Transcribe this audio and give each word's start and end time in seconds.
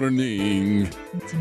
Morning. 0.00 0.88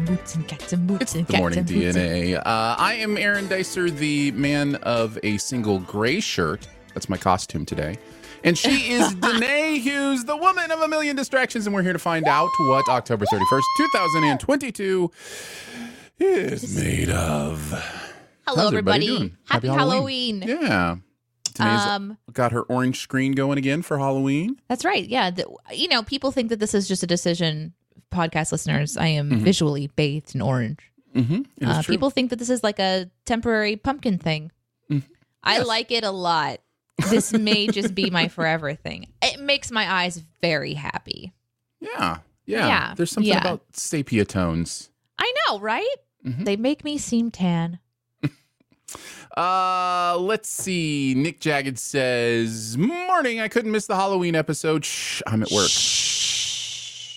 Boots 0.05 0.35
and 0.35 0.47
cats 0.47 0.73
and 0.73 0.85
boots 0.85 1.15
It's 1.15 1.27
the 1.31 1.37
morning 1.37 1.59
and 1.59 1.67
boots 1.67 1.95
and- 1.95 2.05
DNA. 2.05 2.35
Uh, 2.37 2.75
I 2.77 2.95
am 2.95 3.17
Aaron 3.17 3.47
Dicer, 3.47 3.89
the 3.89 4.31
man 4.31 4.75
of 4.75 5.17
a 5.23 5.37
single 5.39 5.79
gray 5.79 6.19
shirt. 6.19 6.67
That's 6.93 7.09
my 7.09 7.17
costume 7.17 7.65
today. 7.65 7.97
And 8.43 8.55
she 8.57 8.69
is 8.93 9.13
Danae 9.15 9.79
Hughes, 9.79 10.25
the 10.25 10.37
woman 10.37 10.69
of 10.71 10.81
a 10.81 10.87
million 10.87 11.15
distractions. 11.15 11.65
And 11.65 11.73
we're 11.73 11.81
here 11.81 11.93
to 11.93 11.99
find 11.99 12.25
out 12.27 12.49
what 12.59 12.87
October 12.89 13.25
31st, 13.25 13.61
2022 13.77 15.11
is 16.19 16.75
made 16.77 17.09
of. 17.09 17.71
Hello, 18.45 18.67
everybody 18.67 19.07
everybody. 19.07 19.33
Happy, 19.49 19.67
Happy 19.67 19.79
Halloween. 19.79 20.43
Yeah. 20.45 20.97
Danae's 21.55 21.81
Um, 21.87 22.17
got 22.33 22.51
her 22.51 22.61
orange 22.63 22.99
screen 22.99 23.31
going 23.33 23.57
again 23.57 23.81
for 23.83 23.97
Halloween. 23.97 24.59
That's 24.67 24.83
right. 24.85 25.07
Yeah. 25.07 25.29
The, 25.31 25.45
you 25.71 25.87
know, 25.87 26.03
people 26.03 26.31
think 26.31 26.49
that 26.49 26.59
this 26.59 26.73
is 26.73 26.87
just 26.87 27.03
a 27.03 27.07
decision. 27.07 27.73
Podcast 28.13 28.51
listeners, 28.51 28.95
I 28.97 29.07
am 29.07 29.29
Mhm. 29.31 29.39
visually 29.41 29.87
bathed 29.87 30.35
in 30.35 30.41
orange. 30.41 30.79
Mm-hmm. 31.15 31.41
Uh, 31.67 31.83
people 31.83 32.09
think 32.09 32.29
that 32.29 32.39
this 32.39 32.49
is 32.49 32.63
like 32.63 32.79
a 32.79 33.09
temporary 33.25 33.75
pumpkin 33.75 34.17
thing. 34.17 34.51
Mhm. 34.89 35.03
I 35.43 35.57
Yes. 35.57 35.67
like 35.67 35.91
it 35.91 36.03
a 36.03 36.11
lot. 36.11 36.59
This 37.09 37.33
may 37.33 37.67
just 37.79 37.93
be 37.93 38.09
my 38.09 38.27
forever 38.27 38.73
thing. 38.75 39.07
It 39.21 39.39
makes 39.39 39.71
my 39.71 39.91
eyes 39.91 40.23
very 40.41 40.73
happy. 40.73 41.33
Yeah. 41.81 42.19
Yeah. 42.45 42.67
Yeah, 42.67 42.93
There's 42.95 43.11
something 43.11 43.31
yeah. 43.31 43.41
about 43.41 43.61
sepia 43.73 44.25
tones. 44.25 44.89
I 45.19 45.33
know, 45.47 45.59
right? 45.59 45.95
Mhm. 46.25 46.45
They 46.45 46.55
make 46.55 46.83
me 46.83 46.97
seem 46.97 47.31
tan. 47.31 47.79
Uh, 49.35 50.15
let's 50.19 50.47
see. 50.49 51.15
Nick 51.15 51.39
Jagged 51.39 51.79
says, 51.79 52.77
"Morning. 52.77 53.39
I 53.39 53.47
couldn't 53.47 53.71
miss 53.71 53.87
the 53.87 53.95
Halloween 53.95 54.35
episode. 54.35 54.85
Shh, 54.85 55.23
I'm 55.25 55.41
at 55.41 55.49
work. 55.49 55.69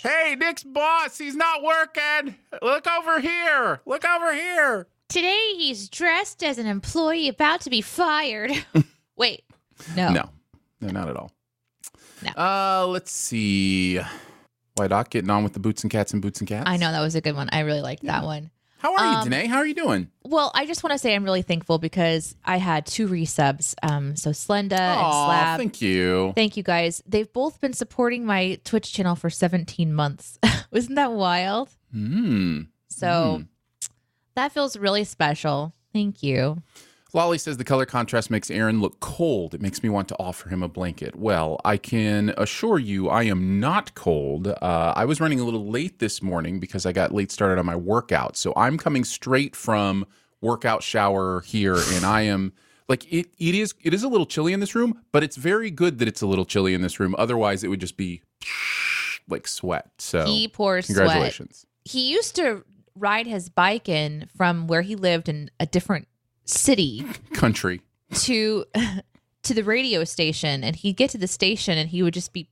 Hey, 0.06 0.37
Nick's 0.39 0.62
boss. 0.62 1.19
He's 1.19 1.34
not 1.34 1.65
working. 1.65 2.37
Look 2.62 2.87
over 2.87 3.19
here. 3.19 3.81
Look 3.87 4.05
over 4.05 4.33
here. 4.33 4.87
Today 5.09 5.55
he's 5.56 5.89
dressed 5.89 6.44
as 6.44 6.59
an 6.59 6.67
employee 6.67 7.27
about 7.28 7.62
to 7.62 7.71
be 7.71 7.81
fired. 7.81 8.53
Wait, 9.16 9.43
no. 9.97 10.11
No, 10.11 10.31
no, 10.81 10.89
not 10.91 11.09
at 11.09 11.16
all. 11.16 11.33
No. 12.22 12.31
Uh, 12.41 12.87
let's 12.87 13.11
see. 13.11 13.99
White 14.77 14.91
Doc 14.91 15.11
getting 15.11 15.31
on 15.31 15.43
with 15.43 15.55
the 15.55 15.59
boots 15.59 15.83
and 15.83 15.91
cats 15.91 16.12
and 16.12 16.22
boots 16.22 16.39
and 16.39 16.49
cats. 16.49 16.71
I 16.71 16.77
know 16.77 16.93
that 16.93 17.00
was 17.00 17.16
a 17.16 17.21
good 17.21 17.34
one. 17.34 17.49
I 17.50 17.61
really 17.61 17.81
liked 17.83 18.05
that 18.05 18.22
one. 18.22 18.53
How 18.78 18.94
are 18.94 19.04
you, 19.12 19.19
Um, 19.19 19.28
Danae? 19.28 19.47
How 19.47 19.56
are 19.56 19.66
you 19.66 19.75
doing? 19.75 20.09
Well, 20.25 20.50
I 20.54 20.66
just 20.66 20.82
want 20.84 20.92
to 20.92 20.98
say 20.98 21.14
I'm 21.14 21.25
really 21.25 21.42
thankful 21.42 21.78
because 21.78 22.37
I 22.44 22.59
had 22.59 22.84
two 22.87 23.09
resubs. 23.09 23.75
Um, 23.82 24.16
so 24.16 24.31
Slenda 24.31 24.72
and 24.78 25.00
Aw, 25.00 25.26
Slab. 25.26 25.59
thank 25.59 25.81
you. 25.81 26.32
Thank 26.34 26.56
you 26.56 26.62
guys. 26.62 27.03
They've 27.06 27.32
both 27.32 27.60
been 27.60 27.72
supporting 27.72 28.26
my 28.26 28.59
Twitch 28.65 28.92
channel 28.92 29.16
for 29.16 29.31
17 29.31 29.92
months. 29.94 30.38
Isn't 30.72 30.94
that 30.94 31.12
wild? 31.12 31.70
Hmm. 31.92 32.62
So 32.88 33.44
that 34.34 34.53
feels 34.53 34.76
really 34.76 35.04
special. 35.04 35.72
Thank 35.92 36.22
you. 36.22 36.62
Lolly 37.12 37.39
says 37.39 37.56
the 37.56 37.65
color 37.65 37.87
contrast 37.87 38.31
makes 38.31 38.50
Aaron 38.50 38.81
look 38.81 39.00
cold. 39.00 39.55
It 39.55 39.61
makes 39.62 39.83
me 39.83 39.89
want 39.89 40.09
to 40.09 40.17
offer 40.19 40.49
him 40.49 40.62
a 40.62 40.69
blanket. 40.69 41.17
Well, 41.17 41.61
I 41.65 41.77
can 41.77 42.34
assure 42.37 42.78
you 42.78 43.09
I 43.09 43.22
am 43.25 43.61
not 43.61 43.94
cold. 43.94 44.49
Uh, 44.49 44.93
I 44.97 45.05
was 45.05 45.21
running 45.21 45.41
a 45.41 45.45
little 45.45 45.71
late 45.71 45.99
this 45.99 46.21
morning 46.21 46.59
because 46.61 46.84
I 46.84 46.93
got 46.93 47.15
late 47.15 47.31
started 47.31 47.59
on 47.59 47.65
my 47.66 47.77
workout. 47.77 48.37
So 48.37 48.53
I'm 48.56 48.77
coming 48.77 49.05
straight 49.05 49.55
from 49.56 50.05
workout 50.43 50.83
shower 50.83 51.41
here 51.41 51.77
and 51.93 52.05
I 52.05 52.22
am 52.22 52.53
like 52.89 53.11
it 53.12 53.28
it 53.39 53.55
is 53.55 53.72
it 53.83 53.95
is 53.95 54.03
a 54.03 54.09
little 54.09 54.27
chilly 54.27 54.53
in 54.53 54.61
this 54.61 54.75
room, 54.75 55.00
but 55.12 55.22
it's 55.22 55.37
very 55.37 55.71
good 55.71 55.99
that 56.00 56.09
it's 56.09 56.22
a 56.22 56.27
little 56.27 56.45
chilly 56.45 56.75
in 56.75 56.83
this 56.83 57.00
room. 57.00 57.15
Otherwise 57.19 57.65
it 57.65 57.69
would 57.69 57.81
just 57.81 57.97
be 57.97 58.21
like 59.28 59.47
sweat. 59.47 59.91
So 59.99 60.27
He 60.27 60.49
pours 60.49 60.87
sweat. 60.87 60.97
congratulations. 60.99 61.66
He 61.84 62.11
used 62.11 62.34
to 62.37 62.65
ride 62.97 63.27
his 63.27 63.49
bike 63.49 63.89
in 63.89 64.28
from 64.37 64.66
where 64.66 64.83
he 64.83 64.97
lived 64.97 65.28
in 65.28 65.50
a 65.61 65.66
different 65.66 66.09
city 66.47 67.05
Country. 67.34 67.81
to 68.15 68.65
to 69.43 69.55
the 69.55 69.62
radio 69.65 70.03
station 70.05 70.65
and 70.65 70.75
he'd 70.77 70.97
get 70.97 71.11
to 71.11 71.19
the 71.19 71.29
station 71.29 71.77
and 71.79 71.91
he 71.91 72.03
would 72.03 72.15
just 72.15 72.33
be 72.33 72.49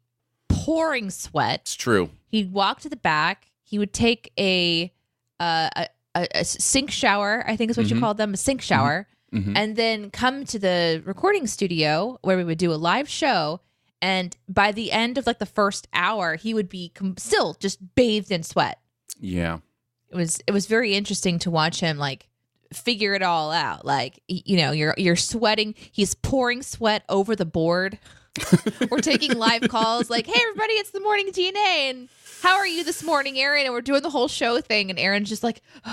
pouring 0.49 1.11
sweat 1.11 1.61
It's 1.63 1.75
true. 1.75 2.11
he'd 2.29 2.53
walk 2.53 2.81
to 2.81 2.89
the 2.89 2.97
back 2.97 3.51
he 3.63 3.79
would 3.79 3.93
take 3.93 4.33
a 4.39 4.93
uh, 5.41 5.69
a, 5.77 5.89
a, 6.15 6.27
a 6.37 6.45
sink 6.45 6.91
shower 6.91 7.45
i 7.47 7.57
think 7.57 7.71
is 7.71 7.77
what 7.77 7.89
you 7.89 7.97
Mhm. 7.97 8.01
called 8.01 8.17
them 8.19 8.35
a 8.35 8.37
sink 8.37 8.63
shower 8.63 9.07
Mhm. 9.33 9.53
and 9.57 9.75
then 9.77 10.11
come 10.11 10.45
to 10.47 10.59
the 10.59 11.03
recording 11.05 11.47
studio 11.47 12.19
where 12.23 12.37
we 12.37 12.45
would 12.45 12.59
do 12.59 12.73
a 12.73 12.77
live 12.77 13.09
show 13.09 13.61
and 14.01 14.37
by 14.49 14.71
the 14.71 14.93
end 14.93 15.19
of 15.19 15.27
like 15.27 15.39
the 15.39 15.47
first 15.47 15.89
hour 15.93 16.37
he 16.37 16.55
would 16.55 16.69
be 16.69 16.91
com- 16.91 17.17
still 17.17 17.55
just 17.55 17.95
bathed 17.97 18.31
in 18.31 18.43
sweat 18.43 18.79
Yeah. 19.19 19.59
it 20.11 20.17
was 20.17 20.41
it 20.47 20.53
was 20.53 20.67
very 20.67 20.95
interesting 20.95 21.39
to 21.41 21.51
watch 21.51 21.81
him 21.81 21.99
like 21.99 22.29
figure 22.75 23.15
it 23.15 23.23
all 23.23 23.51
out. 23.51 23.85
Like 23.85 24.21
you 24.29 24.57
know 24.57 24.73
you're 24.73 24.95
you're 24.97 25.17
sweating 25.17 25.75
he's 25.93 26.15
pouring 26.15 26.63
sweat 26.63 27.05
over 27.09 27.37
the 27.37 27.47
board. 27.47 27.99
We're 28.91 28.99
taking 28.99 29.39
live 29.39 29.69
calls 29.69 30.11
like 30.11 30.27
hey 30.27 30.41
everybody 30.49 30.73
it's 30.75 30.91
the 30.91 30.99
morning 30.99 31.29
dna 31.29 31.55
and 31.55 32.09
how 32.43 32.57
are 32.57 32.67
you 32.67 32.83
this 32.83 33.03
morning 33.03 33.39
aaron? 33.39 33.65
And 33.65 33.73
we're 33.73 33.81
doing 33.81 34.03
the 34.03 34.11
whole 34.11 34.27
show 34.27 34.61
thing 34.61 34.91
and 34.91 34.99
aaron's 34.99 35.29
just 35.29 35.45
like 35.45 35.63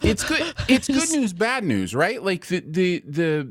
it's 0.00 0.22
good 0.22 0.54
it's 0.68 0.86
good 0.86 1.10
news 1.10 1.32
bad 1.32 1.64
news 1.64 1.94
right? 1.94 2.22
Like 2.22 2.46
the 2.46 2.60
the 2.60 3.02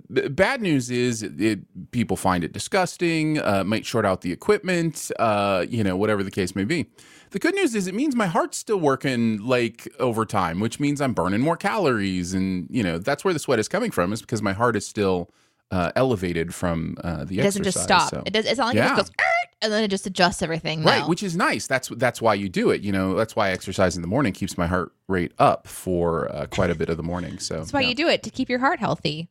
the 0.09 0.29
bad 0.29 0.61
news 0.61 0.89
is 0.89 1.23
it, 1.23 1.91
people 1.91 2.16
find 2.17 2.44
it 2.45 2.53
disgusting 2.53 3.40
uh, 3.41 3.64
might 3.66 3.85
short 3.85 4.05
out 4.05 4.22
the 4.22 4.31
equipment 4.31 5.11
uh, 5.19 5.66
you 5.69 5.84
know 5.84 5.97
whatever 5.97 6.23
the 6.23 6.31
case 6.31 6.55
may 6.55 6.64
be 6.64 6.87
the 7.31 7.40
good 7.40 7.55
news 7.55 7.76
is 7.76 7.87
it 7.87 7.93
means 7.96 8.16
my 8.16 8.28
heart's 8.28 8.58
still 8.58 8.79
working 8.79 9.37
like 9.40 9.87
overtime 9.99 10.59
which 10.59 10.79
means 10.79 10.99
i'm 11.02 11.14
burning 11.14 11.40
more 11.41 11.58
calories 11.58 12.34
and 12.34 12.67
you 12.70 12.84
know 12.84 12.97
that's 12.97 13.23
where 13.23 13.34
the 13.34 13.40
sweat 13.40 13.59
is 13.59 13.67
coming 13.67 13.91
from 13.91 14.11
is 14.14 14.22
because 14.22 14.41
my 14.41 14.53
heart 14.53 14.76
is 14.76 14.85
still 14.87 15.29
uh, 15.72 15.91
elevated 15.96 16.53
from 16.55 16.97
uh, 17.03 17.23
the 17.26 17.40
it 17.40 17.43
doesn't 17.43 17.64
just 17.64 17.81
stop 17.84 18.09
so- 18.09 18.23
it 18.26 18.34
does 18.34 18.46
it's 18.46 18.58
not 18.58 18.67
like 18.67 18.76
Yeah. 18.76 18.93
it 18.93 18.97
just 18.97 19.16
goes 19.16 19.26
and 19.61 19.72
then 19.73 19.84
it 19.84 19.90
just 19.90 20.08
adjusts 20.08 20.41
everything 20.41 20.84
Right, 20.84 21.05
which 21.08 21.22
is 21.22 21.35
nice. 21.35 21.67
That's 21.67 21.90
that's 21.90 22.22
why 22.22 22.34
you 22.34 22.47
do 22.47 22.70
it. 22.70 22.79
You 22.81 22.93
know, 22.93 23.14
that's 23.14 23.35
why 23.35 23.52
exercise 23.52 23.97
in 23.97 24.02
the 24.02 24.08
morning 24.08 24.31
keeps 24.31 24.58
my 24.58 24.67
heart 24.67 24.93
rate 25.09 25.34
up 25.37 25.67
for 25.67 26.34
uh, 26.34 26.46
quite 26.46 26.70
a 26.70 26.76
bit 26.76 26.87
of 26.87 26.96
the 26.96 27.03
morning. 27.03 27.40
So 27.40 27.58
that's 27.58 27.73
why 27.73 27.81
yeah. 27.81 27.90
you 27.90 27.96
do 27.96 28.08
it 28.08 28.23
to 28.23 28.29
keep 28.29 28.47
your 28.49 28.59
heart 28.59 28.79
healthy 28.79 29.28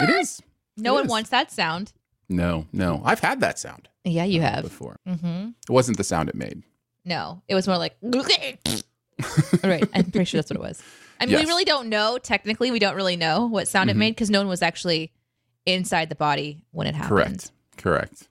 It 0.00 0.08
is. 0.08 0.40
no 0.76 0.92
It 0.92 0.94
one 0.98 1.04
is. 1.06 1.10
wants 1.10 1.30
that 1.30 1.50
sound 1.50 1.92
No, 2.28 2.68
no. 2.72 3.02
I've 3.04 3.18
had 3.18 3.40
that 3.40 3.58
sound 3.58 3.88
yeah 4.04 4.22
you 4.24 4.40
uh, 4.40 4.44
have 4.52 4.62
before. 4.62 4.96
mm-hmm 5.06 5.48
It 5.68 5.70
wasn't 5.72 5.96
the 5.98 6.04
sound 6.04 6.28
it 6.28 6.36
made. 6.36 6.62
No, 7.04 7.42
it 7.48 7.54
was 7.54 7.66
more 7.66 7.78
like. 7.78 7.96
right, 8.02 9.88
I'm 9.94 10.10
pretty 10.10 10.24
sure 10.24 10.38
that's 10.38 10.50
what 10.50 10.56
it 10.56 10.60
was. 10.60 10.82
I 11.20 11.26
mean, 11.26 11.36
we 11.38 11.44
really 11.46 11.64
don't 11.64 11.88
know. 11.88 12.18
Technically, 12.18 12.70
we 12.70 12.78
don't 12.78 12.96
really 12.96 13.16
know 13.16 13.46
what 13.46 13.68
sound 13.68 13.90
it 13.90 13.94
Mhm. 13.94 13.98
made 14.00 14.10
because 14.12 14.30
no 14.30 14.40
one 14.40 14.48
was 14.48 14.62
actually 14.62 15.12
inside 15.66 16.08
the 16.08 16.14
body 16.16 16.64
when 16.72 16.86
it 16.88 16.94
happened. 16.94 17.10
Correct. 17.10 17.50
Correct. 17.76 18.28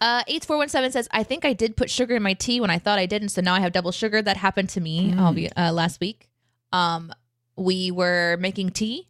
Uh, 0.00 0.22
8417 0.28 0.92
says, 0.92 1.08
I 1.10 1.22
think 1.24 1.44
I 1.44 1.52
did 1.52 1.76
put 1.76 1.90
sugar 1.90 2.14
in 2.16 2.22
my 2.22 2.34
tea 2.34 2.60
when 2.60 2.70
I 2.70 2.78
thought 2.78 2.98
I 2.98 3.06
didn't. 3.06 3.30
So 3.30 3.40
now 3.40 3.54
I 3.54 3.60
have 3.60 3.72
double 3.72 3.90
sugar. 3.92 4.22
That 4.22 4.36
happened 4.36 4.68
to 4.70 4.80
me 4.80 5.14
be, 5.34 5.50
uh, 5.52 5.72
last 5.72 6.00
week. 6.00 6.28
Um, 6.72 7.12
we 7.56 7.90
were 7.90 8.36
making 8.38 8.70
tea. 8.70 9.08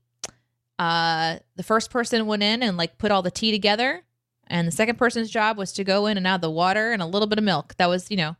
Uh, 0.78 1.38
the 1.56 1.62
first 1.62 1.90
person 1.90 2.26
went 2.26 2.42
in 2.42 2.62
and 2.62 2.76
like 2.76 2.96
put 2.98 3.10
all 3.10 3.22
the 3.22 3.30
tea 3.30 3.50
together. 3.50 4.02
And 4.46 4.66
the 4.66 4.72
second 4.72 4.96
person's 4.96 5.30
job 5.30 5.58
was 5.58 5.72
to 5.74 5.84
go 5.84 6.06
in 6.06 6.16
and 6.16 6.26
add 6.26 6.40
the 6.40 6.50
water 6.50 6.92
and 6.92 7.02
a 7.02 7.06
little 7.06 7.28
bit 7.28 7.38
of 7.38 7.44
milk. 7.44 7.74
That 7.76 7.88
was, 7.90 8.10
you 8.10 8.16
know, 8.16 8.36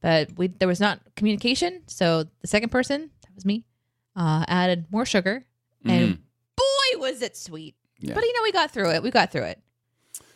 but 0.00 0.30
we 0.36 0.48
there 0.48 0.68
was 0.68 0.80
not 0.80 1.00
communication. 1.16 1.82
So 1.86 2.24
the 2.40 2.46
second 2.46 2.70
person, 2.70 3.10
that 3.22 3.34
was 3.34 3.44
me, 3.44 3.64
uh, 4.16 4.44
added 4.48 4.86
more 4.90 5.04
sugar. 5.06 5.44
And 5.84 6.18
boy, 6.56 6.98
was 7.00 7.22
it 7.22 7.36
sweet. 7.36 7.74
Yeah. 7.98 8.14
But 8.14 8.24
you 8.24 8.32
know, 8.34 8.42
we 8.42 8.52
got 8.52 8.70
through 8.70 8.90
it. 8.90 9.02
We 9.02 9.10
got 9.10 9.32
through 9.32 9.44
it. 9.44 9.62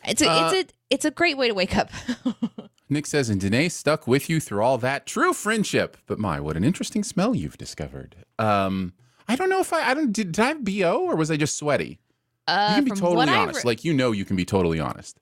It's 0.07 0.21
a, 0.21 0.29
Uh, 0.29 0.51
it's 0.51 0.71
a 0.71 0.75
it's 0.89 1.05
a 1.05 1.11
great 1.11 1.37
way 1.37 1.47
to 1.47 1.53
wake 1.53 1.75
up. 1.77 1.91
Nick 2.89 3.07
says, 3.07 3.29
and 3.29 3.41
Danae 3.41 3.69
stuck 3.69 4.07
with 4.07 4.29
you 4.29 4.39
through 4.39 4.61
all 4.61 4.77
that 4.77 5.07
true 5.07 5.33
friendship. 5.33 5.97
But 6.05 6.19
my, 6.19 6.39
what 6.39 6.55
an 6.55 6.63
interesting 6.63 7.03
smell 7.03 7.33
you've 7.35 7.57
discovered. 7.57 8.15
Um, 8.37 8.93
I 9.27 9.35
don't 9.35 9.49
know 9.49 9.59
if 9.59 9.73
I, 9.73 9.89
I 9.89 9.93
don't, 9.95 10.11
did, 10.13 10.33
did 10.33 10.39
I 10.39 10.47
have 10.49 10.63
BO 10.63 10.99
or 11.03 11.15
was 11.15 11.31
I 11.31 11.37
just 11.37 11.57
sweaty? 11.57 11.97
Uh, 12.47 12.67
you 12.69 12.75
can 12.75 12.83
be 12.83 12.89
from 12.91 12.99
totally 12.99 13.27
I 13.27 13.37
honest. 13.37 13.63
re- 13.63 13.69
like, 13.71 13.83
you 13.83 13.91
know, 13.91 14.11
you 14.11 14.23
can 14.23 14.35
be 14.35 14.45
totally 14.45 14.79
honest. 14.79 15.17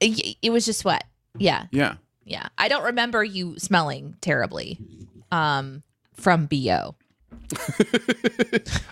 it, 0.00 0.36
it 0.42 0.50
was 0.50 0.66
just 0.66 0.80
sweat. 0.80 1.04
Yeah, 1.38 1.66
Yeah. 1.70 1.94
Yeah. 2.24 2.48
I 2.58 2.68
don't 2.68 2.84
remember 2.84 3.22
you 3.24 3.58
smelling 3.58 4.16
terribly 4.20 4.78
um, 5.32 5.82
from 6.14 6.46
bo. 6.46 6.94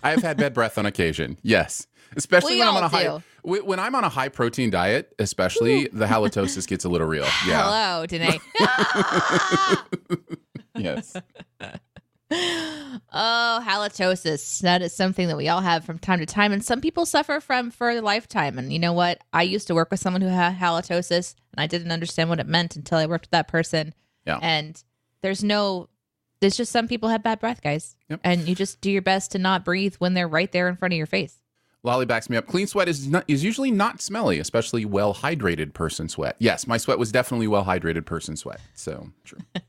I 0.02 0.10
have 0.10 0.22
had 0.22 0.36
bad 0.36 0.54
breath 0.54 0.78
on 0.78 0.86
occasion. 0.86 1.38
Yes. 1.42 1.86
Especially 2.16 2.54
We 2.54 2.58
when 2.58 2.68
I'm 2.68 2.76
on 2.76 2.84
a 2.84 2.88
high, 2.88 3.04
do. 3.04 3.22
when 3.64 3.78
I'm 3.80 3.94
on 3.94 4.04
a 4.04 4.08
high 4.10 4.28
protein 4.28 4.68
diet, 4.70 5.14
especially 5.18 5.88
the 5.92 6.04
halitosis 6.06 6.68
gets 6.68 6.84
a 6.84 6.88
little 6.88 7.06
real. 7.06 7.26
Yeah. 7.46 7.62
Hello, 7.64 8.06
Danae. 8.06 8.38
Yes. 10.74 11.14
Oh, 12.32 13.64
halitosis. 13.64 14.60
That 14.60 14.82
is 14.82 14.94
something 14.94 15.28
that 15.28 15.36
we 15.36 15.48
all 15.48 15.60
have 15.60 15.84
from 15.84 15.98
time 15.98 16.18
to 16.20 16.26
time, 16.26 16.52
and 16.52 16.64
some 16.64 16.80
people 16.80 17.06
suffer 17.06 17.40
from 17.40 17.70
for 17.70 17.90
a 17.90 18.00
lifetime. 18.00 18.58
And 18.58 18.72
you 18.72 18.78
know 18.78 18.92
what? 18.92 19.20
I 19.32 19.42
used 19.42 19.66
to 19.68 19.74
work 19.74 19.90
with 19.90 20.00
someone 20.00 20.22
who 20.22 20.28
had 20.28 20.56
halitosis, 20.56 21.34
and 21.52 21.62
I 21.62 21.66
didn't 21.66 21.92
understand 21.92 22.28
what 22.28 22.40
it 22.40 22.46
meant 22.46 22.76
until 22.76 22.98
I 22.98 23.06
worked 23.06 23.26
with 23.26 23.32
that 23.32 23.48
person. 23.48 23.94
Yeah. 24.26 24.38
And 24.40 24.82
there's 25.20 25.42
no, 25.42 25.88
there's 26.40 26.56
just 26.56 26.72
some 26.72 26.88
people 26.88 27.08
have 27.08 27.22
bad 27.22 27.40
breath, 27.40 27.62
guys. 27.62 27.96
Yep. 28.08 28.20
And 28.24 28.48
you 28.48 28.54
just 28.54 28.80
do 28.80 28.90
your 28.90 29.02
best 29.02 29.32
to 29.32 29.38
not 29.38 29.64
breathe 29.64 29.94
when 29.98 30.14
they're 30.14 30.28
right 30.28 30.50
there 30.50 30.68
in 30.68 30.76
front 30.76 30.94
of 30.94 30.98
your 30.98 31.06
face. 31.06 31.38
Lolly 31.84 32.06
backs 32.06 32.30
me 32.30 32.36
up. 32.36 32.46
Clean 32.46 32.66
sweat 32.66 32.88
is 32.88 33.08
not, 33.08 33.24
is 33.26 33.42
usually 33.42 33.72
not 33.72 34.00
smelly, 34.00 34.38
especially 34.38 34.84
well 34.84 35.14
hydrated 35.14 35.72
person 35.72 36.08
sweat. 36.08 36.36
Yes, 36.38 36.66
my 36.66 36.76
sweat 36.76 36.98
was 36.98 37.10
definitely 37.10 37.48
well 37.48 37.64
hydrated 37.64 38.06
person 38.06 38.36
sweat. 38.36 38.60
So 38.74 39.10
true. 39.24 39.40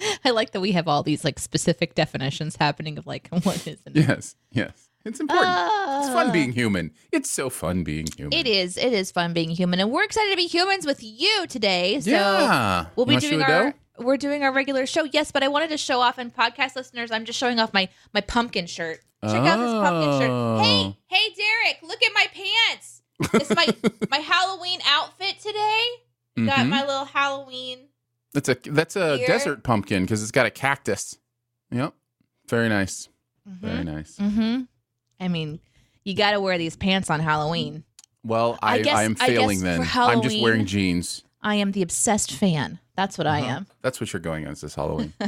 I 0.24 0.30
like 0.30 0.52
that 0.52 0.60
we 0.60 0.72
have 0.72 0.88
all 0.88 1.02
these 1.02 1.24
like 1.24 1.38
specific 1.38 1.94
definitions 1.94 2.56
happening 2.56 2.98
of 2.98 3.06
like 3.06 3.28
what 3.42 3.56
is 3.66 3.78
it? 3.84 3.92
Yes, 3.94 4.36
yes. 4.50 4.88
It's 5.04 5.18
important. 5.18 5.48
it's 5.50 6.12
fun 6.12 6.30
being 6.30 6.52
human. 6.52 6.90
It's 7.10 7.30
so 7.30 7.48
fun 7.48 7.84
being 7.84 8.06
human. 8.16 8.34
Ah. 8.36 8.40
It 8.40 8.46
is. 8.46 8.76
It 8.76 8.92
is 8.92 9.10
fun 9.10 9.32
being 9.32 9.48
human, 9.48 9.80
and 9.80 9.90
we're 9.90 10.04
excited 10.04 10.30
to 10.30 10.36
be 10.36 10.46
humans 10.46 10.84
with 10.84 11.02
you 11.02 11.46
today. 11.48 12.00
So 12.00 12.10
yeah. 12.10 12.86
we'll 12.96 13.06
be 13.06 13.16
doing 13.16 13.40
our. 13.42 13.70
dough? 13.70 13.72
We're 13.98 14.18
doing 14.18 14.42
our 14.44 14.52
regular 14.52 14.84
show, 14.86 15.04
yes, 15.04 15.30
but 15.30 15.42
I 15.42 15.48
wanted 15.48 15.70
to 15.70 15.78
show 15.78 16.00
off, 16.00 16.16
and 16.18 16.34
podcast 16.34 16.76
listeners, 16.76 17.10
I'm 17.10 17.24
just 17.24 17.38
showing 17.38 17.58
off 17.58 17.72
my 17.72 17.88
my 18.12 18.20
pumpkin 18.20 18.66
shirt. 18.66 19.00
Check 19.22 19.32
out 19.34 19.58
this 19.58 19.72
pumpkin 19.72 20.20
shirt. 20.20 20.30
Oh. 20.30 20.58
Hey, 20.62 20.96
hey, 21.08 21.34
Derek, 21.34 21.82
look 21.82 22.02
at 22.02 22.12
my 22.14 22.26
pants. 22.34 23.02
It's 23.34 23.50
my 23.54 23.68
my 24.10 24.18
Halloween 24.18 24.80
outfit 24.86 25.38
today. 25.40 25.84
Got 26.46 26.60
Mhm. 26.60 26.68
my 26.68 26.80
little 26.86 27.04
Halloween. 27.06 27.88
That's 28.32 28.48
a 28.48 28.54
that's 28.66 28.96
a 28.96 29.16
Here. 29.18 29.26
desert 29.26 29.62
pumpkin 29.64 30.04
because 30.04 30.22
it's 30.22 30.30
got 30.32 30.46
a 30.46 30.50
cactus. 30.50 31.18
Yep. 31.70 31.94
Very 32.48 32.68
nice. 32.68 33.08
Very 33.46 33.84
nice. 33.84 34.16
Mm-hmm. 34.16 34.62
I 35.18 35.28
mean, 35.28 35.60
you 36.04 36.14
got 36.14 36.32
to 36.32 36.40
wear 36.40 36.56
these 36.58 36.76
pants 36.76 37.10
on 37.10 37.20
Halloween. 37.20 37.84
Well, 38.24 38.58
I 38.62 38.78
I, 38.80 38.82
I 39.00 39.02
am 39.04 39.14
failing 39.14 39.60
guess 39.60 39.78
then. 39.78 39.88
I'm 39.94 40.22
just 40.22 40.40
wearing 40.40 40.66
jeans. 40.66 41.24
I 41.42 41.56
am 41.56 41.72
the 41.72 41.82
obsessed 41.82 42.32
fan. 42.32 42.78
That's 42.96 43.16
what 43.16 43.26
I 43.26 43.40
Uh-huh. 43.40 43.50
am. 43.56 43.66
That's 43.82 43.98
what 44.00 44.12
you're 44.12 44.20
going 44.20 44.44
as 44.46 44.60
this 44.60 44.74
Halloween. 44.74 45.12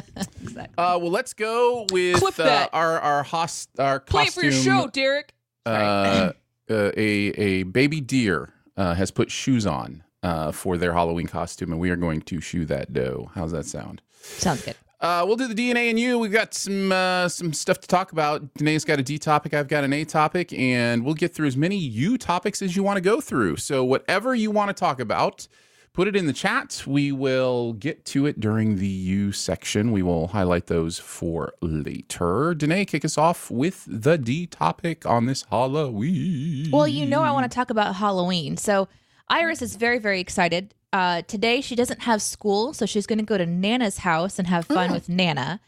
Exactly. 0.42 0.74
uh, 0.76 0.98
well, 0.98 1.10
let's 1.10 1.32
go 1.32 1.86
with 1.90 2.38
uh, 2.38 2.68
our 2.72 3.00
our 3.00 3.22
host 3.22 3.70
our 3.78 3.98
Play 4.00 4.24
costume. 4.26 4.40
for 4.42 4.44
your 4.46 4.62
show, 4.62 4.86
Derek. 4.88 5.32
uh, 5.64 5.68
uh, 5.70 6.32
a 6.68 6.92
a 6.98 7.62
baby 7.64 8.00
deer 8.00 8.50
uh, 8.76 8.94
has 8.94 9.10
put 9.10 9.30
shoes 9.30 9.66
on 9.66 10.02
uh, 10.22 10.52
for 10.52 10.76
their 10.76 10.92
Halloween 10.92 11.26
costume, 11.26 11.72
and 11.72 11.80
we 11.80 11.90
are 11.90 11.96
going 11.96 12.22
to 12.22 12.40
shoe 12.40 12.64
that 12.66 12.92
dough. 12.92 13.30
How's 13.34 13.52
that 13.52 13.66
sound? 13.66 14.02
Sounds 14.22 14.64
good. 14.64 14.76
Uh, 15.02 15.24
we'll 15.26 15.36
do 15.36 15.48
the 15.48 15.54
DNA 15.54 15.90
and 15.90 15.98
you. 15.98 16.16
We've 16.16 16.30
got 16.30 16.54
some 16.54 16.92
uh, 16.92 17.28
some 17.28 17.52
stuff 17.52 17.80
to 17.80 17.88
talk 17.88 18.12
about. 18.12 18.54
Danae's 18.54 18.84
got 18.84 19.00
a 19.00 19.02
D 19.02 19.18
topic. 19.18 19.52
I've 19.52 19.66
got 19.66 19.82
an 19.82 19.92
A 19.92 20.04
topic, 20.04 20.52
and 20.52 21.04
we'll 21.04 21.14
get 21.14 21.34
through 21.34 21.48
as 21.48 21.56
many 21.56 21.76
U 21.76 22.16
topics 22.16 22.62
as 22.62 22.76
you 22.76 22.84
want 22.84 22.98
to 22.98 23.00
go 23.00 23.20
through. 23.20 23.56
So 23.56 23.82
whatever 23.82 24.32
you 24.32 24.52
want 24.52 24.68
to 24.68 24.74
talk 24.74 25.00
about, 25.00 25.48
put 25.92 26.06
it 26.06 26.14
in 26.14 26.26
the 26.28 26.32
chat. 26.32 26.84
We 26.86 27.10
will 27.10 27.72
get 27.72 28.04
to 28.06 28.26
it 28.26 28.38
during 28.38 28.76
the 28.76 28.86
U 28.86 29.32
section. 29.32 29.90
We 29.90 30.04
will 30.04 30.28
highlight 30.28 30.68
those 30.68 31.00
for 31.00 31.52
later. 31.60 32.54
Danae, 32.54 32.84
kick 32.84 33.04
us 33.04 33.18
off 33.18 33.50
with 33.50 33.84
the 33.88 34.16
D 34.16 34.46
topic 34.46 35.04
on 35.04 35.26
this 35.26 35.44
Halloween. 35.50 36.70
Well, 36.70 36.86
you 36.86 37.06
know, 37.06 37.22
I 37.22 37.32
want 37.32 37.50
to 37.50 37.54
talk 37.54 37.70
about 37.70 37.96
Halloween. 37.96 38.56
So 38.56 38.86
Iris 39.32 39.62
is 39.62 39.76
very, 39.76 39.98
very 39.98 40.20
excited. 40.20 40.74
Uh, 40.92 41.22
today, 41.22 41.60
she 41.62 41.74
doesn't 41.74 42.02
have 42.02 42.20
school, 42.20 42.74
so 42.74 42.84
she's 42.86 43.06
going 43.06 43.18
to 43.18 43.24
go 43.24 43.38
to 43.38 43.46
Nana's 43.46 43.98
house 43.98 44.38
and 44.38 44.46
have 44.46 44.66
fun 44.66 44.92
with 44.92 45.08
Nana. 45.08 45.58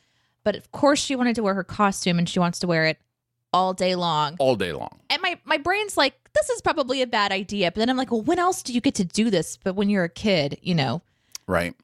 But 0.44 0.55
of 0.55 0.70
course, 0.70 1.00
she 1.00 1.16
wanted 1.16 1.34
to 1.37 1.43
wear 1.43 1.55
her 1.55 1.64
costume, 1.64 2.19
and 2.19 2.28
she 2.28 2.38
wants 2.38 2.58
to 2.58 2.66
wear 2.66 2.84
it 2.84 2.99
all 3.52 3.72
day 3.72 3.94
long. 3.94 4.37
all 4.38 4.55
day 4.56 4.72
long. 4.72 4.90
And 5.08 5.22
my 5.22 5.38
my 5.44 5.56
brain's 5.56 5.96
like, 5.96 6.14
this 6.34 6.50
is 6.50 6.61
probably 6.61 7.00
a 7.00 7.06
bad 7.06 7.32
idea. 7.32 7.70
But 7.70 7.76
then 7.76 7.88
I'm 7.88 7.96
like, 7.96 8.11
well, 8.12 8.20
when 8.20 8.38
else 8.38 8.62
do 8.62 8.72
you 8.75 8.81
get 8.82 8.96
to 8.96 9.05
do 9.05 9.31
this? 9.31 9.56
But 9.56 9.75
when 9.76 9.88
you're 9.88 10.05
a 10.05 10.08
kid, 10.11 10.58
you 10.61 10.75
know, 10.75 11.00
Right. 11.46 11.75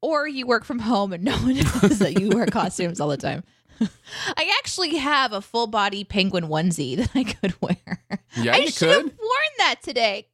or 0.00 0.26
you 0.26 0.46
work 0.46 0.64
from 0.64 0.78
home 0.78 1.12
and 1.12 1.22
no 1.30 1.36
one 1.36 1.56
knows 1.56 1.98
that 1.98 2.18
you 2.18 2.30
wear 2.30 2.46
costumes 2.46 2.98
all 3.00 3.08
the 3.08 3.16
time. 3.18 3.42
I 3.80 4.50
actually 4.58 4.96
have 4.96 5.32
a 5.34 5.42
full 5.42 5.66
body 5.66 6.02
penguin 6.04 6.44
onesie 6.44 6.96
that 6.96 7.10
I 7.14 7.24
could 7.24 7.60
wear. 7.60 8.00
Yeah, 8.36 8.54
I 8.54 8.58
you 8.58 8.70
should 8.70 8.88
have 8.88 9.02
could. 9.02 9.18
worn 9.18 9.52
that 9.58 9.82
today. 9.82 10.28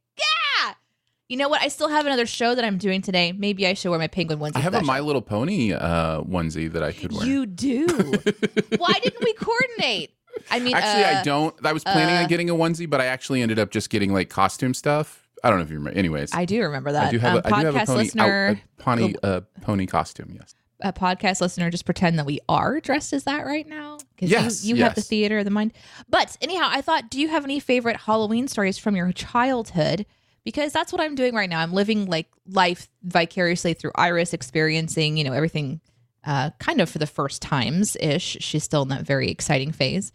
You 1.33 1.37
know 1.37 1.49
what? 1.49 1.63
I 1.63 1.69
still 1.69 1.87
have 1.89 2.05
another 2.05 2.27
show 2.27 2.53
that 2.53 2.63
I'm 2.63 2.77
doing 2.77 3.01
today. 3.01 3.31
Maybe 3.31 3.65
I 3.65 3.73
should 3.73 3.89
wear 3.89 3.97
my 3.97 4.05
penguin 4.05 4.37
onesie. 4.37 4.55
I 4.57 4.59
have 4.59 4.75
a 4.75 4.83
My. 4.83 4.99
Little 4.99 5.19
Pony 5.19 5.73
uh, 5.73 6.21
onesie 6.21 6.71
that 6.71 6.83
I 6.83 6.91
could 6.91 7.11
wear. 7.11 7.25
You 7.25 7.47
do. 7.47 7.87
Why 8.77 8.93
didn't 9.01 9.23
we 9.23 9.33
coordinate? 9.33 10.11
I 10.51 10.59
mean, 10.59 10.75
Actually, 10.75 11.05
uh, 11.05 11.19
I 11.21 11.23
don't. 11.23 11.55
I 11.65 11.73
was 11.73 11.83
planning 11.83 12.17
uh, 12.17 12.21
on 12.21 12.27
getting 12.27 12.51
a 12.51 12.53
onesie, 12.53 12.87
but 12.87 13.01
I 13.01 13.05
actually 13.07 13.41
ended 13.41 13.57
up 13.57 13.71
just 13.71 13.89
getting 13.89 14.13
like 14.13 14.29
costume 14.29 14.75
stuff. 14.75 15.27
I 15.43 15.49
don't 15.49 15.57
know 15.57 15.63
if 15.63 15.71
you 15.71 15.79
remember. 15.79 15.97
Anyways, 15.97 16.35
I 16.35 16.45
do 16.45 16.61
remember 16.61 16.91
that. 16.91 17.07
I 17.07 17.09
do 17.09 17.17
have, 17.17 17.33
um, 17.33 17.41
a, 17.51 17.55
I 17.55 17.61
do 17.61 17.65
have 17.65 17.75
a 17.75 17.79
podcast 17.79 17.85
pony, 17.87 17.97
listener, 17.97 18.47
out, 18.49 18.57
a 18.57 18.83
pony, 18.83 19.15
uh, 19.23 19.41
pony 19.61 19.85
costume. 19.87 20.37
Yes. 20.39 20.53
a 20.81 20.93
podcast 20.93 21.41
listener, 21.41 21.71
just 21.71 21.85
pretend 21.85 22.19
that 22.19 22.27
we 22.27 22.41
are 22.47 22.79
dressed 22.79 23.11
as 23.11 23.23
that 23.23 23.43
right 23.47 23.67
now. 23.67 23.97
Because 24.15 24.29
Yes, 24.29 24.63
you, 24.63 24.75
you 24.75 24.83
have 24.83 24.93
the 24.93 25.01
theater 25.01 25.39
of 25.39 25.45
the 25.45 25.51
mind. 25.51 25.73
But 26.07 26.37
anyhow, 26.41 26.67
I 26.69 26.81
thought, 26.81 27.09
do 27.09 27.19
you 27.19 27.29
have 27.29 27.43
any 27.43 27.59
favorite 27.59 27.97
Halloween 27.97 28.47
stories 28.47 28.77
from 28.77 28.95
your 28.95 29.11
childhood? 29.11 30.05
Because 30.43 30.73
that's 30.73 30.91
what 30.91 31.01
I'm 31.01 31.15
doing 31.15 31.33
right 31.33 31.49
now. 31.49 31.61
I'm 31.61 31.71
living 31.71 32.05
like 32.05 32.27
life 32.45 32.89
vicariously 33.03 33.73
through 33.73 33.91
Iris, 33.95 34.33
experiencing, 34.33 35.15
you 35.15 35.23
know, 35.23 35.31
everything 35.31 35.79
uh, 36.25 36.49
kind 36.59 36.81
of 36.81 36.89
for 36.89 36.97
the 36.97 37.07
first 37.07 37.41
times 37.41 37.95
ish. 37.99 38.37
She's 38.41 38.63
still 38.63 38.81
in 38.81 38.89
that 38.89 39.03
very 39.05 39.29
exciting 39.29 39.71
phase. 39.71 40.11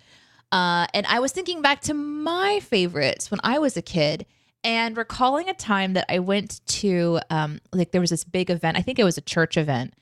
Uh, 0.52 0.86
and 0.92 1.06
I 1.06 1.20
was 1.20 1.32
thinking 1.32 1.62
back 1.62 1.80
to 1.82 1.94
my 1.94 2.60
favorites 2.60 3.30
when 3.30 3.40
I 3.42 3.58
was 3.58 3.76
a 3.76 3.82
kid 3.82 4.26
and 4.64 4.96
recalling 4.96 5.48
a 5.48 5.54
time 5.54 5.92
that 5.94 6.06
I 6.08 6.18
went 6.18 6.60
to, 6.66 7.20
um, 7.30 7.60
like, 7.72 7.92
there 7.92 8.00
was 8.00 8.10
this 8.10 8.24
big 8.24 8.50
event. 8.50 8.76
I 8.76 8.82
think 8.82 8.98
it 8.98 9.04
was 9.04 9.16
a 9.16 9.22
church 9.22 9.56
event. 9.56 9.94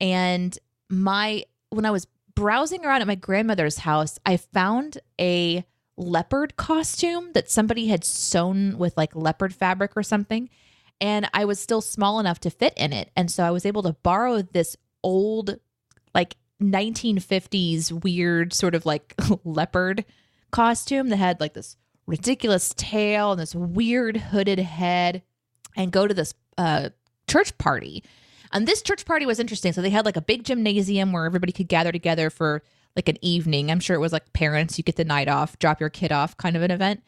And 0.00 0.56
my, 0.88 1.44
when 1.70 1.84
I 1.84 1.90
was 1.90 2.06
browsing 2.34 2.84
around 2.84 3.00
at 3.00 3.06
my 3.06 3.16
grandmother's 3.16 3.78
house, 3.78 4.18
I 4.24 4.36
found 4.36 4.98
a 5.20 5.64
leopard 5.96 6.56
costume 6.56 7.32
that 7.34 7.50
somebody 7.50 7.86
had 7.86 8.04
sewn 8.04 8.78
with 8.78 8.96
like 8.96 9.14
leopard 9.14 9.54
fabric 9.54 9.92
or 9.96 10.02
something. 10.02 10.48
And 11.00 11.28
I 11.34 11.44
was 11.44 11.60
still 11.60 11.80
small 11.80 12.20
enough 12.20 12.40
to 12.40 12.50
fit 12.50 12.74
in 12.76 12.92
it. 12.92 13.10
And 13.16 13.30
so 13.30 13.44
I 13.44 13.50
was 13.50 13.66
able 13.66 13.82
to 13.82 13.92
borrow 13.92 14.42
this 14.42 14.76
old, 15.02 15.58
like 16.14 16.36
1950s 16.62 18.02
weird 18.02 18.52
sort 18.52 18.74
of 18.74 18.86
like 18.86 19.14
leopard 19.44 20.04
costume 20.50 21.08
that 21.08 21.16
had 21.16 21.40
like 21.40 21.54
this 21.54 21.76
ridiculous 22.06 22.72
tail 22.76 23.32
and 23.32 23.40
this 23.40 23.54
weird 23.54 24.16
hooded 24.16 24.58
head 24.58 25.22
and 25.76 25.92
go 25.92 26.06
to 26.06 26.14
this 26.14 26.34
uh, 26.58 26.90
church 27.26 27.56
party. 27.58 28.04
And 28.52 28.68
this 28.68 28.82
church 28.82 29.04
party 29.04 29.26
was 29.26 29.40
interesting. 29.40 29.72
So 29.72 29.82
they 29.82 29.90
had 29.90 30.04
like 30.04 30.16
a 30.16 30.22
big 30.22 30.44
gymnasium 30.44 31.12
where 31.12 31.26
everybody 31.26 31.52
could 31.52 31.68
gather 31.68 31.90
together 31.90 32.30
for 32.30 32.62
like 32.96 33.08
an 33.08 33.18
evening. 33.22 33.70
I'm 33.70 33.80
sure 33.80 33.96
it 33.96 34.00
was 34.00 34.12
like 34.12 34.32
parents, 34.32 34.78
you 34.78 34.84
get 34.84 34.96
the 34.96 35.04
night 35.04 35.28
off, 35.28 35.58
drop 35.58 35.80
your 35.80 35.90
kid 35.90 36.12
off 36.12 36.36
kind 36.36 36.56
of 36.56 36.62
an 36.62 36.70
event. 36.70 37.02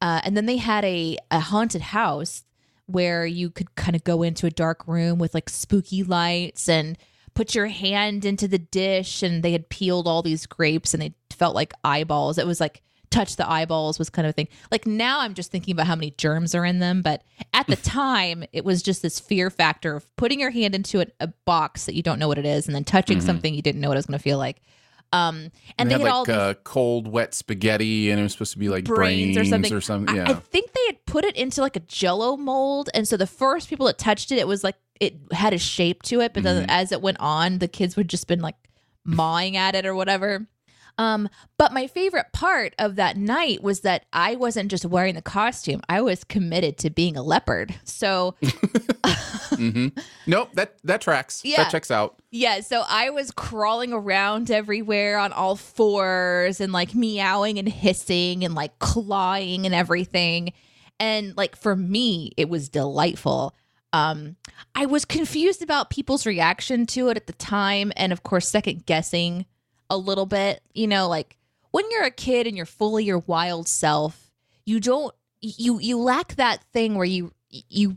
Uh, 0.00 0.20
and 0.24 0.36
then 0.36 0.46
they 0.46 0.56
had 0.56 0.84
a, 0.84 1.18
a 1.30 1.40
haunted 1.40 1.82
house 1.82 2.44
where 2.86 3.24
you 3.24 3.50
could 3.50 3.74
kind 3.74 3.94
of 3.94 4.04
go 4.04 4.22
into 4.22 4.46
a 4.46 4.50
dark 4.50 4.86
room 4.86 5.18
with 5.18 5.34
like 5.34 5.48
spooky 5.48 6.02
lights 6.02 6.68
and 6.68 6.98
put 7.34 7.54
your 7.54 7.68
hand 7.68 8.24
into 8.24 8.48
the 8.48 8.58
dish 8.58 9.22
and 9.22 9.42
they 9.42 9.52
had 9.52 9.68
peeled 9.68 10.08
all 10.08 10.22
these 10.22 10.46
grapes 10.46 10.92
and 10.92 11.02
they 11.02 11.14
felt 11.30 11.54
like 11.54 11.72
eyeballs. 11.84 12.38
It 12.38 12.46
was 12.46 12.60
like 12.60 12.82
touch 13.10 13.36
the 13.36 13.50
eyeballs 13.50 13.98
was 13.98 14.10
kind 14.10 14.26
of 14.26 14.30
a 14.30 14.32
thing. 14.32 14.48
Like 14.70 14.86
now 14.86 15.20
I'm 15.20 15.34
just 15.34 15.50
thinking 15.50 15.72
about 15.72 15.86
how 15.86 15.96
many 15.96 16.12
germs 16.12 16.54
are 16.54 16.64
in 16.64 16.78
them, 16.78 17.02
but 17.02 17.22
at 17.52 17.66
the 17.66 17.76
time 17.76 18.44
it 18.52 18.64
was 18.64 18.82
just 18.82 19.02
this 19.02 19.20
fear 19.20 19.50
factor 19.50 19.96
of 19.96 20.16
putting 20.16 20.40
your 20.40 20.50
hand 20.50 20.74
into 20.74 21.00
a, 21.00 21.06
a 21.20 21.28
box 21.44 21.86
that 21.86 21.94
you 21.94 22.02
don't 22.02 22.18
know 22.18 22.28
what 22.28 22.38
it 22.38 22.46
is 22.46 22.66
and 22.66 22.74
then 22.74 22.84
touching 22.84 23.20
something 23.20 23.54
you 23.54 23.62
didn't 23.62 23.80
know 23.80 23.88
what 23.88 23.96
it 23.96 23.98
was 23.98 24.06
going 24.06 24.18
to 24.18 24.22
feel 24.22 24.38
like. 24.38 24.62
Um, 25.12 25.50
and 25.78 25.90
they, 25.90 25.94
they, 25.96 26.00
had 26.02 26.06
had 26.06 26.12
all 26.12 26.20
like 26.20 26.26
these 26.28 26.36
uh, 26.36 26.54
cold, 26.62 27.08
wet 27.08 27.34
spaghetti, 27.34 28.10
and 28.10 28.20
it 28.20 28.22
was 28.22 28.32
supposed 28.32 28.52
to 28.52 28.58
be 28.58 28.68
like 28.68 28.84
brains, 28.84 29.36
or 29.36 29.44
something. 29.44 29.72
or 29.72 29.80
something. 29.80 30.14
I- 30.14 30.18
Yeah. 30.22 30.30
I, 30.30 30.34
think 30.34 30.72
they 30.72 30.86
had 30.86 31.04
put 31.06 31.24
it 31.24 31.36
into 31.36 31.60
like 31.60 31.74
a 31.76 31.80
jello 31.80 32.36
mold. 32.36 32.90
And 32.94 33.08
so 33.08 33.16
the 33.16 33.26
first 33.26 33.68
people 33.68 33.86
that 33.86 33.98
touched 33.98 34.30
it, 34.30 34.38
it 34.38 34.46
was 34.46 34.62
like 34.62 34.76
it 35.00 35.16
had 35.32 35.52
a 35.52 35.58
shape 35.58 36.02
to 36.04 36.20
it. 36.20 36.32
But 36.32 36.44
then 36.44 36.62
Mm-hmm. 36.62 36.70
as 36.70 36.92
it 36.92 37.02
went 37.02 37.16
on, 37.20 37.58
the 37.58 37.68
kids 37.68 37.96
would 37.96 38.08
just 38.08 38.28
been 38.28 38.40
like 38.40 38.54
mawing 39.04 39.56
at 39.56 39.74
it 39.74 39.84
or 39.86 39.94
whatever. 39.94 40.46
Um, 40.98 41.28
but 41.56 41.72
my 41.72 41.86
favorite 41.86 42.26
part 42.32 42.74
of 42.78 42.96
that 42.96 43.16
night 43.16 43.62
was 43.62 43.80
that 43.80 44.04
I 44.12 44.36
wasn't 44.36 44.70
just 44.70 44.84
wearing 44.84 45.14
the 45.14 45.22
costume. 45.22 45.80
I 45.88 46.00
was 46.02 46.24
committed 46.24 46.78
to 46.78 46.90
being 46.90 47.16
a 47.16 47.22
leopard. 47.22 47.74
So 47.84 48.34
hmm 49.54 49.88
Nope, 50.26 50.50
that 50.54 50.76
that 50.84 51.00
tracks. 51.00 51.42
Yeah. 51.44 51.58
That 51.64 51.70
checks 51.70 51.90
out. 51.90 52.16
Yeah, 52.30 52.60
so 52.60 52.82
I 52.86 53.10
was 53.10 53.30
crawling 53.30 53.92
around 53.92 54.50
everywhere 54.50 55.18
on 55.18 55.32
all 55.32 55.56
fours 55.56 56.60
and 56.60 56.72
like 56.72 56.94
meowing 56.94 57.58
and 57.58 57.68
hissing 57.68 58.44
and 58.44 58.54
like 58.54 58.78
clawing 58.78 59.66
and 59.66 59.74
everything. 59.74 60.52
And 60.98 61.36
like 61.36 61.56
for 61.56 61.74
me, 61.74 62.32
it 62.36 62.48
was 62.48 62.68
delightful. 62.68 63.54
Um 63.92 64.36
I 64.74 64.86
was 64.86 65.04
confused 65.04 65.62
about 65.62 65.90
people's 65.90 66.26
reaction 66.26 66.86
to 66.86 67.08
it 67.08 67.16
at 67.16 67.26
the 67.26 67.32
time 67.32 67.92
and 67.96 68.12
of 68.12 68.22
course 68.22 68.48
second 68.48 68.86
guessing 68.86 69.46
a 69.90 69.98
little 69.98 70.26
bit, 70.26 70.62
you 70.72 70.86
know, 70.86 71.08
like 71.08 71.36
when 71.72 71.84
you're 71.90 72.04
a 72.04 72.10
kid 72.10 72.46
and 72.46 72.56
you're 72.56 72.64
fully 72.64 73.04
your 73.04 73.18
wild 73.18 73.68
self, 73.68 74.30
you 74.64 74.80
don't 74.80 75.14
you 75.40 75.78
you 75.80 75.98
lack 75.98 76.36
that 76.36 76.62
thing 76.72 76.94
where 76.94 77.04
you 77.04 77.32
you 77.50 77.96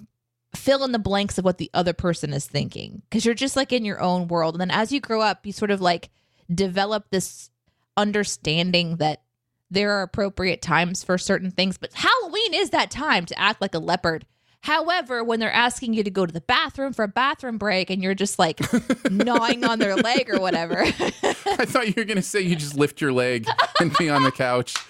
fill 0.56 0.84
in 0.84 0.92
the 0.92 1.00
blanks 1.00 1.38
of 1.38 1.46
what 1.46 1.58
the 1.58 1.70
other 1.74 1.94
person 1.94 2.34
is 2.34 2.46
thinking 2.46 3.02
because 3.10 3.26
you're 3.26 3.34
just 3.34 3.56
like 3.56 3.72
in 3.72 3.86
your 3.86 4.02
own 4.02 4.28
world. 4.28 4.56
And 4.56 4.62
then 4.62 4.72
as 4.72 4.92
you 4.92 5.00
grow 5.00 5.22
up 5.22 5.46
you 5.46 5.52
sort 5.52 5.72
of 5.72 5.82
like 5.82 6.10
develop 6.54 7.06
this 7.10 7.50
understanding 7.96 8.98
that 8.98 9.22
there 9.70 9.92
are 9.92 10.04
appropriate 10.04 10.62
times 10.62 11.04
for 11.04 11.18
certain 11.18 11.52
things. 11.52 11.78
But 11.78 11.94
halloween 11.94 12.54
is 12.54 12.72
that 12.72 12.92
time 12.92 13.26
to 13.26 13.40
act 13.40 13.62
like 13.62 13.76
a 13.76 13.80
leopard 13.80 14.26
however 14.64 15.24
when 15.24 15.40
they're 15.40 15.52
asking 15.52 15.94
you 15.94 16.04
to 16.04 16.10
go 16.10 16.26
to 16.26 16.32
the 16.34 16.42
bathroom 16.42 16.94
for 16.94 17.04
a 17.04 17.08
bathroom 17.08 17.58
break 17.58 17.90
and 17.90 18.02
you're 18.02 18.16
just 18.16 18.40
like 18.40 18.60
gnawing 19.12 19.64
on 19.64 19.78
their 19.78 19.96
leg 19.96 20.30
or 20.30 20.40
whatever 20.40 20.82
I 20.84 21.66
thought 21.66 21.88
you 21.88 21.94
were 21.98 22.06
gonna 22.06 22.22
say 22.22 22.42
you 22.42 22.56
just 22.56 22.76
lift 22.76 23.00
your 23.02 23.12
leg 23.12 23.46
and 23.80 23.94
be 23.98 24.10
on 24.10 24.24
the 24.24 24.32
couch. 24.32 24.74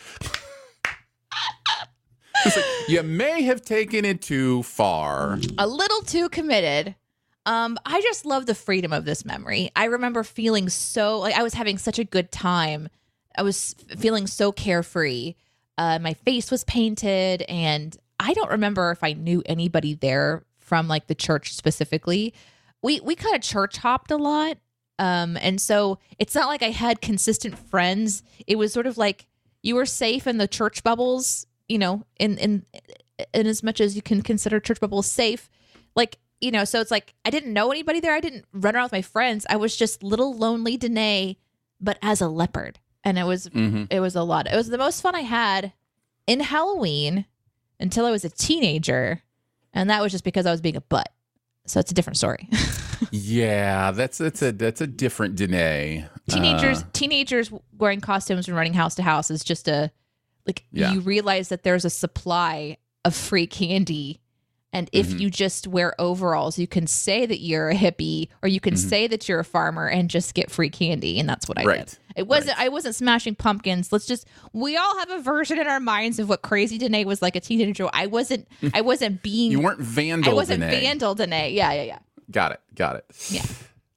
Like, 2.46 2.66
you 2.90 3.02
may 3.04 3.44
have 3.44 3.62
taken 3.62 4.04
it 4.04 4.22
too 4.22 4.64
far. 4.64 5.40
a 5.58 5.66
little 5.66 6.02
too 6.02 6.28
committed. 6.28 6.94
Um, 7.46 7.78
I 7.86 8.02
just 8.02 8.26
love 8.26 8.48
the 8.48 8.56
freedom 8.56 8.92
of 8.92 9.06
this 9.06 9.24
memory. 9.24 9.72
I 9.78 9.86
remember 9.86 10.24
feeling 10.24 10.68
so 10.68 11.20
like 11.20 11.36
I 11.36 11.44
was 11.44 11.54
having 11.54 11.78
such 11.78 12.00
a 12.00 12.04
good 12.04 12.34
time. 12.34 12.90
I 13.38 13.44
was 13.44 13.76
feeling 13.98 14.28
so 14.28 14.52
carefree. 14.52 15.36
Uh, 15.78 16.00
my 16.00 16.14
face 16.14 16.52
was 16.52 16.64
painted, 16.66 17.44
and 17.44 17.96
I 18.20 18.34
don't 18.34 18.52
remember 18.52 18.92
if 18.92 19.04
I 19.04 19.14
knew 19.14 19.42
anybody 19.46 19.94
there 19.96 20.44
from 20.60 20.88
like 20.88 21.08
the 21.08 21.16
church 21.16 21.54
specifically. 21.54 22.34
We 22.82 23.00
we 23.02 23.16
kind 23.16 23.36
of 23.36 23.42
church 23.42 23.78
hopped 23.78 24.12
a 24.12 24.18
lot, 24.18 24.58
um, 25.00 25.38
and 25.38 25.60
so 25.62 26.00
it's 26.20 26.36
not 26.36 26.48
like 26.48 26.62
I 26.64 26.70
had 26.72 27.02
consistent 27.02 27.58
friends. 27.58 28.24
It 28.48 28.58
was 28.58 28.74
sort 28.74 28.88
of 28.88 28.98
like 28.98 29.28
you 29.62 29.76
were 29.76 29.86
safe 29.86 30.28
in 30.28 30.38
the 30.38 30.48
church 30.48 30.84
bubbles, 30.84 31.48
you 31.68 31.78
know, 31.78 32.06
in 32.20 32.38
in 32.38 32.66
in 33.34 33.48
as 33.48 33.64
much 33.64 33.80
as 33.80 33.96
you 33.96 34.02
can 34.02 34.22
consider 34.22 34.60
church 34.60 34.80
bubbles 34.80 35.06
safe. 35.08 35.50
Like, 35.96 36.18
you 36.42 36.52
know, 36.52 36.66
so 36.66 36.82
it's 36.82 36.92
like 36.92 37.14
I 37.24 37.30
didn't 37.30 37.54
know 37.54 37.72
anybody 37.72 38.00
there. 38.00 38.14
I 38.14 38.20
didn't 38.20 38.46
run 38.54 38.76
around 38.76 38.86
with 38.86 38.92
my 38.92 39.02
friends. 39.02 39.46
I 39.50 39.56
was 39.56 39.76
just 39.78 40.04
little 40.04 40.36
lonely 40.36 40.76
Danae, 40.78 41.38
but 41.80 41.98
as 42.02 42.20
a 42.22 42.28
leopard. 42.28 42.80
And 43.06 43.18
it 43.18 43.24
was 43.26 43.48
Mhm. 43.50 43.88
it 43.92 44.00
was 44.02 44.16
a 44.16 44.24
lot. 44.24 44.48
It 44.48 44.56
was 44.56 44.68
the 44.70 44.78
most 44.78 45.02
fun 45.02 45.16
I 45.16 45.22
had 45.22 45.72
in 46.28 46.40
Halloween 46.42 47.26
until 47.84 48.06
I 48.08 48.12
was 48.12 48.26
a 48.26 48.30
teenager. 48.30 49.22
And 49.74 49.90
that 49.92 50.02
was 50.02 50.12
just 50.12 50.24
because 50.24 50.46
I 50.48 50.52
was 50.52 50.62
being 50.62 50.76
a 50.76 50.82
butt. 50.82 51.10
So 51.68 51.80
it's 51.80 51.92
a 51.92 51.94
different 51.94 52.18
story. 52.18 52.50
Yeah, 53.12 53.92
that's 53.92 54.18
that's 54.18 54.42
a 54.42 54.52
that's 54.54 54.80
a 54.82 54.88
different 54.88 55.36
Danae. 55.36 56.08
teenagers 56.30 56.82
Uh, 56.82 56.86
teenagers 56.94 57.52
wearing 57.78 58.00
costumes 58.02 58.48
and 58.48 58.56
running 58.58 58.74
house 58.74 58.96
to 58.96 59.04
house 59.04 59.30
is 59.30 59.44
just 59.44 59.68
a 59.68 59.92
like 60.48 60.64
Yeah. 60.72 60.94
you 60.94 61.02
realize 61.02 61.50
that 61.50 61.62
there's 61.64 61.86
a 61.86 61.90
supply 61.92 62.78
of 63.06 63.14
free 63.14 63.46
candy 63.46 64.22
and 64.74 64.90
if 64.92 65.08
Mhm. 65.10 65.20
you 65.22 65.30
just 65.30 65.68
wear 65.68 65.94
overalls 66.00 66.60
you 66.60 66.68
can 66.68 66.86
say 66.88 67.26
that 67.26 67.40
you're 67.40 67.70
a 67.70 67.76
hippie 67.76 68.28
or 68.42 68.50
you 68.50 68.60
can 68.60 68.74
Mhm. 68.74 68.78
say 68.90 69.08
that 69.08 69.30
you're 69.30 69.40
a 69.40 69.46
farmer 69.46 69.88
and 69.88 70.10
just 70.10 70.34
get 70.34 70.52
free 70.52 70.70
candy 70.70 71.20
and 71.20 71.30
that's 71.30 71.48
what 71.48 71.58
I 71.58 71.64
Right. 71.64 71.88
did. 71.88 71.98
It 72.18 72.28
wasn't 72.28 72.58
Right. 72.58 72.66
I 72.66 72.70
wasn't 72.70 72.96
smashing 72.96 73.36
pumpkins. 73.36 73.92
Let's 73.94 74.06
just 74.06 74.28
we 74.52 74.76
all 74.76 74.98
have 75.00 75.10
a 75.12 75.20
version 75.20 75.58
in 75.60 75.68
our 75.68 75.80
minds 75.80 76.20
of 76.20 76.28
what 76.28 76.42
crazy 76.42 76.78
Danae 76.78 77.06
was 77.06 77.22
like 77.22 77.36
a 77.38 77.40
teenager. 77.40 77.88
I 77.94 78.08
wasn't 78.08 78.48
I 78.74 78.82
wasn't 78.82 79.24
being 79.24 79.52
you 79.52 79.62
weren't 79.62 79.80
Vandal. 79.80 80.32
I 80.32 80.36
wasn't 80.36 80.60
Danae. 80.60 80.82
vandal 80.82 81.16
Danae. 81.16 81.54
Yeah, 81.54 81.72
yeah, 81.72 81.84
yeah. 81.84 82.00
Got 82.32 82.52
it. 82.54 82.60
Got 82.76 82.98
it. 82.98 83.06
Yeah. 83.30 83.44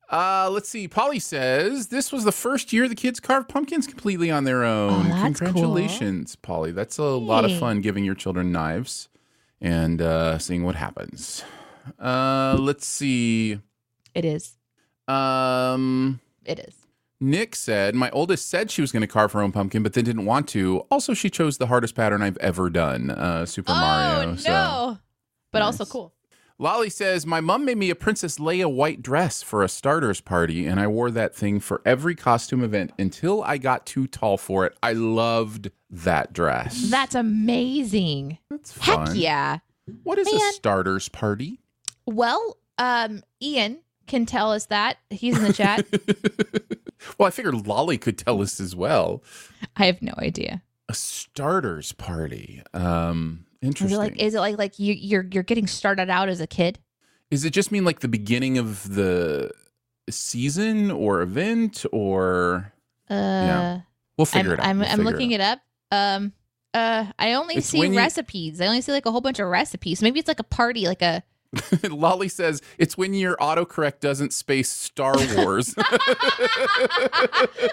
Uh, 0.08 0.48
let's 0.52 0.68
see. 0.68 0.86
Polly 0.86 1.18
says 1.18 1.88
this 1.88 2.12
was 2.12 2.22
the 2.22 2.30
first 2.30 2.72
year 2.72 2.88
the 2.88 2.94
kids 2.94 3.18
carved 3.18 3.48
pumpkins 3.48 3.88
completely 3.88 4.30
on 4.30 4.44
their 4.44 4.62
own. 4.62 4.92
Oh, 4.92 5.02
that's 5.08 5.40
cool. 5.40 5.48
Congratulations, 5.48 6.36
Polly. 6.36 6.70
That's 6.70 6.96
a 6.98 7.02
lot 7.04 7.44
of 7.44 7.58
fun 7.58 7.80
giving 7.80 8.04
your 8.04 8.14
children 8.14 8.52
knives 8.52 9.08
and 9.60 10.00
uh, 10.02 10.38
seeing 10.38 10.62
what 10.64 10.74
happens. 10.74 11.44
Uh, 11.98 12.56
let's 12.58 12.86
see. 12.86 13.58
It 14.14 14.24
is. 14.24 14.56
Um, 15.08 16.20
It 16.44 16.58
is. 16.58 16.74
Nick 17.20 17.56
said, 17.56 17.94
My 17.94 18.10
oldest 18.10 18.48
said 18.48 18.70
she 18.70 18.82
was 18.82 18.92
going 18.92 19.00
to 19.00 19.06
carve 19.06 19.32
her 19.32 19.40
own 19.40 19.52
pumpkin, 19.52 19.82
but 19.82 19.94
then 19.94 20.04
didn't 20.04 20.26
want 20.26 20.48
to. 20.48 20.80
Also, 20.90 21.14
she 21.14 21.30
chose 21.30 21.56
the 21.58 21.66
hardest 21.66 21.94
pattern 21.94 22.20
I've 22.22 22.36
ever 22.38 22.68
done 22.68 23.10
uh, 23.10 23.46
Super 23.46 23.72
Mario. 23.72 24.22
Oh 24.22 24.30
no. 24.32 24.36
So. 24.36 24.98
But 25.52 25.62
also 25.62 25.86
cool. 25.86 26.12
Lolly 26.58 26.88
says, 26.88 27.26
My 27.26 27.40
mom 27.40 27.66
made 27.66 27.76
me 27.76 27.90
a 27.90 27.94
Princess 27.94 28.38
Leia 28.38 28.72
white 28.72 29.02
dress 29.02 29.42
for 29.42 29.62
a 29.62 29.68
starters 29.68 30.22
party, 30.22 30.66
and 30.66 30.80
I 30.80 30.86
wore 30.86 31.10
that 31.10 31.34
thing 31.34 31.60
for 31.60 31.82
every 31.84 32.14
costume 32.14 32.64
event 32.64 32.92
until 32.98 33.42
I 33.42 33.58
got 33.58 33.84
too 33.84 34.06
tall 34.06 34.38
for 34.38 34.64
it. 34.64 34.74
I 34.82 34.94
loved 34.94 35.70
that 35.90 36.32
dress. 36.32 36.90
That's 36.90 37.14
amazing. 37.14 38.38
That's 38.48 38.76
Heck 38.78 39.10
yeah. 39.14 39.58
What 40.02 40.18
is 40.18 40.32
a 40.32 40.38
starters 40.52 41.08
party? 41.10 41.60
Well, 42.06 42.56
um, 42.78 43.22
Ian 43.42 43.80
can 44.06 44.24
tell 44.24 44.52
us 44.52 44.66
that. 44.66 44.96
He's 45.10 45.36
in 45.36 45.44
the 45.44 45.52
chat. 45.52 45.86
well, 47.18 47.26
I 47.26 47.30
figured 47.30 47.66
Lolly 47.66 47.98
could 47.98 48.16
tell 48.16 48.40
us 48.40 48.60
as 48.60 48.74
well. 48.74 49.22
I 49.76 49.86
have 49.86 50.00
no 50.00 50.14
idea. 50.18 50.62
A 50.88 50.94
starters 50.94 51.92
party. 51.92 52.62
Um, 52.72 53.45
Is 53.66 53.82
interesting. 53.82 53.96
it 53.96 53.98
like 53.98 54.20
is 54.22 54.34
it 54.34 54.40
like 54.40 54.58
like 54.58 54.78
you 54.78 54.94
you're 54.94 55.26
you're 55.30 55.42
getting 55.42 55.66
started 55.66 56.08
out 56.10 56.28
as 56.28 56.40
a 56.40 56.46
kid? 56.46 56.78
Is 57.30 57.44
it 57.44 57.50
just 57.50 57.70
mean 57.72 57.84
like 57.84 58.00
the 58.00 58.08
beginning 58.08 58.56
of 58.58 58.94
the 58.94 59.50
season 60.10 60.90
or 60.90 61.20
event 61.22 61.84
or 61.92 62.72
Uh 63.10 63.78
we'll 64.16 64.24
figure 64.26 64.52
I'm 64.52 64.58
it 64.58 64.60
out. 64.60 64.66
I'm, 64.66 64.78
We'll 64.78 64.88
I'm 64.88 65.00
looking 65.00 65.30
it 65.32 65.40
it 65.40 65.40
up. 65.42 65.60
Um 65.90 66.32
uh 66.74 67.06
I 67.18 67.32
only 67.34 67.56
It's 67.56 67.68
see 67.68 67.78
when 67.80 67.92
you- 67.92 67.98
recipes. 67.98 68.60
I 68.60 68.66
only 68.66 68.80
see 68.80 68.92
like 68.92 69.06
a 69.06 69.10
whole 69.10 69.20
bunch 69.20 69.38
of 69.38 69.48
recipes. 69.48 70.02
Maybe 70.02 70.18
it's 70.20 70.28
like 70.28 70.40
a 70.40 70.44
party, 70.44 70.86
like 70.86 71.02
a. 71.02 71.22
Lolly 71.88 72.28
says 72.28 72.60
it's 72.76 72.98
when 72.98 73.14
your 73.14 73.36
autocorrect 73.36 74.00
doesn't 74.00 74.32
space 74.34 74.68
Star 74.70 75.14
Wars. 75.36 75.74
I 75.78 75.82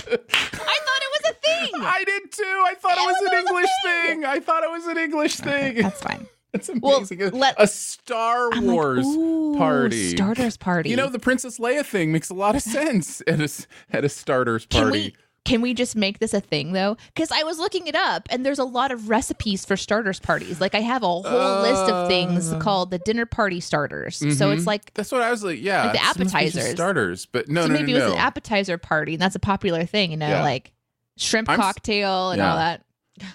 thought 0.07 1.01
it 1.01 1.11
was 1.23 1.31
a 1.31 1.32
thing. 1.43 1.69
I 1.75 2.03
did 2.05 2.31
too. 2.31 2.63
I 2.65 2.73
thought 2.75 2.97
it 2.97 3.05
was 3.05 3.31
an 3.31 3.39
English 3.39 3.69
thing. 3.85 4.25
I 4.25 4.39
thought 4.39 4.63
it 4.63 4.71
was 4.71 4.85
an 4.87 4.97
English 4.97 5.35
thing. 5.37 5.75
That's 5.81 6.01
fine. 6.01 6.27
That's 6.53 6.69
Well, 6.81 6.97
amazing. 6.97 7.31
let- 7.31 7.55
a 7.57 7.65
Star 7.67 8.49
I'm 8.53 8.67
like, 8.67 8.73
Wars 8.75 9.05
"Ooh, 9.07 9.55
party. 9.57 10.15
Starters 10.15 10.55
party. 10.55 10.91
You 10.91 10.95
know, 10.97 11.09
the 11.09 11.17
Princess 11.19 11.57
Leia 11.57 11.83
thing 11.83 12.11
makes 12.11 12.29
a 12.29 12.35
lot 12.35 12.55
of 12.55 12.61
sense 12.61 13.21
at 13.27 13.39
a, 13.41 13.49
at 13.91 14.05
a 14.05 14.09
starters 14.09 14.65
party. 14.67 14.83
Can 14.83 14.91
we 14.91 15.15
can 15.45 15.59
we 15.61 15.73
just 15.73 15.97
make 15.97 16.19
this 16.19 16.33
a 16.33 16.39
thing 16.39 16.71
though? 16.71 16.95
Because 17.13 17.29
I 17.31 17.43
was 17.43 17.57
looking 17.59 17.87
it 17.87 17.95
up, 17.95 18.27
and 18.29 18.45
there's 18.45 18.59
a 18.59 18.63
lot 18.63 18.91
of 18.93 19.09
recipes 19.09 19.65
for 19.65 19.75
starters 19.75 20.17
parties. 20.19 20.61
Like 20.61 20.73
I 20.75 20.79
have 20.79 21.03
a 21.03 21.07
whole 21.07 21.61
list 21.61 21.91
of 21.91 22.07
things 22.07 22.53
Uh. 22.53 22.59
called 22.59 22.91
the 22.91 22.99
dinner 22.99 23.25
party 23.25 23.59
starters. 23.59 24.17
So 24.19 24.25
Mhm. 24.27 24.55
it's 24.55 24.65
like 24.67 24.93
That's 24.93 25.11
what 25.11 25.21
I 25.21 25.31
was 25.31 25.43
like. 25.43 25.59
Yeah, 25.61 25.85
Like 25.85 25.93
the 25.93 25.97
it 25.99 26.03
must 26.03 26.17
be 26.17 26.23
just 26.23 26.35
appetizers. 26.35 26.71
starters, 26.75 27.25
but 27.25 27.49
no, 27.49 27.63
so 27.63 27.67
no, 27.67 27.73
maybe 27.73 27.91
no, 27.93 27.97
it 27.99 28.03
was 28.05 28.13
an 28.13 28.19
appetizer 28.19 28.77
party, 28.77 29.13
and 29.13 29.21
that's 29.21 29.35
a 29.35 29.39
popular 29.39 29.85
thing. 29.85 30.11
You 30.11 30.17
know, 30.17 30.29
Yeah. 30.29 30.43
like 30.43 30.71
shrimp 31.17 31.49
I'm 31.49 31.59
cocktail 31.59 32.31
and 32.31 32.39
yeah. 32.39 32.49
all 32.51 32.57
that. 32.57 32.83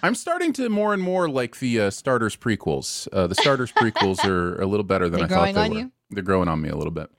I'm 0.03 0.15
starting 0.15 0.51
to 0.53 0.67
more 0.69 0.93
and 0.93 1.01
more 1.01 1.29
like 1.29 1.59
the 1.59 1.79
uh, 1.81 1.89
starters 1.89 2.35
prequels. 2.35 3.07
Uh, 3.13 3.27
the 3.27 3.35
starters 3.35 3.71
prequels 3.71 4.23
are 4.25 4.61
a 4.61 4.65
little 4.65 4.83
better 4.83 5.07
than 5.09 5.19
They 5.21 5.25
I 5.25 5.27
growing 5.27 5.55
thought 5.55 5.61
they 5.61 5.65
on 5.69 5.73
were. 5.73 5.79
you? 5.79 5.91
They're 6.11 6.23
growing 6.23 6.49
on 6.49 6.61
me 6.61 6.69
a 6.69 6.75
little 6.75 6.91
bit. 6.91 7.09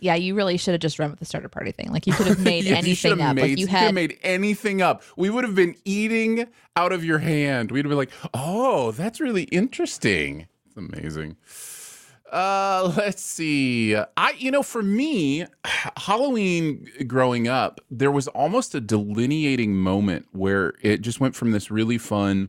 Yeah, 0.00 0.14
you 0.14 0.34
really 0.36 0.56
should 0.56 0.72
have 0.72 0.80
just 0.80 0.98
run 1.00 1.10
with 1.10 1.18
the 1.18 1.24
starter 1.24 1.48
party 1.48 1.72
thing. 1.72 1.90
Like 1.90 2.06
you 2.06 2.12
could 2.12 2.28
have 2.28 2.40
made 2.44 2.64
Yeah, 2.64 2.76
anything 2.76 3.18
have 3.18 3.30
up. 3.30 3.34
made, 3.36 3.42
like 3.50 3.58
you 3.58 3.66
had 3.66 3.94
made 3.94 4.16
anything 4.22 4.80
up. 4.80 5.02
We 5.16 5.28
would 5.28 5.44
have 5.44 5.54
been 5.56 5.74
eating 5.84 6.46
out 6.76 6.92
of 6.92 7.04
your 7.04 7.18
hand. 7.18 7.72
We'd 7.72 7.84
have 7.84 7.90
been 7.90 7.98
like, 7.98 8.12
"Oh, 8.32 8.92
that's 8.92 9.20
really 9.20 9.42
interesting." 9.44 10.46
It's 10.66 10.76
amazing. 10.76 11.36
Uh, 12.30 12.92
let's 12.96 13.22
see. 13.22 13.96
I, 13.96 14.34
you 14.38 14.50
know, 14.50 14.62
for 14.62 14.82
me, 14.82 15.46
Halloween 15.96 16.86
growing 17.06 17.48
up, 17.48 17.80
there 17.90 18.10
was 18.10 18.28
almost 18.28 18.74
a 18.74 18.80
delineating 18.80 19.76
moment 19.76 20.26
where 20.32 20.74
it 20.82 21.00
just 21.00 21.20
went 21.20 21.34
from 21.34 21.52
this 21.52 21.70
really 21.70 21.98
fun, 21.98 22.48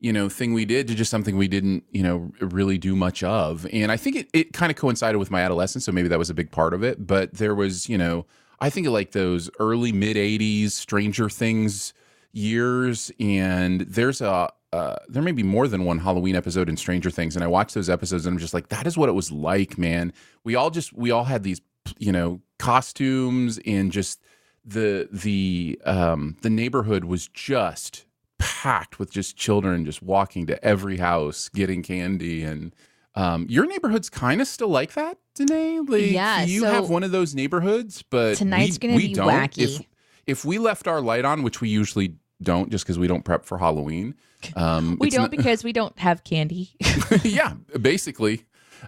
you 0.00 0.12
know, 0.12 0.28
thing 0.28 0.52
we 0.52 0.64
did 0.64 0.88
to 0.88 0.94
just 0.94 1.10
something 1.10 1.36
we 1.36 1.48
didn't, 1.48 1.84
you 1.90 2.02
know, 2.02 2.30
really 2.40 2.78
do 2.78 2.94
much 2.94 3.22
of. 3.22 3.66
And 3.72 3.90
I 3.90 3.96
think 3.96 4.16
it, 4.16 4.28
it 4.32 4.52
kind 4.52 4.70
of 4.70 4.76
coincided 4.76 5.18
with 5.18 5.30
my 5.30 5.40
adolescence, 5.42 5.84
so 5.84 5.92
maybe 5.92 6.08
that 6.08 6.18
was 6.18 6.30
a 6.30 6.34
big 6.34 6.50
part 6.50 6.74
of 6.74 6.82
it. 6.82 7.06
But 7.06 7.34
there 7.34 7.54
was, 7.54 7.88
you 7.88 7.98
know, 7.98 8.26
I 8.60 8.70
think 8.70 8.86
like 8.88 9.12
those 9.12 9.50
early 9.58 9.92
mid 9.92 10.16
'80s 10.16 10.70
Stranger 10.72 11.28
Things 11.28 11.92
years, 12.32 13.10
and 13.18 13.82
there's 13.82 14.20
a 14.20 14.50
uh, 14.72 14.96
there 15.08 15.22
may 15.22 15.32
be 15.32 15.42
more 15.42 15.68
than 15.68 15.84
one 15.84 15.98
Halloween 15.98 16.36
episode 16.36 16.68
in 16.68 16.76
Stranger 16.76 17.10
Things, 17.10 17.36
and 17.36 17.44
I 17.44 17.46
watch 17.48 17.72
those 17.74 17.88
episodes 17.88 18.26
and 18.26 18.34
I'm 18.34 18.38
just 18.38 18.54
like, 18.54 18.68
that 18.68 18.86
is 18.86 18.98
what 18.98 19.08
it 19.08 19.12
was 19.12 19.30
like, 19.32 19.78
man. 19.78 20.12
We 20.44 20.54
all 20.54 20.70
just 20.70 20.92
we 20.92 21.10
all 21.10 21.24
had 21.24 21.42
these, 21.42 21.60
you 21.98 22.12
know, 22.12 22.40
costumes 22.58 23.58
and 23.66 23.92
just 23.92 24.20
the 24.64 25.08
the 25.12 25.80
um 25.84 26.36
the 26.42 26.50
neighborhood 26.50 27.04
was 27.04 27.28
just 27.28 28.04
packed 28.38 28.98
with 28.98 29.10
just 29.10 29.36
children 29.36 29.84
just 29.84 30.02
walking 30.02 30.46
to 30.46 30.62
every 30.64 30.96
house 30.96 31.48
getting 31.50 31.82
candy 31.82 32.42
and 32.42 32.74
um 33.14 33.46
your 33.48 33.64
neighborhood's 33.66 34.10
kind 34.10 34.40
of 34.40 34.48
still 34.48 34.68
like 34.68 34.92
that 34.94 35.16
Danae? 35.36 35.78
like 35.86 36.10
Yeah, 36.10 36.42
you 36.42 36.60
so 36.62 36.66
have 36.66 36.90
one 36.90 37.02
of 37.04 37.12
those 37.12 37.34
neighborhoods 37.34 38.02
but 38.10 38.36
tonight's 38.36 38.72
we, 38.72 38.78
gonna 38.88 38.96
we 38.96 39.08
be 39.08 39.14
don't. 39.14 39.28
wacky. 39.28 39.62
if 39.62 39.82
if 40.26 40.44
we 40.44 40.58
left 40.58 40.88
our 40.88 41.00
light 41.00 41.24
on 41.24 41.42
which 41.44 41.60
we 41.60 41.68
usually 41.68 42.16
don't 42.42 42.70
just 42.70 42.84
because 42.84 42.98
we 42.98 43.06
don't 43.06 43.24
prep 43.24 43.44
for 43.44 43.58
halloween 43.58 44.14
um 44.56 44.96
we 45.00 45.08
don't 45.10 45.22
not- 45.22 45.30
because 45.36 45.64
we 45.64 45.72
don't 45.72 45.98
have 45.98 46.22
candy. 46.24 46.70
yeah 47.22 47.54
basically 47.80 48.44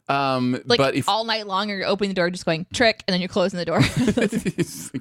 um 0.08 0.60
like 0.66 0.78
but 0.78 0.94
if 0.94 1.08
all 1.08 1.24
night 1.24 1.46
long, 1.46 1.68
you're 1.68 1.86
opening 1.86 2.10
the 2.10 2.14
door, 2.14 2.30
just 2.30 2.44
going 2.44 2.66
trick, 2.74 3.02
and 3.08 3.12
then 3.14 3.20
you're 3.20 3.28
closing 3.28 3.58
the 3.58 3.64
door. 3.64 3.80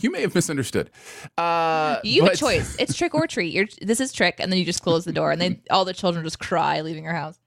You 0.00 0.10
may 0.10 0.22
have 0.22 0.34
misunderstood 0.34 0.90
uh 1.36 1.98
you 2.02 2.24
have 2.24 2.32
a 2.32 2.36
choice. 2.36 2.74
It's 2.78 2.94
trick 2.96 3.14
or 3.14 3.26
treat. 3.26 3.52
You're 3.52 3.66
this 3.82 4.00
is 4.00 4.12
trick, 4.12 4.36
and 4.38 4.50
then 4.50 4.58
you 4.58 4.64
just 4.64 4.82
close 4.82 5.04
the 5.04 5.12
door, 5.12 5.30
and 5.30 5.38
then 5.40 5.60
all 5.70 5.84
the 5.84 5.92
children 5.92 6.24
just 6.24 6.38
cry 6.38 6.80
leaving 6.80 7.04
your 7.04 7.12
house. 7.12 7.38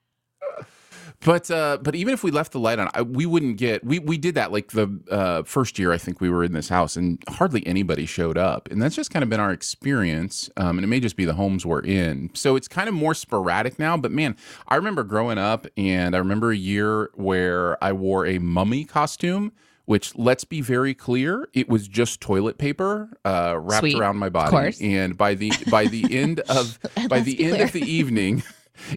But 1.25 1.49
uh, 1.49 1.79
but 1.81 1.95
even 1.95 2.13
if 2.13 2.23
we 2.23 2.29
left 2.29 2.51
the 2.51 2.59
light 2.59 2.77
on, 2.77 2.89
I, 2.93 3.01
we 3.01 3.25
wouldn't 3.25 3.57
get. 3.57 3.83
We 3.83 3.97
we 3.97 4.17
did 4.17 4.35
that 4.35 4.51
like 4.51 4.71
the 4.71 4.99
uh, 5.09 5.43
first 5.43 5.79
year 5.79 5.91
I 5.91 5.97
think 5.97 6.21
we 6.21 6.29
were 6.29 6.43
in 6.43 6.53
this 6.53 6.69
house, 6.69 6.95
and 6.95 7.21
hardly 7.27 7.65
anybody 7.65 8.05
showed 8.05 8.37
up, 8.37 8.69
and 8.69 8.81
that's 8.81 8.95
just 8.95 9.09
kind 9.09 9.23
of 9.23 9.29
been 9.29 9.39
our 9.39 9.51
experience. 9.51 10.49
Um, 10.57 10.77
and 10.77 10.85
it 10.85 10.87
may 10.87 10.99
just 10.99 11.15
be 11.15 11.25
the 11.25 11.33
homes 11.33 11.65
we're 11.65 11.81
in, 11.81 12.29
so 12.35 12.55
it's 12.55 12.67
kind 12.67 12.87
of 12.87 12.93
more 12.93 13.15
sporadic 13.15 13.79
now. 13.79 13.97
But 13.97 14.11
man, 14.11 14.35
I 14.67 14.75
remember 14.75 15.03
growing 15.03 15.39
up, 15.39 15.65
and 15.75 16.15
I 16.15 16.19
remember 16.19 16.51
a 16.51 16.55
year 16.55 17.09
where 17.15 17.83
I 17.83 17.93
wore 17.93 18.25
a 18.25 18.37
mummy 18.39 18.85
costume. 18.85 19.53
Which 19.85 20.17
let's 20.17 20.43
be 20.43 20.59
very 20.59 20.93
clear, 20.93 21.47
it 21.53 21.69
was 21.69 21.87
just 21.87 22.19
toilet 22.19 22.57
paper 22.57 23.09
uh, 23.23 23.55
wrapped 23.57 23.83
Sweet. 23.83 23.97
around 23.97 24.17
my 24.17 24.27
body, 24.27 24.75
and 24.81 25.17
by 25.17 25.33
the 25.33 25.53
by 25.71 25.85
the 25.85 26.13
end 26.13 26.41
of 26.41 26.77
by 27.07 27.21
the 27.21 27.41
end 27.41 27.53
clear. 27.53 27.63
of 27.63 27.71
the 27.71 27.89
evening, 27.89 28.43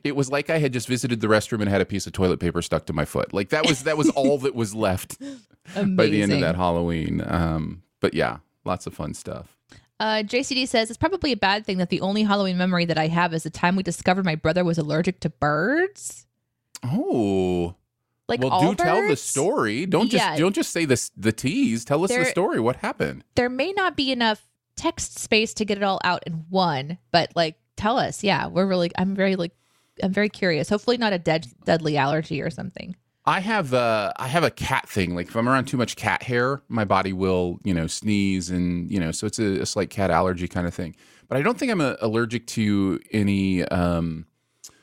it 0.04 0.16
was 0.16 0.30
like 0.30 0.50
I 0.50 0.58
had 0.58 0.72
just 0.72 0.88
visited 0.88 1.20
the 1.20 1.26
restroom 1.26 1.60
and 1.60 1.68
had 1.68 1.80
a 1.80 1.86
piece 1.86 2.06
of 2.06 2.12
toilet 2.12 2.40
paper 2.40 2.62
stuck 2.62 2.86
to 2.86 2.92
my 2.92 3.04
foot. 3.04 3.32
Like 3.32 3.50
that 3.50 3.66
was 3.66 3.84
that 3.84 3.96
was 3.96 4.08
all 4.16 4.38
that 4.38 4.54
was 4.54 4.74
left 4.74 5.16
Amazing. 5.74 5.96
by 5.96 6.06
the 6.06 6.22
end 6.22 6.32
of 6.32 6.40
that 6.40 6.56
Halloween. 6.56 7.22
Um, 7.26 7.82
but 8.00 8.14
yeah, 8.14 8.38
lots 8.64 8.86
of 8.86 8.94
fun 8.94 9.14
stuff. 9.14 9.56
Uh, 9.98 10.22
JCD 10.22 10.66
says 10.66 10.88
it's 10.88 10.96
probably 10.96 11.30
a 11.30 11.36
bad 11.36 11.66
thing 11.66 11.76
that 11.76 11.90
the 11.90 12.00
only 12.00 12.22
Halloween 12.22 12.56
memory 12.56 12.86
that 12.86 12.96
I 12.96 13.08
have 13.08 13.34
is 13.34 13.42
the 13.42 13.50
time 13.50 13.76
we 13.76 13.82
discovered 13.82 14.24
my 14.24 14.34
brother 14.34 14.64
was 14.64 14.78
allergic 14.78 15.20
to 15.20 15.28
birds. 15.30 16.26
Oh, 16.82 17.74
Like 18.26 18.40
well, 18.40 18.60
do 18.60 18.74
tell 18.74 19.06
the 19.06 19.16
story. 19.16 19.84
Don't 19.84 20.08
just 20.10 20.38
don't 20.38 20.54
just 20.54 20.72
say 20.72 20.86
this 20.86 21.10
the 21.16 21.32
tease. 21.32 21.84
Tell 21.84 22.02
us 22.04 22.10
the 22.10 22.24
story. 22.24 22.60
What 22.60 22.76
happened? 22.76 23.24
There 23.34 23.50
may 23.50 23.72
not 23.72 23.96
be 23.96 24.10
enough 24.10 24.46
text 24.76 25.18
space 25.18 25.52
to 25.54 25.66
get 25.66 25.76
it 25.76 25.84
all 25.84 26.00
out 26.02 26.22
in 26.26 26.46
one, 26.48 26.96
but 27.12 27.32
like 27.36 27.56
tell 27.76 27.98
us. 27.98 28.24
Yeah, 28.24 28.46
we're 28.46 28.66
really. 28.66 28.90
I'm 28.96 29.14
very 29.14 29.36
like. 29.36 29.52
I'm 30.02 30.12
very 30.12 30.28
curious. 30.28 30.68
Hopefully, 30.68 30.96
not 30.96 31.12
a 31.12 31.18
dead, 31.18 31.46
deadly 31.64 31.96
allergy 31.96 32.40
or 32.40 32.50
something. 32.50 32.96
I 33.26 33.40
have 33.40 33.74
uh 33.74 34.12
I 34.16 34.28
have 34.28 34.44
a 34.44 34.50
cat 34.50 34.88
thing. 34.88 35.14
Like 35.14 35.28
if 35.28 35.36
I'm 35.36 35.48
around 35.48 35.66
too 35.66 35.76
much 35.76 35.96
cat 35.96 36.22
hair, 36.22 36.62
my 36.68 36.84
body 36.84 37.12
will 37.12 37.60
you 37.64 37.74
know 37.74 37.86
sneeze 37.86 38.50
and 38.50 38.90
you 38.90 38.98
know 38.98 39.12
so 39.12 39.26
it's 39.26 39.38
a, 39.38 39.60
a 39.60 39.66
slight 39.66 39.90
cat 39.90 40.10
allergy 40.10 40.48
kind 40.48 40.66
of 40.66 40.74
thing. 40.74 40.96
But 41.28 41.38
I 41.38 41.42
don't 41.42 41.58
think 41.58 41.70
I'm 41.70 41.80
uh 41.80 41.96
allergic 42.00 42.46
to 42.48 42.98
any 43.12 43.62
um 43.66 44.26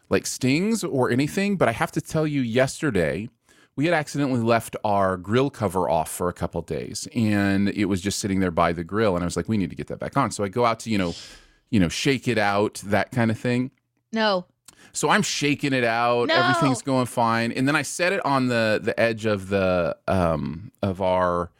like 0.09 0.25
stings 0.25 0.83
or 0.83 1.09
anything. 1.09 1.57
But 1.57 1.67
I 1.67 1.71
have 1.71 1.91
to 1.93 2.01
tell 2.01 2.27
you, 2.27 2.41
yesterday 2.41 3.29
we 3.75 3.85
had 3.85 3.93
accidentally 3.93 4.39
left 4.39 4.75
our 4.83 5.17
grill 5.17 5.49
cover 5.49 5.89
off 5.89 6.09
for 6.09 6.29
a 6.29 6.33
couple 6.33 6.61
days, 6.61 7.07
and 7.15 7.69
it 7.69 7.85
was 7.85 8.01
just 8.01 8.19
sitting 8.19 8.39
there 8.39 8.51
by 8.51 8.71
the 8.71 8.83
grill. 8.83 9.15
And 9.15 9.23
I 9.23 9.25
was 9.25 9.35
like, 9.35 9.49
we 9.49 9.57
need 9.57 9.69
to 9.71 9.75
get 9.75 9.87
that 9.87 9.99
back 9.99 10.15
on. 10.15 10.31
So 10.31 10.43
I 10.43 10.47
go 10.47 10.63
out 10.63 10.79
to 10.81 10.89
you 10.89 10.97
know 10.97 11.15
you 11.71 11.79
know 11.79 11.89
shake 11.89 12.27
it 12.27 12.37
out 12.37 12.75
that 12.85 13.11
kind 13.11 13.31
of 13.31 13.39
thing. 13.39 13.71
No, 14.13 14.45
So 14.93 15.09
I'm 15.09 15.21
shaking 15.21 15.73
it 15.73 15.83
out. 15.83 16.27
No. 16.29 16.35
Everything's 16.35 16.81
going 16.81 17.05
fine. 17.05 17.51
And 17.51 17.67
then 17.67 17.75
I 17.75 17.81
set 17.81 18.13
it 18.13 18.25
on 18.25 18.47
the 18.47 18.79
the 18.83 18.97
edge 18.99 19.25
of 19.25 19.49
the 19.49 19.95
um 20.07 20.71
of 20.81 21.01
our 21.01 21.51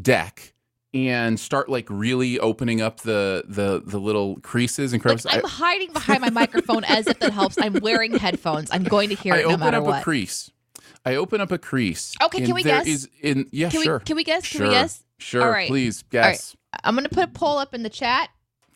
deck 0.00 0.52
and 0.94 1.38
start 1.38 1.68
like 1.68 1.86
really 1.90 2.38
opening 2.38 2.80
up 2.80 3.00
the 3.00 3.44
the 3.46 3.82
the 3.84 3.98
little 3.98 4.36
creases 4.40 4.92
and 4.92 5.00
like 5.00 5.08
crevices. 5.20 5.30
I'm 5.32 5.42
hiding 5.48 5.92
behind 5.92 6.20
my 6.22 6.30
microphone 6.30 6.84
as 6.84 7.06
if 7.06 7.18
that 7.20 7.32
helps. 7.32 7.56
I'm 7.60 7.74
wearing 7.80 8.16
headphones. 8.18 8.70
I'm 8.70 8.84
going 8.84 9.08
to 9.10 9.14
hear 9.14 9.34
I, 9.34 9.38
I 9.38 9.40
it 9.40 9.42
no 9.44 9.48
open 9.50 9.60
matter 9.60 9.76
up 9.78 9.84
what. 9.84 10.00
a 10.00 10.04
crease. 10.04 10.50
I 11.04 11.16
open 11.16 11.40
up 11.40 11.52
a 11.52 11.58
crease. 11.58 12.14
Okay, 12.22 12.44
can 12.44 12.54
we 12.54 12.62
there 12.62 12.78
guess? 12.78 12.86
is 12.86 13.08
in 13.20 13.46
yeah, 13.52 13.70
Can 13.70 13.80
we- 13.80 13.84
sure. 13.84 14.00
can 14.00 14.16
we 14.16 14.24
guess? 14.24 14.48
Can 14.50 14.60
we 14.62 14.66
Sure. 14.66 14.72
guess? 14.72 15.02
Sure, 15.18 15.42
All 15.42 15.50
right. 15.50 15.68
please 15.68 16.02
All 16.12 16.20
right. 16.20 16.32
guess. 16.32 16.56
I'm 16.84 16.94
gonna 16.94 17.08
put 17.08 17.24
a 17.24 17.28
poll 17.28 17.58
up 17.58 17.74
in 17.74 17.82
the 17.82 17.88
chat. 17.90 18.30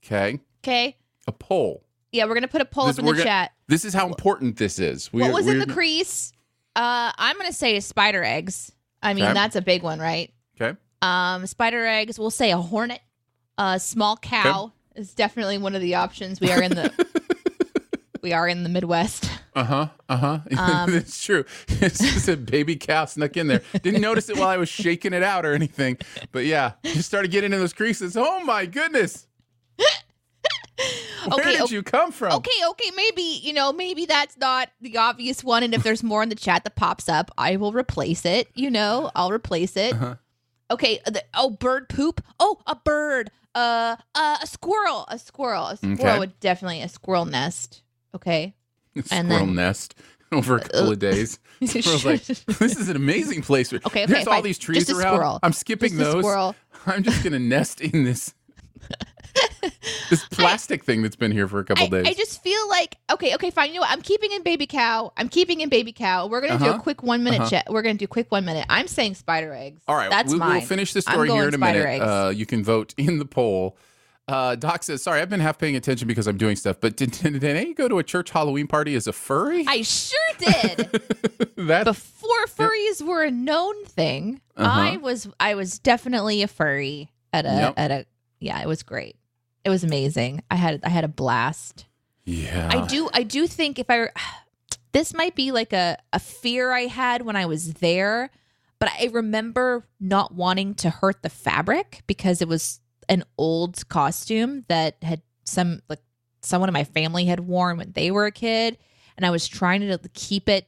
Okay. 0.04 0.40
Okay. 0.62 0.96
A 1.26 1.32
poll. 1.32 1.84
Yeah, 2.12 2.24
we're 2.26 2.34
gonna 2.34 2.48
put 2.48 2.60
a 2.60 2.64
poll 2.64 2.86
This- 2.86 2.96
up 2.96 3.00
in 3.00 3.06
the 3.06 3.12
gonna- 3.12 3.24
chat. 3.24 3.52
This 3.70 3.84
is 3.84 3.94
how 3.94 4.08
important 4.08 4.56
this 4.56 4.80
is. 4.80 5.12
what 5.12 5.32
was 5.32 5.46
in 5.46 5.60
the 5.60 5.66
crease? 5.66 6.32
Uh, 6.74 7.12
I'm 7.16 7.36
gonna 7.36 7.52
say 7.52 7.78
spider 7.78 8.24
eggs. 8.24 8.72
I 9.00 9.14
mean, 9.14 9.24
Okay. 9.24 9.32
that's 9.32 9.54
a 9.54 9.62
big 9.62 9.84
one, 9.84 10.00
right? 10.00 10.32
Okay. 10.60 10.76
Um, 11.02 11.46
spider 11.46 11.86
eggs. 11.86 12.18
We'll 12.18 12.30
say 12.32 12.50
a 12.50 12.58
hornet. 12.58 13.00
A 13.58 13.78
small 13.78 14.16
cow 14.16 14.72
is 14.96 15.14
definitely 15.14 15.56
one 15.58 15.76
of 15.76 15.82
the 15.82 15.94
options. 15.94 16.40
We 16.40 16.50
are 16.50 16.60
in 16.60 16.72
the 16.72 16.92
we 18.22 18.32
are 18.32 18.48
in 18.48 18.64
the 18.64 18.68
Midwest. 18.68 19.30
Uh 19.54 19.64
huh. 19.64 19.88
Uh 20.08 20.16
huh. 20.16 20.38
Um, 20.58 20.92
it's 20.94 21.22
true. 21.24 21.44
It's 21.68 21.98
just 22.00 22.28
a 22.28 22.36
baby 22.36 22.74
cow 22.74 23.04
snuck 23.04 23.36
in 23.36 23.46
there. 23.46 23.62
Didn't 23.82 24.00
notice 24.00 24.28
it 24.28 24.36
while 24.36 24.48
I 24.48 24.56
was 24.56 24.68
shaking 24.68 25.12
it 25.12 25.22
out 25.22 25.46
or 25.46 25.52
anything. 25.54 25.96
But 26.32 26.44
yeah, 26.44 26.72
just 26.82 27.06
started 27.08 27.30
getting 27.30 27.52
in 27.52 27.60
those 27.60 27.72
creases. 27.72 28.16
Oh 28.16 28.40
my 28.44 28.66
goodness. 28.66 29.28
Where 31.28 31.40
Okay, 31.40 31.52
did 31.52 31.60
okay. 31.62 31.74
you 31.74 31.82
come 31.82 32.12
from? 32.12 32.32
Okay, 32.32 32.50
okay, 32.70 32.90
maybe 32.96 33.22
you 33.22 33.52
know, 33.52 33.72
maybe 33.72 34.06
that's 34.06 34.36
not 34.38 34.70
the 34.80 34.96
obvious 34.96 35.42
one. 35.44 35.62
And 35.62 35.74
if 35.74 35.82
there's 35.82 36.02
more 36.02 36.22
in 36.22 36.28
the 36.28 36.34
chat 36.34 36.64
that 36.64 36.76
pops 36.76 37.08
up, 37.08 37.30
I 37.36 37.56
will 37.56 37.72
replace 37.72 38.24
it. 38.24 38.48
You 38.54 38.70
know, 38.70 39.10
I'll 39.14 39.30
replace 39.32 39.76
it. 39.76 39.94
Uh-huh. 39.94 40.14
Okay. 40.70 41.00
The, 41.06 41.22
oh, 41.34 41.50
bird 41.50 41.88
poop. 41.88 42.22
Oh, 42.38 42.58
a 42.66 42.74
bird. 42.76 43.30
Uh, 43.54 43.96
uh, 44.14 44.38
a 44.42 44.46
squirrel. 44.46 45.04
A 45.08 45.18
squirrel. 45.18 45.66
A 45.66 45.76
squirrel 45.76 45.98
Okay. 46.00 46.18
would 46.20 46.38
definitely 46.40 46.80
a 46.82 46.88
squirrel 46.88 47.24
nest. 47.24 47.82
Okay. 48.14 48.54
Squirrel 48.96 49.06
and 49.10 49.30
then- 49.30 49.54
nest 49.54 49.94
over 50.32 50.56
a 50.56 50.60
couple 50.60 50.92
of 50.92 50.98
days. 51.00 51.38
Squirrel's 51.64 52.04
like, 52.04 52.22
this 52.24 52.76
is 52.78 52.88
an 52.88 52.96
amazing 52.96 53.42
place. 53.42 53.70
Okay, 53.72 53.84
okay, 53.86 54.06
There's 54.06 54.26
all 54.26 54.34
fine. 54.34 54.44
these 54.44 54.58
trees 54.58 54.86
Just 54.86 54.90
a 54.90 55.02
around. 55.02 55.14
squirrel. 55.16 55.38
I'm 55.42 55.52
skipping 55.52 55.90
Just 55.90 56.00
a 56.00 56.04
those. 56.04 56.24
squirrel. 56.24 56.54
I'm 56.86 57.02
just 57.02 57.22
gonna 57.24 57.38
nest 57.40 57.80
in 57.82 58.04
this 58.04 58.32
this 60.10 60.24
plastic 60.26 60.84
thing 60.84 61.02
that's 61.02 61.16
been 61.16 61.32
here 61.32 61.46
for 61.48 61.58
a 61.60 61.64
couple 61.64 61.84
I, 61.86 61.88
days. 61.88 62.06
I 62.08 62.14
just 62.14 62.42
feel 62.42 62.68
like 62.68 62.96
okay, 63.12 63.34
okay, 63.34 63.50
fine. 63.50 63.68
You 63.68 63.76
know 63.76 63.80
what? 63.82 63.90
I'm 63.90 64.02
keeping 64.02 64.32
in 64.32 64.42
baby 64.42 64.66
cow. 64.66 65.12
I'm 65.16 65.28
keeping 65.28 65.60
in 65.60 65.68
baby 65.68 65.92
cow. 65.92 66.26
We're 66.26 66.40
gonna 66.40 66.58
do 66.58 66.66
Uh-huh. 66.66 66.78
a 66.78 66.80
quick 66.82 67.02
one 67.02 67.22
minute 67.24 67.40
Uh-huh. 67.40 67.50
chat. 67.50 67.66
We're 67.70 67.82
gonna 67.82 67.94
do 67.94 68.06
quick 68.06 68.30
one 68.30 68.44
minute. 68.44 68.66
I'm 68.68 68.88
saying 68.88 69.14
spider 69.14 69.52
eggs. 69.54 69.82
All 69.88 69.96
right, 69.96 70.10
that's 70.10 70.32
we, 70.32 70.38
mine. 70.38 70.58
we'll 70.58 70.60
finish 70.66 70.92
the 70.92 71.02
story 71.02 71.30
here 71.30 71.48
in 71.48 71.54
a 71.54 71.58
minute. 71.58 72.00
Uh, 72.00 72.32
you 72.34 72.46
can 72.46 72.62
vote 72.64 72.94
in 72.96 73.18
the 73.18 73.24
poll. 73.26 73.76
Uh, 74.28 74.54
Doc 74.54 74.84
says, 74.84 75.02
"Sorry, 75.02 75.20
I've 75.20 75.28
been 75.30 75.40
half 75.40 75.58
paying 75.58 75.74
attention 75.74 76.06
because 76.06 76.28
I'm 76.28 76.36
doing 76.36 76.54
stuff. 76.54 76.76
But 76.80 76.96
did, 76.96 77.10
did, 77.22 77.40
did 77.40 77.66
you 77.68 77.74
go 77.74 77.88
to 77.88 77.98
a 77.98 78.04
church 78.04 78.30
Halloween 78.30 78.68
party 78.68 78.94
as 78.94 79.08
a 79.08 79.12
furry? 79.12 79.64
I 79.66 79.82
sure 79.82 80.18
did. 80.38 80.76
that 81.56 81.84
Before 81.84 82.46
furries 82.46 83.02
were 83.02 83.24
a 83.24 83.30
known 83.32 83.84
thing, 83.86 84.40
Uh-huh. 84.56 84.80
I 84.92 84.96
was 84.98 85.26
I 85.40 85.56
was 85.56 85.80
definitely 85.80 86.42
a 86.42 86.48
furry 86.48 87.10
at 87.32 87.44
a 87.44 87.48
Yep. 87.48 87.74
at 87.76 87.90
a 87.90 88.06
yeah. 88.38 88.60
It 88.62 88.68
was 88.68 88.84
great. 88.84 89.16
It 89.64 89.70
was 89.70 89.84
amazing. 89.84 90.42
I 90.50 90.56
had 90.56 90.80
I 90.84 90.88
had 90.88 91.04
a 91.04 91.08
blast. 91.08 91.86
Yeah. 92.24 92.68
I 92.70 92.86
do 92.86 93.08
I 93.12 93.22
do 93.22 93.46
think 93.46 93.78
if 93.78 93.86
I 93.88 94.08
this 94.92 95.14
might 95.14 95.34
be 95.34 95.52
like 95.52 95.72
a, 95.72 95.98
a 96.12 96.18
fear 96.18 96.72
I 96.72 96.82
had 96.82 97.22
when 97.22 97.36
I 97.36 97.46
was 97.46 97.74
there, 97.74 98.30
but 98.78 98.90
I 98.98 99.10
remember 99.12 99.86
not 100.00 100.34
wanting 100.34 100.74
to 100.76 100.90
hurt 100.90 101.22
the 101.22 101.30
fabric 101.30 102.02
because 102.06 102.42
it 102.42 102.48
was 102.48 102.80
an 103.08 103.24
old 103.38 103.88
costume 103.88 104.64
that 104.68 104.96
had 105.02 105.22
some 105.44 105.82
like 105.88 106.00
someone 106.42 106.68
in 106.68 106.72
my 106.72 106.84
family 106.84 107.26
had 107.26 107.40
worn 107.40 107.76
when 107.76 107.92
they 107.92 108.10
were 108.10 108.26
a 108.26 108.32
kid 108.32 108.78
and 109.16 109.26
I 109.26 109.30
was 109.30 109.46
trying 109.46 109.80
to 109.82 109.98
keep 110.14 110.48
it 110.48 110.66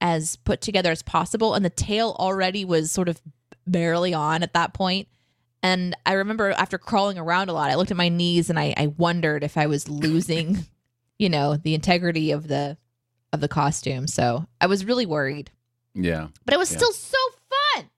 as 0.00 0.36
put 0.36 0.62
together 0.62 0.90
as 0.90 1.02
possible 1.02 1.54
and 1.54 1.64
the 1.64 1.70
tail 1.70 2.16
already 2.18 2.64
was 2.64 2.90
sort 2.90 3.08
of 3.08 3.20
barely 3.66 4.14
on 4.14 4.42
at 4.42 4.54
that 4.54 4.72
point. 4.72 5.08
And 5.62 5.94
I 6.06 6.14
remember 6.14 6.50
after 6.52 6.78
crawling 6.78 7.18
around 7.18 7.48
a 7.50 7.52
lot, 7.52 7.70
I 7.70 7.74
looked 7.74 7.90
at 7.90 7.96
my 7.96 8.08
knees 8.08 8.48
and 8.50 8.58
I, 8.58 8.72
I 8.76 8.86
wondered 8.88 9.44
if 9.44 9.56
I 9.58 9.66
was 9.66 9.88
losing, 9.88 10.58
you 11.18 11.28
know, 11.28 11.56
the 11.56 11.74
integrity 11.74 12.30
of 12.30 12.48
the 12.48 12.76
of 13.32 13.40
the 13.40 13.48
costume. 13.48 14.06
So 14.06 14.46
I 14.60 14.66
was 14.66 14.84
really 14.84 15.06
worried. 15.06 15.50
Yeah. 15.94 16.28
But 16.44 16.54
it 16.54 16.58
was 16.58 16.70
Yeah. 16.72 16.78
still 16.78 16.92
so 16.92 17.18
fun. 17.74 17.90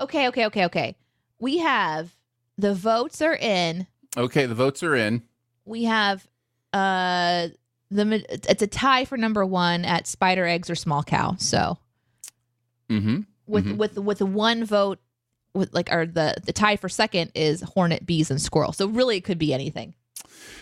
Okay, 0.00 0.28
okay, 0.28 0.46
okay, 0.46 0.64
okay. 0.66 0.96
We 1.40 1.58
have 1.58 2.14
the 2.56 2.74
votes 2.74 3.20
are 3.20 3.34
in. 3.36 3.86
Okay, 4.16 4.46
the 4.46 4.54
votes 4.54 4.82
are 4.82 4.94
in. 4.94 5.22
We 5.64 5.84
have 5.84 6.26
uh 6.72 7.48
the 7.90 8.24
it's 8.30 8.62
a 8.62 8.66
tie 8.66 9.04
for 9.06 9.16
number 9.16 9.44
one 9.44 9.84
at 9.84 10.06
spider 10.06 10.46
eggs 10.46 10.70
or 10.70 10.74
small 10.76 11.02
cow. 11.02 11.34
So 11.38 11.78
Mm-hmm. 12.88 13.20
with 13.46 13.64
Mhm. 13.66 13.76
with 13.76 13.98
with 13.98 14.22
one 14.22 14.64
vote 14.64 14.98
like 15.54 15.88
or 15.92 16.06
the 16.06 16.36
the 16.44 16.52
tie 16.52 16.76
for 16.76 16.88
second 16.88 17.30
is 17.34 17.62
hornet 17.62 18.04
bees 18.06 18.30
and 18.30 18.40
squirrel 18.40 18.72
so 18.72 18.86
really 18.86 19.16
it 19.16 19.24
could 19.24 19.38
be 19.38 19.52
anything 19.52 19.94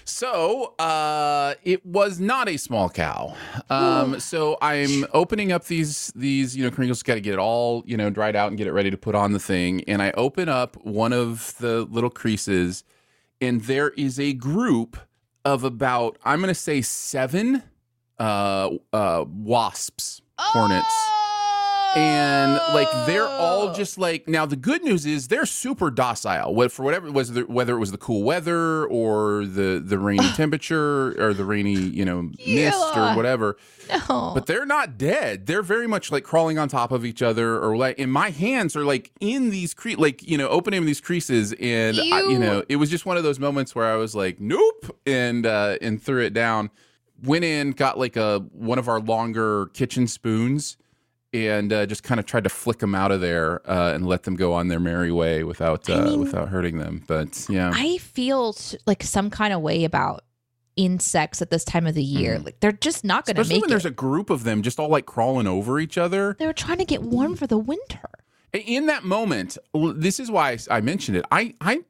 So, 0.04 0.74
uh, 0.78 1.54
it 1.64 1.84
was 1.84 2.20
not 2.20 2.48
a 2.48 2.56
small 2.56 2.88
cow. 2.88 3.34
Um, 3.68 4.20
so 4.20 4.56
I'm 4.62 5.04
opening 5.12 5.50
up 5.50 5.64
these 5.66 6.12
these 6.14 6.56
you 6.56 6.64
know 6.64 6.70
crinkles. 6.70 7.02
Got 7.02 7.14
to 7.14 7.20
get 7.20 7.34
it 7.34 7.38
all 7.38 7.82
you 7.86 7.96
know 7.96 8.08
dried 8.10 8.36
out 8.36 8.48
and 8.48 8.56
get 8.56 8.66
it 8.68 8.72
ready 8.72 8.90
to 8.90 8.96
put 8.96 9.14
on 9.14 9.32
the 9.32 9.40
thing. 9.40 9.82
And 9.88 10.00
I 10.00 10.12
open 10.12 10.48
up 10.48 10.76
one 10.84 11.12
of 11.12 11.56
the 11.58 11.82
little 11.90 12.10
creases, 12.10 12.84
and 13.40 13.62
there 13.62 13.90
is 13.90 14.20
a 14.20 14.32
group 14.32 14.96
of 15.44 15.64
about 15.64 16.18
I'm 16.24 16.38
going 16.40 16.48
to 16.48 16.54
say 16.54 16.82
seven 16.82 17.62
uh, 18.18 18.70
uh, 18.92 19.24
wasps, 19.26 20.22
hornets. 20.38 20.94
And 21.96 22.52
like 22.74 22.88
they're 23.06 23.26
all 23.26 23.72
just 23.72 23.98
like 23.98 24.28
now 24.28 24.44
the 24.44 24.56
good 24.56 24.82
news 24.82 25.06
is 25.06 25.28
they're 25.28 25.46
super 25.46 25.90
docile 25.90 26.54
what 26.54 26.70
for 26.70 26.82
whatever 26.82 27.06
it 27.08 27.14
was 27.14 27.30
whether 27.44 27.74
it 27.74 27.78
was 27.78 27.90
the 27.90 27.98
cool 27.98 28.22
weather 28.22 28.84
or 28.86 29.46
the 29.46 29.82
the 29.84 29.98
rainy 29.98 30.28
temperature 30.34 31.20
or 31.22 31.32
the 31.32 31.44
rainy 31.44 31.72
you 31.72 32.04
know 32.04 32.30
mist 32.46 32.96
or 32.96 33.14
whatever. 33.14 33.56
No. 34.08 34.32
But 34.34 34.46
they're 34.46 34.66
not 34.66 34.98
dead. 34.98 35.46
They're 35.46 35.62
very 35.62 35.86
much 35.86 36.10
like 36.10 36.24
crawling 36.24 36.58
on 36.58 36.68
top 36.68 36.90
of 36.90 37.04
each 37.04 37.22
other 37.22 37.58
or 37.62 37.76
like 37.76 37.98
and 37.98 38.12
my 38.12 38.30
hands 38.30 38.76
are 38.76 38.84
like 38.84 39.12
in 39.20 39.50
these 39.50 39.74
cre- 39.74 39.96
like 39.96 40.22
you 40.28 40.36
know 40.36 40.48
opening 40.48 40.84
these 40.84 41.00
creases 41.00 41.54
and 41.60 41.96
I, 41.98 42.22
you 42.22 42.38
know 42.38 42.64
it 42.68 42.76
was 42.76 42.90
just 42.90 43.06
one 43.06 43.16
of 43.16 43.22
those 43.22 43.38
moments 43.38 43.74
where 43.74 43.86
i 43.86 43.94
was 43.94 44.14
like 44.14 44.40
nope 44.40 44.96
and 45.06 45.46
uh 45.46 45.78
and 45.80 46.02
threw 46.02 46.22
it 46.24 46.34
down. 46.34 46.70
Went 47.22 47.44
in 47.44 47.70
got 47.70 47.98
like 47.98 48.16
a 48.16 48.40
one 48.52 48.78
of 48.78 48.88
our 48.88 49.00
longer 49.00 49.66
kitchen 49.72 50.06
spoons 50.06 50.76
and 51.48 51.72
uh, 51.72 51.86
just 51.86 52.02
kind 52.02 52.18
of 52.20 52.26
tried 52.26 52.44
to 52.44 52.50
flick 52.50 52.78
them 52.78 52.94
out 52.94 53.12
of 53.12 53.20
there 53.20 53.60
uh, 53.70 53.92
and 53.94 54.06
let 54.06 54.22
them 54.24 54.36
go 54.36 54.52
on 54.52 54.68
their 54.68 54.80
merry 54.80 55.12
way 55.12 55.44
without 55.44 55.88
uh, 55.90 55.94
I 55.94 56.04
mean- 56.04 56.20
without 56.20 56.48
hurting 56.48 56.78
them. 56.78 57.02
But 57.06 57.46
yeah, 57.48 57.70
i 57.74 57.98
feel 57.98 58.54
like 58.86 59.02
some 59.02 59.28
kind 59.30 59.52
of 59.52 59.60
way 59.60 59.84
about 59.84 60.24
insects 60.76 61.40
at 61.40 61.50
this 61.50 61.64
time 61.64 61.86
of 61.86 61.94
the 61.94 62.02
year 62.04 62.38
like 62.38 62.60
they're 62.60 62.70
just 62.70 63.02
not 63.02 63.24
gonna 63.24 63.40
Mm-hmm. 63.40 63.48
make 63.48 63.60
when 63.62 63.70
there's 63.70 63.86
a 63.86 63.90
group 63.90 64.28
of 64.28 64.44
them 64.44 64.60
just 64.62 64.78
all 64.78 64.88
like 64.90 65.06
crawling 65.06 65.46
over 65.46 65.78
each 65.80 65.96
other. 65.96 66.36
they 66.38 66.46
were 66.46 66.52
trying 66.52 66.78
to 66.78 66.84
get 66.84 67.00
warm 67.02 67.34
for 67.34 67.46
the 67.46 67.56
winter 67.56 68.08
In 68.52 68.86
that 68.86 69.02
moment, 69.04 69.56
this 69.74 70.20
is 70.20 70.30
why 70.30 70.58
I 70.70 70.80
mentioned 70.80 71.16
it. 71.18 71.24
I 71.30 71.54
I. 71.60 71.80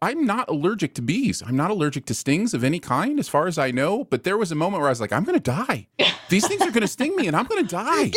I'm 0.00 0.24
not 0.24 0.48
allergic 0.48 0.94
to 0.94 1.02
bees. 1.02 1.42
I'm 1.44 1.56
not 1.56 1.72
allergic 1.72 2.06
to 2.06 2.14
stings 2.14 2.54
of 2.54 2.62
any 2.62 2.78
kind, 2.78 3.18
as 3.18 3.28
far 3.28 3.48
as 3.48 3.58
I 3.58 3.72
know. 3.72 4.04
But 4.04 4.22
there 4.22 4.38
was 4.38 4.52
a 4.52 4.54
moment 4.54 4.80
where 4.80 4.86
I 4.88 4.92
was 4.92 5.00
like, 5.00 5.12
I'm 5.12 5.24
going 5.24 5.40
to 5.40 5.50
die. 5.66 5.88
These 6.28 6.46
things 6.46 6.62
are 6.62 6.70
going 6.70 6.82
to 6.82 6.86
sting 6.88 7.16
me, 7.16 7.26
and 7.26 7.34
I'm 7.34 7.46
going 7.46 7.62
to 7.66 7.68
die. 7.68 8.12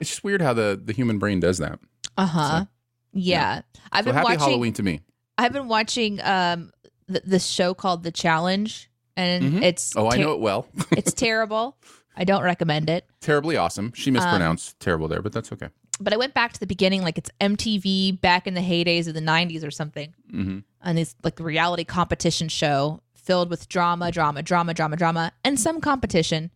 It's 0.00 0.10
just 0.10 0.24
weird 0.24 0.40
how 0.42 0.52
the, 0.52 0.80
the 0.82 0.92
human 0.92 1.18
brain 1.18 1.40
does 1.40 1.58
that. 1.58 1.78
uh-huh 2.16 2.64
yeah, 3.12 3.62
i've 3.92 4.04
So 4.04 4.10
been 4.10 4.14
happy 4.14 4.24
watching 4.24 4.38
Halloween 4.40 4.72
to 4.74 4.82
me. 4.82 5.00
i've 5.38 5.52
been 5.52 5.68
watching 5.68 6.20
um 6.22 6.70
th- 7.08 7.22
this 7.26 7.46
show 7.46 7.74
called 7.74 8.02
the 8.04 8.12
challenge 8.12 8.88
and 9.16 9.54
Mhm. 9.54 9.62
it's 9.62 9.96
Oh, 9.96 10.08
I 10.08 10.16
know 10.16 10.32
it 10.32 10.40
well. 10.40 10.66
it's 10.92 11.12
terrible 11.12 11.76
i 12.16 12.24
don't 12.24 12.42
recommend 12.42 12.88
it 12.90 13.04
Terribly 13.20 13.56
awesome. 13.56 13.92
She 13.94 14.10
mispronounced 14.10 14.70
Um, 14.72 14.76
terrible 14.80 15.06
there, 15.08 15.20
but 15.22 15.32
that's 15.32 15.52
okay. 15.52 15.68
but 16.00 16.12
I 16.14 16.16
went 16.16 16.32
back 16.32 16.54
to 16.54 16.60
the 16.60 16.66
beginning, 16.66 17.02
like 17.02 17.18
it's 17.18 17.30
MTV 17.38 18.18
back 18.22 18.46
in 18.46 18.54
the 18.54 18.62
heydays 18.62 19.06
of 19.08 19.12
the 19.14 19.20
'90s 19.20 19.62
or 19.62 19.70
something, 19.70 20.14
hmm 20.30 20.60
and 20.82 20.98
it's 20.98 21.14
like 21.22 21.38
a 21.38 21.42
reality 21.42 21.84
competition 21.84 22.48
show 22.48 23.02
filled 23.14 23.50
with 23.50 23.68
drama, 23.68 24.10
drama, 24.10 24.42
drama, 24.42 24.72
drama, 24.72 24.96
drama, 24.96 25.32
and 25.44 25.60
some 25.60 25.80
competition. 25.82 26.50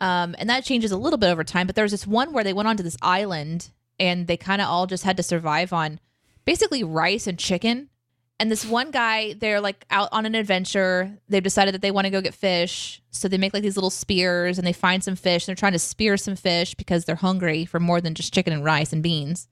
Um, 0.00 0.34
and 0.38 0.48
that 0.48 0.64
changes 0.64 0.92
a 0.92 0.96
little 0.96 1.18
bit 1.18 1.30
over 1.30 1.44
time. 1.44 1.66
But 1.66 1.76
there 1.76 1.84
was 1.84 1.92
this 1.92 2.06
one 2.06 2.32
where 2.32 2.44
they 2.44 2.52
went 2.52 2.68
onto 2.68 2.82
this 2.82 2.96
island 3.02 3.70
and 3.98 4.26
they 4.26 4.36
kind 4.36 4.62
of 4.62 4.68
all 4.68 4.86
just 4.86 5.04
had 5.04 5.16
to 5.18 5.22
survive 5.22 5.72
on 5.72 6.00
basically 6.44 6.82
rice 6.82 7.26
and 7.26 7.38
chicken. 7.38 7.90
And 8.38 8.50
this 8.50 8.64
one 8.64 8.90
guy, 8.90 9.34
they're 9.34 9.60
like 9.60 9.84
out 9.90 10.08
on 10.12 10.24
an 10.24 10.34
adventure. 10.34 11.18
They've 11.28 11.42
decided 11.42 11.74
that 11.74 11.82
they 11.82 11.90
want 11.90 12.06
to 12.06 12.10
go 12.10 12.22
get 12.22 12.32
fish. 12.32 13.02
So 13.10 13.28
they 13.28 13.36
make 13.36 13.52
like 13.52 13.62
these 13.62 13.76
little 13.76 13.90
spears 13.90 14.56
and 14.56 14.66
they 14.66 14.72
find 14.72 15.04
some 15.04 15.16
fish. 15.16 15.44
They're 15.44 15.54
trying 15.54 15.72
to 15.72 15.78
spear 15.78 16.16
some 16.16 16.36
fish 16.36 16.74
because 16.74 17.04
they're 17.04 17.16
hungry 17.16 17.66
for 17.66 17.78
more 17.78 18.00
than 18.00 18.14
just 18.14 18.32
chicken 18.32 18.54
and 18.54 18.64
rice 18.64 18.94
and 18.94 19.02
beans. 19.02 19.46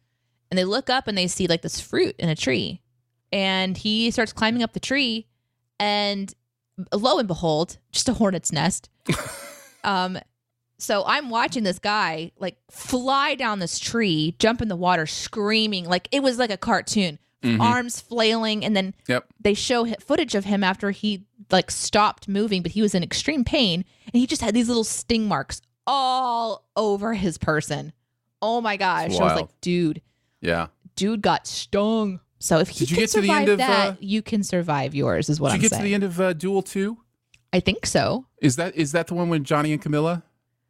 And 0.50 0.56
they 0.56 0.64
look 0.64 0.88
up 0.88 1.06
and 1.06 1.18
they 1.18 1.26
see 1.26 1.46
like 1.46 1.60
this 1.60 1.78
fruit 1.78 2.16
in 2.18 2.30
a 2.30 2.34
tree. 2.34 2.80
And 3.30 3.76
he 3.76 4.10
starts 4.10 4.32
climbing 4.32 4.62
up 4.62 4.72
the 4.72 4.80
tree. 4.80 5.26
And 5.78 6.32
lo 6.90 7.18
and 7.18 7.28
behold, 7.28 7.76
just 7.92 8.08
a 8.08 8.14
hornet's 8.14 8.52
nest. 8.52 8.88
um, 9.84 10.18
so 10.78 11.04
I'm 11.06 11.28
watching 11.30 11.64
this 11.64 11.78
guy 11.78 12.32
like 12.38 12.56
fly 12.70 13.34
down 13.34 13.58
this 13.58 13.78
tree, 13.78 14.34
jump 14.38 14.62
in 14.62 14.68
the 14.68 14.76
water, 14.76 15.06
screaming 15.06 15.84
like 15.84 16.08
it 16.12 16.22
was 16.22 16.38
like 16.38 16.50
a 16.50 16.56
cartoon, 16.56 17.18
Mhm. 17.42 17.60
arms 17.60 18.00
flailing, 18.00 18.64
and 18.64 18.76
then 18.76 18.94
Yep. 19.08 19.26
they 19.40 19.54
show 19.54 19.86
footage 20.00 20.34
of 20.34 20.44
him 20.44 20.62
after 20.64 20.90
he 20.90 21.24
like 21.50 21.70
stopped 21.70 22.28
moving, 22.28 22.62
but 22.62 22.72
he 22.72 22.82
was 22.82 22.94
in 22.94 23.02
extreme 23.02 23.44
pain, 23.44 23.84
and 24.12 24.20
he 24.20 24.26
just 24.26 24.42
had 24.42 24.54
these 24.54 24.68
little 24.68 24.84
sting 24.84 25.26
marks 25.28 25.60
all 25.86 26.64
over 26.76 27.14
his 27.14 27.38
person. 27.38 27.92
Oh 28.42 28.60
my 28.60 28.76
gosh! 28.76 29.18
I 29.18 29.24
was 29.24 29.34
like, 29.40 29.60
dude, 29.60 30.00
Yeah. 30.40 30.68
dude 30.96 31.22
got 31.22 31.46
stung. 31.46 32.20
So 32.40 32.58
if 32.60 32.68
he 32.68 32.80
Did 32.80 32.90
you 32.90 32.96
can 32.96 33.02
get 33.02 33.10
to 33.10 33.20
the 33.20 33.26
survive 33.26 33.40
end 33.40 33.48
of, 33.48 33.58
that, 33.58 33.88
uh, 33.88 33.96
you 33.98 34.22
can 34.22 34.44
survive 34.44 34.94
yours. 34.94 35.28
Is 35.28 35.40
what 35.40 35.48
Did 35.48 35.54
I'm 35.54 35.60
saying. 35.60 35.60
Did 35.60 35.64
you 35.64 35.68
get 35.70 35.76
saying. 35.76 35.82
to 35.82 35.88
the 35.88 35.94
end 35.94 36.04
of 36.04 36.20
uh, 36.20 36.32
Duel 36.34 36.62
Two? 36.62 36.98
I 37.52 37.58
think 37.60 37.84
so. 37.86 38.26
Is 38.40 38.56
that 38.56 38.76
is 38.76 38.92
that 38.92 39.06
the 39.08 39.14
one 39.14 39.28
with 39.28 39.42
Johnny 39.42 39.72
and 39.72 39.82
Camila? 39.82 40.22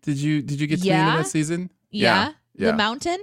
Did 0.09 0.17
you 0.17 0.41
did 0.41 0.59
you 0.59 0.67
get 0.67 0.77
to 0.77 0.85
the 0.85 0.91
end 0.93 1.07
Yeah. 1.07 1.19
of 1.19 1.25
that 1.27 1.31
season? 1.31 1.71
Yeah, 1.91 2.33
Yeah. 2.55 2.71
the 2.71 2.73
mountain, 2.79 3.19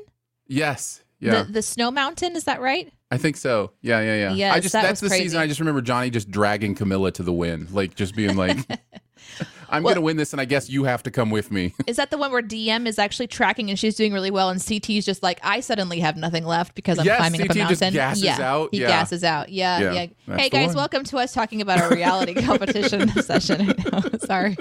Yes. 0.47 1.01
Yeah. 1.19 1.41
the 1.41 1.53
the 1.53 1.61
snow 1.63 1.89
mountain. 1.89 2.35
Is 2.35 2.43
that 2.43 2.61
right? 2.61 2.93
I 3.09 3.17
think 3.17 3.37
so. 3.37 3.71
Yeah, 3.81 4.01
yeah, 4.01 4.31
yeah. 4.33 4.53
I 4.53 4.59
just 4.59 4.73
that 4.73 4.83
that's 4.83 5.01
the 5.01 5.09
season. 5.09 5.39
I 5.39 5.47
just 5.47 5.59
remember 5.59 5.81
Johnny 5.81 6.11
just 6.11 6.29
dragging 6.29 6.75
Camila 6.75 7.11
to 7.15 7.23
the 7.23 7.33
win. 7.33 7.67
Like 7.71 7.95
just 7.95 8.15
being 8.15 8.37
like 8.37 8.57
I'm 9.67 9.81
Well- 9.81 9.95
gonna 9.95 10.05
win 10.05 10.15
this 10.15 10.31
and 10.31 10.39
I 10.39 10.45
guess 10.45 10.69
you 10.69 10.83
have 10.83 11.01
to 11.03 11.09
come 11.11 11.31
with 11.31 11.51
me. 11.51 11.73
Is 11.87 11.95
that 11.95 12.11
the 12.11 12.19
one 12.19 12.31
where 12.31 12.43
Diem 12.43 12.85
is 12.85 12.99
actually 12.99 13.25
tracking 13.27 13.71
and 13.71 13.79
she's 13.79 13.95
doing 13.95 14.13
really 14.13 14.29
well, 14.29 14.49
and 14.51 14.61
CT's 14.61 15.05
just 15.05 15.23
like, 15.23 15.39
I 15.41 15.61
suddenly 15.61 15.99
have 16.01 16.17
nothing 16.17 16.45
left 16.45 16.75
because 16.75 16.99
I'm 16.99 17.05
Yes, 17.05 17.17
climbing 17.17 17.41
up 17.41 17.45
a 17.49 17.53
CT 17.53 17.57
mountain. 17.69 17.93
gasses 17.95 18.23
yeah, 18.23 18.37
out. 18.41 18.69
He 18.71 18.81
Yeah. 18.81 18.87
gasses 18.89 19.23
out. 19.23 19.49
Yeah, 19.49 19.79
Yeah, 19.79 20.07
yeah. 20.27 20.37
Hey 20.37 20.49
guys, 20.49 20.75
welcome 20.75 21.03
to 21.05 21.17
us 21.17 21.33
talking 21.33 21.61
about 21.61 21.81
our 21.81 21.89
reality 21.89 22.35
competition 22.43 23.09
session. 23.23 23.73
Sorry. 24.19 24.55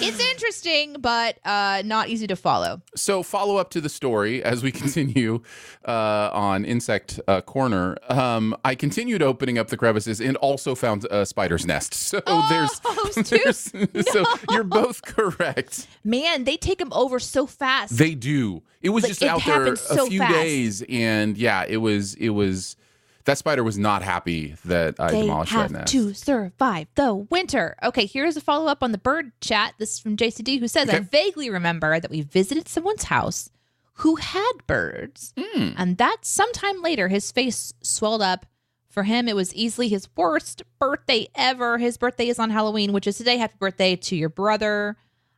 It's 0.00 0.18
interesting, 0.20 0.96
but 1.00 1.38
uh, 1.44 1.82
not 1.84 2.08
easy 2.08 2.26
to 2.26 2.36
follow. 2.36 2.82
So 2.96 3.22
follow 3.22 3.56
up 3.56 3.70
to 3.70 3.80
the 3.80 3.88
story 3.88 4.42
as 4.42 4.62
we 4.62 4.72
continue 4.82 5.42
uh, 5.86 6.30
on 6.32 6.64
Insect 6.64 7.20
uh, 7.28 7.40
Corner. 7.42 7.96
Um, 8.08 8.56
I 8.64 8.74
continued 8.74 9.22
opening 9.22 9.56
up 9.58 9.68
the 9.68 9.76
crevices 9.76 10.20
and 10.20 10.36
also 10.38 10.74
found 10.74 11.04
a 11.10 11.24
spider's 11.26 11.64
nest. 11.66 11.94
So 12.08 12.22
Oh, 12.26 12.46
there's, 12.48 13.70
there's 13.70 14.10
so 14.10 14.24
you're 14.50 14.64
both 14.64 15.02
correct. 15.02 15.86
Man, 16.04 16.44
they 16.44 16.56
take 16.56 16.78
them 16.78 16.92
over 16.92 17.18
so 17.20 17.46
fast. 17.46 17.96
They 17.98 18.14
do. 18.14 18.62
It 18.80 18.90
was 18.90 19.04
Like, 19.04 19.10
just 19.10 19.22
it 19.22 19.28
out 19.28 19.44
there 19.44 19.72
a 19.72 19.76
so 19.76 20.06
few 20.06 20.20
fast. 20.20 20.32
days, 20.34 20.82
and 20.88 21.36
yeah, 21.36 21.64
it 21.68 21.78
was. 21.78 22.14
It 22.14 22.30
was. 22.30 22.76
That 23.28 23.38
spider 23.38 23.62
was 23.62 23.78
not 23.78 24.02
happy 24.02 24.56
that 24.64 24.98
I 24.98 25.10
they 25.12 25.20
demolished 25.20 25.52
have 25.52 25.70
that 25.72 25.78
nest. 25.80 25.92
to 25.92 26.14
survive 26.14 26.88
the 26.94 27.14
winter. 27.14 27.76
Okay, 27.82 28.06
here's 28.06 28.36
a 28.36 28.40
follow 28.40 28.66
up 28.66 28.82
on 28.82 28.90
the 28.92 28.98
bird 28.98 29.32
chat. 29.40 29.74
This 29.78 29.92
is 29.94 29.98
from 30.00 30.16
JCD, 30.16 30.58
who 30.58 30.66
says, 30.66 30.88
I 30.88 31.00
vaguely 31.00 31.50
remember 31.50 32.00
that 32.00 32.10
we 32.10 32.22
visited 32.22 32.68
someone's 32.68 33.04
house 33.04 33.50
who 34.00 34.16
had 34.16 34.52
birds, 34.66 35.34
Hmm. 35.38 35.70
and 35.76 35.98
that 35.98 36.18
sometime 36.22 36.82
later 36.82 37.08
his 37.08 37.30
face 37.30 37.72
swelled 37.82 38.22
up 38.22 38.46
For 38.90 39.02
him, 39.04 39.28
it 39.28 39.36
was 39.36 39.54
easily 39.54 39.88
his 39.88 40.08
worst 40.16 40.62
birthday 40.80 41.28
ever. 41.34 41.76
His 41.78 41.98
birthday 41.98 42.28
is 42.28 42.38
on 42.38 42.50
Halloween, 42.50 42.92
which 42.92 43.06
is 43.06 43.18
today. 43.18 43.36
Happy 43.36 43.54
birthday 43.60 43.94
to 43.94 44.16
your 44.16 44.30
brother. 44.30 44.96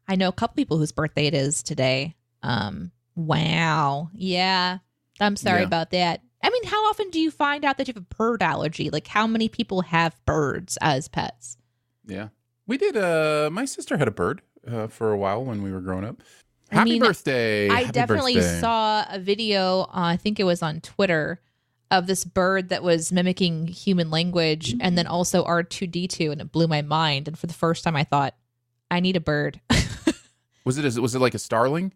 I 0.09 0.15
know 0.15 0.29
a 0.29 0.33
couple 0.33 0.55
people 0.55 0.79
whose 0.79 0.93
birthday 0.93 1.27
it 1.27 1.35
is 1.35 1.63
today. 1.63 2.15
Um, 2.43 2.93
wow. 3.17 4.09
Yeah. 4.15 4.79
I'm 5.21 5.37
sorry 5.37 5.61
Yeah. 5.61 5.67
about 5.67 5.91
that. 5.91 6.23
I 6.43 6.51
mean, 6.51 6.65
how 6.65 6.89
often 6.89 7.11
do 7.11 7.21
you 7.21 7.31
find 7.31 7.65
out 7.65 7.77
that 7.79 7.87
you 7.89 7.95
have 7.95 8.03
a 8.03 8.15
bird 8.15 8.43
allergy? 8.43 8.91
Like, 8.91 9.07
how 9.07 9.27
many 9.27 9.49
people 9.49 9.83
have 9.83 10.17
birds 10.25 10.79
as 10.81 11.09
pets? 11.09 11.59
Yeah. 12.07 12.29
We 12.67 12.79
did. 12.79 12.97
Uh, 12.97 13.51
my 13.53 13.65
sister 13.65 13.97
had 13.97 14.09
a 14.09 14.13
bird 14.13 14.43
uh, 14.67 14.87
for 14.87 15.13
a 15.13 15.19
while 15.19 15.45
when 15.45 15.63
we 15.63 15.73
were 15.73 15.81
growing 15.81 16.05
up. 16.05 16.23
Happy 16.71 16.81
I 16.81 16.85
mean, 16.85 17.03
birthday! 17.03 17.69
I 17.69 17.81
Happy 17.81 17.93
definitely 17.93 18.35
birthday. 18.35 18.61
saw 18.61 19.05
a 19.11 19.19
video, 19.19 19.81
uh, 19.83 19.87
I 19.93 20.17
think 20.17 20.39
it 20.39 20.45
was 20.45 20.63
on 20.63 20.81
Twitter, 20.81 21.41
of 21.91 22.07
this 22.07 22.25
bird 22.25 22.69
that 22.69 22.83
was 22.83 23.11
mimicking 23.11 23.67
human 23.67 24.11
language 24.11 24.77
and 24.81 24.97
then 24.97 25.07
also 25.09 25.45
R2D2, 25.45 26.31
and 26.31 26.41
it 26.41 26.53
blew 26.53 26.69
my 26.69 26.83
mind. 26.83 27.27
And 27.27 27.37
for 27.37 27.49
the 27.49 27.55
first 27.55 27.83
time, 27.83 27.97
I 27.97 28.05
thought, 28.05 28.35
I 28.91 29.01
need 29.01 29.17
a 29.17 29.21
bird. 29.21 29.61
Was 30.65 30.79
it? 30.79 31.01
Was 31.01 31.15
it 31.15 31.21
like 31.21 31.35
a 31.35 31.39
starling? 31.39 31.93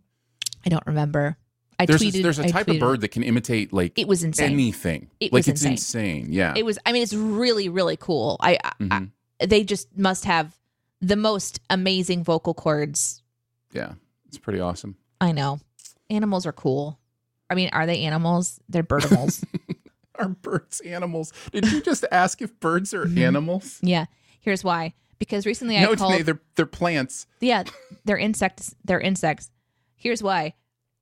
I 0.65 0.71
don't 0.71 0.87
remember. 0.87 1.37
I 1.79 1.87
There's 1.87 2.01
tweeted. 2.03 2.21
a, 2.21 2.23
there's 2.23 2.39
a 2.39 2.45
I 2.45 2.49
type 2.49 2.69
of 2.69 2.79
bird 2.79 3.01
that 3.03 3.09
can 3.09 3.23
imitate 3.23 3.73
like 3.73 3.99
It 3.99 4.07
was 4.09 4.23
insane. 4.25 4.53
anything. 4.53 5.11
It 5.21 5.33
like 5.33 5.41
was 5.41 5.49
it's 5.49 5.63
insane. 5.63 5.73
insane. 6.19 6.33
Yeah. 6.33 6.55
It 6.57 6.65
was. 6.65 6.79
I 6.87 6.93
mean, 6.93 7.03
it's 7.03 7.15
really, 7.15 7.69
really 7.69 7.97
cool. 7.97 8.37
I, 8.41 8.59
I, 8.63 8.73
Mhm. 8.81 9.11
I 9.41 9.47
they 9.47 9.65
just 9.65 9.97
must 9.99 10.25
have 10.27 10.57
the 11.01 11.17
most 11.17 11.61
amazing 11.71 12.25
vocal 12.25 12.55
cords. 12.55 13.23
yeah. 13.73 13.95
It's 14.29 14.39
pretty 14.39 14.59
awesome. 14.61 14.97
I 15.21 15.31
know. 15.33 15.61
Animals 16.11 16.45
are 16.47 16.53
cool. 16.53 16.99
I 17.51 17.55
mean, 17.55 17.69
are 17.73 17.87
they 17.87 18.01
animals? 18.03 18.61
They're 18.69 18.83
birdimals. 18.83 19.45
Are 20.17 20.29
birds 20.29 20.81
animals? 20.83 21.33
Did 21.53 21.71
you 21.73 21.81
just 21.83 22.05
ask 22.13 22.41
if 22.41 22.59
birds 22.61 22.95
are 22.95 23.05
Mm-hmm. 23.05 23.19
animals? 23.19 23.81
yeah. 23.83 24.07
Here's 24.41 24.63
why. 24.63 24.95
Because 25.19 25.45
recently 25.45 25.77
I 25.77 25.83
No, 25.83 25.97
called. 25.97 26.13
Danae, 26.13 26.23
they're 26.23 26.41
they're 26.55 26.67
plants. 26.67 27.27
Yeah, 27.41 27.65
they're 28.05 28.17
insects. 28.19 28.77
They're 28.85 29.01
insects. 29.01 29.51
Here's 29.97 30.23
why. 30.23 30.55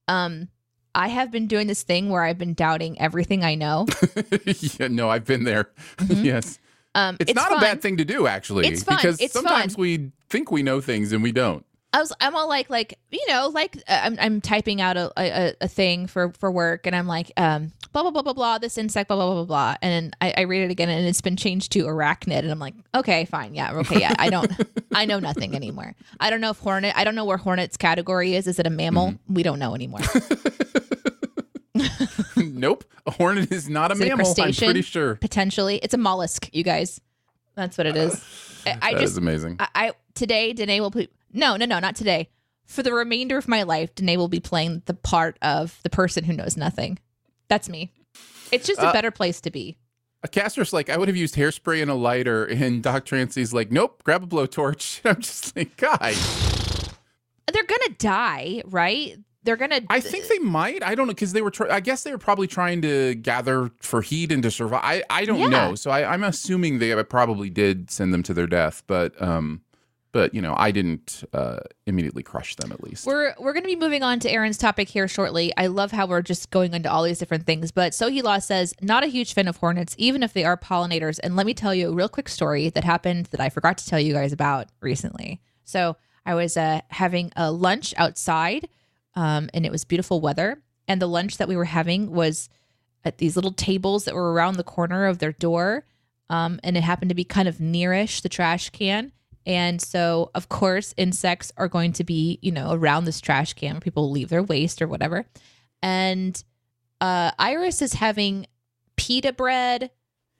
Um, 0.08 0.48
I 0.94 1.08
have 1.08 1.30
been 1.30 1.46
doing 1.46 1.66
this 1.66 1.82
thing 1.82 2.10
where 2.10 2.22
I've 2.22 2.38
been 2.38 2.54
doubting 2.54 3.00
everything 3.00 3.44
I 3.44 3.54
know. 3.54 3.86
yeah, 4.44 4.88
no, 4.88 5.08
I've 5.08 5.24
been 5.24 5.44
there. 5.44 5.70
yes. 6.08 6.58
Um, 6.94 7.16
It's, 7.20 7.34
not 7.34 7.48
fun. 7.48 7.58
a 7.58 7.60
bad 7.60 7.80
thing 7.80 7.96
to 7.96 8.04
do, 8.04 8.26
actually. 8.26 8.66
It's 8.66 8.82
fun. 8.82 8.96
Because 8.96 9.20
It's 9.20 9.32
sometimes 9.32 9.74
fun. 9.74 9.80
we 9.82 10.10
think 10.28 10.50
we 10.50 10.62
know 10.62 10.80
things 10.80 11.12
and 11.12 11.22
we 11.22 11.32
don't. 11.32 11.64
I 11.94 12.00
was, 12.00 12.12
I'm 12.20 12.34
all 12.34 12.48
like, 12.48 12.70
like 12.70 12.98
you 13.10 13.24
know, 13.28 13.48
like 13.52 13.76
uh, 13.88 14.00
I'm, 14.02 14.16
I'm 14.18 14.40
typing 14.40 14.80
out 14.80 14.96
a, 14.96 15.12
a, 15.16 15.54
a 15.62 15.68
thing 15.68 16.06
for 16.06 16.30
for 16.32 16.50
work, 16.50 16.86
and 16.86 16.96
I'm 16.96 17.06
like, 17.06 17.32
um, 17.36 17.72
blah 17.92 18.02
blah 18.02 18.10
blah 18.10 18.22
blah 18.22 18.32
blah. 18.32 18.58
This 18.58 18.78
insect, 18.78 19.08
blah 19.08 19.16
blah 19.16 19.26
blah 19.26 19.34
blah 19.34 19.44
blah, 19.44 19.76
and 19.82 20.16
I, 20.20 20.32
I 20.38 20.40
read 20.42 20.62
it 20.62 20.70
again, 20.70 20.88
and 20.88 21.06
it's 21.06 21.20
been 21.20 21.36
changed 21.36 21.72
to 21.72 21.84
arachnid, 21.84 22.38
and 22.38 22.50
I'm 22.50 22.58
like, 22.58 22.74
okay, 22.94 23.26
fine, 23.26 23.54
yeah, 23.54 23.74
okay, 23.74 24.00
yeah. 24.00 24.14
I 24.18 24.30
don't, 24.30 24.50
I 24.94 25.04
know 25.04 25.18
nothing 25.18 25.54
anymore. 25.54 25.94
I 26.18 26.30
don't 26.30 26.40
know 26.40 26.50
if 26.50 26.58
hornet. 26.58 26.94
I 26.96 27.04
don't 27.04 27.14
know 27.14 27.24
where 27.24 27.36
hornet's 27.36 27.76
category 27.76 28.34
is. 28.34 28.46
Is 28.46 28.58
it 28.58 28.66
a 28.66 28.70
mammal? 28.70 29.08
Mm-hmm. 29.08 29.34
We 29.34 29.42
don't 29.42 29.58
know 29.58 29.74
anymore. 29.74 30.00
nope. 32.36 32.84
A 33.06 33.10
hornet 33.10 33.52
is 33.52 33.68
not 33.68 33.90
a 33.90 33.94
Is 33.94 34.00
mammal, 34.00 34.34
I'm 34.38 34.52
pretty 34.52 34.82
sure. 34.82 35.16
Potentially, 35.16 35.76
it's 35.76 35.94
a 35.94 35.98
mollusk. 35.98 36.48
You 36.52 36.62
guys, 36.62 37.00
that's 37.54 37.76
what 37.76 37.86
it 37.86 37.96
is. 37.96 38.14
I, 38.66 38.78
I 38.80 38.92
That 38.92 39.02
is 39.02 39.10
just, 39.10 39.18
amazing. 39.18 39.56
I, 39.58 39.68
I 39.74 39.92
today 40.14 40.52
Danae 40.52 40.80
will 40.80 40.90
play. 40.90 41.08
No, 41.32 41.56
no, 41.56 41.64
no, 41.66 41.78
not 41.78 41.96
today. 41.96 42.28
For 42.66 42.82
the 42.82 42.92
remainder 42.92 43.36
of 43.38 43.48
my 43.48 43.62
life, 43.64 43.94
Danae 43.94 44.16
will 44.16 44.28
be 44.28 44.40
playing 44.40 44.82
the 44.86 44.94
part 44.94 45.36
of 45.42 45.78
the 45.82 45.90
person 45.90 46.24
who 46.24 46.32
knows 46.32 46.56
nothing. 46.56 46.98
That's 47.48 47.68
me. 47.68 47.92
It's 48.50 48.66
just 48.66 48.80
a 48.80 48.88
Uh, 48.88 48.92
better 48.92 49.10
place 49.10 49.40
to 49.42 49.50
be. 49.50 49.76
A 50.22 50.28
caster's 50.28 50.72
like, 50.72 50.88
I 50.88 50.96
would 50.96 51.08
have 51.08 51.16
used 51.16 51.34
hairspray 51.34 51.82
and 51.82 51.90
a 51.90 51.94
lighter, 51.94 52.44
and 52.44 52.82
Doc 52.82 53.04
Trancy's 53.04 53.52
like, 53.52 53.72
nope, 53.72 54.02
grab 54.04 54.22
a 54.22 54.26
blowtorch. 54.26 55.00
I'm 55.04 55.20
just 55.20 55.56
like, 55.56 55.76
guys, 55.76 56.16
They're 57.52 57.64
gonna 57.64 57.94
die, 57.98 58.62
right? 58.66 59.16
They're 59.42 59.56
gonna. 59.56 59.80
I 59.90 59.98
think 59.98 60.28
they 60.28 60.38
might. 60.38 60.84
I 60.84 60.94
don't 60.94 61.08
know 61.08 61.12
because 61.12 61.32
they 61.32 61.42
were. 61.42 61.50
Try- 61.50 61.68
I 61.74 61.80
guess 61.80 62.04
they 62.04 62.12
were 62.12 62.18
probably 62.18 62.46
trying 62.46 62.80
to 62.82 63.16
gather 63.16 63.72
for 63.80 64.00
heat 64.00 64.30
and 64.30 64.42
to 64.44 64.50
survive. 64.52 64.80
I, 64.84 65.02
I 65.10 65.24
don't 65.24 65.40
Yeah. 65.40 65.48
know. 65.48 65.74
So 65.74 65.90
I, 65.90 66.12
I'm 66.12 66.22
assuming 66.22 66.78
they 66.78 66.94
probably 67.02 67.50
did 67.50 67.90
send 67.90 68.14
them 68.14 68.22
to 68.22 68.32
their 68.34 68.46
death, 68.46 68.84
but 68.86 69.20
um, 69.20 69.62
but 70.12 70.34
you 70.34 70.42
know, 70.42 70.54
I 70.56 70.70
didn't 70.70 71.24
uh, 71.32 71.60
immediately 71.86 72.22
crush 72.22 72.54
them 72.56 72.70
at 72.70 72.82
least. 72.82 73.06
We're 73.06 73.34
we're 73.38 73.54
going 73.54 73.64
to 73.64 73.68
be 73.68 73.76
moving 73.76 74.02
on 74.02 74.20
to 74.20 74.30
Aaron's 74.30 74.58
topic 74.58 74.88
here 74.88 75.08
shortly. 75.08 75.52
I 75.56 75.66
love 75.66 75.90
how 75.90 76.06
we're 76.06 76.22
just 76.22 76.50
going 76.50 76.74
into 76.74 76.90
all 76.90 77.02
these 77.02 77.18
different 77.18 77.46
things. 77.46 77.72
But 77.72 77.92
Sohi 77.92 78.22
Law 78.22 78.38
says 78.38 78.74
not 78.80 79.02
a 79.02 79.08
huge 79.08 79.32
fan 79.32 79.48
of 79.48 79.56
hornets, 79.56 79.94
even 79.98 80.22
if 80.22 80.34
they 80.34 80.44
are 80.44 80.56
pollinators. 80.56 81.18
And 81.22 81.34
let 81.34 81.46
me 81.46 81.54
tell 81.54 81.74
you 81.74 81.88
a 81.88 81.94
real 81.94 82.10
quick 82.10 82.28
story 82.28 82.68
that 82.68 82.84
happened 82.84 83.26
that 83.26 83.40
I 83.40 83.48
forgot 83.48 83.78
to 83.78 83.86
tell 83.86 83.98
you 83.98 84.12
guys 84.12 84.32
about 84.32 84.68
recently. 84.80 85.40
So 85.64 85.96
I 86.26 86.34
was 86.34 86.56
uh, 86.56 86.82
having 86.88 87.32
a 87.34 87.50
lunch 87.50 87.94
outside, 87.96 88.68
um, 89.16 89.48
and 89.54 89.64
it 89.64 89.72
was 89.72 89.84
beautiful 89.84 90.20
weather. 90.20 90.62
And 90.86 91.00
the 91.00 91.08
lunch 91.08 91.38
that 91.38 91.48
we 91.48 91.56
were 91.56 91.64
having 91.64 92.12
was 92.12 92.48
at 93.04 93.18
these 93.18 93.34
little 93.34 93.52
tables 93.52 94.04
that 94.04 94.14
were 94.14 94.32
around 94.32 94.56
the 94.56 94.64
corner 94.64 95.06
of 95.06 95.18
their 95.18 95.32
door, 95.32 95.86
um, 96.28 96.60
and 96.62 96.76
it 96.76 96.82
happened 96.82 97.08
to 97.08 97.14
be 97.14 97.24
kind 97.24 97.48
of 97.48 97.56
nearish 97.56 98.20
the 98.20 98.28
trash 98.28 98.70
can. 98.70 99.12
And 99.46 99.80
so, 99.80 100.30
of 100.34 100.48
course, 100.48 100.94
insects 100.96 101.52
are 101.56 101.68
going 101.68 101.92
to 101.94 102.04
be, 102.04 102.38
you 102.42 102.52
know, 102.52 102.72
around 102.72 103.04
this 103.04 103.20
trash 103.20 103.54
can 103.54 103.74
where 103.74 103.80
people 103.80 104.10
leave 104.10 104.28
their 104.28 104.42
waste 104.42 104.80
or 104.80 104.88
whatever. 104.88 105.26
And 105.82 106.42
uh, 107.00 107.32
Iris 107.38 107.82
is 107.82 107.94
having 107.94 108.46
pita 108.96 109.32
bread 109.32 109.90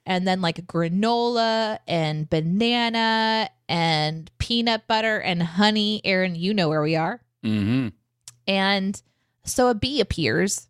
and 0.05 0.27
then 0.27 0.41
like 0.41 0.65
granola 0.67 1.79
and 1.87 2.29
banana 2.29 3.49
and 3.67 4.31
peanut 4.37 4.87
butter 4.87 5.19
and 5.19 5.43
honey. 5.43 6.01
Aaron, 6.03 6.35
you 6.35 6.53
know 6.53 6.69
where 6.69 6.81
we 6.81 6.95
are. 6.95 7.21
mm-hmm. 7.43 7.89
And 8.45 9.01
so 9.45 9.69
a 9.69 9.75
bee 9.75 10.01
appears 10.01 10.67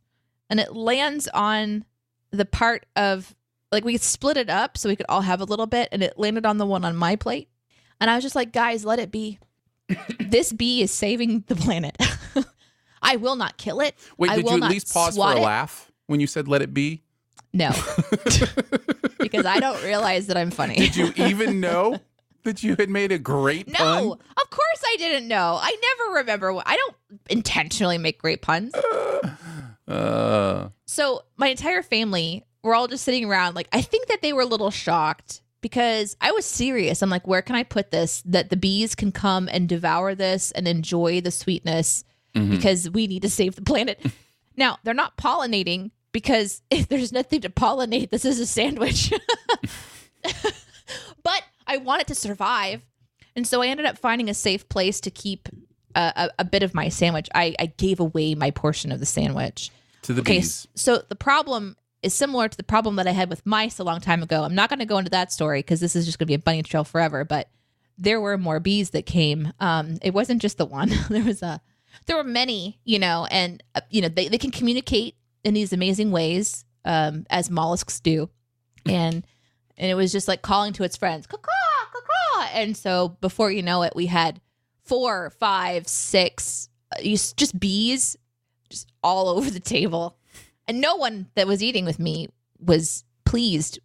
and 0.50 0.60
it 0.60 0.76
lands 0.76 1.28
on 1.28 1.86
the 2.32 2.46
part 2.46 2.86
of 2.96 3.36
like 3.72 3.84
we 3.84 3.98
split 3.98 4.38
it 4.38 4.50
up 4.50 4.78
so 4.78 4.90
we 4.90 4.96
could 4.96 5.08
all 5.10 5.22
have 5.22 5.42
a 5.42 5.46
little 5.46 5.66
bit 5.66 5.90
and 5.92 6.04
it 6.04 6.18
landed 6.18 6.46
on 6.46 6.58
the 6.58 6.66
one 6.66 6.86
on 6.86 6.96
my 6.96 7.16
plate. 7.16 7.50
And 8.04 8.10
I 8.10 8.16
was 8.16 8.24
just 8.26 8.36
like, 8.36 8.52
guys, 8.52 8.84
let 8.84 9.00
it 9.00 9.12
be. 9.12 9.40
this 10.20 10.52
bee 10.52 10.82
is 10.82 10.92
saving 10.92 11.46
the 11.48 11.56
planet. 11.56 11.96
I 13.02 13.16
will 13.16 13.38
not 13.38 13.56
kill 13.56 13.80
it. 13.80 13.96
Wait, 14.18 14.30
I 14.30 14.36
did 14.36 14.44
will 14.44 14.58
you 14.58 14.64
at 14.66 14.70
least 14.70 14.94
pause 14.94 15.16
for 15.16 15.32
a 15.32 15.38
it. 15.38 15.42
laugh 15.42 15.90
when 16.08 16.20
you 16.20 16.28
said 16.28 16.50
"let 16.50 16.62
it 16.62 16.74
be"? 16.74 17.02
No. 17.54 17.70
because 19.20 19.46
I 19.46 19.62
don't 19.62 19.82
realize 19.86 20.28
that 20.28 20.36
I'm 20.36 20.52
funny. 20.52 20.76
Did 20.76 20.98
you 20.98 21.14
even 21.16 21.62
know 21.62 21.98
that 22.44 22.62
you 22.62 22.76
had 22.78 22.90
made 22.90 23.14
a 23.14 23.18
great 23.18 23.70
No, 23.70 23.78
pun? 23.78 24.04
No, 24.04 24.12
of 24.12 24.50
course 24.50 24.84
I 24.86 24.96
didn't 24.98 25.30
know. 25.30 25.58
I 25.62 25.74
never 25.98 26.16
remember. 26.18 26.52
What, 26.52 26.68
I 26.68 26.76
don't 26.76 26.96
intentionally 27.30 27.98
make 27.98 28.20
great 28.20 28.42
puns. 28.42 28.74
Uh, 29.86 30.70
So 30.86 31.24
my 31.36 31.48
entire 31.50 31.84
family, 31.84 32.46
we're 32.64 32.74
all 32.74 32.88
just 32.88 33.04
sitting 33.04 33.26
around. 33.26 33.56
Like 33.56 33.68
I 33.72 33.82
think 33.82 34.08
that 34.08 34.22
they 34.22 34.34
were 34.34 34.42
a 34.42 34.46
little 34.46 34.72
shocked 34.72 35.42
because 35.64 36.16
I 36.22 36.32
was 36.34 36.46
serious. 36.46 37.02
I'm 37.02 37.10
like, 37.10 37.26
where 37.26 37.42
can 37.42 37.56
I 37.56 37.64
put 37.64 37.90
this 37.90 38.22
that 38.26 38.52
the 38.52 38.58
bees 38.58 38.94
can 38.94 39.12
come 39.12 39.50
and 39.52 39.68
devour 39.68 40.14
this 40.14 40.52
and 40.52 40.68
enjoy 40.68 41.22
the 41.22 41.32
sweetness 41.32 42.04
mhm. 42.36 42.52
because 42.52 42.88
we 42.92 43.08
need 43.08 43.24
to 43.24 43.30
save 43.30 43.56
the 43.56 43.64
planet. 43.64 44.00
now 44.58 44.78
they're 44.84 44.94
not 44.94 45.18
pollinating 45.18 45.90
because 46.12 46.62
if 46.70 46.88
there's 46.90 47.12
nothing 47.12 47.42
to 47.42 47.50
pollinate, 47.50 48.12
this 48.12 48.26
is 48.26 48.40
a 48.40 48.46
sandwich. 48.46 49.12
but 51.24 51.44
I 51.66 51.78
want 51.78 52.02
it 52.02 52.08
to 52.08 52.16
survive. 52.16 52.86
And 53.36 53.48
so 53.48 53.64
I 53.64 53.68
ended 53.68 53.88
up 53.88 53.98
finding 53.98 54.30
a 54.30 54.34
safe 54.36 54.70
place 54.70 55.00
to 55.02 55.10
keep 55.10 55.50
a, 55.96 56.14
a, 56.16 56.30
a 56.40 56.46
bit 56.46 56.62
of 56.62 56.74
my 56.76 56.90
sandwich. 56.90 57.30
I, 57.34 57.56
I 57.58 57.68
gave 57.68 58.00
away 58.00 58.36
my 58.36 58.52
portion 58.52 58.92
of 58.92 59.00
the 59.00 59.06
sandwich. 59.06 59.72
to 60.04 60.14
the 60.14 60.22
Okay, 60.22 60.40
bees. 60.40 60.68
so 60.76 61.02
the 61.10 61.16
problem 61.16 61.78
is 62.04 62.14
similar 62.14 62.48
to 62.48 62.58
the 62.58 62.64
problem 62.64 62.98
that 62.98 63.08
I 63.08 63.12
had 63.12 63.30
with 63.30 63.46
mice 63.46 63.80
a 63.80 63.84
long 63.84 64.02
time 64.02 64.22
ago. 64.22 64.44
I'm 64.44 64.56
not 64.56 64.70
going 64.70 64.80
to 64.80 64.86
go 64.86 64.98
into 64.98 65.12
that 65.12 65.32
story 65.32 65.60
because 65.60 65.80
this 65.80 65.96
is 65.96 66.06
just 66.06 66.20
going 66.20 66.26
to 66.26 66.32
be 66.32 66.36
a 66.36 66.40
bunny 66.40 66.62
trail 66.62 66.84
forever. 66.84 67.24
But 67.24 67.50
there 67.98 68.20
were 68.20 68.38
more 68.38 68.60
bees 68.60 68.92
that 68.92 69.06
came. 69.06 69.54
Um, 69.60 69.98
it 70.02 70.14
wasn't 70.14 70.42
just 70.42 70.58
the 70.58 70.66
one. 70.66 70.92
there 71.10 71.24
was 71.24 71.42
a, 71.42 71.62
there 72.06 72.18
were 72.18 72.24
many. 72.24 72.80
You 72.84 73.00
know, 73.00 73.28
and 73.32 73.64
uh, 73.74 73.82
you 73.90 74.02
know 74.02 74.10
they 74.10 74.28
they 74.28 74.38
can 74.38 74.52
communicate 74.52 75.16
in 75.44 75.54
these 75.54 75.74
amazing 75.74 76.12
ways 76.12 76.66
um, 76.86 77.26
as 77.30 77.50
mollusks 77.50 78.00
do, 78.00 78.30
and 78.86 79.26
and 79.78 79.92
it 79.92 79.96
was 79.96 80.12
just 80.12 80.28
like 80.28 80.42
calling 80.42 80.74
to 80.74 80.84
its 80.84 80.98
friends, 80.98 81.26
caw 81.28 81.38
caw, 81.38 82.48
and 82.54 82.76
so 82.76 83.18
before 83.22 83.52
you 83.52 83.62
know 83.62 83.84
it, 83.84 83.94
we 83.96 84.08
had 84.08 84.42
four, 84.84 85.30
five, 85.40 85.88
six, 85.88 86.70
uh, 86.92 87.02
just 87.02 87.60
bees 87.60 88.18
just 88.70 88.92
all 89.04 89.30
over 89.30 89.50
the 89.50 89.60
table. 89.60 90.18
And 90.68 90.82
no 90.82 90.96
one 90.96 91.28
that 91.36 91.48
was 91.48 91.62
eating 91.62 91.86
with 91.86 92.00
me 92.00 92.30
was 92.60 93.04
pleased 93.26 93.80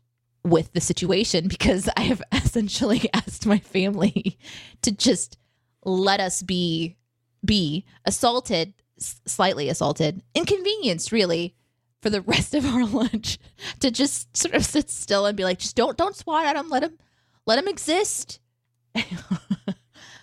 with 0.44 0.72
the 0.72 0.80
situation 0.80 1.48
because 1.48 1.88
I 1.96 2.02
have 2.02 2.22
essentially 2.32 3.08
asked 3.14 3.46
my 3.46 3.58
family 3.58 4.38
to 4.82 4.92
just 4.92 5.38
let 5.84 6.20
us 6.20 6.42
be 6.42 6.96
be 7.44 7.84
assaulted, 8.04 8.74
slightly 8.98 9.68
assaulted, 9.68 10.22
inconvenienced 10.34 11.12
really 11.12 11.54
for 12.02 12.10
the 12.10 12.20
rest 12.22 12.52
of 12.54 12.66
our 12.66 12.84
lunch 12.84 13.38
to 13.78 13.90
just 13.90 14.36
sort 14.36 14.54
of 14.54 14.64
sit 14.64 14.90
still 14.90 15.24
and 15.26 15.36
be 15.36 15.44
like, 15.44 15.58
just 15.58 15.76
don't 15.76 15.96
don't 15.96 16.16
swat 16.16 16.46
at 16.46 16.56
him. 16.56 16.68
Let 16.68 16.82
him 16.82 16.98
let 17.46 17.58
him 17.58 17.68
exist. 17.68 18.40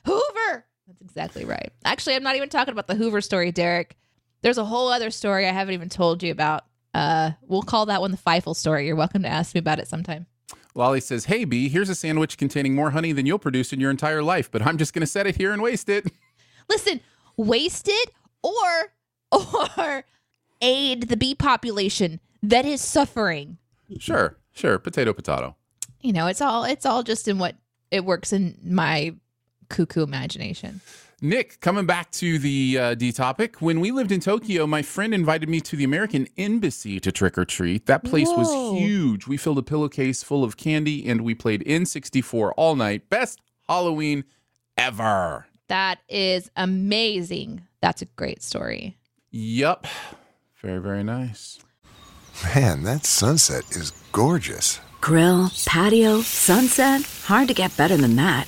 Hoover. 0.05 0.65
That's 0.87 1.01
exactly 1.01 1.45
right. 1.45 1.71
Actually, 1.83 2.15
I'm 2.15 2.23
not 2.23 2.35
even 2.35 2.49
talking 2.49 2.73
about 2.73 2.87
the 2.87 2.95
Hoover 2.95 3.21
story, 3.21 3.51
Derek. 3.51 3.97
There's 4.45 4.59
a 4.59 4.65
whole 4.65 4.89
other 4.89 5.09
story 5.09 5.47
I 5.47 5.51
haven't 5.51 5.73
even 5.73 5.89
told 5.89 6.21
you 6.21 6.31
about. 6.31 6.65
Uh, 6.93 7.31
we'll 7.47 7.63
call 7.63 7.87
that 7.87 7.99
one 7.99 8.11
the 8.11 8.17
Feifel 8.17 8.55
story. 8.55 8.85
You're 8.85 8.95
welcome 8.95 9.23
to 9.23 9.27
ask 9.27 9.55
me 9.55 9.59
about 9.59 9.79
it 9.79 9.87
sometime. 9.87 10.27
Lolly 10.75 10.99
says, 10.99 11.25
Hey, 11.25 11.45
B, 11.45 11.67
here's 11.67 11.89
a 11.89 11.95
sandwich 11.95 12.37
containing 12.37 12.75
more 12.75 12.91
honey 12.91 13.11
than 13.11 13.25
you'll 13.25 13.39
produce 13.39 13.73
in 13.73 13.79
your 13.79 13.89
entire 13.89 14.21
life, 14.21 14.51
but 14.51 14.61
I'm 14.61 14.77
just 14.77 14.93
going 14.93 15.01
to 15.01 15.07
set 15.07 15.25
it 15.25 15.37
here 15.37 15.51
and 15.51 15.63
waste 15.63 15.89
it. 15.89 16.11
Listen, 16.69 17.01
waste 17.37 17.87
it 17.87 18.11
or 18.43 18.93
or 19.79 20.03
aid 20.61 21.09
the 21.09 21.17
bee 21.17 21.33
population 21.33 22.19
that 22.43 22.67
is 22.67 22.81
suffering. 22.81 23.57
Sure, 23.97 24.37
sure. 24.51 24.77
Potato, 24.77 25.11
potato. 25.11 25.55
You 26.01 26.13
know, 26.13 26.27
it's 26.27 26.39
all 26.39 26.65
it's 26.65 26.85
all 26.85 27.01
just 27.01 27.27
in 27.27 27.39
what 27.39 27.55
it 27.89 28.05
works 28.05 28.31
in 28.31 28.59
my 28.63 29.15
cuckoo 29.69 30.03
imagination. 30.03 30.81
Nick, 31.21 31.59
coming 31.61 31.85
back 31.85 32.11
to 32.11 32.37
the 32.37 32.77
uh, 32.77 32.93
D 32.95 33.11
topic, 33.11 33.61
when 33.61 33.79
we 33.79 33.91
lived 33.91 34.11
in 34.11 34.19
Tokyo, 34.19 34.67
my 34.67 34.81
friend 34.81 35.13
invited 35.13 35.47
me 35.47 35.61
to 35.61 35.75
the 35.75 35.83
American 35.83 36.27
Embassy 36.37 36.99
to 36.99 37.11
trick 37.11 37.37
or 37.37 37.45
treat. 37.45 37.85
That 37.85 38.03
place 38.03 38.27
Whoa. 38.27 38.37
was 38.37 38.79
huge. 38.81 39.25
We 39.27 39.37
filled 39.37 39.59
a 39.59 39.63
pillowcase 39.63 40.23
full 40.23 40.43
of 40.43 40.57
candy 40.57 41.07
and 41.07 41.21
we 41.21 41.33
played 41.33 41.63
N64 41.65 42.51
all 42.57 42.75
night. 42.75 43.09
Best 43.09 43.39
Halloween 43.67 44.25
ever. 44.77 45.47
That 45.67 45.99
is 46.09 46.51
amazing. 46.55 47.65
That's 47.81 48.01
a 48.01 48.05
great 48.05 48.43
story. 48.43 48.97
Yup. 49.31 49.87
Very, 50.61 50.79
very 50.79 51.03
nice. 51.03 51.59
Man, 52.55 52.83
that 52.83 53.05
sunset 53.05 53.63
is 53.71 53.91
gorgeous. 54.11 54.79
Grill, 54.99 55.49
patio, 55.65 56.21
sunset. 56.21 57.03
Hard 57.25 57.47
to 57.47 57.53
get 57.53 57.75
better 57.77 57.95
than 57.95 58.15
that. 58.17 58.47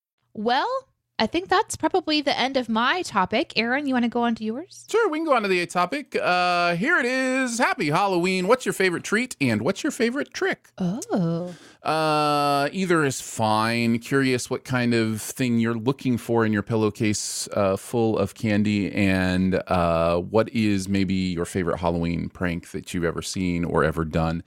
Well, 0.33 0.87
I 1.21 1.27
think 1.27 1.49
that's 1.49 1.75
probably 1.75 2.21
the 2.21 2.35
end 2.35 2.57
of 2.57 2.67
my 2.67 3.03
topic. 3.03 3.53
Aaron, 3.55 3.85
you 3.85 3.93
want 3.93 4.05
to 4.05 4.09
go 4.09 4.23
on 4.23 4.33
to 4.33 4.43
yours? 4.43 4.87
Sure, 4.89 5.07
we 5.07 5.19
can 5.19 5.25
go 5.25 5.35
on 5.35 5.43
to 5.43 5.47
the 5.47 5.63
topic. 5.67 6.15
Uh, 6.15 6.75
here 6.75 6.97
it 6.97 7.05
is. 7.05 7.59
Happy 7.59 7.91
Halloween. 7.91 8.47
What's 8.47 8.65
your 8.65 8.73
favorite 8.73 9.03
treat 9.03 9.35
and 9.39 9.61
what's 9.61 9.83
your 9.83 9.91
favorite 9.91 10.33
trick? 10.33 10.69
Oh. 10.79 11.53
Uh, 11.83 12.69
either 12.71 13.03
is 13.03 13.21
fine. 13.21 13.99
Curious 13.99 14.49
what 14.49 14.63
kind 14.63 14.95
of 14.95 15.21
thing 15.21 15.59
you're 15.59 15.75
looking 15.75 16.17
for 16.17 16.43
in 16.43 16.53
your 16.53 16.63
pillowcase 16.63 17.47
uh, 17.53 17.77
full 17.77 18.17
of 18.17 18.33
candy, 18.33 18.91
and 18.91 19.61
uh, 19.67 20.17
what 20.17 20.49
is 20.49 20.89
maybe 20.89 21.13
your 21.13 21.45
favorite 21.45 21.77
Halloween 21.77 22.29
prank 22.29 22.71
that 22.71 22.95
you've 22.95 23.03
ever 23.03 23.21
seen 23.21 23.63
or 23.63 23.83
ever 23.83 24.05
done. 24.05 24.41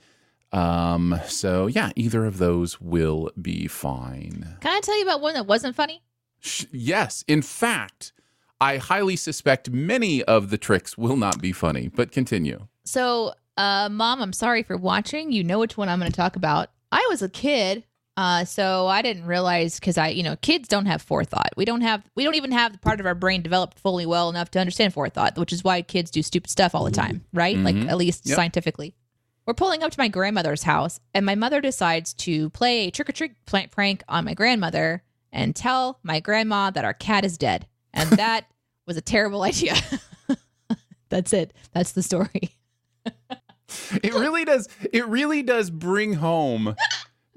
Um, 0.51 1.19
so 1.27 1.67
yeah, 1.67 1.91
either 1.95 2.25
of 2.25 2.37
those 2.37 2.79
will 2.79 3.31
be 3.41 3.67
fine. 3.67 4.55
Can 4.61 4.71
I 4.71 4.79
tell 4.81 4.97
you 4.97 5.03
about 5.03 5.21
one 5.21 5.33
that 5.33 5.47
wasn't 5.47 5.75
funny? 5.75 6.01
Sh- 6.39 6.65
yes, 6.71 7.23
in 7.27 7.41
fact, 7.41 8.13
I 8.61 8.77
highly 8.77 9.15
suspect 9.15 9.69
many 9.69 10.23
of 10.23 10.49
the 10.49 10.57
tricks 10.57 10.97
will 10.97 11.17
not 11.17 11.41
be 11.41 11.51
funny. 11.51 11.89
But 11.89 12.11
continue. 12.11 12.67
So, 12.85 13.33
uh, 13.57 13.89
mom, 13.91 14.21
I'm 14.21 14.33
sorry 14.33 14.63
for 14.63 14.77
watching. 14.77 15.31
You 15.31 15.43
know 15.43 15.59
which 15.59 15.75
one 15.77 15.89
I'm 15.89 15.99
going 15.99 16.11
to 16.11 16.15
talk 16.15 16.35
about. 16.35 16.69
I 16.91 17.05
was 17.09 17.21
a 17.21 17.27
kid, 17.29 17.83
uh, 18.15 18.45
so 18.45 18.87
I 18.87 19.01
didn't 19.01 19.25
realize 19.25 19.77
because 19.79 19.97
I, 19.97 20.09
you 20.09 20.23
know, 20.23 20.35
kids 20.37 20.67
don't 20.69 20.85
have 20.85 21.01
forethought. 21.01 21.49
We 21.57 21.65
don't 21.65 21.81
have, 21.81 22.03
we 22.15 22.23
don't 22.23 22.35
even 22.35 22.51
have 22.53 22.71
the 22.71 22.77
part 22.79 22.99
of 23.01 23.05
our 23.05 23.15
brain 23.15 23.41
developed 23.41 23.79
fully 23.79 24.05
well 24.05 24.29
enough 24.29 24.51
to 24.51 24.59
understand 24.59 24.93
forethought, 24.93 25.37
which 25.37 25.51
is 25.51 25.63
why 25.63 25.81
kids 25.81 26.11
do 26.11 26.21
stupid 26.21 26.49
stuff 26.49 26.73
all 26.75 26.85
the 26.85 26.91
time, 26.91 27.25
right? 27.33 27.57
Like 27.57 27.75
Mhm. 27.75 27.89
at 27.89 27.97
least 27.97 28.25
Yep. 28.25 28.35
scientifically. 28.37 28.93
We're 29.45 29.53
pulling 29.53 29.83
up 29.83 29.91
to 29.91 29.99
my 29.99 30.07
grandmother's 30.07 30.63
house, 30.63 30.99
and 31.13 31.25
my 31.25 31.35
mother 31.35 31.61
decides 31.61 32.13
to 32.15 32.49
play 32.49 32.87
a 32.87 32.91
trick 32.91 33.09
or 33.09 33.11
treat 33.11 33.33
prank 33.71 34.03
on 34.07 34.25
my 34.25 34.33
grandmother 34.33 35.03
and 35.31 35.55
tell 35.55 35.99
my 36.01 36.19
grandma 36.19 36.71
that 36.71 36.85
our 36.85 36.93
cat 36.93 37.23
is 37.23 37.37
dead. 37.37 37.67
And 37.93 38.09
that 38.17 38.45
was 38.87 38.97
a 38.97 39.01
terrible 39.01 39.43
idea. 39.43 39.75
That's 41.09 41.31
it. 41.33 41.53
That's 41.73 41.91
the 41.91 42.01
story. 42.01 42.51
It 44.03 44.13
really 44.13 44.45
does. 44.45 44.67
It 44.91 45.05
really 45.07 45.43
does 45.43 45.69
bring 45.69 46.13
home 46.13 46.75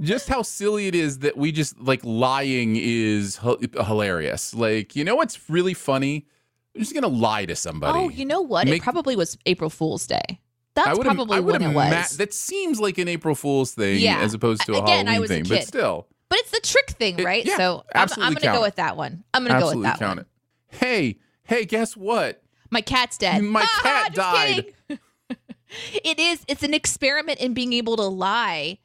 just 0.01 0.29
how 0.29 0.43
silly 0.43 0.87
it 0.87 0.95
is 0.95 1.19
that 1.21 1.37
we 1.37 1.53
just 1.53 1.79
like 1.81 2.01
lying 2.05 2.77
is 2.77 3.39
h- 3.45 3.71
hilarious. 3.75 4.55
Like, 4.55 4.95
you 4.95 5.05
know 5.05 5.17
what's 5.17 5.51
really 5.51 5.75
funny? 5.75 6.27
I'm 6.75 6.81
just 6.81 6.95
gonna 6.95 7.09
lie 7.09 7.45
to 7.47 7.57
somebody. 7.57 7.99
Oh, 7.99 8.09
you 8.09 8.25
know 8.25 8.41
what? 8.41 8.67
Make- 8.67 8.81
it 8.81 8.85
probably 8.85 9.17
was 9.17 9.37
April 9.47 9.69
Fool's 9.71 10.07
Day. 10.07 10.41
I 10.79 10.85
That's 10.87 10.99
would 10.99 11.05
probably 11.07 11.37
I 11.37 11.41
would 11.41 11.61
when 11.61 11.71
it 11.71 11.75
was. 11.75 12.17
That 12.17 12.33
seems 12.33 12.81
like 12.81 12.99
an 12.99 13.09
April 13.09 13.35
Fool's 13.35 13.73
thing 13.73 13.99
Yeah. 14.01 14.21
as 14.21 14.35
opposed 14.35 14.63
to 14.67 14.75
a 14.75 14.83
Again, 14.83 15.09
I 15.09 15.13
Halloween 15.13 15.21
was 15.21 15.31
a 15.31 15.35
thing, 15.35 15.45
but 15.49 15.65
still, 15.67 16.07
but 16.29 16.39
it's 16.41 16.51
the 16.51 16.61
trick 16.61 16.91
thing, 16.91 17.19
It- 17.19 17.25
right? 17.25 17.45
yeah, 17.45 17.57
so 17.57 17.85
I'm, 17.95 18.09
I'm 18.19 18.33
going 18.35 18.43
to 18.43 18.53
go 18.59 18.63
with 18.63 18.77
that 18.77 18.97
one. 18.97 19.25
I'm 19.35 19.45
going 19.45 19.55
to 19.55 19.61
go 19.61 19.75
with 19.75 19.83
that 19.85 19.99
one. 20.01 20.09
count 20.09 20.19
one. 20.19 20.19
it. 20.21 20.77
Hey, 20.77 21.19
hey, 21.45 21.65
guess 21.65 21.97
what? 21.97 22.43
My 22.71 22.81
cat's 22.83 23.17
dead. 23.19 23.43
My 23.43 23.63
Ah, 23.65 23.81
cat 23.83 24.15
died. 24.15 24.67
it 26.05 26.19
is. 26.19 26.45
It's 26.49 26.63
an 26.63 26.75
experiment 26.75 27.41
in 27.41 27.55
being 27.55 27.73
able 27.73 27.97
to 27.97 28.03
lie. 28.05 28.79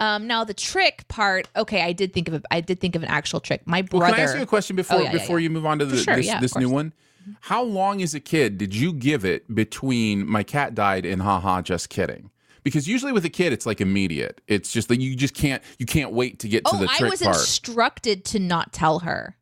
Um, 0.00 0.26
now 0.26 0.44
the 0.44 0.54
trick 0.54 1.06
part. 1.08 1.48
Okay, 1.56 1.80
I 1.82 1.92
did 1.92 2.12
think 2.12 2.28
of 2.28 2.34
a, 2.34 2.42
I 2.50 2.60
did 2.60 2.80
think 2.80 2.96
of 2.96 3.02
an 3.02 3.08
actual 3.08 3.40
trick. 3.40 3.62
My 3.66 3.84
Well, 3.92 4.00
brother. 4.00 4.14
can 4.16 4.20
I 4.20 4.24
ask 4.24 4.36
you 4.36 4.42
a 4.42 4.46
question 4.46 4.76
before 4.76 4.98
Oh, 4.98 5.00
yeah, 5.00 5.06
yeah, 5.06 5.12
before 5.12 5.38
yeah. 5.38 5.44
you 5.44 5.50
move 5.50 5.66
on 5.66 5.78
to 5.78 5.86
the, 5.86 5.96
sure, 5.96 6.16
this, 6.16 6.26
yeah, 6.26 6.40
this 6.40 6.56
new 6.56 6.68
one? 6.68 6.92
How 7.40 7.62
long 7.62 8.02
as 8.02 8.14
a 8.14 8.20
kid 8.20 8.58
did 8.58 8.74
you 8.74 8.92
give 8.92 9.24
it 9.24 9.52
between 9.54 10.26
my 10.28 10.42
cat 10.42 10.74
died 10.74 11.04
and 11.06 11.22
haha 11.22 11.62
just 11.62 11.88
kidding? 11.88 12.30
Because 12.62 12.88
usually 12.88 13.12
with 13.12 13.24
a 13.24 13.30
kid 13.30 13.52
it's 13.52 13.66
like 13.66 13.80
immediate. 13.80 14.40
It's 14.48 14.72
just 14.72 14.88
that 14.88 15.00
you 15.00 15.14
just 15.16 15.34
can't 15.34 15.62
you 15.78 15.86
can't 15.86 16.12
wait 16.12 16.38
to 16.40 16.48
get 16.48 16.64
to 16.64 16.76
the. 16.76 16.84
oh, 16.84 16.86
the 16.98 17.04
I 17.06 17.08
was 17.10 17.22
part. 17.22 17.36
instructed 17.36 18.24
to 18.26 18.38
not 18.38 18.72
tell 18.72 19.00
her. 19.00 19.36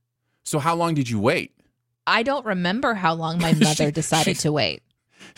so 0.45 0.59
how 0.59 0.75
long 0.75 0.95
did 0.95 1.09
you 1.09 1.21
wait? 1.21 1.53
I 2.07 2.25
don't 2.25 2.45
remember 2.45 2.95
how 2.95 3.15
long 3.15 3.39
my 3.39 3.53
mother 3.61 3.75
She- 3.87 3.91
decided 3.93 4.39
to 4.41 4.51
wait. 4.53 4.83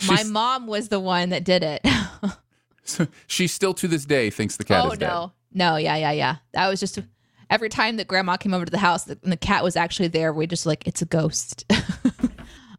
My 0.07 0.23
mom 0.23 0.65
was 0.65 0.89
the 0.89 0.99
one 0.99 1.29
that 1.29 1.43
did 1.43 1.61
it. 1.63 1.85
so 2.83 3.07
she 3.27 3.45
still 3.47 3.75
to 3.75 3.87
this 3.87 4.03
day 4.05 4.31
thinks 4.31 4.57
the 4.57 4.63
cat 4.63 4.83
oh 4.83 4.91
is 4.91 4.97
dead. 4.97 5.07
no, 5.09 5.31
no, 5.53 5.75
yeah, 5.77 5.95
yeah, 5.95 6.11
yeah. 6.11 6.35
That 6.53 6.67
was 6.69 6.79
just 6.79 6.97
every 7.51 7.69
time 7.69 7.97
that 7.97 8.07
Grandma 8.07 8.35
came 8.37 8.55
over 8.55 8.65
to 8.65 8.71
the 8.71 8.79
house 8.79 9.03
the- 9.03 9.19
and 9.21 9.31
the 9.31 9.37
cat 9.37 9.63
was 9.63 9.75
actually 9.75 10.07
there. 10.07 10.33
We 10.33 10.47
just 10.47 10.65
like 10.65 10.87
it's 10.87 11.03
a 11.03 11.05
ghost. 11.05 11.65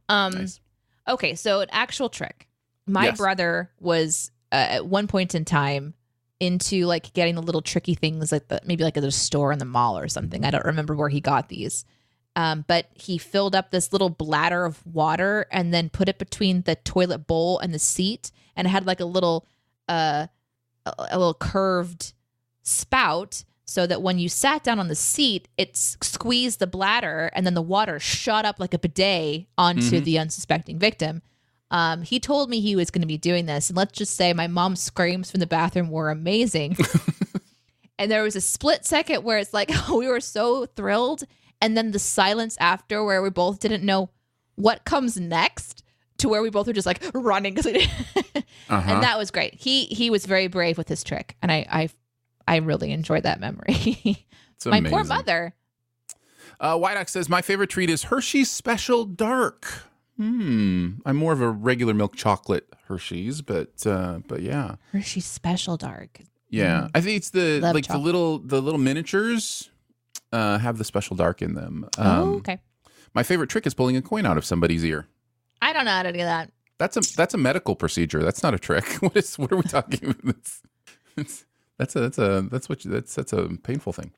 um, 0.08 0.32
Nice. 0.34 0.60
okay, 1.08 1.34
so 1.34 1.60
an 1.60 1.68
actual 1.72 2.08
trick. 2.08 2.46
My 2.86 3.06
Yes. 3.06 3.16
brother 3.18 3.70
was 3.80 4.30
uh, 4.52 4.54
at 4.56 4.86
one 4.86 5.06
point 5.08 5.34
in 5.34 5.44
time 5.44 5.94
into 6.38 6.84
like 6.86 7.12
getting 7.14 7.34
the 7.34 7.42
little 7.42 7.62
tricky 7.62 7.94
things 7.94 8.30
like 8.30 8.46
the 8.48 8.60
maybe 8.64 8.84
like 8.84 8.96
at 8.96 9.02
a 9.04 9.10
store 9.10 9.52
in 9.52 9.58
the 9.58 9.64
mall 9.64 9.98
or 9.98 10.06
something. 10.08 10.44
I 10.44 10.50
don't 10.50 10.64
remember 10.66 10.94
where 10.94 11.08
he 11.08 11.20
got 11.20 11.48
these. 11.48 11.84
Um, 12.36 12.64
but 12.68 12.88
he 12.92 13.16
filled 13.16 13.54
up 13.56 13.70
this 13.70 13.92
little 13.92 14.10
bladder 14.10 14.66
of 14.66 14.84
water 14.86 15.46
and 15.50 15.72
then 15.72 15.88
put 15.88 16.08
it 16.10 16.18
between 16.18 16.60
the 16.62 16.74
toilet 16.76 17.26
bowl 17.26 17.58
and 17.60 17.72
the 17.72 17.78
seat, 17.78 18.30
and 18.54 18.66
it 18.66 18.70
had 18.70 18.86
like 18.86 19.00
a 19.00 19.06
little, 19.06 19.46
uh, 19.88 20.26
a, 20.84 20.92
a 20.98 21.18
little 21.18 21.32
curved 21.32 22.12
spout, 22.62 23.42
so 23.66 23.86
that 23.86 24.00
when 24.02 24.18
you 24.18 24.28
sat 24.28 24.62
down 24.64 24.78
on 24.78 24.88
the 24.88 24.94
seat, 24.94 25.48
it 25.58 25.76
squeezed 25.76 26.60
the 26.60 26.66
bladder, 26.66 27.30
and 27.34 27.44
then 27.44 27.54
the 27.54 27.62
water 27.62 27.98
shot 27.98 28.44
up 28.44 28.60
like 28.60 28.72
a 28.74 28.78
bidet 28.78 29.46
onto 29.58 30.00
Mhm. 30.00 30.04
the 30.04 30.18
unsuspecting 30.18 30.78
victim. 30.78 31.20
Um, 31.70 32.02
he 32.02 32.20
told 32.20 32.48
me 32.48 32.60
he 32.60 32.76
was 32.76 32.90
going 32.92 33.02
to 33.02 33.08
be 33.08 33.18
doing 33.18 33.46
this, 33.46 33.68
and 33.68 33.76
let's 33.76 33.98
just 33.98 34.14
say 34.16 34.32
my 34.32 34.46
mom's 34.46 34.80
screams 34.80 35.30
from 35.32 35.40
the 35.40 35.46
bathroom 35.48 35.90
were 35.90 36.10
amazing. 36.10 36.76
And 37.98 38.10
there 38.10 38.22
was 38.22 38.36
a 38.36 38.42
split 38.42 38.84
second 38.84 39.24
where 39.24 39.38
it's 39.38 39.54
like 39.54 39.70
we 39.90 40.06
were 40.06 40.20
so 40.20 40.66
thrilled, 40.66 41.24
and 41.62 41.76
then 41.78 41.92
the 41.92 41.98
silence 41.98 42.54
after 42.60 43.02
where 43.02 43.22
we 43.22 43.30
both 43.30 43.58
didn't 43.58 43.82
know 43.82 44.10
what 44.56 44.84
comes 44.84 45.16
next 45.18 45.82
to 46.18 46.28
where 46.28 46.42
we 46.42 46.50
both 46.50 46.66
were 46.66 46.74
just 46.74 46.86
like 46.86 47.02
running 47.14 47.54
because 47.54 47.64
we 47.64 47.72
didn't. 47.72 47.90
Uh-huh. 48.68 48.92
and 48.94 49.02
that 49.02 49.16
was 49.16 49.30
great. 49.30 49.54
He 49.54 49.86
he 49.86 50.10
was 50.10 50.26
very 50.26 50.46
brave 50.46 50.76
with 50.76 50.88
his 50.88 51.02
trick, 51.02 51.36
and 51.40 51.50
I 51.50 51.66
I 51.70 51.88
I 52.46 52.56
really 52.56 52.92
enjoyed 52.92 53.24
that 53.24 53.40
memory. 53.40 54.26
It's 54.56 54.64
My 54.64 54.80
poor 54.80 55.04
mother. 55.04 55.54
Uh, 56.58 56.78
White 56.78 56.96
Ox 56.96 57.12
says, 57.12 57.28
My 57.28 57.42
favorite 57.42 57.68
treat 57.68 57.90
is 57.90 58.04
Hershey's 58.04 58.50
Special 58.50 59.04
Dark. 59.04 59.66
Hmm. 60.16 60.92
I'm 61.04 61.16
more 61.16 61.34
of 61.34 61.42
a 61.42 61.50
regular 61.50 61.92
milk 61.92 62.16
chocolate 62.16 62.66
Hershey's, 62.88 63.42
but 63.42 63.86
uh, 63.86 64.20
but 64.26 64.40
yeah. 64.40 64.76
Hershey's 64.92 65.26
Special 65.26 65.76
Dark. 65.76 66.20
Yeah. 66.48 66.88
I 66.94 67.02
think 67.02 67.18
it's 67.18 67.28
the 67.28 67.60
Love 67.60 67.74
like 67.74 67.86
the 67.86 67.98
little 67.98 68.38
the 68.38 68.62
little 68.62 68.80
miniatures 68.80 69.70
uh, 70.32 70.58
have 70.58 70.78
the 70.78 70.84
special 70.84 71.16
dark 71.16 71.42
in 71.42 71.54
them. 71.54 71.88
Um, 71.98 72.06
oh, 72.06 72.34
okay. 72.36 72.58
My 73.14 73.22
favorite 73.22 73.50
trick 73.50 73.66
is 73.66 73.74
pulling 73.74 73.96
a 73.96 74.02
coin 74.02 74.26
out 74.26 74.36
of 74.36 74.44
somebody's 74.44 74.84
ear. 74.84 75.06
I 75.62 75.72
don't 75.72 75.84
know 75.84 75.90
how 75.92 76.02
to 76.02 76.12
do 76.12 76.18
that. 76.18 76.50
That's 76.78 76.96
a 76.96 77.16
that's 77.16 77.34
a 77.34 77.38
medical 77.38 77.74
procedure. 77.74 78.22
That's 78.22 78.42
not 78.42 78.54
a 78.54 78.58
trick. 78.58 78.84
What 79.00 79.16
is 79.16 79.38
what 79.38 79.52
are 79.52 79.56
we 79.56 79.62
talking 79.62 80.10
about? 80.10 80.24
That's 80.24 80.62
that's, 81.16 81.44
that's 81.78 81.96
a 81.96 82.00
that's 82.00 82.18
a 82.18 82.46
that's 82.50 82.68
what 82.68 82.84
you, 82.84 82.90
that's 82.90 83.14
that's 83.14 83.32
a 83.32 83.48
painful 83.62 83.92
thing. 83.92 84.12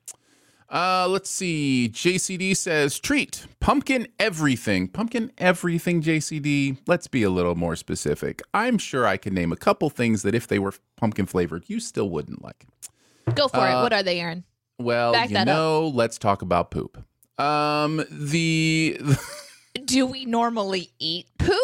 Uh, 0.71 1.09
let's 1.09 1.31
see. 1.31 1.91
JCD 1.93 2.55
says 2.55 2.99
treat 2.99 3.47
pumpkin 3.59 4.07
everything. 4.19 4.87
Pumpkin 4.89 5.33
everything. 5.39 6.03
JCD. 6.03 6.77
Let's 6.87 7.07
be 7.07 7.23
a 7.23 7.31
little 7.31 7.55
more 7.55 7.75
specific. 7.75 8.43
I'm 8.53 8.77
sure 8.77 9.07
I 9.07 9.17
can 9.17 9.33
name 9.33 9.51
a 9.51 9.57
couple 9.57 9.89
things 9.89 10.23
that 10.25 10.35
if 10.35 10.47
they 10.47 10.59
were 10.59 10.75
pumpkin 10.97 11.25
flavored, 11.25 11.65
you 11.69 11.81
still 11.81 12.11
wouldn't 12.11 12.45
like. 12.45 12.67
Go 13.35 13.49
for 13.49 13.59
Uh, 13.61 13.81
it. 13.81 13.83
What 13.83 13.93
are 13.95 14.03
they, 14.03 14.21
Aaron? 14.21 14.45
Well, 14.79 15.13
Back 15.13 15.31
you 15.31 15.35
that 15.37 15.49
up. 15.49 15.57
know, 15.57 15.89
let's 15.89 16.19
talk 16.19 16.43
about 16.43 16.71
poop. 16.71 17.03
Um, 17.41 18.05
the 18.11 19.01
Do 19.87 20.05
we 20.07 20.27
normally 20.27 20.91
eat 20.99 21.27
poop? 21.39 21.59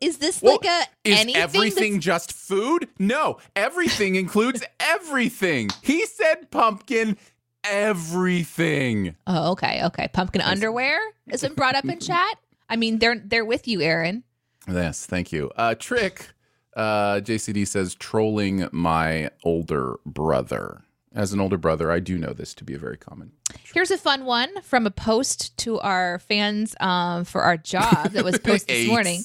Is 0.00 0.18
this 0.18 0.40
Well, 0.40 0.58
like 0.62 0.64
a 0.64 0.82
Is 1.08 1.18
anything? 1.20 1.42
everything 1.42 1.92
that's- 1.94 2.04
just 2.04 2.32
food? 2.32 2.88
No, 2.98 3.38
everything 3.56 4.14
includes 4.14 4.62
everything. 4.80 5.70
He 5.82 6.06
said 6.06 6.50
pumpkin 6.50 7.16
everything. 7.64 9.14
Oh, 9.26 9.52
okay, 9.52 9.84
okay. 9.86 10.08
Pumpkin 10.12 10.40
underwear 10.40 10.98
has 11.30 11.42
been 11.42 11.54
brought 11.54 11.74
up 11.74 11.84
in 11.84 11.98
chat. 12.00 12.36
I 12.68 12.76
mean, 12.76 12.98
they're 12.98 13.18
they're 13.24 13.44
with 13.44 13.66
you, 13.66 13.80
Aaron. 13.80 14.24
Yes, 14.70 15.06
thank 15.06 15.32
you. 15.32 15.50
Uh 15.56 15.74
trick 15.74 16.28
uh 16.76 17.16
JCD 17.20 17.66
says 17.66 17.94
trolling 17.94 18.68
my 18.72 19.30
older 19.44 19.96
brother. 20.06 20.82
As 21.14 21.32
an 21.32 21.40
older 21.40 21.56
brother, 21.56 21.90
I 21.90 22.00
do 22.00 22.18
know 22.18 22.32
this 22.34 22.54
to 22.54 22.64
be 22.64 22.74
a 22.74 22.78
very 22.78 22.98
common. 22.98 23.32
Here's 23.74 23.90
a 23.90 23.96
fun 23.98 24.24
one 24.26 24.60
from 24.60 24.86
a 24.86 24.90
post 24.90 25.56
to 25.58 25.80
our 25.80 26.18
fans 26.20 26.76
um, 26.80 27.24
for 27.24 27.40
our 27.42 27.56
job 27.56 28.10
that 28.10 28.24
was 28.24 28.38
posted 28.44 28.68
this 28.68 28.86
morning. 28.86 29.22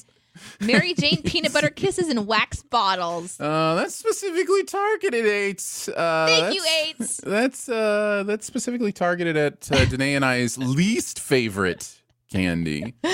Mary 0.60 0.94
Jane 0.94 1.22
peanut 1.24 1.52
butter 1.52 1.70
kisses 1.70 2.08
in 2.08 2.26
wax 2.26 2.62
bottles. 2.62 3.40
Uh 3.40 3.74
that's 3.76 3.94
specifically 3.94 4.64
targeted 4.64 5.26
eight. 5.26 5.88
Uh 5.94 6.26
Thank 6.26 6.54
you, 6.54 6.62
Eights. 6.82 7.18
That's 7.18 7.68
uh 7.68 8.24
that's 8.26 8.46
specifically 8.46 8.92
targeted 8.92 9.36
at 9.36 9.70
uh, 9.72 9.84
Danae 9.84 10.14
and 10.14 10.24
I's 10.24 10.58
least 10.58 11.20
favorite 11.20 12.00
candy. 12.30 12.94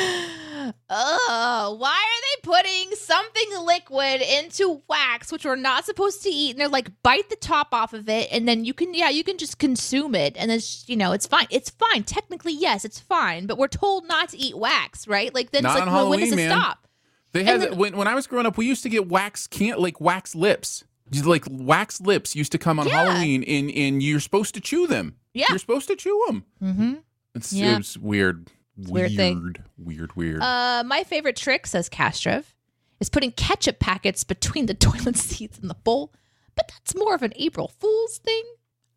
Oh, 0.89 1.76
why 1.78 1.89
are 1.89 2.22
they 2.22 2.62
putting 2.62 2.95
something 2.97 3.64
liquid 3.64 4.20
into 4.20 4.83
wax, 4.89 5.33
which 5.33 5.45
we're 5.45 5.57
not 5.57 5.85
supposed 5.85 6.22
to 6.24 6.28
eat? 6.31 6.51
And 6.53 6.61
they're 6.61 6.68
like, 6.68 6.91
bite 7.03 7.28
the 7.31 7.37
top 7.37 7.68
off 7.72 7.93
of 7.93 8.09
it, 8.09 8.28
and 8.31 8.47
then 8.47 8.64
you 8.64 8.74
can, 8.74 8.95
yeah, 8.95 9.09
you 9.09 9.24
can 9.24 9.39
just 9.39 9.59
consume 9.59 10.14
it, 10.14 10.37
and 10.37 10.51
it's, 10.51 10.89
you 10.89 10.97
know, 10.97 11.12
it's 11.12 11.26
fine. 11.26 11.47
It's 11.51 11.70
fine. 11.70 12.05
Technically, 12.05 12.53
yes, 12.53 12.85
it's 12.85 13.01
fine, 13.01 13.47
but 13.47 13.59
we're 13.59 13.68
told 13.68 14.07
not 14.07 14.28
to 14.31 14.39
eat 14.39 14.57
wax, 14.57 15.09
right? 15.09 15.35
Like, 15.35 15.51
then 15.51 15.62
Not 15.62 15.76
it's 15.78 15.87
like, 15.87 15.95
well, 15.95 16.11
when 16.11 16.20
does 16.20 16.33
it 16.33 16.37
man. 16.37 16.51
stop? 16.51 16.87
They 17.33 17.45
had 17.45 17.61
then- 17.61 17.76
when 17.76 17.97
when 17.97 18.09
I 18.09 18.14
was 18.14 18.26
growing 18.26 18.47
up, 18.47 18.57
we 18.59 18.66
used 18.66 18.83
to 18.83 18.89
get 18.89 19.09
wax 19.09 19.47
can't 19.47 19.78
like 19.81 20.01
wax 20.01 20.35
lips. 20.35 20.85
Like 21.24 21.45
wax 21.51 22.01
lips 22.01 22.37
used 22.37 22.53
to 22.53 22.59
come 22.59 22.78
on 22.78 22.87
Yeah. 22.87 23.05
Halloween, 23.05 23.43
and 23.45 23.70
and 23.70 24.03
you're 24.03 24.20
supposed 24.20 24.55
to 24.55 24.61
chew 24.61 24.87
them. 24.87 25.16
Yeah. 25.35 25.47
you're 25.49 25.59
supposed 25.59 25.89
to 25.89 25.97
chew 25.97 26.24
them. 26.28 26.45
Mm-hmm. 26.62 26.95
It's, 27.37 27.53
Yeah. 27.53 27.78
it's 27.78 27.97
weird, 27.97 28.49
weird 28.76 29.12
weird, 29.16 29.64
weird, 29.78 30.16
weird. 30.16 30.43
Uh, 30.43 30.83
my 30.87 31.05
favorite 31.05 31.37
trick, 31.37 31.66
says 31.68 31.89
Castrov, 31.89 32.55
is 32.99 33.09
putting 33.09 33.31
ketchup 33.33 33.78
packets 33.78 34.24
between 34.24 34.66
the 34.66 34.74
toilet 34.87 35.16
seats 35.16 35.59
and 35.59 35.70
the 35.70 35.74
bowl. 35.74 36.12
But 36.57 36.68
that's 36.72 36.97
more 36.97 37.14
of 37.14 37.22
an 37.22 37.33
April 37.37 37.68
Fool's 37.78 38.18
thing. 38.18 38.43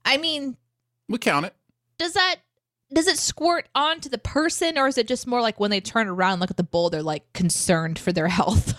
I 0.06 0.18
mean, 0.18 0.58
we 1.08 1.18
count 1.20 1.46
it. 1.46 1.56
does 2.00 2.14
that 2.14 2.38
does 2.94 3.08
it 3.08 3.18
squirt 3.18 3.68
onto 3.76 4.10
the 4.10 4.18
person 4.18 4.78
or 4.78 4.88
is 4.88 4.98
it 4.98 5.08
just 5.08 5.28
more 5.28 5.42
like 5.42 5.60
when 5.60 5.72
they 5.72 5.82
turn 5.82 6.08
around 6.08 6.34
and 6.34 6.42
look 6.42 6.52
at 6.52 6.58
the 6.58 6.64
bowl 6.64 6.90
they're 6.90 7.04
like 7.04 7.32
concerned 7.34 7.98
for 8.00 8.12
their 8.12 8.28
health 8.40 8.74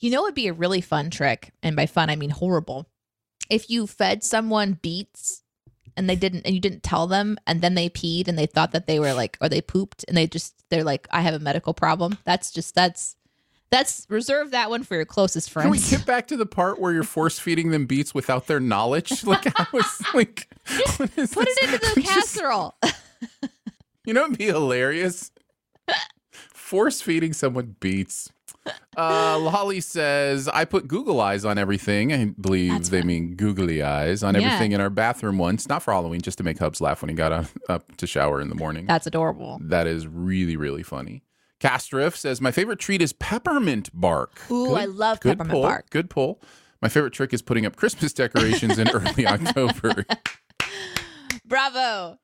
you 0.00 0.10
know 0.10 0.24
it'd 0.24 0.34
be 0.34 0.48
a 0.48 0.52
really 0.52 0.80
fun 0.80 1.10
trick 1.10 1.52
and 1.62 1.76
by 1.76 1.86
fun 1.86 2.10
i 2.10 2.16
mean 2.16 2.30
horrible 2.30 2.86
if 3.50 3.68
you 3.70 3.86
fed 3.86 4.22
someone 4.24 4.78
beets 4.82 5.42
and 5.96 6.08
they 6.08 6.16
didn't 6.16 6.46
and 6.46 6.54
you 6.54 6.60
didn't 6.60 6.82
tell 6.82 7.06
them 7.06 7.36
and 7.46 7.60
then 7.60 7.74
they 7.74 7.88
peed 7.88 8.26
and 8.28 8.38
they 8.38 8.46
thought 8.46 8.72
that 8.72 8.86
they 8.86 8.98
were 8.98 9.12
like 9.12 9.36
or 9.40 9.48
they 9.48 9.60
pooped 9.60 10.04
and 10.08 10.16
they 10.16 10.26
just 10.26 10.54
they're 10.70 10.84
like 10.84 11.06
i 11.10 11.20
have 11.20 11.34
a 11.34 11.38
medical 11.38 11.74
problem 11.74 12.16
that's 12.24 12.50
just 12.50 12.74
that's 12.74 13.16
that's 13.70 14.06
reserve 14.10 14.50
that 14.50 14.68
one 14.68 14.82
for 14.82 14.96
your 14.96 15.06
closest 15.06 15.48
friends. 15.48 15.64
Can 15.64 15.70
we 15.70 15.78
get 15.78 16.04
back 16.06 16.26
to 16.28 16.36
the 16.36 16.44
part 16.44 16.78
where 16.78 16.92
you're 16.92 17.02
force 17.02 17.38
feeding 17.38 17.70
them 17.70 17.86
beets 17.86 18.14
without 18.14 18.46
their 18.46 18.60
knowledge? 18.60 19.24
Like 19.24 19.46
I 19.58 19.66
was 19.72 20.02
like, 20.12 20.46
what 20.98 21.10
is 21.16 21.32
put 21.32 21.46
this? 21.46 21.56
it 21.56 21.64
into 21.64 21.78
the 21.78 22.00
Just- 22.02 22.36
casserole 22.36 22.74
You 24.04 24.14
know, 24.14 24.24
it'd 24.24 24.36
be 24.38 24.46
hilarious. 24.46 25.30
Force 26.32 27.00
feeding 27.00 27.32
someone 27.32 27.76
beets. 27.78 28.32
Uh, 28.96 29.38
Lolly 29.38 29.80
says, 29.80 30.48
I 30.48 30.64
put 30.64 30.88
Google 30.88 31.20
eyes 31.20 31.44
on 31.44 31.56
everything. 31.56 32.12
I 32.12 32.26
believe 32.40 32.72
That's 32.72 32.88
they 32.88 33.02
mean 33.02 33.36
googly 33.36 33.80
eyes 33.82 34.22
on 34.24 34.34
Yeah. 34.34 34.40
everything 34.42 34.72
in 34.72 34.80
our 34.80 34.90
bathroom 34.90 35.38
once. 35.38 35.68
Not 35.68 35.82
for 35.84 35.92
Halloween, 35.92 36.20
just 36.20 36.38
to 36.38 36.44
make 36.44 36.58
Hubs 36.58 36.80
laugh 36.80 37.00
when 37.02 37.10
he 37.10 37.14
got 37.14 37.30
up, 37.32 37.46
up 37.68 37.96
to 37.98 38.06
shower 38.08 38.40
in 38.40 38.48
the 38.48 38.54
morning. 38.56 38.86
that's 38.86 39.06
adorable 39.06 39.58
that 39.62 39.86
is 39.86 40.06
really, 40.08 40.56
really 40.56 40.82
funny. 40.82 41.22
Castriff 41.60 42.16
says, 42.16 42.40
My 42.40 42.50
favorite 42.50 42.80
treat 42.80 43.00
is 43.02 43.12
peppermint 43.12 43.88
bark. 43.94 44.40
Ooh, 44.50 44.74
I 44.74 44.86
love 44.86 45.20
good 45.20 45.38
peppermint 45.38 45.52
pull, 45.52 45.62
bark. 45.62 45.90
Good 45.90 46.10
pull. 46.10 46.40
My 46.80 46.88
favorite 46.88 47.12
trick 47.12 47.32
is 47.32 47.40
putting 47.42 47.66
up 47.66 47.76
Christmas 47.76 48.12
decorations 48.12 48.78
in 48.80 48.88
early 48.90 49.26
October. 49.28 50.04
bravo 51.44 52.18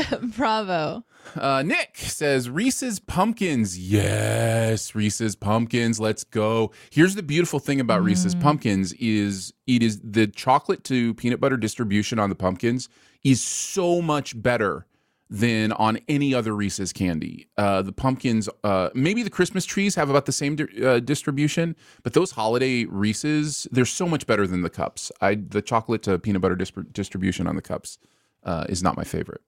bravo 0.36 1.04
Uh, 1.36 1.62
Nick 1.62 1.96
says 1.96 2.50
Reese's 2.50 2.98
pumpkins. 2.98 3.78
Yes, 3.78 4.94
Reese's 4.94 5.36
pumpkins. 5.36 6.00
Let's 6.00 6.24
go. 6.24 6.72
Here's 6.90 7.14
the 7.14 7.22
beautiful 7.22 7.60
thing 7.60 7.78
about 7.80 8.02
Reese's 8.02 8.34
pumpkins 8.34 8.92
is 8.94 9.52
it 9.66 9.82
is 9.82 10.00
the 10.02 10.26
chocolate 10.26 10.82
to 10.84 11.14
peanut 11.14 11.40
butter 11.40 11.56
distribution 11.56 12.18
on 12.18 12.28
the 12.28 12.34
pumpkins 12.34 12.88
is 13.22 13.40
so 13.42 14.02
much 14.02 14.40
better 14.42 14.86
than 15.30 15.72
on 15.72 15.98
any 16.08 16.34
other 16.34 16.54
Reese's 16.54 16.92
candy. 16.92 17.48
Uh, 17.56 17.80
the 17.80 17.92
pumpkins, 17.92 18.48
uh, 18.64 18.90
maybe 18.92 19.22
the 19.22 19.30
Christmas 19.30 19.64
trees 19.64 19.94
have 19.94 20.10
about 20.10 20.26
the 20.26 20.32
same 20.32 20.56
di- 20.56 20.84
uh, 20.84 20.98
distribution, 21.00 21.74
but 22.02 22.12
those 22.12 22.32
holiday 22.32 22.84
Reese's, 22.84 23.66
they're 23.72 23.86
so 23.86 24.06
much 24.06 24.26
better 24.26 24.46
than 24.46 24.60
the 24.62 24.68
cups. 24.70 25.10
I 25.22 25.36
the 25.36 25.62
chocolate 25.62 26.02
to 26.02 26.18
peanut 26.18 26.42
butter 26.42 26.56
dis- 26.56 26.72
distribution 26.92 27.46
on 27.46 27.56
the 27.56 27.62
cups 27.62 27.96
uh, 28.42 28.66
is 28.68 28.82
not 28.82 28.96
my 28.96 29.04
favorite. 29.04 29.40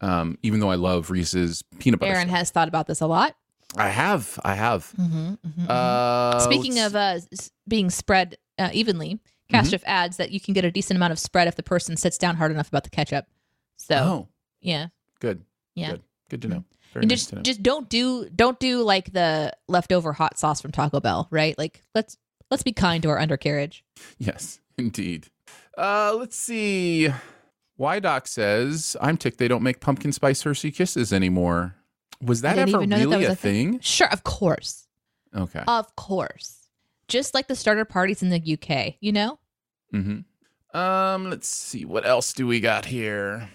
Um, 0.00 0.38
even 0.42 0.60
though 0.60 0.70
I 0.70 0.76
love 0.76 1.10
Reese's 1.10 1.62
peanut 1.78 2.00
butter. 2.00 2.12
Aaron 2.12 2.28
stuff. 2.28 2.38
has 2.38 2.50
thought 2.50 2.68
about 2.68 2.86
this 2.86 3.00
a 3.00 3.06
lot. 3.06 3.36
I 3.76 3.88
have, 3.88 4.38
I 4.44 4.54
have. 4.54 4.92
Mm-hmm, 4.98 5.34
Uh, 5.68 6.40
Speaking 6.40 6.74
let's- 6.76 6.86
of 6.94 6.96
uh, 6.96 7.18
being 7.68 7.90
spread 7.90 8.36
uh, 8.58 8.70
evenly, 8.72 9.20
Castriff 9.52 9.82
adds 9.84 10.16
that 10.16 10.30
you 10.32 10.40
can 10.40 10.54
get 10.54 10.64
a 10.64 10.70
decent 10.70 10.96
amount 10.96 11.12
of 11.12 11.18
spread 11.18 11.48
if 11.48 11.56
the 11.56 11.62
person 11.62 11.96
sits 11.96 12.16
down 12.18 12.36
hard 12.36 12.50
enough 12.50 12.68
about 12.68 12.84
the 12.84 12.90
ketchup. 12.90 13.26
So 13.76 13.96
oh, 13.96 14.28
yeah, 14.60 14.88
good, 15.20 15.42
yeah. 15.74 15.90
good, 15.92 16.02
good 16.30 16.42
to 16.42 16.48
know. 16.48 16.64
Very 16.92 17.04
And 17.04 17.10
nice 17.10 17.18
just 17.20 17.28
to 17.30 17.36
know. 17.36 17.42
just 17.42 17.62
don't 17.62 17.88
do 17.88 18.28
don't 18.34 18.58
do 18.58 18.82
like 18.82 19.12
the 19.12 19.52
leftover 19.68 20.12
hot 20.12 20.38
sauce 20.38 20.60
from 20.60 20.72
Taco 20.72 20.98
Bell, 21.00 21.28
right? 21.30 21.56
Like 21.58 21.82
let's 21.94 22.16
let's 22.50 22.62
be 22.62 22.72
kind 22.72 23.02
to 23.04 23.08
our 23.10 23.18
undercarriage. 23.18 23.84
Yes, 24.18 24.60
indeed. 24.76 25.28
Uh, 25.78 26.14
let's 26.18 26.36
see. 26.36 27.08
Doc 28.00 28.26
says, 28.28 28.96
I'm 29.00 29.16
ticked 29.16 29.38
they 29.38 29.48
don't 29.48 29.62
make 29.62 29.80
pumpkin 29.80 30.12
spice 30.12 30.42
Hershey 30.42 30.70
kisses 30.70 31.12
anymore. 31.12 31.76
Was 32.22 32.42
that 32.42 32.58
ever 32.58 32.72
know 32.72 32.80
that 32.80 32.88
that 32.88 33.08
really 33.08 33.24
a 33.24 33.34
thing? 33.34 33.80
Sure, 33.80 34.08
of 34.12 34.22
course, 34.24 34.86
Okay. 35.34 35.62
of 35.66 35.96
course. 35.96 36.68
Just 37.08 37.32
like 37.34 37.48
the 37.48 37.56
starter 37.56 37.84
parties 37.86 38.22
in 38.22 38.28
the 38.28 38.36
UK, 38.58 38.96
you 39.00 39.12
know. 39.12 39.38
Mm-hmm. 39.94 40.78
Um, 40.78 41.30
let's 41.30 41.48
see. 41.48 41.84
What 41.84 42.06
else 42.06 42.32
do 42.32 42.46
we 42.46 42.60
got 42.60 42.84
here? 42.84 43.48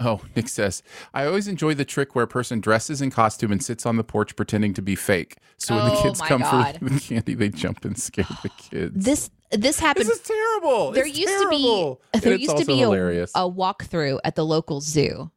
Oh, 0.00 0.20
Nick 0.36 0.48
says, 0.48 0.82
I 1.12 1.26
always 1.26 1.48
enjoy 1.48 1.74
the 1.74 1.84
trick 1.84 2.14
where 2.14 2.24
a 2.24 2.28
person 2.28 2.60
dresses 2.60 3.02
in 3.02 3.10
costume 3.10 3.52
and 3.52 3.62
sits 3.62 3.84
on 3.84 3.96
the 3.96 4.04
porch 4.04 4.34
pretending 4.36 4.72
to 4.74 4.82
be 4.82 4.94
fake. 4.94 5.36
So 5.58 5.74
when 5.76 5.84
the 5.86 5.92
Oh 5.98 6.02
kids 6.02 6.20
come 6.20 6.40
God. 6.42 6.78
for 6.78 6.84
the 6.88 7.00
candy, 7.00 7.34
they 7.34 7.48
jump 7.50 7.84
and 7.84 7.98
scare 7.98 8.26
the 8.42 8.48
kids. 8.50 9.04
This 9.04 9.30
this 9.52 9.78
happened. 9.78 10.06
This 10.06 10.16
is 10.18 10.22
terrible. 10.26 10.92
there 10.92 11.06
It's 11.06 11.18
used 11.18 11.28
terrible. 11.28 11.96
to 12.02 12.18
be 12.18 12.20
there 12.20 12.32
And 12.32 12.40
it's 12.40 12.52
used 12.52 12.56
to 12.58 12.64
be 12.66 12.78
hilarious. 12.78 13.32
a, 13.34 13.46
a 13.46 13.50
walkthrough 13.50 14.18
at 14.24 14.34
the 14.34 14.44
local 14.44 14.80
zoo, 14.80 15.30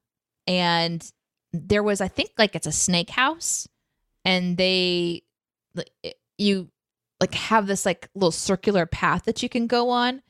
and 0.48 1.08
there 1.54 1.84
was 1.84 2.02
I 2.02 2.08
think 2.08 2.32
like 2.38 2.56
it's 2.56 2.68
a 2.68 2.72
snake 2.72 3.10
house, 3.12 3.68
and 4.24 4.58
they 4.58 5.24
like, 5.76 5.90
you 6.38 6.70
like 7.22 7.34
have 7.34 7.68
this 7.68 7.86
like 7.86 8.10
little 8.16 8.32
circular 8.32 8.86
path 8.86 9.24
that 9.26 9.42
you 9.44 9.50
can 9.50 9.68
go 9.68 9.90
on, 9.90 10.22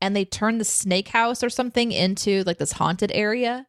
and 0.00 0.14
they 0.14 0.24
turned 0.24 0.60
the 0.60 0.64
snake 0.64 1.08
house 1.08 1.42
or 1.42 1.50
something 1.50 1.92
into 1.92 2.42
like 2.44 2.58
this 2.58 2.72
haunted 2.72 3.10
area, 3.14 3.66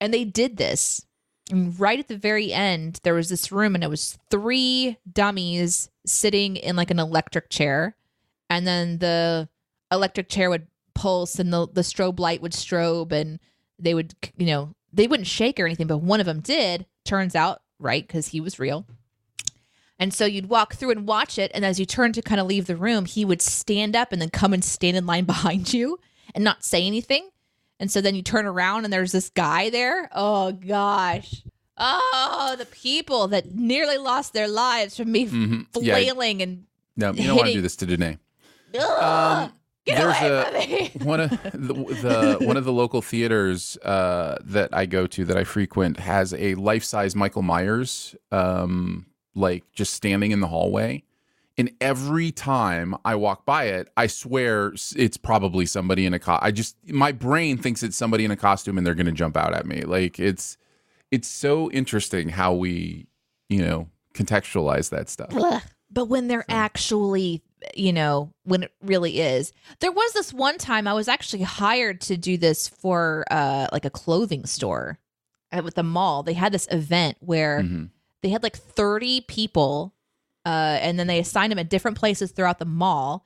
and 0.00 0.12
they 0.12 0.24
did 0.24 0.56
this. 0.56 1.04
And 1.50 1.78
right 1.78 1.98
at 1.98 2.08
the 2.08 2.16
very 2.16 2.54
end, 2.54 3.00
there 3.02 3.12
was 3.12 3.28
this 3.28 3.52
room, 3.52 3.74
and 3.74 3.84
it 3.84 3.90
was 3.90 4.18
three 4.30 4.96
dummies 5.10 5.90
sitting 6.06 6.56
in 6.56 6.74
like 6.76 6.90
an 6.90 6.98
electric 6.98 7.50
chair, 7.50 7.94
and 8.50 8.66
then 8.66 8.98
the 8.98 9.48
electric 9.92 10.28
chair 10.28 10.50
would 10.50 10.66
pulse 10.94 11.38
and 11.38 11.52
the, 11.52 11.66
the 11.68 11.80
strobe 11.82 12.18
light 12.20 12.40
would 12.42 12.52
strobe 12.52 13.12
and 13.12 13.38
they 13.78 13.94
would 13.94 14.14
you 14.36 14.46
know 14.46 14.74
they 14.92 15.06
wouldn't 15.06 15.26
shake 15.26 15.58
or 15.58 15.66
anything 15.66 15.86
but 15.86 15.98
one 15.98 16.20
of 16.20 16.26
them 16.26 16.40
did 16.40 16.86
turns 17.04 17.34
out 17.34 17.62
right 17.78 18.06
because 18.06 18.28
he 18.28 18.40
was 18.40 18.58
real 18.60 18.86
and 19.98 20.12
so 20.14 20.24
you'd 20.24 20.48
walk 20.48 20.74
through 20.74 20.90
and 20.90 21.06
watch 21.06 21.38
it 21.38 21.50
and 21.54 21.64
as 21.64 21.78
you 21.80 21.86
turned 21.86 22.14
to 22.14 22.22
kind 22.22 22.40
of 22.40 22.46
leave 22.46 22.66
the 22.66 22.76
room 22.76 23.04
he 23.04 23.24
would 23.24 23.42
stand 23.42 23.94
up 23.96 24.12
and 24.12 24.22
then 24.22 24.30
come 24.30 24.52
and 24.52 24.64
stand 24.64 24.96
in 24.96 25.04
line 25.06 25.24
behind 25.34 25.72
you 25.74 25.98
and 26.34 26.44
not 26.44 26.64
say 26.64 26.86
anything 26.86 27.28
and 27.80 27.90
so 27.90 28.00
then 28.00 28.14
you 28.14 28.22
turn 28.22 28.46
around 28.46 28.84
and 28.84 28.92
there's 28.92 29.12
this 29.12 29.30
guy 29.30 29.68
there 29.70 30.08
oh 30.14 30.52
gosh 30.52 31.42
oh 31.76 32.54
the 32.56 32.66
people 32.66 33.26
that 33.28 33.52
nearly 33.54 33.98
lost 33.98 34.32
their 34.32 34.48
lives 34.48 34.96
from 34.96 35.10
me 35.10 35.26
Mhm. 35.26 35.66
Yeah. 35.80 35.94
flailing 35.94 36.40
and 36.42 36.64
No, 36.96 37.12
you 37.12 37.26
don't 37.26 37.36
want 37.36 37.48
to 37.48 37.54
do 37.54 37.60
this 37.60 37.74
to 37.76 37.86
Danae. 37.86 38.18
Ugh, 38.78 39.50
get 39.86 39.98
there's 39.98 40.16
away 40.20 40.90
a 40.94 40.98
one 41.04 41.20
of 41.20 41.30
the, 41.30 41.74
the 41.74 42.38
one 42.46 42.56
of 42.56 42.64
the 42.64 42.72
local 42.72 43.02
theaters 43.02 43.76
uh, 43.78 44.38
that 44.44 44.70
I 44.72 44.86
go 44.86 45.06
to 45.06 45.24
that 45.24 45.36
I 45.36 45.44
frequent 45.44 45.98
has 45.98 46.34
a 46.34 46.54
life 46.54 46.84
size 46.84 47.14
Michael 47.14 47.42
Myers, 47.42 48.14
um, 48.32 49.06
like 49.34 49.64
just 49.72 49.94
standing 49.94 50.32
in 50.32 50.40
the 50.40 50.48
hallway. 50.48 51.02
And 51.56 51.70
every 51.80 52.32
time 52.32 52.96
I 53.04 53.14
walk 53.14 53.46
by 53.46 53.64
it, 53.64 53.88
I 53.96 54.08
swear 54.08 54.72
it's 54.96 55.16
probably 55.16 55.66
somebody 55.66 56.04
in 56.04 56.12
a 56.12 56.18
co- 56.18 56.40
I 56.42 56.50
just 56.50 56.76
my 56.88 57.12
brain 57.12 57.58
thinks 57.58 57.84
it's 57.84 57.96
somebody 57.96 58.24
in 58.24 58.32
a 58.32 58.36
costume 58.36 58.76
and 58.76 58.84
they're 58.84 58.96
going 58.96 59.06
to 59.06 59.12
jump 59.12 59.36
out 59.36 59.54
at 59.54 59.64
me. 59.64 59.82
Like 59.82 60.18
it's 60.18 60.56
it's 61.12 61.28
so 61.28 61.70
interesting 61.70 62.30
how 62.30 62.54
we, 62.54 63.06
you 63.48 63.64
know, 63.64 63.88
contextualize 64.14 64.90
that 64.90 65.08
stuff. 65.08 65.32
But 65.90 66.06
when 66.06 66.26
they're 66.26 66.44
actually, 66.48 67.40
you 67.74 67.92
know, 67.92 68.32
when 68.44 68.62
it 68.64 68.72
really 68.82 69.20
is. 69.20 69.52
There 69.80 69.92
was 69.92 70.12
this 70.12 70.32
one 70.32 70.58
time 70.58 70.86
I 70.88 70.92
was 70.94 71.08
actually 71.08 71.42
hired 71.42 72.00
to 72.02 72.16
do 72.16 72.36
this 72.36 72.68
for 72.68 73.24
uh 73.30 73.66
like 73.72 73.84
a 73.84 73.90
clothing 73.90 74.46
store 74.46 74.98
at 75.52 75.64
with 75.64 75.74
the 75.74 75.82
mall. 75.82 76.22
They 76.22 76.32
had 76.34 76.52
this 76.52 76.68
event 76.70 77.16
where 77.20 77.60
Mhm. 77.62 77.90
they 78.22 78.28
had 78.30 78.42
like 78.42 78.56
30 78.56 79.22
people 79.22 79.94
uh 80.46 80.78
and 80.80 80.98
then 80.98 81.06
they 81.06 81.18
assigned 81.18 81.50
them 81.52 81.58
at 81.58 81.70
different 81.70 81.96
places 81.98 82.32
throughout 82.32 82.58
the 82.58 82.64
mall. 82.64 83.24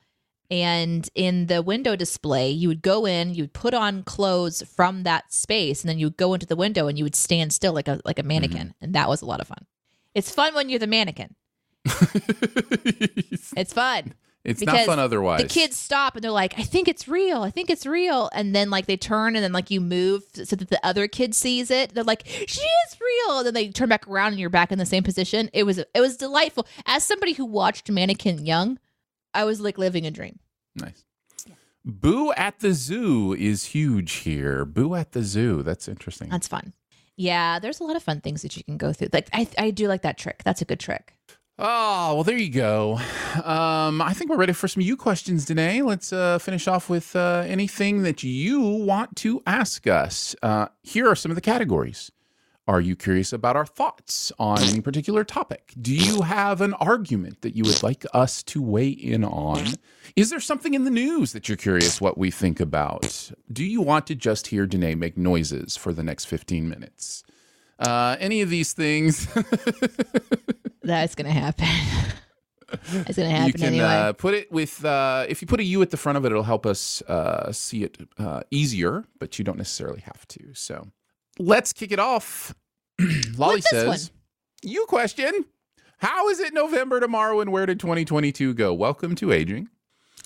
And 0.51 1.07
in 1.13 1.45
the 1.45 1.61
window 1.61 1.95
display, 1.95 2.49
you 2.49 2.69
would 2.69 2.81
go 2.81 3.05
in, 3.05 3.35
you 3.35 3.43
would 3.43 3.53
put 3.53 3.75
on 3.75 4.01
clothes 4.01 4.63
from 4.63 5.03
that 5.03 5.31
space, 5.31 5.81
and 5.83 5.89
then 5.89 5.99
you 5.99 6.07
would 6.07 6.17
go 6.17 6.33
into 6.33 6.47
the 6.47 6.55
window 6.55 6.87
and 6.87 6.97
you 6.97 7.03
would 7.03 7.13
stand 7.15 7.53
still 7.53 7.71
like 7.73 7.87
a 7.87 7.99
like 8.03 8.17
a 8.17 8.23
mannequin. 8.23 8.73
And 8.81 8.93
that 8.95 9.07
was 9.09 9.21
a 9.21 9.25
lot 9.27 9.41
of 9.41 9.47
fun. 9.47 9.67
It's 10.15 10.31
fun 10.33 10.55
when 10.55 10.69
you're 10.69 10.79
the 10.79 10.87
mannequin. 10.87 11.35
It's 13.55 13.73
fun. 13.73 14.13
It's 14.45 14.61
not 14.61 14.85
fun 14.85 14.99
otherwise. 14.99 15.41
The 15.41 15.47
kids 15.47 15.77
stop 15.77 16.15
and 16.15 16.23
they're 16.23 16.31
like, 16.31 16.57
I 16.57 16.63
think 16.63 16.87
it's 16.87 17.07
real. 17.07 17.41
I 17.41 17.51
think 17.51 17.69
it's 17.69 17.85
real. 17.85 18.29
And 18.33 18.55
then 18.55 18.69
like 18.69 18.85
they 18.85 18.95
turn 18.95 19.35
and 19.35 19.43
then 19.43 19.51
like 19.51 19.69
you 19.69 19.81
move 19.81 20.23
so 20.33 20.55
that 20.55 20.69
the 20.69 20.85
other 20.85 21.07
kid 21.07 21.35
sees 21.35 21.69
it. 21.69 21.93
They're 21.93 22.03
like, 22.03 22.25
she 22.25 22.61
is 22.61 22.97
real. 22.99 23.39
And 23.39 23.47
then 23.47 23.53
they 23.53 23.69
turn 23.69 23.89
back 23.89 24.07
around 24.07 24.31
and 24.31 24.39
you're 24.39 24.49
back 24.49 24.71
in 24.71 24.79
the 24.79 24.85
same 24.85 25.03
position. 25.03 25.49
It 25.53 25.63
was 25.63 25.77
it 25.77 25.89
was 25.95 26.15
delightful. 26.15 26.67
As 26.85 27.03
somebody 27.03 27.33
who 27.33 27.45
watched 27.45 27.89
Mannequin 27.89 28.45
Young, 28.45 28.79
I 29.33 29.43
was 29.43 29.59
like 29.59 29.77
living 29.77 30.05
a 30.05 30.11
dream. 30.11 30.39
Nice. 30.75 31.03
Boo 31.85 32.31
at 32.33 32.59
the 32.59 32.73
zoo 32.73 33.33
is 33.33 33.65
huge 33.65 34.11
here. 34.13 34.63
Boo 34.65 34.95
at 34.95 35.11
the 35.11 35.23
zoo. 35.23 35.63
That's 35.63 35.87
interesting. 35.87 36.29
That's 36.29 36.47
fun. 36.47 36.73
Yeah, 37.15 37.59
there's 37.59 37.79
a 37.79 37.83
lot 37.83 37.95
of 37.95 38.03
fun 38.03 38.21
things 38.21 38.41
that 38.43 38.55
you 38.55 38.63
can 38.63 38.77
go 38.77 38.93
through. 38.93 39.09
Like 39.11 39.29
I 39.33 39.47
I 39.57 39.71
do 39.71 39.87
like 39.87 40.03
that 40.03 40.17
trick. 40.17 40.43
That's 40.45 40.61
a 40.61 40.65
good 40.65 40.79
trick. 40.79 41.15
Oh, 41.61 42.15
well, 42.15 42.23
there 42.23 42.37
you 42.37 42.49
go. 42.49 43.01
Um, 43.43 44.01
I 44.01 44.13
think 44.13 44.29
we're 44.29 44.37
ready 44.37 44.53
for 44.53 44.69
some 44.69 44.79
you 44.79 44.95
questions, 44.95 45.43
Danae. 45.43 45.81
Let's 45.81 46.13
uh, 46.13 46.39
finish 46.39 46.69
off 46.69 46.89
with 46.89 47.17
uh, 47.17 47.43
anything 47.45 48.03
that 48.03 48.23
you 48.23 48.61
want 48.61 49.17
to 49.17 49.43
ask 49.45 49.85
us. 49.85 50.37
Uh, 50.41 50.67
here 50.83 51.05
are 51.09 51.17
some 51.17 51.31
of 51.31 51.35
the 51.35 51.41
categories. 51.41 52.13
Are 52.65 52.79
you 52.79 52.95
curious 52.95 53.33
about 53.33 53.57
our 53.57 53.65
thoughts 53.65 54.31
on 54.39 54.63
any 54.63 54.79
particular 54.79 55.25
topic? 55.25 55.73
Do 55.81 55.93
you 55.93 56.21
have 56.21 56.61
an 56.61 56.75
argument 56.75 57.41
that 57.41 57.57
you 57.57 57.65
would 57.65 57.83
like 57.83 58.05
us 58.13 58.41
to 58.43 58.61
weigh 58.61 58.89
in 58.89 59.25
on? 59.25 59.65
Is 60.15 60.29
there 60.29 60.39
something 60.39 60.73
in 60.73 60.85
the 60.85 60.91
news 60.91 61.33
that 61.33 61.49
you're 61.49 61.57
curious 61.57 61.99
what 61.99 62.17
we 62.17 62.31
think 62.31 62.61
about? 62.61 63.31
Do 63.51 63.65
you 63.65 63.81
want 63.81 64.07
to 64.07 64.15
just 64.15 64.47
hear 64.47 64.65
Danae 64.65 64.95
make 64.95 65.17
noises 65.17 65.75
for 65.75 65.91
the 65.91 66.03
next 66.03 66.23
15 66.25 66.69
minutes? 66.69 67.23
Uh, 67.79 68.17
any 68.19 68.41
of 68.41 68.49
these 68.49 68.73
things, 68.73 69.27
That's 70.81 71.15
gonna 71.15 71.31
happen. 71.31 71.67
It's 72.71 73.17
gonna 73.17 73.31
happen 73.31 73.47
you 73.47 73.53
can 73.53 73.63
anyway. 73.63 73.83
uh, 73.83 74.13
put 74.13 74.35
it 74.35 74.51
with 74.51 74.85
uh, 74.85 75.25
if 75.27 75.41
you 75.41 75.47
put 75.47 75.59
a 75.59 75.63
U 75.63 75.81
at 75.81 75.89
the 75.89 75.97
front 75.97 76.19
of 76.19 76.25
it, 76.25 76.31
it'll 76.31 76.43
help 76.43 76.67
us 76.67 77.01
uh, 77.07 77.51
see 77.51 77.83
it 77.83 77.97
uh, 78.19 78.41
easier, 78.51 79.05
but 79.19 79.39
you 79.39 79.43
don't 79.45 79.57
necessarily 79.57 80.01
have 80.01 80.27
to. 80.27 80.53
So 80.53 80.87
let's 81.39 81.73
kick 81.73 81.91
it 81.91 81.97
off. 81.99 82.53
Lolly 83.37 83.61
says, 83.61 84.11
"You 84.61 84.85
question." 84.85 85.45
How 85.97 86.29
is 86.29 86.39
it 86.39 86.53
November 86.53 86.99
tomorrow 86.99 87.41
and 87.41 87.51
where 87.51 87.65
did 87.65 87.79
2022 87.79 88.53
go? 88.53 88.71
Welcome 88.73 89.15
to 89.15 89.31
aging. 89.31 89.67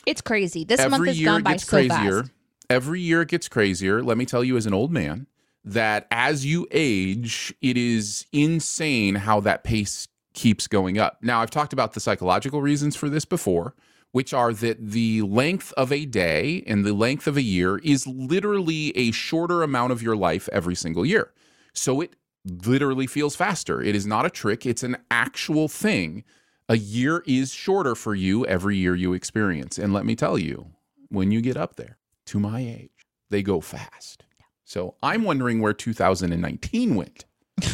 it's 0.06 0.20
crazy. 0.22 0.66
This 0.66 0.82
month 0.82 0.96
Every 0.96 1.08
has 1.08 1.20
year 1.22 1.30
gone 1.30 1.44
by 1.44 1.56
so 1.56 1.70
crazier. 1.70 2.24
fast. 2.24 2.32
Every 2.70 3.00
year 3.00 3.22
it 3.22 3.30
gets 3.30 3.48
crazier. 3.48 4.04
Let 4.04 4.18
me 4.18 4.26
tell 4.26 4.44
you, 4.44 4.58
as 4.58 4.66
an 4.66 4.74
old 4.74 4.92
man, 4.92 5.28
that 5.64 6.08
as 6.12 6.46
you 6.46 6.68
age, 6.72 7.54
it 7.62 7.78
is 7.78 8.26
insane 8.34 9.16
how 9.16 9.40
that 9.40 9.64
pace 9.64 10.10
keeps 10.34 10.68
going 10.68 10.98
up. 10.98 11.18
Now, 11.22 11.42
I've 11.42 11.52
talked 11.52 11.74
about 11.74 11.94
the 11.94 12.00
psychological 12.00 12.62
reasons 12.62 12.96
for 12.96 13.10
this 13.10 13.26
before, 13.26 13.76
which 14.12 14.34
are 14.34 14.54
that 14.54 14.78
the 14.92 15.22
length 15.24 15.74
of 15.74 15.92
a 15.92 16.06
day 16.06 16.64
and 16.68 16.86
the 16.86 16.94
length 16.94 17.28
of 17.28 17.38
a 17.38 17.42
year 17.42 17.80
is 17.80 18.06
literally 18.06 18.96
a 18.98 19.12
shorter 19.12 19.64
amount 19.64 19.92
of 19.92 20.02
your 20.02 20.16
life 20.16 20.48
every 20.52 20.76
single 20.76 21.06
year. 21.06 21.32
So 21.74 22.02
it 22.02 22.16
literally 22.46 23.08
feels 23.08 23.36
faster. 23.36 23.82
It 23.82 23.96
is 23.96 24.06
not 24.06 24.26
a 24.26 24.30
trick, 24.30 24.66
it's 24.66 24.84
an 24.84 24.98
actual 25.10 25.68
thing. 25.68 26.24
A 26.70 26.78
year 26.78 27.24
is 27.28 27.54
shorter 27.54 27.96
for 27.96 28.16
you 28.16 28.46
every 28.46 28.78
year 28.78 28.96
you 28.96 29.14
experience. 29.14 29.78
And 29.78 29.94
let 29.94 30.06
me 30.06 30.16
tell 30.16 30.38
you, 30.38 30.68
when 31.10 31.32
you 31.32 31.42
get 31.42 31.58
up 31.58 31.76
there 31.76 31.98
to 32.28 32.40
my 32.40 32.62
age, 32.62 33.08
they 33.30 33.44
go 33.44 33.60
fast. 33.62 34.24
So 34.64 34.96
I'm 35.04 35.24
wondering 35.24 35.60
where 35.60 35.74
2019 35.74 36.96
went. 36.96 37.26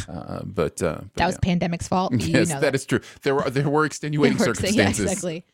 Uh, 0.08 0.42
but, 0.44 0.82
uh, 0.82 1.00
but 1.00 1.14
That 1.14 1.26
was 1.26 1.34
yeah. 1.36 1.40
pandemic's 1.42 1.88
fault. 1.88 2.12
You 2.12 2.18
yes, 2.26 2.50
know 2.50 2.60
that 2.60 2.74
is 2.74 2.84
true. 2.84 3.00
There 3.22 3.34
were 3.34 3.48
there 3.48 3.68
were 3.68 3.84
extenuating 3.84 4.38
works, 4.38 4.58
circumstances. 4.58 5.04
Yeah, 5.04 5.10
exactly. 5.10 5.46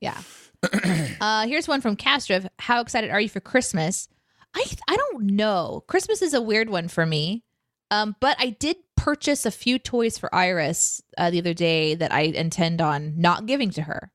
Yeah. 0.00 0.20
uh, 1.20 1.46
here's 1.46 1.68
one 1.68 1.80
from 1.80 1.96
Castro. 1.96 2.40
How 2.58 2.80
excited 2.80 3.10
are 3.10 3.20
you 3.20 3.28
for 3.28 3.40
Christmas? 3.40 4.08
I 4.54 4.64
I 4.88 4.96
don't 4.96 5.26
know. 5.26 5.84
Christmas 5.86 6.22
is 6.22 6.32
a 6.32 6.40
weird 6.40 6.70
one 6.70 6.88
for 6.88 7.04
me. 7.04 7.44
Um, 7.90 8.16
but 8.20 8.36
I 8.40 8.50
did 8.50 8.76
purchase 8.96 9.44
a 9.44 9.50
few 9.50 9.78
toys 9.78 10.16
for 10.18 10.34
Iris 10.34 11.02
uh, 11.18 11.30
the 11.30 11.38
other 11.38 11.54
day 11.54 11.94
that 11.94 12.12
I 12.12 12.22
intend 12.22 12.80
on 12.80 13.14
not 13.20 13.46
giving 13.46 13.70
to 13.70 13.82
her. 13.82 14.10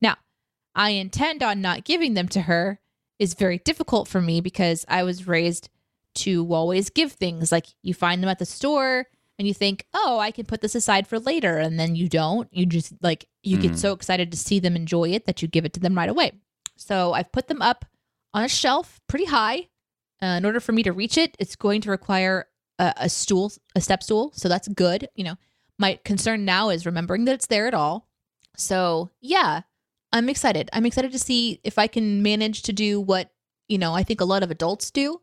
Now, 0.00 0.16
I 0.74 0.90
intend 0.90 1.42
on 1.42 1.60
not 1.60 1.84
giving 1.84 2.14
them 2.14 2.28
to 2.28 2.42
her 2.42 2.80
is 3.18 3.34
very 3.34 3.58
difficult 3.58 4.08
for 4.08 4.20
me 4.20 4.40
because 4.40 4.84
I 4.88 5.02
was 5.02 5.26
raised 5.26 5.68
to 6.16 6.52
always 6.52 6.90
give 6.90 7.12
things. 7.12 7.52
Like 7.52 7.66
you 7.82 7.94
find 7.94 8.22
them 8.22 8.30
at 8.30 8.38
the 8.38 8.46
store 8.46 9.06
and 9.38 9.48
you 9.48 9.54
think, 9.54 9.86
oh, 9.94 10.18
I 10.18 10.30
can 10.30 10.44
put 10.46 10.60
this 10.60 10.74
aside 10.74 11.06
for 11.06 11.18
later. 11.18 11.58
And 11.58 11.78
then 11.78 11.94
you 11.96 12.08
don't. 12.08 12.48
You 12.52 12.66
just 12.66 12.92
like, 13.02 13.26
you 13.42 13.58
get 13.58 13.72
Mm. 13.72 13.78
so 13.78 13.92
excited 13.92 14.30
to 14.32 14.38
see 14.38 14.58
them 14.60 14.76
enjoy 14.76 15.10
it 15.10 15.26
that 15.26 15.42
you 15.42 15.48
give 15.48 15.64
it 15.64 15.72
to 15.74 15.80
them 15.80 15.96
right 15.96 16.08
away. 16.08 16.32
So 16.76 17.12
I've 17.12 17.32
put 17.32 17.48
them 17.48 17.62
up 17.62 17.84
on 18.34 18.44
a 18.44 18.48
shelf 18.48 19.00
pretty 19.08 19.24
high. 19.26 19.68
Uh, 20.22 20.36
in 20.38 20.44
order 20.44 20.60
for 20.60 20.72
me 20.72 20.82
to 20.84 20.92
reach 20.92 21.18
it, 21.18 21.34
it's 21.40 21.56
going 21.56 21.80
to 21.80 21.90
require 21.90 22.46
a, 22.78 22.92
a 22.96 23.08
stool, 23.08 23.52
a 23.74 23.80
step 23.80 24.02
stool. 24.02 24.32
So 24.34 24.48
that's 24.48 24.68
good. 24.68 25.08
You 25.16 25.24
know, 25.24 25.34
my 25.78 25.98
concern 26.04 26.44
now 26.44 26.70
is 26.70 26.86
remembering 26.86 27.24
that 27.24 27.34
it's 27.34 27.48
there 27.48 27.66
at 27.66 27.74
all. 27.74 28.06
So 28.56 29.10
yeah, 29.20 29.62
I'm 30.12 30.28
excited. 30.28 30.68
I'm 30.72 30.86
excited 30.86 31.10
to 31.12 31.18
see 31.18 31.60
if 31.64 31.78
I 31.78 31.86
can 31.86 32.22
manage 32.22 32.62
to 32.62 32.72
do 32.72 33.00
what, 33.00 33.30
you 33.68 33.78
know, 33.78 33.94
I 33.94 34.02
think 34.04 34.20
a 34.20 34.26
lot 34.26 34.42
of 34.42 34.50
adults 34.50 34.90
do 34.90 35.20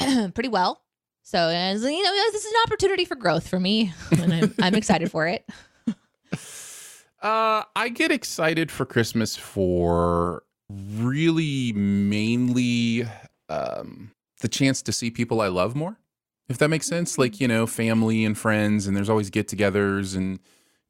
pretty 0.34 0.48
well. 0.48 0.82
So, 1.22 1.48
as 1.48 1.82
you 1.82 2.02
know, 2.02 2.12
this 2.12 2.44
is 2.44 2.52
an 2.52 2.58
opportunity 2.66 3.04
for 3.04 3.16
growth 3.16 3.48
for 3.48 3.58
me, 3.58 3.92
and 4.12 4.32
I'm, 4.32 4.54
I'm 4.60 4.74
excited 4.76 5.10
for 5.10 5.26
it. 5.26 5.44
Uh, 7.22 7.64
I 7.74 7.88
get 7.88 8.12
excited 8.12 8.70
for 8.70 8.84
Christmas 8.84 9.36
for 9.36 10.44
really 10.68 11.72
mainly 11.72 13.04
um, 13.48 14.12
the 14.40 14.48
chance 14.48 14.82
to 14.82 14.92
see 14.92 15.10
people 15.10 15.40
I 15.40 15.48
love 15.48 15.74
more, 15.74 15.98
if 16.48 16.58
that 16.58 16.68
makes 16.68 16.86
sense. 16.86 17.18
Like, 17.18 17.40
you 17.40 17.48
know, 17.48 17.66
family 17.66 18.24
and 18.24 18.36
friends, 18.36 18.86
and 18.86 18.96
there's 18.96 19.08
always 19.08 19.30
get 19.30 19.48
togethers 19.48 20.14
and, 20.14 20.38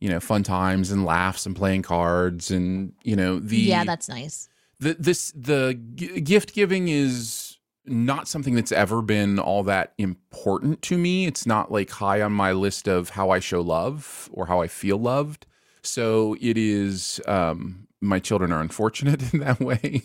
you 0.01 0.09
know, 0.11 0.21
fun 0.21 0.43
times 0.43 0.91
and 0.91 1.05
laughs 1.05 1.47
and 1.47 1.55
playing 1.57 1.83
cards. 1.83 2.51
And, 2.51 2.93
you 3.03 3.17
know, 3.17 3.39
the. 3.39 3.57
yeah, 3.57 3.85
that's 3.85 4.09
nice. 4.09 4.49
the 4.81 4.95
this 4.99 5.33
the 5.33 5.81
g- 5.95 6.21
gift 6.21 6.53
giving 6.53 6.89
is 6.89 7.46
not 7.87 8.29
something 8.29 8.55
that's 8.55 8.73
ever 8.73 9.03
been 9.03 9.39
all 9.39 9.63
that 9.65 9.93
important 9.99 10.83
to 10.83 10.99
me. 10.99 11.27
It's 11.27 11.47
not 11.47 11.71
like 11.73 11.91
high 11.91 12.21
on 12.23 12.33
my 12.33 12.53
list 12.53 12.89
of 12.89 13.11
how 13.11 13.31
I 13.31 13.39
show 13.41 13.61
love 13.61 14.29
or 14.33 14.47
how 14.47 14.61
I 14.61 14.69
feel 14.69 14.99
loved. 14.99 15.47
So 15.83 16.37
it 16.41 16.59
is 16.59 17.21
um 17.27 17.87
my 18.03 18.19
children 18.19 18.53
are 18.53 18.61
unfortunate 18.61 19.23
in 19.33 19.41
that 19.41 19.59
way. 19.61 20.03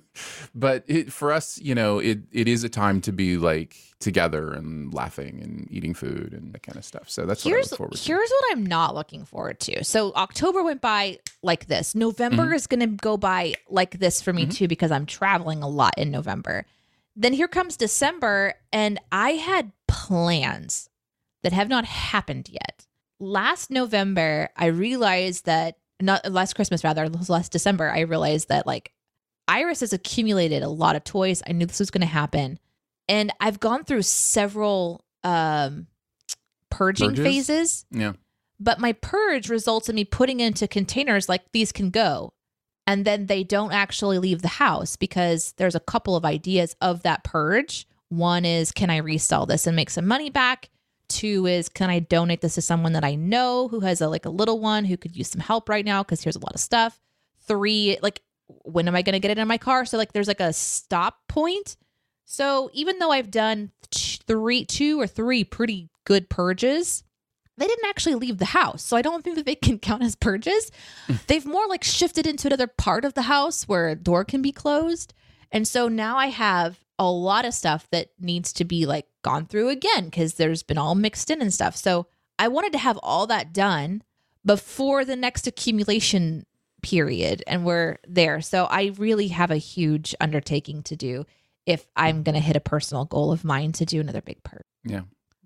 but 0.54 0.84
it 0.86 1.12
for 1.12 1.32
us, 1.32 1.58
you 1.60 1.74
know, 1.74 1.98
it 1.98 2.20
it 2.32 2.48
is 2.48 2.64
a 2.64 2.68
time 2.68 3.00
to 3.02 3.12
be 3.12 3.36
like 3.36 3.76
together 4.00 4.52
and 4.52 4.92
laughing 4.92 5.40
and 5.42 5.66
eating 5.70 5.94
food 5.94 6.32
and 6.32 6.52
that 6.52 6.62
kind 6.62 6.76
of 6.76 6.84
stuff. 6.84 7.08
So 7.08 7.24
that's 7.26 7.44
what 7.44 7.50
I 7.50 7.54
here's 7.54 7.70
look 7.72 7.78
forward 7.78 7.96
to. 7.96 8.02
here's 8.02 8.30
what 8.30 8.44
I'm 8.52 8.64
not 8.66 8.94
looking 8.94 9.24
forward 9.24 9.60
to. 9.60 9.82
So 9.82 10.12
October 10.14 10.62
went 10.62 10.80
by 10.80 11.18
like 11.42 11.66
this. 11.66 11.94
November 11.94 12.44
Mm-hmm. 12.44 12.54
is 12.54 12.66
going 12.66 12.80
to 12.80 12.86
go 12.86 13.16
by 13.16 13.54
like 13.68 13.98
this 13.98 14.20
for 14.20 14.32
me 14.32 14.46
too 14.46 14.68
because 14.68 14.90
I'm 14.90 15.06
traveling 15.06 15.62
a 15.62 15.68
lot 15.68 15.94
in 15.96 16.10
November. 16.10 16.66
Then 17.16 17.32
here 17.32 17.48
comes 17.48 17.76
December 17.76 18.54
and 18.72 19.00
I 19.12 19.32
had 19.32 19.72
plans 19.86 20.88
that 21.42 21.52
have 21.52 21.68
not 21.68 21.84
happened 21.84 22.48
yet. 22.50 22.86
Last 23.20 23.70
November, 23.70 24.50
I 24.56 24.66
realized 24.66 25.46
that 25.46 25.78
not 26.00 26.30
last 26.30 26.54
Christmas 26.54 26.82
rather, 26.84 27.08
last 27.28 27.52
December, 27.52 27.88
I 27.90 28.00
realized 28.00 28.48
that 28.48 28.66
like 28.66 28.92
Iris 29.46 29.80
has 29.80 29.92
accumulated 29.92 30.62
a 30.62 30.68
lot 30.68 30.96
of 30.96 31.04
toys. 31.04 31.42
I 31.46 31.52
knew 31.52 31.66
this 31.66 31.78
was 31.78 31.90
going 31.90 32.00
to 32.00 32.06
happen. 32.06 32.58
And 33.08 33.30
I've 33.40 33.60
gone 33.60 33.84
through 33.84 34.02
several 34.02 35.04
um 35.22 35.86
purging 36.70 37.10
Purges? 37.10 37.24
phases, 37.24 37.86
Yeah. 37.92 38.14
but 38.58 38.80
my 38.80 38.92
purge 38.94 39.48
results 39.48 39.88
in 39.88 39.94
me 39.94 40.04
putting 40.04 40.40
into 40.40 40.66
containers 40.66 41.28
like 41.28 41.52
these 41.52 41.70
can 41.70 41.90
go. 41.90 42.33
And 42.86 43.04
then 43.04 43.26
they 43.26 43.44
don't 43.44 43.72
actually 43.72 44.18
leave 44.18 44.42
the 44.42 44.48
house 44.48 44.96
because 44.96 45.54
there's 45.56 45.74
a 45.74 45.80
couple 45.80 46.16
of 46.16 46.24
ideas 46.24 46.76
of 46.80 47.02
that 47.02 47.24
purge. 47.24 47.86
One 48.08 48.44
is 48.44 48.72
can 48.72 48.90
I 48.90 48.98
resell 48.98 49.46
this 49.46 49.66
and 49.66 49.74
make 49.74 49.90
some 49.90 50.06
money 50.06 50.30
back? 50.30 50.68
Two 51.08 51.46
is 51.46 51.68
can 51.68 51.90
I 51.90 51.98
donate 52.00 52.40
this 52.40 52.54
to 52.54 52.62
someone 52.62 52.92
that 52.92 53.04
I 53.04 53.14
know 53.14 53.68
who 53.68 53.80
has 53.80 54.00
a 54.00 54.08
like 54.08 54.26
a 54.26 54.30
little 54.30 54.60
one 54.60 54.84
who 54.84 54.96
could 54.96 55.16
use 55.16 55.30
some 55.30 55.40
help 55.40 55.68
right 55.68 55.84
now 55.84 56.02
because 56.02 56.22
here's 56.22 56.36
a 56.36 56.40
lot 56.40 56.54
of 56.54 56.60
stuff. 56.60 57.00
Three, 57.46 57.98
like 58.02 58.20
when 58.46 58.88
am 58.88 58.96
I 58.96 59.02
going 59.02 59.14
to 59.14 59.20
get 59.20 59.30
it 59.30 59.38
in 59.38 59.48
my 59.48 59.58
car? 59.58 59.84
So 59.84 59.96
like 59.96 60.12
there's 60.12 60.28
like 60.28 60.40
a 60.40 60.52
stop 60.52 61.18
point. 61.28 61.76
So 62.24 62.70
even 62.72 62.98
though 62.98 63.10
I've 63.10 63.30
done 63.30 63.70
three, 63.92 64.64
two 64.64 65.00
or 65.00 65.06
three 65.06 65.44
pretty 65.44 65.88
good 66.04 66.28
purges, 66.28 67.04
they 67.56 67.66
didn't 67.66 67.88
actually 67.88 68.16
leave 68.16 68.38
the 68.38 68.46
house. 68.46 68.82
So 68.82 68.96
I 68.96 69.02
don't 69.02 69.22
think 69.22 69.36
that 69.36 69.46
they 69.46 69.54
can 69.54 69.78
count 69.78 70.02
as 70.02 70.16
purges. 70.16 70.70
They've 71.28 71.46
more 71.46 71.66
like 71.68 71.84
shifted 71.84 72.26
into 72.26 72.48
another 72.48 72.66
part 72.66 73.04
of 73.04 73.14
the 73.14 73.22
house 73.22 73.68
where 73.68 73.88
a 73.88 73.94
door 73.96 74.24
can 74.24 74.42
be 74.42 74.52
closed. 74.52 75.14
And 75.52 75.66
so 75.68 75.88
now 75.88 76.16
I 76.16 76.26
have 76.28 76.80
a 76.98 77.10
lot 77.10 77.44
of 77.44 77.54
stuff 77.54 77.88
that 77.90 78.08
needs 78.20 78.52
to 78.54 78.64
be 78.64 78.86
like 78.86 79.06
gone 79.22 79.46
through 79.46 79.68
again 79.68 80.06
because 80.06 80.34
there's 80.34 80.62
been 80.62 80.78
all 80.78 80.94
mixed 80.94 81.30
in 81.30 81.40
and 81.40 81.52
stuff. 81.54 81.76
So 81.76 82.06
I 82.38 82.48
wanted 82.48 82.72
to 82.72 82.78
have 82.78 82.98
all 83.02 83.26
that 83.28 83.52
done 83.52 84.02
before 84.44 85.04
the 85.04 85.16
next 85.16 85.46
accumulation 85.46 86.46
period 86.82 87.42
and 87.46 87.64
we're 87.64 87.96
there. 88.06 88.40
So 88.40 88.64
I 88.64 88.92
really 88.98 89.28
have 89.28 89.50
a 89.50 89.56
huge 89.56 90.14
undertaking 90.20 90.82
to 90.84 90.96
do 90.96 91.24
if 91.66 91.86
I'm 91.96 92.22
going 92.22 92.34
to 92.34 92.40
hit 92.40 92.56
a 92.56 92.60
personal 92.60 93.04
goal 93.06 93.32
of 93.32 93.42
mine 93.44 93.72
to 93.72 93.86
do 93.86 94.00
another 94.00 94.20
big 94.20 94.42
purge. 94.42 94.64
Yeah. 94.84 95.02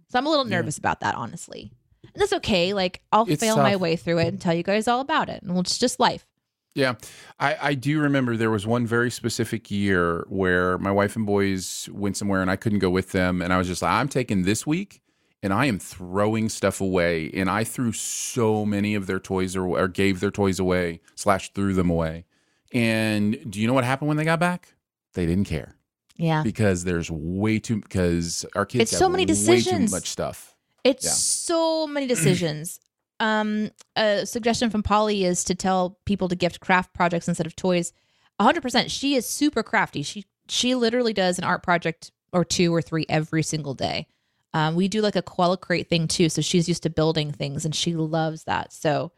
So 0.09 0.19
I'm 0.19 0.27
a 0.27 0.31
little 0.31 0.49
Yeah. 0.49 0.57
nervous 0.57 0.79
about 0.79 1.01
that, 1.01 1.15
honestly. 1.15 1.71
That's 2.19 2.33
okay. 2.35 2.75
Like 2.75 3.01
I'll 3.13 3.27
It's 3.29 3.41
fail 3.41 3.57
my 3.57 3.77
way 3.77 3.97
through 3.97 4.19
it 4.19 4.29
and 4.29 4.41
tell 4.41 4.55
you 4.55 4.63
guys 4.63 4.89
all 4.89 5.01
about 5.01 5.29
it. 5.29 5.43
And 5.43 5.53
well, 5.53 5.61
it's 5.61 5.79
just 5.79 5.99
life. 6.01 6.27
Yeah, 6.75 6.95
I, 7.41 7.57
I 7.61 7.75
do 7.75 7.99
remember 8.01 8.37
there 8.37 8.51
was 8.51 8.65
one 8.67 8.87
very 8.87 9.11
specific 9.11 9.69
year 9.71 10.25
where 10.29 10.79
my 10.79 10.93
wife 10.93 11.17
and 11.17 11.27
boys 11.27 11.89
went 11.91 12.17
somewhere 12.17 12.41
and 12.41 12.51
I 12.51 12.57
couldn't 12.57 12.79
go 12.79 12.91
with 12.91 13.11
them. 13.11 13.43
And 13.43 13.53
I 13.53 13.59
was 13.59 13.67
just 13.67 13.83
like, 13.83 13.91
I'm 13.91 14.09
taking 14.09 14.43
this 14.43 14.65
week 14.65 15.03
and 15.43 15.53
I 15.53 15.67
am 15.67 15.81
throwing 15.81 16.49
stuff 16.49 16.81
away. 16.81 17.33
And 17.35 17.51
I 17.51 17.65
threw 17.65 17.91
so 17.93 18.65
many 18.65 18.95
of 18.95 19.07
their 19.09 19.19
toys 19.19 19.57
or, 19.57 19.67
or 19.67 19.89
gave 19.89 20.21
their 20.21 20.31
toys 20.31 20.61
away, 20.61 21.01
slash, 21.17 21.53
threw 21.53 21.75
them 21.75 21.91
away. 21.91 22.27
And 22.73 23.51
do 23.51 23.61
you 23.61 23.67
know 23.67 23.75
what 23.75 23.85
happened 23.85 24.09
when 24.09 24.17
they 24.17 24.25
got 24.25 24.39
back? 24.39 24.75
They 25.15 25.27
didn't 25.27 25.47
care 25.47 25.75
Yeah. 26.17 26.43
because 26.45 26.85
there's 26.85 27.11
way 27.11 27.59
too, 27.59 27.81
because 27.81 28.45
our 28.55 28.67
kids 28.67 28.83
It's 28.83 28.91
have 28.93 28.99
so 28.99 29.09
many 29.09 29.25
way 29.25 29.63
too 29.63 29.87
much 29.91 30.11
stuff. 30.11 30.55
It's 30.89 31.05
Yeah. 31.05 31.11
so 31.11 31.87
many 31.87 32.07
decisions. 32.07 32.81
um, 33.21 33.71
a 33.97 34.25
suggestion 34.27 34.71
from 34.71 34.83
Polly 34.83 35.25
is 35.25 35.45
to 35.45 35.55
tell 35.55 35.99
people 36.05 36.29
to 36.29 36.37
gift 36.37 36.61
craft 36.61 36.95
projects 36.95 37.29
instead 37.29 37.47
of 37.47 37.57
toys. 37.57 37.93
100%. 38.41 38.91
She 38.91 39.15
is 39.15 39.27
super 39.27 39.63
crafty. 39.63 40.03
She 40.03 40.25
she 40.51 40.75
literally 40.75 41.13
does 41.13 41.37
an 41.39 41.45
art 41.45 41.63
project 41.63 42.11
or 42.33 42.43
two 42.45 42.75
or 42.75 42.81
three 42.81 43.05
every 43.09 43.43
single 43.43 43.75
day. 43.75 44.07
Um, 44.55 44.77
we 44.77 44.89
do 44.89 45.03
like 45.03 45.17
a 45.17 45.21
koala 45.23 45.59
crate 45.59 45.91
thing 45.91 46.09
too, 46.09 46.31
so 46.31 46.41
she's 46.41 46.69
used 46.69 46.85
to 46.85 46.91
building 46.91 47.33
things 47.33 47.67
and 47.67 47.75
she 47.75 47.95
loves 47.95 48.45
that. 48.45 48.73
So 48.73 49.13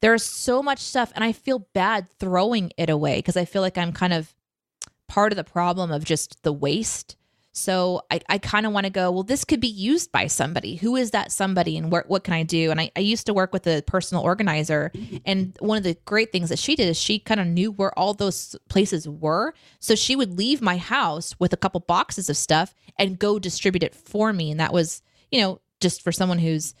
there's 0.00 0.22
so 0.22 0.62
much 0.62 0.80
stuff, 0.80 1.10
and 1.14 1.24
I 1.24 1.32
feel 1.32 1.60
bad 1.72 2.08
throwing 2.20 2.70
it 2.76 2.90
away 2.90 3.16
because 3.18 3.38
I 3.38 3.46
feel 3.46 3.62
like 3.62 3.78
I'm 3.78 3.92
kind 3.92 4.12
of 4.12 4.34
part 5.08 5.32
of 5.32 5.36
the 5.36 5.44
problem 5.44 5.90
of 5.90 6.04
just 6.04 6.42
the 6.42 6.52
waste. 6.52 7.16
So 7.56 8.02
I, 8.10 8.20
I 8.28 8.38
kind 8.38 8.66
of 8.66 8.72
want 8.72 8.84
to 8.84 8.90
go, 8.90 9.12
well, 9.12 9.22
this 9.22 9.44
could 9.44 9.60
be 9.60 9.68
used 9.68 10.10
by 10.10 10.26
somebody. 10.26 10.74
Who 10.74 10.96
is 10.96 11.12
that 11.12 11.30
somebody 11.30 11.76
and 11.76 11.88
where, 11.88 12.04
what 12.08 12.24
can 12.24 12.34
I 12.34 12.42
do? 12.42 12.72
And 12.72 12.80
I, 12.80 12.90
I 12.96 13.00
used 13.00 13.26
to 13.26 13.32
work 13.32 13.52
with 13.52 13.64
a 13.68 13.80
personal 13.86 14.24
organizer. 14.24 14.90
And 15.24 15.56
one 15.60 15.78
of 15.78 15.84
the 15.84 15.96
great 16.04 16.32
things 16.32 16.48
that 16.48 16.58
she 16.58 16.74
did 16.74 16.88
is 16.88 16.98
she 17.00 17.20
kind 17.20 17.40
of 17.40 17.46
knew 17.46 17.70
where 17.70 17.96
all 17.96 18.12
those 18.12 18.56
places 18.68 19.08
were. 19.08 19.54
So 19.78 19.94
she 19.94 20.16
would 20.16 20.36
leave 20.36 20.60
my 20.60 20.76
house 20.78 21.36
with 21.38 21.52
a 21.52 21.56
couple 21.56 21.78
boxes 21.78 22.28
of 22.28 22.36
stuff 22.36 22.74
and 22.98 23.20
go 23.20 23.38
distribute 23.38 23.84
it 23.84 23.94
for 23.94 24.32
me. 24.32 24.50
And 24.50 24.58
that 24.58 24.72
was, 24.72 25.00
you 25.30 25.40
know, 25.40 25.60
just 25.80 26.02
for 26.02 26.10
someone 26.10 26.40
who's 26.40 26.74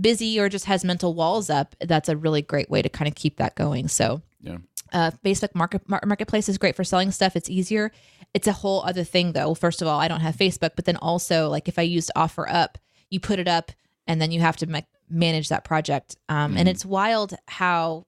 busy 0.00 0.40
or 0.40 0.48
just 0.48 0.64
has 0.64 0.84
mental 0.84 1.14
walls 1.14 1.48
up, 1.50 1.76
that's 1.80 2.08
a 2.08 2.16
really 2.16 2.42
great 2.42 2.68
way 2.68 2.82
to 2.82 2.88
kind 2.88 3.06
of 3.06 3.14
keep 3.14 3.36
that 3.36 3.54
going. 3.54 3.86
So 3.86 4.22
Yeah. 4.42 4.58
uh, 4.92 5.12
Facebook 5.24 5.54
market 5.54 5.88
mar- 5.88 6.02
marketplace 6.04 6.48
is 6.48 6.58
great 6.58 6.74
for 6.74 6.84
selling 6.84 7.12
stuff. 7.12 7.36
It's 7.36 7.48
easier. 7.48 7.92
It's 8.36 8.46
a 8.46 8.52
whole 8.52 8.82
other 8.82 9.02
thing 9.04 9.32
though. 9.32 9.54
First 9.54 9.80
of 9.80 9.88
all, 9.88 9.98
I 9.98 10.08
don't 10.08 10.20
have 10.20 10.36
Facebook, 10.36 10.72
but 10.76 10.84
then 10.84 10.96
also 10.96 11.48
like 11.48 11.68
if 11.68 11.78
I 11.78 11.82
used 11.82 12.10
Offer 12.14 12.46
Up, 12.48 12.76
you 13.08 13.18
put 13.18 13.38
it 13.38 13.48
up 13.48 13.72
and 14.06 14.20
then 14.20 14.30
you 14.30 14.40
have 14.40 14.56
to 14.58 14.66
ma- 14.66 14.80
manage 15.08 15.48
that 15.48 15.64
project. 15.64 16.16
Um, 16.28 16.56
And 16.56 16.68
it's 16.68 16.84
wild 16.84 17.34
how 17.48 18.04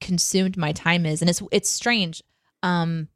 consumed 0.00 0.56
my 0.56 0.72
time 0.72 1.04
is, 1.04 1.20
and 1.20 1.28
it's 1.28 1.42
it's 1.50 1.68
strange 1.68 2.22
um, 2.62 3.08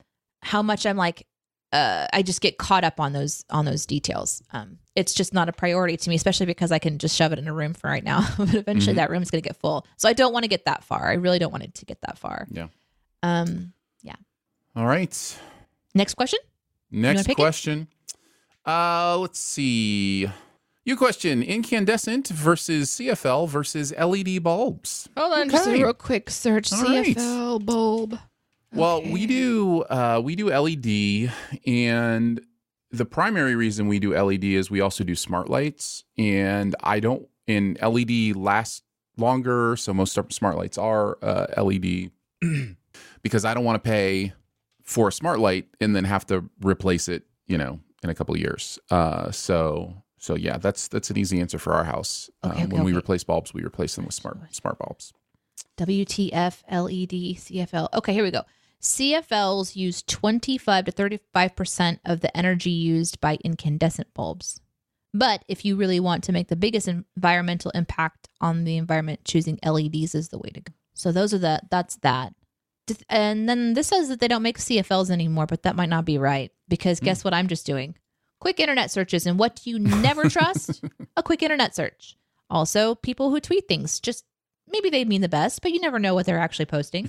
how 0.43 0.62
much 0.62 0.85
I'm 0.87 0.97
like. 0.97 1.27
Uh, 1.73 2.07
I 2.12 2.23
just 2.23 2.41
get 2.41 2.59
caught 2.59 2.85
up 2.85 3.01
on 3.01 3.12
those 3.12 3.45
on 3.51 3.64
those 3.64 3.87
details. 3.87 4.43
Um, 4.53 4.79
it's 4.95 5.12
just 5.12 5.35
not 5.35 5.49
a 5.49 5.53
priority 5.53 5.97
to 5.97 6.09
me, 6.09 6.14
especially 6.14 6.47
because 6.47 6.73
I 6.73 6.79
can 6.79 6.99
just 6.99 7.14
shove 7.17 7.33
it 7.33 7.39
in 7.39 7.49
a 7.49 7.53
room 7.53 7.75
for 7.75 7.91
right 7.91 8.05
now. 8.05 8.27
but 8.39 8.55
eventually, 8.55 8.95
that 8.95 9.11
room's 9.11 9.31
going 9.31 9.43
to 9.43 9.49
get 9.49 9.57
full. 9.57 9.85
So 9.99 10.09
I 10.09 10.14
don't 10.14 10.33
want 10.33 10.45
to 10.45 10.49
get 10.49 10.64
that 10.64 10.85
far. 10.85 11.11
I 11.11 11.14
really 11.14 11.39
don't 11.39 11.53
want 11.53 11.64
it 11.64 11.75
to 11.75 11.85
get 11.85 12.01
that 12.03 12.19
far. 12.19 12.47
Yeah. 12.51 12.69
Um, 13.23 13.73
All 14.77 14.87
right. 14.87 15.39
next 15.95 16.14
question. 16.14 16.39
Wanna 16.93 17.14
Next 17.14 17.34
question. 17.34 17.89
Uh, 18.64 19.16
let's 19.18 19.39
see. 19.39 20.28
You 20.84 20.97
question 20.97 21.43
incandescent 21.43 22.28
versus 22.28 22.91
CFL 22.91 23.49
versus 23.49 23.93
LED 23.97 24.43
bulbs. 24.43 25.09
Hold 25.16 25.32
on, 25.32 25.51
just 25.51 25.66
a 25.66 25.72
real 25.72 25.93
quick 25.93 26.30
search. 26.30 26.72
All 26.72 26.82
right. 26.82 27.16
CFL 27.16 27.64
bulb. 27.64 28.18
Well, 28.72 29.03
we 29.03 29.26
do 29.26 29.82
uh, 29.82 30.20
we 30.22 30.37
do 30.37 30.51
LED, 30.51 31.32
and 31.66 32.41
the 32.91 33.05
primary 33.05 33.57
reason 33.57 33.89
we 33.89 33.99
do 33.99 34.14
LED 34.14 34.45
is 34.45 34.70
we 34.70 34.80
also 34.80 35.03
do 35.03 35.14
smart 35.14 35.49
lights, 35.49 36.05
and 36.16 36.74
I 36.82 37.01
don't. 37.01 37.26
And 37.49 37.78
LED 37.80 38.37
lasts 38.37 38.82
longer, 39.16 39.76
so 39.76 39.95
most 39.95 40.18
smart 40.30 40.57
lights 40.57 40.78
are 40.78 41.18
uh, 41.22 41.47
LED, 41.62 42.11
because 43.22 43.45
I 43.45 43.55
don't 43.55 43.64
want 43.64 43.82
to 43.82 43.89
pay 43.89 44.34
for 44.87 45.09
a 45.09 45.12
smart 45.12 45.39
light 45.41 45.66
and 45.80 45.95
then 45.95 46.05
have 46.05 46.24
to 46.26 46.49
replace 46.62 47.09
it, 47.09 47.24
you 47.47 47.59
know, 47.59 47.80
in 48.03 48.11
a 48.11 48.14
couple 48.14 48.34
of 48.34 48.41
years. 48.41 48.78
Uh, 48.91 49.30
so 49.30 50.03
so 50.18 50.34
yeah, 50.34 50.57
that's 50.57 50.89
that's 50.89 51.11
an 51.11 51.18
easy 51.18 51.41
answer 51.41 51.59
for 51.59 51.74
our 51.74 51.84
house. 51.84 52.30
Okay, 52.45 52.62
um, 52.62 52.66
okay, 52.66 52.76
when 52.76 52.84
we 52.84 52.95
replace 52.95 53.24
bulbs, 53.24 53.53
we 53.53 53.62
replace 53.62 53.97
them 53.97 54.07
with 54.07 54.14
smart 54.14 54.39
smart 54.55 54.78
bulbs. 54.78 55.12
WTF 55.76 56.62
LED 56.70 57.37
CFL. 57.37 57.89
Okay, 57.95 58.12
here 58.12 58.24
we 58.24 58.30
go. 58.30 58.43
CFLs 58.80 59.74
use 59.74 60.03
25 60.03 60.84
to 60.84 60.93
35% 60.93 61.99
of 62.05 62.20
the 62.20 62.34
energy 62.37 62.70
used 62.70 63.20
by 63.20 63.39
incandescent 63.43 64.12
bulbs. 64.14 64.61
But 65.12 65.45
if 65.49 65.64
you 65.64 65.76
really 65.76 65.99
want 65.99 66.24
to 66.24 66.32
make 66.32 66.49
the 66.49 66.57
biggest 66.57 66.89
environmental 66.89 67.70
impact 67.72 68.28
on 68.41 68.64
the 68.64 68.76
environment, 68.76 69.24
choosing 69.24 69.59
LEDs 69.64 70.14
is 70.14 70.28
the 70.28 70.39
way 70.39 70.51
to 70.51 70.61
go. 70.61 70.72
So 70.95 71.11
those 71.11 71.34
are 71.34 71.39
the 71.39 71.61
that's 71.70 71.97
that. 71.97 72.34
And 73.09 73.49
then 73.49 73.74
this 73.74 73.89
says 73.89 74.09
that 74.09 74.20
they 74.20 74.28
don't 74.28 74.43
make 74.43 74.59
CFLs 74.59 75.11
anymore, 75.11 75.47
but 75.47 75.62
that 75.64 75.76
might 75.76 75.89
not 75.89 76.05
be 76.05 76.18
right 76.18 76.53
because 76.68 77.01
guess 77.01 77.24
what 77.24 77.34
I'm 77.34 77.49
just 77.49 77.66
doing? 77.66 77.97
Quick 78.41 78.61
internet 78.61 78.91
searches. 78.91 79.26
And 79.26 79.39
what 79.39 79.57
do 79.57 79.70
you 79.70 79.78
never 79.80 80.28
trust? 80.28 80.82
A 81.16 81.22
quick 81.22 81.43
internet 81.43 81.74
search. 81.74 82.16
Also, 82.51 82.95
people 82.95 83.30
who 83.30 83.41
tweet 83.41 83.66
things. 83.68 83.99
Just 84.01 84.24
maybe 84.68 84.91
they 84.91 85.05
mean 85.05 85.20
the 85.20 85.28
best, 85.28 85.62
but 85.62 85.72
you 85.72 85.80
never 85.80 85.99
know 85.99 86.14
what 86.14 86.26
they're 86.26 86.39
actually 86.39 86.66
posting. 86.66 87.07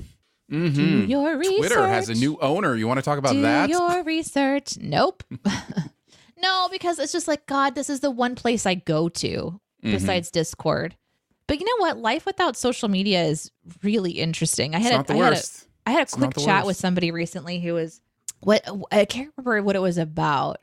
Do 0.50 0.72
Mhm. 0.72 1.10
your 1.10 1.38
research. 1.38 1.58
Twitter 1.58 1.88
has 1.88 2.08
a 2.10 2.14
new 2.14 2.38
owner. 2.40 2.76
You 2.76 2.88
want 2.88 3.00
to 3.00 3.02
talk 3.04 3.20
about 3.20 3.34
Do 3.34 3.42
that? 3.42 3.70
your 3.70 4.02
research. 4.04 4.78
Nope. 4.80 5.24
no, 6.42 6.70
because 6.72 7.00
it's 7.00 7.12
just 7.12 7.28
like, 7.28 7.46
God, 7.48 7.76
this 7.76 7.90
is 7.90 8.00
the 8.00 8.12
one 8.12 8.36
place 8.36 8.66
I 8.66 8.76
go 8.76 9.10
to 9.10 9.60
Mm-hmm. 9.84 9.92
besides 9.92 10.32
Discord. 10.32 10.96
But 11.46 11.60
you 11.60 11.66
know 11.66 11.78
what? 11.86 12.00
Life 12.00 12.26
without 12.26 12.58
social 12.58 12.90
media 12.90 13.24
is 13.26 13.52
really 13.84 14.14
interesting. 14.14 14.74
I 14.74 14.80
had 14.80 14.92
a, 14.92 14.96
I 14.96 14.98
had 14.98 15.10
a, 15.12 15.18
worst. 15.36 15.67
I 15.88 15.92
had 15.92 16.08
a 16.14 16.20
not 16.20 16.34
quick 16.34 16.46
chat 16.46 16.58
worst. 16.60 16.68
with 16.68 16.78
somebody 16.78 17.12
recently 17.12 17.60
who 17.60 17.74
was 17.74 18.02
what 18.42 18.68
I 18.92 19.06
can't 19.06 19.32
remember 19.38 19.64
what 19.64 19.76
it 19.76 19.82
was 19.82 19.98
about. 19.98 20.58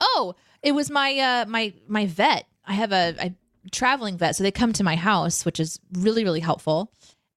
Oh, 0.00 0.34
it 0.62 0.72
was 0.72 0.90
my 0.90 1.16
uh 1.18 1.44
my 1.48 1.74
my 1.86 2.06
vet. 2.06 2.46
I 2.64 2.74
have 2.74 2.92
a, 2.92 3.14
a 3.20 3.34
traveling 3.70 4.16
vet, 4.18 4.34
so 4.36 4.42
they 4.42 4.50
come 4.50 4.72
to 4.72 4.84
my 4.84 4.96
house, 4.96 5.44
which 5.44 5.60
is 5.60 5.78
really 5.92 6.24
really 6.24 6.40
helpful. 6.40 6.92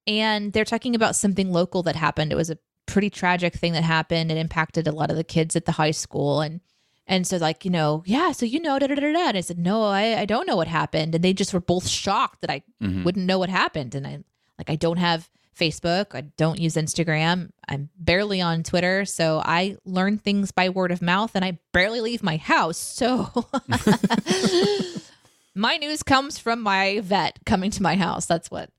And 0.07 0.53
they're 0.53 0.65
talking 0.65 0.95
about 0.95 1.15
something 1.15 1.51
local 1.51 1.83
that 1.83 1.95
happened. 1.95 2.31
It 2.31 2.35
was 2.35 2.49
a 2.51 2.57
pretty 2.85 3.09
tragic 3.09 3.55
thing 3.55 3.73
that 3.73 3.83
happened. 3.83 4.31
It 4.31 4.37
impacted 4.37 4.87
a 4.87 4.91
lot 4.91 5.09
of 5.09 5.17
the 5.17 5.23
kids 5.23 5.55
at 5.55 5.65
the 5.65 5.73
high 5.73 5.91
school 5.91 6.41
and 6.41 6.61
and 7.07 7.27
so 7.27 7.37
like, 7.37 7.65
you 7.65 7.69
know, 7.71 8.01
yeah, 8.07 8.31
so 8.31 8.45
you 8.47 8.59
know, 8.59 8.79
da 8.79 8.87
da 8.87 8.95
da 8.95 9.11
da. 9.13 9.27
And 9.29 9.37
I 9.37 9.41
said, 9.41 9.59
no, 9.59 9.83
I, 9.83 10.21
I 10.21 10.25
don't 10.25 10.47
know 10.47 10.55
what 10.55 10.67
happened. 10.67 11.13
And 11.13 11.23
they 11.23 11.33
just 11.33 11.53
were 11.53 11.59
both 11.59 11.87
shocked 11.87 12.41
that 12.41 12.49
I 12.49 12.63
Mhm. 12.81 13.03
wouldn't 13.03 13.25
know 13.27 13.37
what 13.37 13.49
happened. 13.49 13.93
And 13.93 14.07
I 14.07 14.19
like 14.57 14.69
I 14.69 14.75
don't 14.75 14.97
have 14.97 15.29
Facebook. 15.55 16.13
I 16.13 16.21
don't 16.21 16.59
use 16.59 16.75
Instagram. 16.75 17.49
I'm 17.67 17.89
barely 17.97 18.41
on 18.41 18.63
Twitter. 18.63 19.05
So 19.05 19.41
I 19.43 19.77
learn 19.85 20.17
things 20.17 20.51
by 20.51 20.69
word 20.69 20.91
of 20.91 21.01
mouth 21.01 21.31
and 21.35 21.45
I 21.45 21.59
barely 21.71 22.01
leave 22.01 22.23
my 22.23 22.37
house. 22.37 22.77
So 22.77 23.29
my 25.55 25.77
news 25.77 26.03
comes 26.03 26.37
from 26.37 26.61
my 26.61 26.99
vet 27.01 27.39
coming 27.45 27.71
to 27.71 27.83
my 27.83 27.95
house. 27.95 28.25
That's 28.25 28.51
what. 28.51 28.69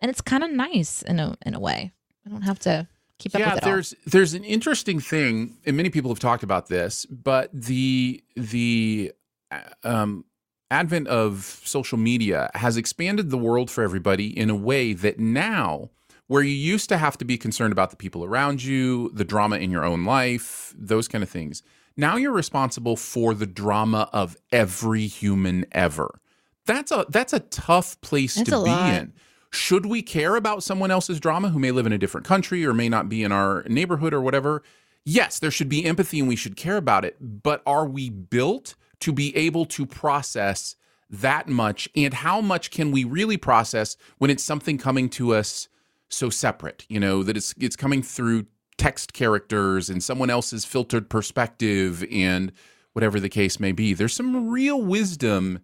And 0.00 0.10
it's 0.10 0.20
kind 0.20 0.42
of 0.42 0.50
nice 0.50 1.02
in 1.02 1.20
a 1.20 1.36
in 1.46 1.54
a 1.54 1.60
way. 1.60 1.92
I 2.26 2.30
don't 2.30 2.42
have 2.42 2.58
to 2.60 2.88
keep 3.18 3.34
up 3.34 3.40
yeah, 3.40 3.54
with 3.54 3.62
it 3.62 3.64
all. 3.64 3.70
there's 3.70 3.94
there's 4.06 4.34
an 4.34 4.44
interesting 4.44 4.98
thing, 4.98 5.56
and 5.64 5.76
many 5.76 5.90
people 5.90 6.10
have 6.10 6.18
talked 6.18 6.42
about 6.42 6.66
this, 6.66 7.06
but 7.06 7.50
the 7.52 8.22
the 8.34 9.12
uh, 9.52 9.60
um, 9.84 10.24
advent 10.72 11.06
of 11.06 11.60
social 11.64 11.98
media 11.98 12.50
has 12.54 12.76
expanded 12.76 13.30
the 13.30 13.38
world 13.38 13.70
for 13.70 13.84
everybody 13.84 14.36
in 14.36 14.50
a 14.50 14.56
way 14.56 14.92
that 14.94 15.18
now, 15.18 15.90
where 16.32 16.42
you 16.42 16.54
used 16.54 16.88
to 16.88 16.96
have 16.96 17.18
to 17.18 17.26
be 17.26 17.36
concerned 17.36 17.72
about 17.72 17.90
the 17.90 17.96
people 17.96 18.24
around 18.24 18.64
you, 18.64 19.10
the 19.10 19.22
drama 19.22 19.56
in 19.56 19.70
your 19.70 19.84
own 19.84 20.02
life, 20.06 20.72
those 20.74 21.06
kind 21.06 21.22
of 21.22 21.28
things. 21.28 21.62
Now 21.94 22.16
you're 22.16 22.32
responsible 22.32 22.96
for 22.96 23.34
the 23.34 23.44
drama 23.44 24.08
of 24.14 24.38
every 24.50 25.06
human 25.06 25.66
ever. 25.72 26.22
That's 26.64 26.90
a 26.90 27.04
that's 27.10 27.34
a 27.34 27.40
tough 27.40 28.00
place 28.00 28.36
That's 28.36 28.48
to 28.48 28.64
be 28.64 28.70
lot. 28.70 28.94
in. 28.94 29.12
Should 29.50 29.84
we 29.84 30.00
care 30.00 30.36
about 30.36 30.62
someone 30.62 30.90
else's 30.90 31.20
drama 31.20 31.50
who 31.50 31.58
may 31.58 31.70
live 31.70 31.84
in 31.84 31.92
a 31.92 31.98
different 31.98 32.26
country 32.26 32.64
or 32.64 32.72
may 32.72 32.88
not 32.88 33.10
be 33.10 33.22
in 33.22 33.30
our 33.30 33.62
neighborhood 33.68 34.14
or 34.14 34.22
whatever? 34.22 34.62
Yes, 35.04 35.38
there 35.38 35.50
should 35.50 35.68
be 35.68 35.84
empathy 35.84 36.18
and 36.18 36.28
we 36.28 36.36
should 36.36 36.56
care 36.56 36.78
about 36.78 37.04
it. 37.04 37.18
But 37.20 37.60
are 37.66 37.84
we 37.84 38.08
built 38.08 38.74
to 39.00 39.12
be 39.12 39.36
able 39.36 39.66
to 39.66 39.84
process 39.84 40.76
that 41.10 41.46
much? 41.46 41.90
And 41.94 42.14
how 42.14 42.40
much 42.40 42.70
can 42.70 42.90
we 42.90 43.04
really 43.04 43.36
process 43.36 43.98
when 44.16 44.30
it's 44.30 44.42
something 44.42 44.78
coming 44.78 45.10
to 45.10 45.34
us 45.34 45.68
so 46.12 46.30
separate? 46.30 46.86
You 46.88 47.00
know, 47.00 47.22
that 47.22 47.36
it's 47.36 47.54
it's 47.58 47.76
coming 47.76 48.02
through 48.02 48.46
text 48.78 49.12
characters 49.12 49.90
and 49.90 50.02
someone 50.02 50.30
else's 50.30 50.64
filtered 50.64 51.08
perspective 51.08 52.04
and 52.10 52.52
whatever 52.92 53.20
the 53.20 53.28
case 53.28 53.60
may 53.60 53.72
be. 53.72 53.94
There's 53.94 54.14
some 54.14 54.48
real 54.48 54.82
wisdom 54.82 55.60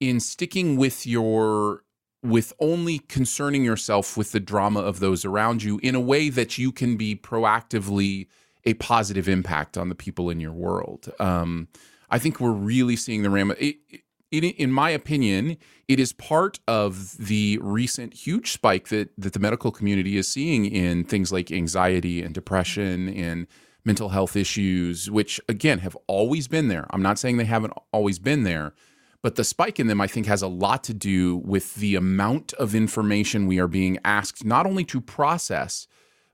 in 0.00 0.20
sticking 0.20 0.76
with 0.76 1.06
your 1.06 1.84
with 2.22 2.52
only 2.58 2.98
concerning 2.98 3.64
yourself 3.64 4.16
with 4.16 4.32
the 4.32 4.40
drama 4.40 4.80
of 4.80 4.98
those 4.98 5.24
around 5.24 5.62
you 5.62 5.78
in 5.82 5.94
a 5.94 6.00
way 6.00 6.28
that 6.28 6.58
you 6.58 6.72
can 6.72 6.96
be 6.96 7.14
proactively 7.14 8.26
a 8.64 8.74
positive 8.74 9.28
impact 9.28 9.78
on 9.78 9.88
the 9.88 9.94
people 9.94 10.28
in 10.28 10.40
your 10.40 10.52
world. 10.52 11.12
Um, 11.20 11.68
I 12.10 12.18
think 12.18 12.40
we're 12.40 12.50
really 12.50 12.96
seeing 12.96 13.22
the 13.22 13.30
ram. 13.30 13.52
It, 13.52 13.76
it, 13.88 14.00
in 14.30 14.72
my 14.72 14.90
opinion, 14.90 15.56
it 15.86 15.98
is 15.98 16.12
part 16.12 16.60
of 16.68 17.16
the 17.16 17.58
recent 17.62 18.14
huge 18.14 18.52
spike 18.52 18.88
that 18.88 19.10
that 19.16 19.32
the 19.32 19.38
medical 19.38 19.70
community 19.70 20.16
is 20.16 20.28
seeing 20.28 20.66
in 20.66 21.04
things 21.04 21.32
like 21.32 21.50
anxiety 21.50 22.22
and 22.22 22.34
depression 22.34 23.08
and 23.08 23.46
mental 23.84 24.10
health 24.10 24.36
issues, 24.36 25.10
which 25.10 25.40
again 25.48 25.78
have 25.78 25.96
always 26.06 26.46
been 26.46 26.68
there. 26.68 26.86
I'm 26.90 27.02
not 27.02 27.18
saying 27.18 27.38
they 27.38 27.44
haven't 27.44 27.72
always 27.92 28.18
been 28.18 28.42
there, 28.42 28.74
but 29.22 29.36
the 29.36 29.44
spike 29.44 29.80
in 29.80 29.86
them, 29.86 30.00
I 30.00 30.06
think, 30.06 30.26
has 30.26 30.42
a 30.42 30.48
lot 30.48 30.84
to 30.84 30.94
do 30.94 31.36
with 31.36 31.74
the 31.76 31.94
amount 31.94 32.52
of 32.54 32.74
information 32.74 33.46
we 33.46 33.58
are 33.58 33.68
being 33.68 33.98
asked 34.04 34.44
not 34.44 34.66
only 34.66 34.84
to 34.84 35.00
process, 35.00 35.88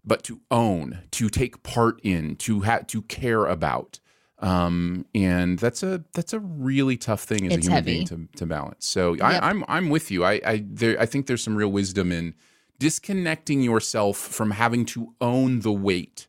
but 0.04 0.22
to 0.24 0.40
own, 0.50 1.04
to 1.12 1.28
take 1.28 1.62
part 1.62 2.00
in, 2.02 2.36
to 2.36 2.60
have 2.60 2.86
to 2.88 3.02
care 3.02 3.46
about. 3.46 4.00
Um, 4.44 5.06
and 5.14 5.58
that's 5.58 5.82
a 5.82 6.04
that's 6.12 6.34
a 6.34 6.38
really 6.38 6.98
tough 6.98 7.22
thing 7.22 7.46
as 7.46 7.56
It's 7.56 7.66
a 7.66 7.70
human 7.70 7.72
heavy. 7.72 7.92
being 7.94 8.06
to, 8.06 8.28
to 8.36 8.46
balance. 8.46 8.86
So 8.86 9.14
Yep. 9.14 9.22
I, 9.24 9.38
I'm 9.38 9.64
I'm 9.68 9.88
with 9.88 10.10
you. 10.10 10.22
I 10.24 10.40
I 10.44 10.64
there 10.66 11.00
I 11.00 11.06
think 11.06 11.26
there's 11.26 11.42
some 11.42 11.56
real 11.56 11.72
wisdom 11.72 12.12
in 12.12 12.34
disconnecting 12.78 13.62
yourself 13.62 14.18
from 14.18 14.50
having 14.50 14.84
to 14.86 15.14
own 15.20 15.60
the 15.60 15.72
weight 15.72 16.26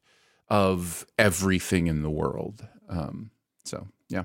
of 0.50 1.06
everything 1.20 1.88
in 1.88 2.04
the 2.04 2.10
world. 2.10 2.66
Um, 2.88 3.32
so 3.66 3.88
yeah. 4.08 4.24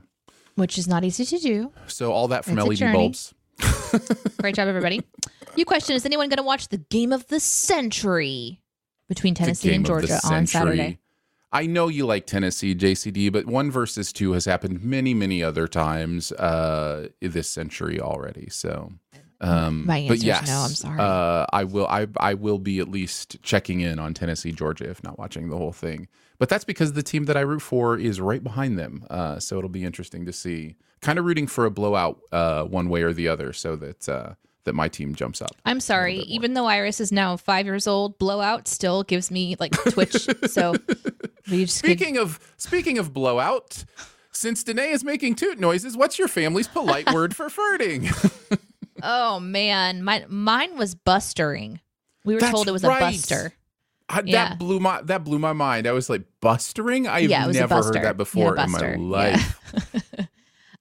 which 0.54 0.78
is 0.78 0.86
not 0.86 1.02
easy 1.02 1.24
to 1.24 1.38
do. 1.38 1.72
So 1.88 2.12
all 2.12 2.28
that 2.28 2.44
from 2.44 2.58
It's 2.60 2.80
LED 2.80 2.92
bulbs. 2.92 3.34
Great 4.40 4.54
job, 4.54 4.68
everybody. 4.68 5.02
You 5.56 5.64
question: 5.64 5.96
Is 5.96 6.06
anyone 6.06 6.28
going 6.28 6.36
to 6.36 6.44
watch 6.44 6.68
the 6.68 6.78
game 6.78 7.12
of 7.12 7.26
the 7.26 7.40
century 7.40 8.60
between 9.08 9.34
Tennessee 9.34 9.74
and 9.74 9.84
game 9.84 9.96
of 9.96 10.02
the 10.02 10.06
Georgia 10.08 10.26
on. 10.32 10.46
Saturday? 10.46 10.98
I 11.52 11.66
know 11.66 11.88
you 11.88 12.06
like 12.06 12.26
Tennessee, 12.26 12.74
JCD, 12.74 13.32
but 13.32 13.46
one 13.46 13.70
versus 13.70 14.12
two 14.12 14.32
has 14.32 14.44
happened 14.44 14.84
many, 14.84 15.14
many 15.14 15.42
other 15.42 15.66
times 15.66 16.30
uh, 16.32 17.08
this 17.20 17.48
century 17.48 18.00
already. 18.00 18.48
So, 18.50 18.92
um, 19.40 19.86
My 19.86 20.06
but 20.06 20.12
answer's 20.12 20.24
yes, 20.24 20.48
no, 20.48 20.58
I'm 20.60 20.70
sorry. 20.70 21.00
Uh, 21.00 21.46
I 21.52 21.64
will. 21.64 21.86
I 21.86 22.06
I 22.18 22.34
will 22.34 22.58
be 22.58 22.78
at 22.78 22.88
least 22.88 23.42
checking 23.42 23.80
in 23.80 23.98
on 23.98 24.14
Tennessee, 24.14 24.52
Georgia, 24.52 24.88
if 24.88 25.02
not 25.02 25.18
watching 25.18 25.48
the 25.48 25.56
whole 25.56 25.72
thing. 25.72 26.08
But 26.38 26.48
that's 26.48 26.64
because 26.64 26.92
the 26.92 27.02
team 27.02 27.24
that 27.24 27.36
I 27.36 27.40
root 27.40 27.62
for 27.62 27.98
is 27.98 28.20
right 28.20 28.42
behind 28.42 28.78
them. 28.78 29.04
Uh, 29.10 29.38
so 29.40 29.58
it'll 29.58 29.68
be 29.70 29.84
interesting 29.84 30.24
to 30.26 30.32
see. 30.32 30.76
Kind 31.00 31.18
of 31.18 31.24
rooting 31.24 31.46
for 31.46 31.64
a 31.64 31.70
blowout, 31.70 32.20
uh, 32.30 32.64
one 32.64 32.90
way 32.90 33.02
or 33.02 33.14
the 33.14 33.26
other, 33.28 33.54
so 33.54 33.74
that 33.76 34.08
uh, 34.08 34.34
that 34.64 34.74
my 34.74 34.88
team 34.88 35.14
jumps 35.14 35.40
up. 35.40 35.56
I'm 35.64 35.80
sorry. 35.80 36.18
Even 36.20 36.54
though 36.54 36.66
Iris 36.66 37.00
is 37.00 37.10
now 37.10 37.36
five 37.36 37.66
years 37.66 37.86
old, 37.86 38.18
blowout 38.18 38.68
still 38.68 39.02
gives 39.02 39.30
me 39.30 39.56
like 39.58 39.72
twitch. 39.72 40.28
so 40.50 40.74
just 41.58 41.82
could- 41.82 41.90
Speaking 41.98 42.16
of 42.16 42.38
speaking 42.56 42.98
of 42.98 43.12
blowout, 43.12 43.84
since 44.32 44.62
Danae 44.64 44.90
is 44.90 45.04
making 45.04 45.34
toot 45.36 45.58
noises, 45.58 45.96
what's 45.96 46.18
your 46.18 46.28
family's 46.28 46.68
polite 46.68 47.10
word 47.12 47.34
for 47.36 47.48
farting? 47.48 48.08
Oh 49.02 49.40
man, 49.40 50.02
my 50.02 50.24
mine 50.28 50.76
was 50.76 50.94
bustering. 50.94 51.80
We 52.24 52.34
were 52.34 52.40
That's 52.40 52.52
told 52.52 52.68
it 52.68 52.72
was 52.72 52.82
right. 52.84 52.98
a 53.02 53.06
buster. 53.06 53.52
I- 54.08 54.22
Yeah. 54.24 54.48
That 54.50 54.58
blew 54.58 54.80
my 54.80 55.02
that 55.02 55.24
blew 55.24 55.38
my 55.38 55.52
mind. 55.52 55.86
I 55.86 55.92
was 55.92 56.10
like, 56.10 56.22
bustering? 56.40 57.06
I've 57.06 57.30
Yeah, 57.30 57.44
it 57.44 57.46
was 57.48 57.56
a 57.56 57.60
never 57.60 57.74
heard 57.82 57.94
that 57.94 58.16
before 58.16 58.56
Yeah, 58.56 58.64
in 58.64 58.70
my 58.70 58.94
life. 58.96 59.56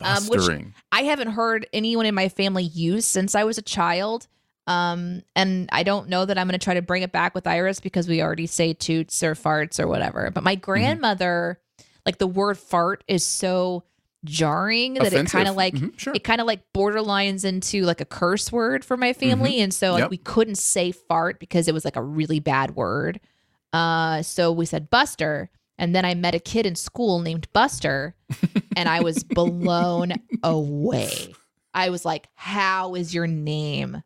Um, 0.01 0.24
which- 0.28 0.38
Bustering. 0.38 0.74
I 0.93 1.01
haven't 1.03 1.32
heard 1.32 1.67
anyone 1.74 2.05
in 2.05 2.15
my 2.15 2.30
family 2.30 2.63
use 2.63 3.05
since 3.05 3.36
I 3.36 3.43
was 3.43 3.57
a 3.57 3.61
child. 3.61 4.28
Um, 4.70 5.24
and 5.36 5.67
I 5.72 5.84
don't 5.84 6.07
know 6.09 6.26
that 6.26 6.38
I'm 6.38 6.47
going 6.47 6.57
to 6.57 6.63
try 6.63 6.76
to 6.76 6.82
bring 6.82 7.01
it 7.03 7.11
back 7.11 7.34
with 7.36 7.47
Iris 7.47 7.80
because 7.80 8.07
we 8.07 8.22
already 8.22 8.45
say 8.47 8.74
toots 8.74 9.22
or 9.24 9.34
farts 9.34 9.80
or 9.80 9.88
whatever. 9.88 10.30
But 10.32 10.43
my 10.43 10.55
Mm-hmm. 10.55 10.61
grandmother, 10.61 11.59
like 12.05 12.20
the 12.20 12.28
word 12.28 12.57
fart 12.57 13.03
is 13.07 13.26
so 13.26 13.84
jarring 14.26 14.95
that 14.95 15.11
it 15.13 15.28
kind 15.28 15.47
of 15.47 15.55
like 15.55 15.74
Mhm, 15.76 15.97
sure. 15.97 16.13
it 16.13 16.24
kind 16.26 16.39
of 16.41 16.45
like 16.47 16.61
borderlines 16.74 17.45
into 17.45 17.84
like 17.84 18.01
a 18.01 18.05
curse 18.05 18.51
word 18.51 18.84
for 18.86 18.97
my 18.97 19.13
family 19.13 19.61
and 19.61 19.74
so 19.74 19.93
like 19.93 20.01
Yep. 20.01 20.11
we 20.11 20.17
couldn't 20.17 20.57
say 20.57 20.91
fart 20.91 21.39
because 21.39 21.67
it 21.70 21.74
was 21.74 21.86
like 21.86 21.95
a 21.95 22.01
really 22.03 22.41
bad 22.41 22.76
word 22.76 23.22
uh 23.72 24.22
so 24.22 24.51
we 24.51 24.65
said 24.65 24.89
buster 24.89 25.49
and 25.78 25.95
then 25.95 26.03
i 26.03 26.15
met 26.15 26.36
a 26.36 26.39
kid 26.39 26.65
in 26.65 26.76
school 26.76 27.20
named 27.22 27.47
buster 27.53 28.13
and 28.76 28.89
i 28.89 28.99
was 28.99 29.24
blown 29.24 30.11
away 30.43 31.34
i 31.74 31.89
was 31.89 32.03
like 32.03 32.28
how 32.36 32.95
is 32.95 33.13
your 33.13 33.26
name 33.26 34.03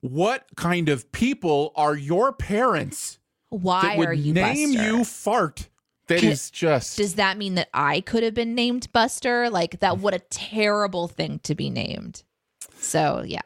what 0.00 0.44
kind 0.56 0.88
of 0.88 1.10
people 1.12 1.72
are 1.76 1.96
your 1.96 2.32
parents 2.32 3.18
why 3.48 3.96
are 3.96 4.12
you 4.12 4.32
name 4.34 4.72
buster 4.72 4.84
you 4.86 5.04
fart? 5.04 5.68
That 6.08 6.22
is 6.22 6.50
just 6.50 6.98
does 6.98 7.14
that 7.14 7.36
mean 7.38 7.54
that 7.56 7.68
i 7.74 8.00
could 8.00 8.22
have 8.22 8.34
been 8.34 8.54
named 8.54 8.92
buster 8.92 9.50
like 9.50 9.80
that 9.80 9.98
what 9.98 10.14
a 10.14 10.20
terrible 10.30 11.08
thing 11.08 11.40
to 11.40 11.54
be 11.54 11.68
named 11.70 12.22
so 12.78 13.24
yeah 13.26 13.40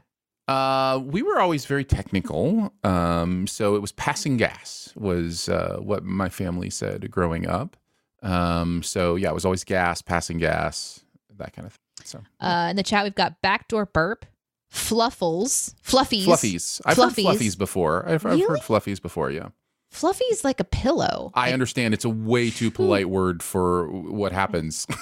Uh, 0.48 0.98
we 0.98 1.22
were 1.22 1.38
always 1.38 1.64
very 1.64 1.84
technical. 1.84 2.72
Um, 2.82 3.46
so 3.46 3.76
it 3.76 3.80
was 3.80 3.92
passing 3.92 4.36
gas 4.36 4.92
was 4.96 5.48
uh, 5.48 5.76
what 5.80 6.02
my 6.04 6.28
family 6.28 6.70
said 6.70 7.08
growing 7.08 7.46
up. 7.46 7.76
Um, 8.22 8.82
so 8.82 9.14
yeah, 9.14 9.30
it 9.30 9.34
was 9.34 9.44
always 9.44 9.62
gas, 9.62 10.02
passing 10.02 10.38
gas, 10.38 11.04
that 11.38 11.52
kind 11.54 11.66
of 11.66 11.72
thing. 11.74 12.04
So 12.04 12.18
Uh, 12.40 12.66
in 12.70 12.74
the 12.76 12.82
chat, 12.82 13.04
we've 13.04 13.14
got 13.14 13.40
backdoor 13.42 13.86
burp, 13.86 14.26
fluffles, 14.70 15.74
fluffies. 15.84 16.24
fluffies. 16.24 16.80
I've 16.86 16.96
Fluffies. 16.96 17.24
heard 17.26 17.36
fluffies 17.38 17.58
before. 17.58 18.04
I've, 18.08 18.24
I've 18.26 18.32
Really? 18.32 18.42
heard 18.42 18.60
fluffies 18.60 19.00
before. 19.02 19.30
Yeah, 19.30 19.48
Fluffy's 19.90 20.44
like 20.44 20.60
a 20.60 20.64
pillow. 20.64 21.30
I 21.34 21.52
understand 21.52 21.94
it's 21.94 22.04
a 22.04 22.08
way 22.10 22.50
too 22.50 22.70
polite 22.70 23.08
word 23.10 23.42
for 23.42 23.88
what 23.88 24.32
happens. 24.32 24.86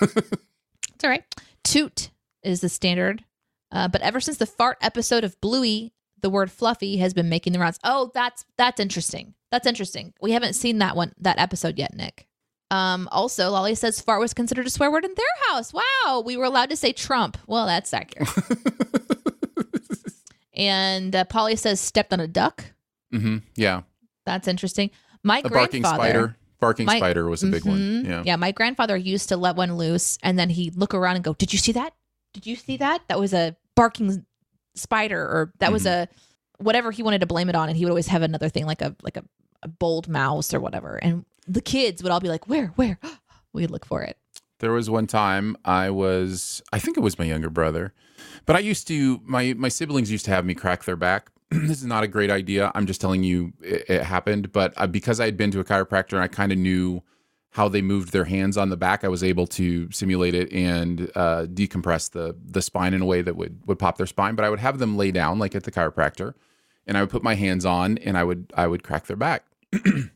It's 0.94 1.04
all 1.04 1.10
right. 1.10 1.22
Toot 1.62 2.10
is 2.42 2.60
the 2.60 2.68
standard. 2.68 3.24
Uh, 3.70 3.86
but 3.86 4.00
ever 4.00 4.18
since 4.20 4.38
the 4.38 4.46
fart 4.46 4.78
episode 4.80 5.22
of 5.22 5.40
Bluey, 5.40 5.92
the 6.22 6.28
word 6.28 6.50
fluffy 6.50 6.96
has 6.96 7.14
been 7.14 7.28
making 7.28 7.52
the 7.52 7.60
rounds. 7.60 7.78
Oh, 7.84 8.10
that's 8.14 8.44
that's 8.56 8.80
interesting. 8.80 9.34
That's 9.52 9.64
interesting. 9.68 10.12
We 10.20 10.32
haven't 10.32 10.54
seen 10.54 10.78
that 10.78 10.96
one 10.96 11.12
that 11.20 11.38
episode 11.38 11.78
yet, 11.78 11.94
Nick. 11.94 12.26
Um, 12.72 13.08
also, 13.12 13.48
Lolly 13.50 13.76
says 13.76 14.00
fart 14.00 14.18
was 14.20 14.34
considered 14.34 14.66
a 14.66 14.70
swear 14.70 14.90
word 14.90 15.04
in 15.04 15.14
their 15.16 15.52
house. 15.52 15.72
Wow, 15.72 16.24
we 16.26 16.36
were 16.36 16.44
allowed 16.46 16.70
to 16.70 16.76
say 16.76 16.92
Trump. 16.92 17.38
Well, 17.46 17.66
that's 17.66 17.94
accurate. 17.94 18.28
and 20.58 21.14
uh, 21.16 21.24
Polly 21.24 21.56
says 21.56 21.80
stepped 21.80 22.12
on 22.12 22.20
a 22.20 22.26
duck. 22.28 22.64
hmm 23.12 23.38
Yeah, 23.56 23.82
That's 24.26 24.48
interesting. 24.48 24.90
My 25.22 25.40
a 25.44 25.48
barking 25.48 25.84
spider. 25.84 26.36
Barking 26.60 26.86
My- 26.86 26.96
spider 26.98 27.28
was 27.28 27.42
a 27.42 27.46
big 27.46 27.64
one. 27.64 27.78
Mhm. 27.78 28.06
Yeah. 28.08 28.22
Yeah, 28.26 28.36
my 28.36 28.50
grandfather 28.52 28.96
used 28.96 29.28
to 29.28 29.36
let 29.36 29.54
one 29.56 29.76
loose 29.76 30.18
and 30.22 30.36
then 30.38 30.50
he'd 30.50 30.76
look 30.76 30.92
around 30.92 31.14
and 31.16 31.24
go, 31.24 31.32
Did 31.34 31.52
you 31.52 31.58
see 31.58 31.72
that? 31.72 31.94
Did 32.34 32.46
you 32.46 32.56
see 32.56 32.76
that? 32.78 33.02
That 33.08 33.18
was 33.20 33.32
a 33.32 33.56
barking 33.76 34.26
spider 34.74 35.20
or 35.20 35.52
that 35.60 35.72
was 35.72 35.84
Mm-hmm. 35.84 36.12
a 36.12 36.62
whatever 36.62 36.90
he 36.90 37.02
wanted 37.04 37.20
to 37.20 37.26
blame 37.26 37.48
it 37.48 37.54
on. 37.54 37.68
And 37.68 37.76
he 37.78 37.84
would 37.84 37.90
always 37.90 38.08
have 38.08 38.22
another 38.22 38.48
thing 38.48 38.66
like 38.66 38.82
a 38.82 38.96
like 39.02 39.16
a, 39.16 39.24
a 39.62 39.68
bold 39.68 40.08
mouse 40.08 40.52
or 40.52 40.58
whatever. 40.60 40.96
And 40.96 41.24
the 41.46 41.60
kids 41.60 42.02
would 42.02 42.10
all 42.12 42.20
be 42.20 42.28
like, 42.28 42.48
Where? 42.48 42.68
Where? 42.76 42.98
We'd 43.52 43.70
look 43.70 43.84
for 43.86 44.02
it. 44.02 44.18
There 44.60 44.72
was 44.72 44.90
one 44.90 45.06
time 45.06 45.56
I 45.64 45.90
was, 45.90 46.60
I 46.72 46.80
think 46.80 46.96
it 46.96 47.00
was 47.00 47.16
my 47.18 47.24
younger 47.24 47.48
brother, 47.50 47.94
but 48.46 48.56
I 48.56 48.60
used 48.60 48.86
to, 48.88 49.20
my 49.24 49.54
my 49.56 49.68
siblings 49.68 50.10
used 50.10 50.24
to 50.26 50.30
have 50.30 50.44
me 50.44 50.54
crack 50.54 50.84
their 50.84 50.96
back. 50.96 51.30
this 51.50 51.78
is 51.78 51.86
not 51.86 52.04
a 52.04 52.08
great 52.08 52.30
idea. 52.30 52.70
I'm 52.74 52.86
just 52.86 53.00
telling 53.00 53.22
you 53.22 53.52
it, 53.62 53.84
it 53.88 54.02
happened, 54.02 54.52
but 54.52 54.74
uh, 54.76 54.86
because 54.86 55.20
I 55.20 55.24
had 55.24 55.36
been 55.36 55.50
to 55.52 55.60
a 55.60 55.64
chiropractor 55.64 56.12
and 56.12 56.22
I 56.22 56.28
kind 56.28 56.52
of 56.52 56.58
knew 56.58 57.02
how 57.50 57.68
they 57.68 57.80
moved 57.80 58.12
their 58.12 58.26
hands 58.26 58.56
on 58.56 58.68
the 58.68 58.76
back, 58.76 59.04
I 59.04 59.08
was 59.08 59.24
able 59.24 59.46
to 59.48 59.90
simulate 59.90 60.34
it 60.34 60.52
and 60.52 61.10
uh, 61.14 61.46
decompress 61.46 62.10
the 62.10 62.36
the 62.44 62.62
spine 62.62 62.94
in 62.94 63.02
a 63.02 63.06
way 63.06 63.22
that 63.22 63.36
would 63.36 63.62
would 63.66 63.78
pop 63.78 63.96
their 63.96 64.06
spine. 64.06 64.34
But 64.34 64.44
I 64.44 64.50
would 64.50 64.60
have 64.60 64.78
them 64.78 64.96
lay 64.96 65.10
down 65.10 65.38
like 65.38 65.54
at 65.54 65.64
the 65.64 65.72
chiropractor, 65.72 66.34
and 66.86 66.96
I 66.98 67.00
would 67.00 67.10
put 67.10 67.22
my 67.22 67.34
hands 67.34 67.64
on 67.64 67.98
and 67.98 68.18
I 68.18 68.24
would 68.24 68.52
I 68.56 68.66
would 68.66 68.82
crack 68.82 69.06
their 69.06 69.16
back. 69.16 69.44
and 69.72 70.10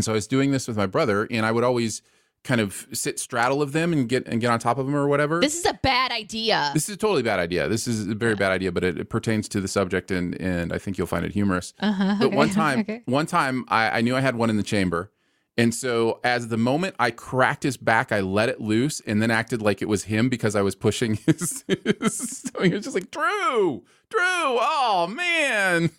so 0.00 0.12
I 0.12 0.14
was 0.14 0.26
doing 0.26 0.52
this 0.52 0.68
with 0.68 0.76
my 0.76 0.86
brother, 0.86 1.26
and 1.30 1.44
I 1.44 1.52
would 1.52 1.64
always 1.64 2.02
kind 2.42 2.60
of 2.60 2.86
sit 2.92 3.20
straddle 3.20 3.60
of 3.60 3.72
them 3.72 3.92
and 3.92 4.08
get 4.08 4.26
and 4.26 4.40
get 4.40 4.50
on 4.50 4.58
top 4.58 4.78
of 4.78 4.86
them 4.86 4.94
or 4.96 5.06
whatever. 5.08 5.40
This 5.40 5.58
is 5.58 5.66
a 5.66 5.74
bad 5.82 6.10
idea. 6.10 6.70
This 6.72 6.88
is 6.88 6.94
a 6.94 6.98
totally 6.98 7.22
bad 7.22 7.38
idea. 7.38 7.68
This 7.68 7.86
is 7.86 8.08
a 8.08 8.14
very 8.14 8.34
bad 8.34 8.50
idea, 8.50 8.72
but 8.72 8.82
it, 8.82 8.98
it 8.98 9.10
pertains 9.10 9.48
to 9.50 9.60
the 9.60 9.68
subject, 9.68 10.10
and 10.10 10.40
and 10.40 10.72
I 10.72 10.78
think 10.78 10.96
you'll 10.98 11.06
find 11.06 11.24
it 11.24 11.32
humorous. 11.32 11.74
uh-huh. 11.80 12.16
But 12.18 12.26
okay, 12.28 12.36
one 12.36 12.50
time, 12.62 12.80
okay. 12.80 13.02
one 13.04 13.26
time, 13.26 13.64
I, 13.68 13.98
I 13.98 14.00
knew 14.00 14.16
I 14.16 14.20
had 14.20 14.36
one 14.36 14.48
in 14.50 14.56
the 14.56 14.62
chamber, 14.62 15.12
and 15.58 15.74
so 15.74 16.18
as 16.24 16.48
the 16.48 16.56
moment 16.56 16.96
I 16.98 17.10
cracked 17.10 17.62
his 17.62 17.76
back, 17.76 18.10
I 18.10 18.20
let 18.20 18.48
it 18.48 18.60
loose, 18.60 19.00
and 19.06 19.20
then 19.20 19.30
acted 19.30 19.60
like 19.60 19.82
it 19.82 19.88
was 19.88 20.04
him 20.04 20.28
because 20.30 20.56
I 20.56 20.62
was 20.62 20.74
pushing 20.74 21.14
his. 21.26 21.62
his 21.68 22.42
so 22.54 22.62
he 22.62 22.70
was 22.70 22.84
just 22.84 22.94
like 22.94 23.10
Drew, 23.10 23.84
Drew. 24.08 24.18
Oh 24.22 25.06
man, 25.14 25.90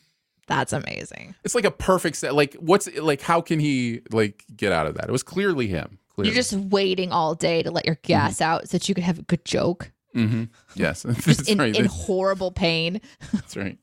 That's 0.48 0.74
amazing. 0.74 1.36
it's 1.44 1.54
like 1.54 1.66
a 1.66 1.72
perfect 1.72 2.16
set. 2.18 2.34
Like 2.34 2.56
what's 2.56 2.92
like? 2.98 3.22
How 3.22 3.42
can 3.42 3.60
he 3.60 4.02
like 4.12 4.44
get 4.56 4.72
out 4.72 4.88
of 4.88 4.96
that? 4.96 5.06
It 5.08 5.12
was 5.12 5.22
clearly 5.24 5.68
him. 5.68 6.00
You're 6.26 6.36
just 6.36 6.54
waiting 6.54 7.12
all 7.12 7.36
day 7.36 7.64
to 7.64 7.72
let 7.72 7.86
your 7.86 7.98
gas 8.04 8.42
out 8.42 8.68
so 8.70 8.78
that 8.78 8.88
you 8.90 8.96
could 8.96 9.04
have 9.04 9.20
a 9.20 9.24
good 9.24 9.44
joke. 9.46 9.92
hmm 10.14 10.46
Yes, 10.76 11.04
Just 11.22 11.50
in, 11.50 11.58
right. 11.60 11.76
in 11.76 11.86
horrible 11.86 12.52
pain. 12.52 13.02
That's 13.34 13.56
right. 13.58 13.78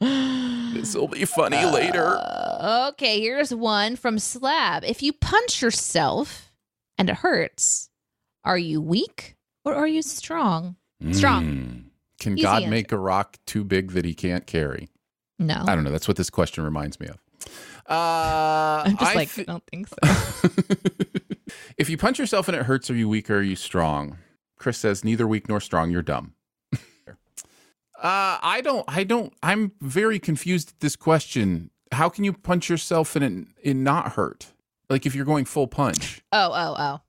this 0.00 0.94
will 0.94 1.08
be 1.08 1.24
funny 1.24 1.64
later. 1.64 2.16
Uh, 2.18 2.90
okay, 2.92 3.20
here's 3.20 3.54
one 3.54 3.96
from 3.96 4.18
Slab. 4.18 4.84
If 4.84 5.02
you 5.02 5.12
punch 5.12 5.62
yourself 5.62 6.52
and 6.98 7.08
it 7.08 7.16
hurts, 7.16 7.90
are 8.44 8.58
you 8.58 8.80
weak 8.80 9.36
or 9.64 9.74
are 9.74 9.86
you 9.86 10.02
strong? 10.02 10.76
Strong. 11.12 11.44
Mm. 11.44 11.82
Can 12.20 12.32
Easy 12.34 12.42
God 12.42 12.62
answer. 12.62 12.70
make 12.70 12.92
a 12.92 12.98
rock 12.98 13.38
too 13.46 13.64
big 13.64 13.92
that 13.92 14.04
he 14.04 14.14
can't 14.14 14.46
carry? 14.46 14.88
No. 15.38 15.64
I 15.66 15.74
don't 15.74 15.82
know. 15.84 15.90
That's 15.90 16.06
what 16.06 16.16
this 16.16 16.30
question 16.30 16.62
reminds 16.64 16.98
me 17.00 17.08
of. 17.08 17.18
Uh, 17.90 18.84
I'm 18.86 18.96
just 18.96 19.10
I 19.10 19.14
like, 19.14 19.28
thi- 19.28 19.42
I 19.42 19.44
don't 19.46 19.64
think 19.66 19.88
so. 19.88 19.96
if 21.76 21.88
you 21.90 21.96
punch 21.96 22.18
yourself 22.18 22.48
and 22.48 22.56
it 22.56 22.64
hurts, 22.64 22.90
are 22.90 22.94
you 22.94 23.08
weak 23.08 23.30
or 23.30 23.38
are 23.38 23.42
you 23.42 23.56
strong? 23.56 24.18
Chris 24.58 24.78
says 24.78 25.04
neither 25.04 25.26
weak 25.26 25.48
nor 25.48 25.60
strong. 25.60 25.90
You're 25.90 26.02
dumb. 26.02 26.34
uh, 26.76 26.78
I 28.02 28.60
don't. 28.62 28.84
I 28.88 29.04
don't. 29.04 29.32
I'm 29.42 29.72
very 29.80 30.18
confused 30.18 30.70
at 30.70 30.80
this 30.80 30.96
question. 30.96 31.70
How 31.92 32.08
can 32.08 32.24
you 32.24 32.32
punch 32.32 32.68
yourself 32.68 33.14
and 33.16 33.24
it, 33.24 33.70
it 33.70 33.74
not 33.74 34.12
hurt? 34.12 34.46
Like 34.88 35.06
if 35.06 35.14
you're 35.14 35.24
going 35.24 35.44
full 35.44 35.66
punch, 35.66 36.22
Oh, 36.32 36.50
oh, 36.52 36.74
oh. 36.78 37.00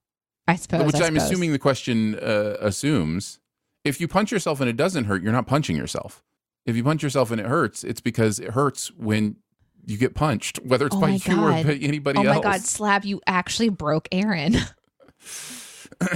I 0.48 0.56
suppose. 0.56 0.86
which 0.86 0.96
I 0.96 1.08
I'm 1.08 1.14
suppose. 1.16 1.30
assuming 1.32 1.52
the 1.52 1.60
question 1.60 2.16
uh, 2.16 2.58
assumes. 2.60 3.40
If 3.86 4.00
you 4.00 4.08
punch 4.08 4.32
yourself 4.32 4.62
and 4.62 4.70
it 4.70 4.78
doesn't 4.78 5.06
hurt, 5.06 5.22
you're 5.24 5.34
not 5.34 5.48
punching 5.48 5.76
yourself. 5.76 6.24
If 6.66 6.76
you 6.78 6.84
punch 6.84 7.04
yourself 7.04 7.32
and 7.32 7.42
it 7.42 7.48
hurts, 7.48 7.84
it's 7.84 8.00
because 8.00 8.40
it 8.40 8.52
hurts 8.52 8.92
when 8.94 9.36
you 9.86 9.98
get 9.98 10.16
punched, 10.16 10.60
whether 10.64 10.86
it's 10.86 10.96
Oh 10.96 11.02
by 11.02 11.10
you 11.10 11.34
or 11.34 11.52
God. 11.52 11.66
by 11.68 11.74
anybody 11.76 12.20
else. 12.20 12.28
Oh 12.28 12.34
my. 12.36 12.42
God, 12.42 12.62
Slab, 12.62 13.06
you 13.06 13.22
actually 13.28 13.70
broke 13.70 14.08
Aaron. 14.12 14.58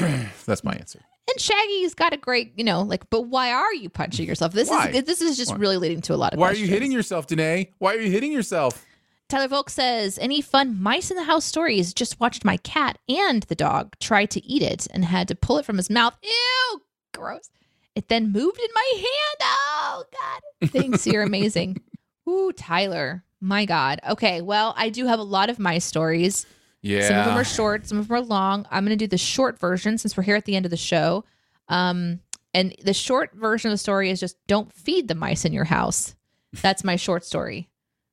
That's 0.45 0.63
my 0.63 0.73
answer. 0.73 1.01
And 1.29 1.41
Shaggy's 1.41 1.93
got 1.93 2.13
a 2.13 2.17
great, 2.17 2.53
you 2.55 2.63
know, 2.63 2.81
like, 2.81 3.09
but 3.09 3.23
why 3.23 3.51
are 3.51 3.73
you 3.73 3.89
punching 3.89 4.25
yourself? 4.25 4.53
This 4.53 4.69
Why? 4.69 4.89
is 4.89 5.03
this 5.03 5.21
is 5.21 5.35
just 5.35 5.51
Why? 5.51 5.57
really 5.57 5.77
leading 5.77 6.01
to 6.01 6.13
a 6.13 6.15
lot 6.15 6.33
of 6.33 6.39
Why 6.39 6.49
are 6.49 6.55
you 6.55 6.67
hitting 6.67 6.91
yourself, 6.91 7.27
Danae? 7.27 7.73
Why 7.79 7.95
are 7.95 7.99
you 7.99 8.09
hitting 8.09 8.31
yourself? 8.31 8.85
Tyler 9.27 9.49
Volk 9.49 9.69
says, 9.69 10.17
any 10.19 10.39
fun 10.39 10.81
mice 10.81 11.11
in 11.11 11.17
the 11.17 11.23
house 11.23 11.43
stories? 11.43 11.93
Just 11.93 12.17
watched 12.21 12.45
my 12.45 12.55
cat 12.57 12.97
and 13.09 13.43
the 13.43 13.55
dog 13.55 13.93
try 13.99 14.25
to 14.25 14.45
eat 14.45 14.61
it 14.61 14.87
and 14.91 15.03
had 15.03 15.27
to 15.27 15.35
pull 15.35 15.57
it 15.57 15.65
from 15.65 15.75
his 15.75 15.89
mouth. 15.89 16.17
Ew, 16.23 16.81
gross. 17.13 17.49
It 17.93 18.07
then 18.07 18.31
moved 18.31 18.59
in 18.59 18.69
my 18.73 18.93
hand. 18.95 19.41
Oh, 19.41 20.03
God. 20.13 20.69
Thanks. 20.71 21.05
You're 21.05 21.23
amazing. 21.23 21.81
Ooh, 22.27 22.51
Tyler. 22.51 23.23
My 23.39 23.65
God. 23.65 23.99
Okay. 24.09 24.41
Well, 24.41 24.73
I 24.77 24.89
do 24.89 25.05
have 25.05 25.19
a 25.19 25.23
lot 25.23 25.49
of 25.49 25.59
my 25.59 25.77
stories. 25.77 26.45
Yeah. 26.81 27.07
Some 27.07 27.17
of 27.17 27.25
them 27.25 27.37
are 27.37 27.43
short, 27.43 27.87
some 27.87 27.97
of 27.99 28.07
them 28.07 28.17
are 28.17 28.21
long. 28.21 28.65
I'm 28.71 28.83
going 28.85 28.97
to 28.97 29.03
do 29.03 29.07
the 29.07 29.17
short 29.17 29.59
version 29.59 29.97
since 29.97 30.15
we're 30.17 30.23
here 30.23 30.35
at 30.35 30.45
the 30.45 30.55
end 30.55 30.65
of 30.65 30.69
the 30.71 30.77
show. 30.77 31.23
Um, 31.67 32.19
and 32.53 32.73
the 32.83 32.93
short 32.93 33.33
version 33.35 33.69
of 33.69 33.73
the 33.73 33.77
story 33.77 34.09
is 34.09 34.19
just 34.19 34.37
don't 34.47 34.71
feed 34.73 35.07
the 35.07 35.15
mice 35.15 35.45
in 35.45 35.53
your 35.53 35.65
house. 35.65 36.15
That's 36.61 36.83
my 36.83 36.95
short 36.95 37.23
story. 37.25 37.69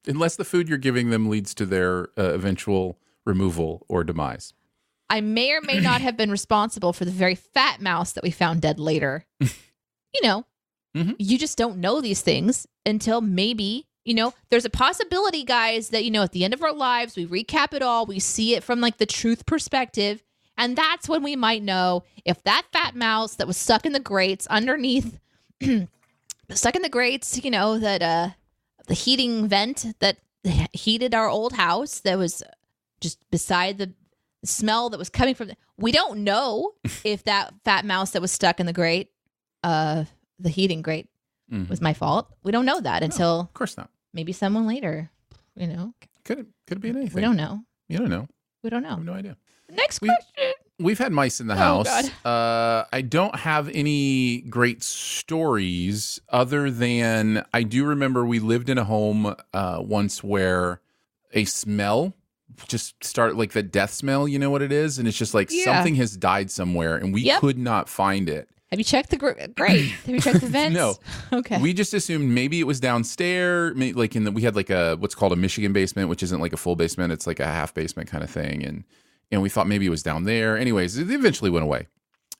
Unless 0.07 0.37
the 0.37 0.45
food 0.45 0.69
you're 0.69 0.77
giving 0.79 1.11
them 1.11 1.31
leads 1.31 1.55
to 1.55 1.67
their 1.67 2.09
uh, 2.19 2.35
eventual 2.35 2.99
removal 3.25 3.87
or 3.89 4.05
demise. 4.05 4.53
I 5.09 5.21
may 5.21 5.53
or 5.53 5.61
may 5.63 5.81
not 5.81 6.01
have 6.01 6.17
been 6.17 6.31
responsible 6.31 6.93
for 6.93 7.05
the 7.05 7.11
very 7.11 7.35
fat 7.37 7.81
mouse 7.81 8.13
that 8.13 8.25
we 8.25 8.31
found 8.31 8.61
dead 8.63 8.79
later. 8.79 9.25
you 9.41 10.21
know, 10.23 10.45
Mhm. 10.97 11.17
you 11.19 11.39
just 11.39 11.57
don't 11.59 11.79
know 11.79 12.01
these 12.01 12.21
things 12.21 12.67
until 12.87 13.21
maybe, 13.21 13.87
you 14.05 14.15
know, 14.15 14.35
there's 14.51 14.65
a 14.65 14.71
possibility, 14.71 15.45
guys, 15.45 15.89
that, 15.91 16.05
you 16.05 16.11
know, 16.11 16.23
at 16.23 16.33
the 16.33 16.45
end 16.45 16.53
of 16.55 16.63
our 16.63 16.73
lives, 16.75 17.17
we 17.17 17.27
recap 17.27 17.73
it 17.75 17.83
all, 17.83 18.05
we 18.07 18.19
see 18.19 18.55
it 18.55 18.63
from 18.63 18.81
like 18.81 18.99
the 18.99 19.07
truth 19.07 19.47
perspective. 19.47 20.23
And 20.57 20.77
that's 20.77 21.09
when 21.09 21.23
we 21.23 21.35
might 21.37 21.63
know 21.63 22.05
if 22.25 22.43
that 22.45 22.63
fat 22.73 22.95
mouse 22.95 23.35
that 23.37 23.47
was 23.47 23.57
stuck 23.57 23.85
in 23.87 23.93
the 23.93 24.01
grates 24.01 24.47
underneath, 24.49 25.19
stuck 26.51 26.77
in 26.77 26.83
the 26.83 26.89
grates, 26.89 27.43
you 27.45 27.51
know, 27.51 27.79
that, 27.79 28.03
uh, 28.03 28.29
the 28.87 28.95
heating 28.95 29.49
vent 29.49 29.87
that 30.01 30.19
heated 30.75 31.15
our 31.15 31.29
old 31.29 31.55
house 31.55 32.01
that 32.01 32.19
was 32.19 32.43
just 33.01 33.19
beside 33.31 33.79
the 33.79 33.93
smell 34.45 34.91
that 34.91 34.99
was 34.99 35.09
coming 35.09 35.35
from 35.35 35.49
the, 35.49 35.57
we 35.79 35.91
don't 35.91 36.19
know 36.23 36.73
if 37.05 37.25
that 37.25 37.55
fat 37.65 37.87
mouse 37.87 38.11
that 38.11 38.21
was 38.21 38.31
stuck 38.31 38.61
in 38.61 38.67
the 38.67 38.73
grate 38.75 39.11
uh 39.63 40.05
the 40.39 40.51
heating 40.51 40.83
grate 40.83 41.09
Mhm. 41.51 41.69
was 41.71 41.81
my 41.81 41.95
fault 41.95 42.31
we 42.43 42.53
don't 42.53 42.67
know 42.67 42.79
that 42.81 43.03
until 43.03 43.41
Of 43.41 43.55
course 43.55 43.77
not. 43.79 43.89
Maybe 44.15 44.33
someone 44.33 44.67
later 44.67 45.11
you 45.57 45.67
know 45.67 45.93
Could 46.25 46.39
it 46.39 46.47
could 46.67 46.81
be 46.81 46.89
anything? 46.89 47.15
we 47.15 47.21
don't 47.21 47.37
know 47.37 47.61
You 47.89 47.99
don't 47.99 48.09
know. 48.09 48.27
we 48.63 48.71
don't 48.71 48.85
I 48.87 48.89
know 48.89 48.97
have 48.97 49.05
no 49.05 49.13
idea. 49.13 49.37
next 49.71 50.01
We- 50.01 50.09
question 50.09 50.53
We've 50.81 50.99
had 50.99 51.13
mice 51.13 51.39
in 51.41 51.47
the 51.47 51.55
Oh, 51.55 51.85
house. 51.85 52.11
Uh, 52.25 52.85
I 52.93 53.01
don't 53.03 53.37
have 53.37 53.69
any 53.69 54.41
great 54.41 54.83
stories 54.83 56.21
other 56.31 56.69
than 56.69 57.45
I 57.55 57.63
do 57.63 57.85
remember 57.85 58.27
we 58.27 58.41
lived 58.41 58.69
in 58.69 58.77
a 58.77 58.83
home 58.83 59.37
uh, 59.53 59.79
once 59.81 60.25
where 60.25 60.81
a 61.33 61.45
smell 61.45 62.13
just 62.67 63.05
start 63.05 63.37
like 63.37 63.53
the 63.53 63.63
death 63.63 63.93
smell. 63.93 64.27
You 64.27 64.41
know 64.41 64.51
what 64.51 64.63
it 64.63 64.73
is, 64.73 64.99
and 64.99 65.07
it's 65.07 65.17
just 65.17 65.33
like 65.33 65.49
Yeah. 65.53 65.65
something 65.65 65.95
has 65.95 66.17
died 66.17 66.51
somewhere, 66.51 66.97
and 66.97 67.15
we 67.15 67.23
Yep. 67.23 67.41
could 67.41 67.59
not 67.59 67.89
find 67.89 68.29
it. 68.29 68.49
Have 68.75 68.81
you 68.81 68.85
checked 68.85 69.11
the 69.11 69.17
gr- 69.17 69.31
grate? 69.57 69.91
Have 69.91 70.15
you 70.17 70.21
checked 70.21 70.41
the 70.41 70.47
vents? 70.49 70.75
No. 70.75 70.97
Okay. 71.33 71.61
We 71.61 71.73
just 71.73 71.95
assumed 71.95 72.29
maybe 72.29 72.59
it 72.59 72.67
was 72.67 72.81
downstairs, 72.81 73.77
like 73.95 74.17
in 74.17 74.25
the 74.25 74.33
we 74.33 74.43
had 74.43 74.57
like 74.57 74.69
a 74.69 74.97
what's 74.97 75.15
called 75.15 75.33
a 75.33 75.37
Michigan 75.37 75.73
basement, 75.73 76.09
which 76.09 76.25
isn't 76.25 76.41
like 76.41 76.53
a 76.53 76.57
full 76.57 76.75
basement; 76.75 77.13
it's 77.13 77.27
like 77.27 77.39
a 77.39 77.47
half 77.47 77.73
basement 77.73 78.09
kind 78.09 78.25
of 78.25 78.31
thing, 78.31 78.65
and 78.65 78.85
and 79.31 79.43
we 79.43 79.49
thought 79.49 79.69
maybe 79.69 79.87
it 79.87 79.91
was 79.91 80.03
down 80.03 80.25
there. 80.25 80.59
Anyways, 80.59 80.99
it 80.99 81.11
eventually 81.11 81.51
went 81.51 81.63
away, 81.65 81.87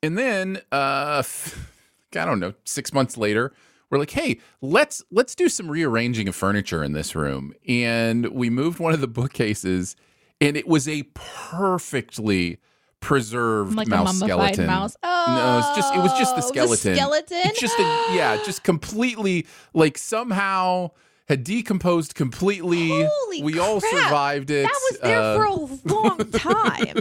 and 0.03 0.19
then 0.19 0.59
uh, 0.73 1.23
I 2.17 2.25
don't 2.25 2.41
know, 2.41 2.55
six 2.65 2.93
months 2.93 3.17
later, 3.17 3.53
we're 3.91 3.99
like, 3.99 4.11
hey, 4.11 4.41
let's 4.61 5.05
let's 5.13 5.37
do 5.37 5.49
some 5.49 5.71
rearranging 5.71 6.27
of 6.27 6.35
furniture 6.35 6.83
in 6.83 6.93
this 6.93 7.15
room, 7.15 7.53
and 7.69 8.27
we 8.27 8.51
moved 8.51 8.81
one 8.81 8.93
of 8.93 9.01
the 9.01 9.09
bookcases, 9.09 9.95
and 10.41 10.57
it 10.57 10.67
was 10.67 10.89
a 10.89 11.05
perfectly 11.15 12.59
preserved 13.05 13.75
like 13.77 13.87
mouse 13.89 14.17
skeleton. 14.19 14.67
mouse. 14.67 14.97
Oh, 15.03 15.25
no, 15.29 15.59
it's 15.59 15.77
just 15.77 15.95
it 15.95 15.99
was 15.99 16.13
just 16.19 16.35
the 16.35 16.41
the 16.41 16.47
skeleton. 16.49 16.97
skeleton? 16.97 17.41
It's 17.45 17.61
just 17.61 17.79
a 17.79 17.83
yeah, 18.15 18.39
just 18.45 18.65
completely 18.65 19.47
like 19.75 19.97
somehow 19.99 20.91
had 21.29 21.45
decomposed 21.45 22.15
completely. 22.15 22.89
Holy 22.91 23.43
we 23.43 23.59
all 23.59 23.81
survived 23.81 24.51
it. 24.51 24.63
That 24.65 24.81
was 24.91 24.99
there 25.01 25.21
Uh, 25.21 25.37
for 25.37 25.45
a 25.45 25.55
long 25.95 26.19
time. 26.33 26.97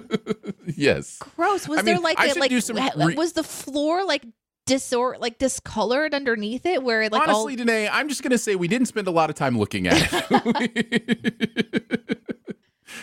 yes. 0.78 1.18
Gross. 1.36 1.68
Was 1.68 1.80
I 1.80 1.82
there 1.82 1.96
mean, 1.96 2.04
like 2.04 2.18
a, 2.20 2.34
like 2.40 2.52
re- 2.52 3.16
was 3.16 3.34
the 3.34 3.44
floor 3.44 4.06
like 4.06 4.24
disor 4.66 5.18
like 5.20 5.40
discolored 5.40 6.14
underneath 6.14 6.66
it 6.66 6.82
where 6.84 7.10
like 7.10 7.28
all 7.28 7.44
Honestly, 7.48 7.58
Danae, 7.58 7.90
I'm 7.90 8.08
just 8.08 8.24
gonna 8.24 8.38
say 8.38 8.56
we 8.56 8.70
didn't 8.70 8.88
spend 8.88 9.08
a 9.08 9.12
lot 9.12 9.30
of 9.30 9.36
time 9.36 9.58
looking 9.58 9.88
at 9.88 9.98
it. 9.98 10.10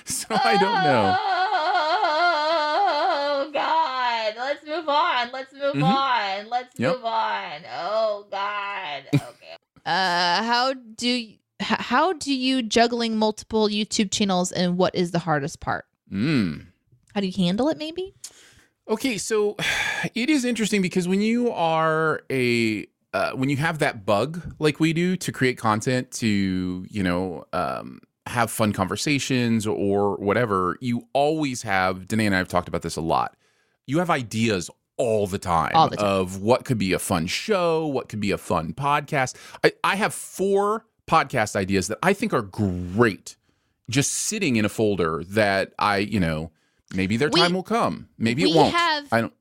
so 0.07 0.27
I 0.31 0.57
don't 0.57 0.85
know. 0.85 1.17
On. 5.27 5.33
Let's 5.33 5.53
move 5.53 5.75
Mhm. 5.75 5.83
on. 5.85 6.49
Let's 6.49 6.79
Yep. 6.79 6.97
move 6.97 7.05
on. 7.05 7.61
Oh 7.73 8.27
God. 8.31 9.03
Okay. 9.15 9.57
uh, 9.87 10.43
how 10.43 10.75
do 10.75 11.09
you, 11.09 11.37
how 11.61 12.13
do 12.15 12.35
you 12.35 12.63
juggling 12.63 13.17
multiple 13.17 13.69
YouTube 13.69 14.11
channels 14.11 14.53
and 14.53 14.77
what 14.79 14.95
is 14.95 15.11
the 15.11 15.19
hardest 15.19 15.61
part? 15.61 15.87
Mm. 16.13 16.67
How 17.15 17.21
do 17.21 17.27
you 17.27 17.33
handle 17.33 17.69
it? 17.69 17.79
Maybe. 17.79 18.15
Okay, 18.89 19.19
so 19.19 19.57
it 20.15 20.31
is 20.31 20.45
interesting 20.45 20.83
because 20.83 21.07
when 21.09 21.21
you 21.21 21.51
are 21.53 22.23
a 22.31 22.87
uh, 23.13 23.33
when 23.33 23.49
you 23.49 23.57
have 23.57 23.81
that 23.81 24.07
bug 24.07 24.55
like 24.61 24.79
we 24.79 24.93
do 24.93 25.17
to 25.17 25.33
create 25.33 25.59
content 25.59 26.11
to 26.13 26.87
you 26.89 27.03
know 27.03 27.45
um, 27.53 28.01
have 28.27 28.51
fun 28.51 28.73
conversations 28.73 29.67
or 29.67 30.17
whatever, 30.17 30.77
you 30.81 31.09
always 31.13 31.63
have. 31.63 32.07
Danae 32.07 32.27
and 32.27 32.35
I 32.35 32.39
have 32.39 32.49
talked 32.49 32.69
about 32.69 32.83
this 32.83 32.97
a 32.97 33.01
lot. 33.01 33.37
You 33.87 33.99
have 33.99 34.11
ideas 34.11 34.71
all 35.01 35.27
the 35.27 35.39
time, 35.39 35.73
All 35.75 35.89
the 35.89 35.97
time. 35.97 36.07
of 36.07 36.41
what 36.43 36.65
could 36.65 36.79
be 36.79 36.93
a 36.93 36.99
fun 36.99 37.27
show, 37.27 37.87
what 37.87 38.09
could 38.09 38.21
be 38.21 38.31
a 38.31 38.39
fun 38.39 38.73
podcast. 38.75 39.35
I, 39.65 39.73
I 39.83 39.97
have 39.97 40.13
four 40.15 40.85
podcast 41.09 41.57
ideas 41.57 41.89
that 41.89 41.99
I 42.03 42.13
think 42.13 42.33
are 42.35 42.43
great, 42.43 43.37
just 43.89 44.13
sitting 44.13 44.57
in 44.57 44.65
a 44.65 44.69
folder 44.69 45.25
that 45.31 45.73
I 45.79 45.99
you 45.99 46.21
know 46.21 46.51
maybe 46.95 47.17
their 47.17 47.31
We- 47.31 47.41
time 47.41 47.53
will 47.55 47.63
come, 47.63 48.09
maybe 48.19 48.43
it 48.51 48.55
won't. 48.55 48.75
have 48.75 49.09
I 49.13 49.21
don't. 49.23 49.33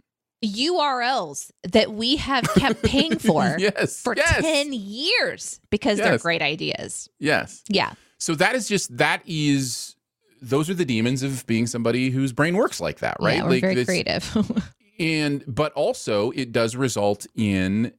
URLs 0.42 1.52
that 1.72 1.92
we 1.92 2.16
have 2.16 2.46
kept 2.56 2.82
paying 2.84 3.18
for 3.20 3.56
yes, 3.60 4.02
for 4.02 4.16
yes, 4.16 4.42
10 4.42 4.72
years 4.74 5.60
because 5.70 5.98
they're 5.98 6.18
great 6.18 6.42
ideas. 6.42 7.10
yes. 7.20 7.62
Yeah. 7.68 7.92
So 8.20 8.36
that 8.36 8.56
is 8.56 8.68
just 8.68 8.98
that 8.98 9.22
is 9.26 9.96
those 10.42 10.70
are 10.70 10.74
the 10.74 10.86
demons 10.86 11.24
of 11.24 11.46
being 11.46 11.68
somebody 11.68 12.10
whose 12.10 12.32
brain 12.32 12.56
works 12.56 12.80
like 12.80 13.00
that, 13.00 13.18
right? 13.20 13.36
Yeah, 13.38 13.44
we're 13.44 13.50
like 13.50 13.62
very 13.62 13.76
this- 13.76 13.86
creative. 13.88 14.74
and 15.00 15.44
but 15.48 15.72
also 15.74 16.32
it 16.32 16.52
does 16.52 16.76
result 16.76 17.26
in 17.36 17.94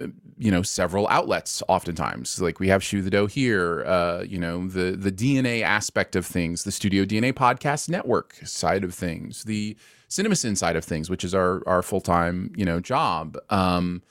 uh, 0.00 0.06
you 0.36 0.50
know 0.50 0.62
several 0.62 1.08
outlets 1.08 1.62
oftentimes. 1.68 2.40
Like 2.40 2.60
we 2.60 2.68
have 2.68 2.82
shoe 2.82 3.02
the 3.02 3.10
dough 3.10 3.26
here 3.26 3.84
uh 3.86 4.22
you 4.26 4.38
know 4.38 4.68
the 4.68 4.92
the 4.92 5.12
dna 5.12 5.62
aspect 5.62 6.16
of 6.16 6.26
things 6.26 6.64
the 6.64 6.72
studio 6.72 7.04
dna 7.04 7.32
podcast 7.32 7.88
network 7.88 8.34
side 8.44 8.84
of 8.84 8.94
things 8.94 9.44
the 9.44 9.76
CinemaSins 10.08 10.58
side 10.58 10.76
of 10.76 10.84
things 10.84 11.08
which 11.08 11.24
is 11.24 11.34
our 11.34 11.62
our 11.66 11.82
full-time 11.82 12.52
you 12.56 12.64
know 12.64 12.80
job. 12.80 13.36
Um 13.50 14.02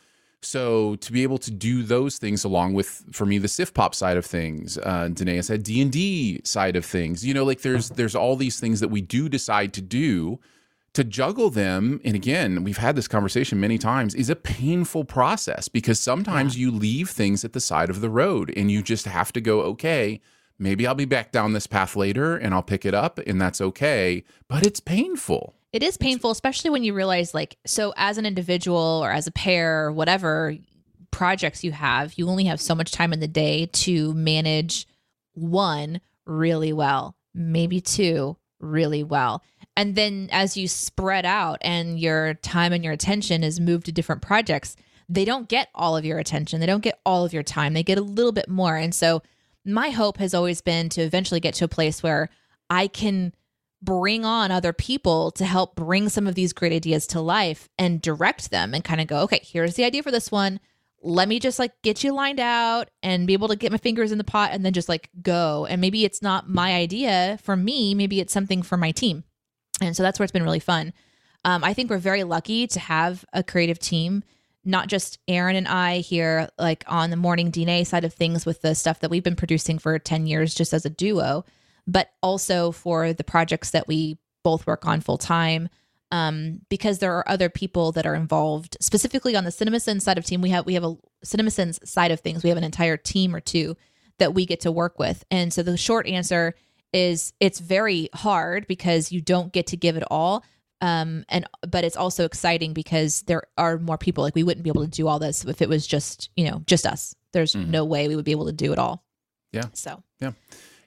so 0.44 0.96
to 0.96 1.12
be 1.12 1.22
able 1.22 1.38
to 1.38 1.52
do 1.52 1.84
those 1.84 2.18
things 2.18 2.44
along 2.44 2.74
with 2.74 3.04
for 3.12 3.28
me 3.28 3.38
the 3.38 3.48
SiftPop 3.48 3.94
side 3.94 4.18
of 4.18 4.26
things 4.26 4.78
uh 4.80 5.10
danae 5.10 5.42
said 5.42 5.62
d&d 5.64 6.42
side 6.44 6.76
of 6.76 6.84
things 6.86 7.24
you 7.26 7.34
know 7.34 7.44
like 7.44 7.62
there's 7.62 7.90
there's 7.90 8.16
all 8.16 8.36
these 8.36 8.60
things 8.60 8.80
that 8.80 8.88
we 8.88 9.02
do 9.02 9.30
decide 9.30 9.74
to 9.74 9.82
do 9.82 10.40
to 10.94 11.04
juggle 11.04 11.50
them 11.50 12.02
and 12.04 12.16
again 12.16 12.64
we've 12.64 12.78
had 12.78 12.96
this 12.96 13.08
conversation 13.08 13.60
many 13.60 13.78
times 13.78 14.14
is 14.14 14.30
a 14.30 14.36
painful 14.36 15.06
process 15.06 15.68
because 15.68 16.00
sometimes 16.00 16.58
you 16.58 16.70
leave 16.72 17.10
things 17.10 17.46
at 17.46 17.54
the 17.54 17.60
side 17.62 17.90
of 17.90 18.02
the 18.02 18.10
road 18.10 18.52
and 18.58 18.70
you 18.70 18.82
just 18.82 19.06
have 19.06 19.32
to 19.32 19.40
go 19.42 19.62
okay 19.62 20.20
maybe 20.60 20.86
i'll 20.86 20.94
be 20.96 21.06
back 21.06 21.32
down 21.32 21.54
this 21.54 21.68
path 21.68 21.96
later 21.96 22.36
and 22.36 22.54
i'll 22.54 22.62
pick 22.62 22.86
it 22.86 22.94
up 22.94 23.20
and 23.20 23.40
that's 23.40 23.62
okay 23.62 24.24
but 24.48 24.66
it's 24.66 24.80
painful 24.82 25.56
It 25.72 25.84
is 25.84 25.96
painful, 25.96 26.32
especially 26.32 26.70
when 26.70 26.84
you 26.84 26.94
realize, 26.94 27.34
like, 27.34 27.56
so 27.66 27.94
as 27.96 28.18
an 28.18 28.26
individual 28.26 29.00
or 29.02 29.10
as 29.10 29.26
a 29.26 29.32
pair, 29.32 29.86
or 29.86 29.92
whatever 29.94 30.58
projects 31.12 31.64
you 31.64 31.72
have, 31.72 32.16
you 32.18 32.28
only 32.28 32.44
have 32.44 32.60
so 32.60 32.76
much 32.76 32.92
time 32.92 33.14
in 33.14 33.22
the 33.22 33.28
day 33.30 33.68
to 33.68 34.14
manage 34.14 34.86
one 35.34 36.02
really 36.26 36.74
well, 36.74 37.16
maybe 37.34 37.80
two 37.80 38.36
really 38.60 39.02
well. 39.04 39.42
And 39.76 39.96
then 39.96 40.30
as 40.32 40.58
you 40.58 40.68
spread 40.68 41.26
out 41.26 41.58
and 41.62 42.00
your 42.00 42.36
time 42.36 42.74
and 42.74 42.84
your 42.84 42.94
attention 42.94 43.44
is 43.44 43.60
moved 43.60 43.86
to 43.86 43.92
different 43.92 44.22
projects, 44.22 44.76
they 45.08 45.26
don't 45.26 45.50
get 45.50 45.70
all 45.76 45.98
of 45.98 46.06
your 46.06 46.20
attention. 46.20 46.60
They 46.60 46.66
don't 46.66 46.84
get 46.84 47.00
all 47.06 47.26
of 47.26 47.34
your 47.34 47.44
time. 47.44 47.74
They 47.74 47.84
get 47.84 47.98
a 47.98 48.02
little 48.02 48.32
bit 48.32 48.50
more. 48.50 48.76
And 48.76 48.94
so 48.94 49.22
my 49.66 49.90
hope 49.90 50.18
has 50.18 50.34
always 50.34 50.62
been 50.62 50.90
to 50.90 51.02
eventually 51.02 51.40
get 51.40 51.54
to 51.56 51.66
a 51.66 51.70
place 51.70 52.02
where 52.02 52.30
I 52.70 52.88
can 52.88 53.34
bring 53.82 54.26
on 54.26 54.52
other 54.52 54.74
people 54.74 55.32
to 55.32 55.46
help 55.46 55.76
bring 55.76 56.08
some 56.10 56.28
of 56.28 56.36
these 56.36 56.54
great 56.54 56.72
ideas 56.72 57.08
to 57.08 57.20
life 57.20 57.68
and 57.78 58.02
direct 58.02 58.52
them 58.52 58.74
and 58.74 58.84
kind 58.84 59.02
of 59.02 59.08
go, 59.08 59.22
okay, 59.22 59.42
here's 59.44 59.76
the 59.76 59.84
idea 59.84 60.04
for 60.04 60.12
this 60.12 60.32
one. 60.32 60.60
Let 61.02 61.28
me 61.28 61.40
just 61.40 61.58
like 61.58 61.74
get 61.82 62.04
you 62.04 62.14
lined 62.14 62.40
out 62.40 62.90
and 63.02 63.26
be 63.26 63.34
able 63.34 63.48
to 63.48 63.56
get 63.56 63.72
my 63.72 63.80
fingers 63.80 64.12
in 64.12 64.20
the 64.20 64.24
pot 64.24 64.52
and 64.54 64.64
then 64.64 64.74
just 64.74 64.88
like 64.88 65.10
go. 65.22 65.66
And 65.66 65.82
maybe 65.82 66.06
it's 66.06 66.22
not 66.22 66.48
my 66.48 66.76
idea 66.76 67.40
for 67.42 67.56
me, 67.56 67.96
maybe 67.96 68.20
it's 68.20 68.34
something 68.34 68.62
for 68.62 68.78
my 68.78 68.92
team. 68.92 69.24
And 69.82 69.96
so 69.96 70.04
that's 70.04 70.20
where 70.20 70.24
it's 70.24 70.32
been 70.32 70.44
really 70.44 70.60
fun. 70.60 70.94
Um, 71.44 71.64
I 71.64 71.74
think 71.74 71.90
we're 71.90 71.98
very 71.98 72.24
lucky 72.24 72.68
to 72.68 72.80
have 72.80 73.26
a 73.34 73.44
creative 73.44 73.80
team, 73.80 74.24
not 74.64 74.88
just 74.88 75.18
Aaron 75.28 75.56
and 75.56 75.68
I 75.68 75.98
here, 75.98 76.48
like 76.60 76.84
on 76.88 77.10
the 77.10 77.16
morning 77.16 77.52
DNA 77.52 77.86
side 77.86 78.06
of 78.06 78.14
things 78.14 78.46
with 78.46 78.62
the 78.62 78.76
stuff 78.76 79.00
that 79.00 79.10
we've 79.10 79.24
been 79.24 79.36
producing 79.36 79.80
for 79.80 79.98
10 79.98 80.28
years 80.28 80.54
just 80.54 80.74
as 80.74 80.86
a 80.86 80.90
duo, 80.90 81.44
but 81.88 82.12
also 82.22 82.72
for 82.72 83.12
the 83.12 83.24
projects 83.24 83.72
that 83.72 83.88
we 83.88 84.20
both 84.44 84.68
work 84.68 84.86
on 84.86 85.02
full 85.02 85.18
time. 85.18 85.68
Um, 86.14 86.60
because 86.70 87.00
there 87.00 87.16
are 87.16 87.28
other 87.28 87.50
people 87.50 87.94
that 87.94 88.06
are 88.06 88.16
involved 88.16 88.76
specifically 88.82 89.36
on 89.36 89.46
the 89.46 89.50
CinemaSins 89.50 90.02
side 90.02 90.18
of 90.18 90.26
team. 90.26 90.42
We 90.42 90.50
have 90.50 90.66
we 90.66 90.74
have 90.74 90.84
a 90.84 90.98
CinemaSins 91.26 91.88
side 91.88 92.12
of 92.12 92.20
things. 92.20 92.44
We 92.44 92.50
have 92.50 92.58
an 92.58 92.66
entire 92.66 92.98
team 92.98 93.34
or 93.34 93.40
two 93.40 93.78
that 94.18 94.34
we 94.34 94.46
get 94.46 94.60
to 94.62 94.74
work 94.74 95.00
with. 95.00 95.24
And 95.32 95.54
so 95.54 95.64
the 95.64 95.78
short 95.78 96.06
answer 96.08 96.54
is 96.94 97.34
it's 97.40 97.60
very 97.60 98.10
hard 98.14 98.68
because 98.68 99.12
you 99.12 99.22
don't 99.22 99.54
get 99.54 99.68
to 99.68 99.78
give 99.78 99.98
it 99.98 100.04
all. 100.10 100.44
Um, 100.82 101.26
and 101.30 101.46
but 101.68 101.84
it's 101.84 101.96
also 101.96 102.26
exciting 102.26 102.74
because 102.74 103.22
there 103.24 103.44
are 103.58 103.78
more 103.78 103.98
people. 103.98 104.24
Like 104.24 104.36
we 104.36 104.44
wouldn't 104.44 104.64
be 104.64 104.70
able 104.70 104.84
to 104.84 104.90
do 104.90 105.08
all 105.08 105.20
this 105.20 105.46
if 105.46 105.62
it 105.62 105.70
was 105.70 105.86
just 105.86 106.30
you 106.36 106.50
know 106.50 106.64
just 106.66 106.88
us. 106.88 107.16
There's 107.34 107.56
no 107.56 107.86
way 107.86 108.08
we 108.08 108.16
would 108.16 108.26
be 108.26 108.32
able 108.32 108.48
to 108.48 108.52
do 108.52 108.74
it 108.74 108.80
all. 108.80 109.06
Yeah. 109.52 109.66
So 109.74 110.04
yeah. 110.20 110.32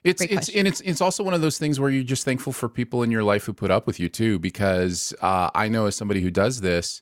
It's 0.03 0.21
Great 0.21 0.31
it's 0.31 0.37
question. 0.37 0.59
and 0.59 0.67
it's 0.67 0.81
it's 0.81 1.01
also 1.01 1.23
one 1.23 1.33
of 1.33 1.41
those 1.41 1.57
things 1.57 1.79
where 1.79 1.89
you're 1.89 2.03
just 2.03 2.25
thankful 2.25 2.53
for 2.53 2.69
people 2.69 3.01
in 3.01 3.09
your 3.09 3.23
life 3.23 3.45
who 3.45 3.53
put 3.53 3.71
up 3.71 3.87
with 3.87 3.99
you 3.99 4.09
too. 4.09 4.37
Because 4.37 5.15
uh, 5.21 5.49
I 5.55 5.67
know 5.67 5.87
as 5.87 5.95
somebody 5.95 6.21
who 6.21 6.29
does 6.29 6.61
this, 6.61 7.01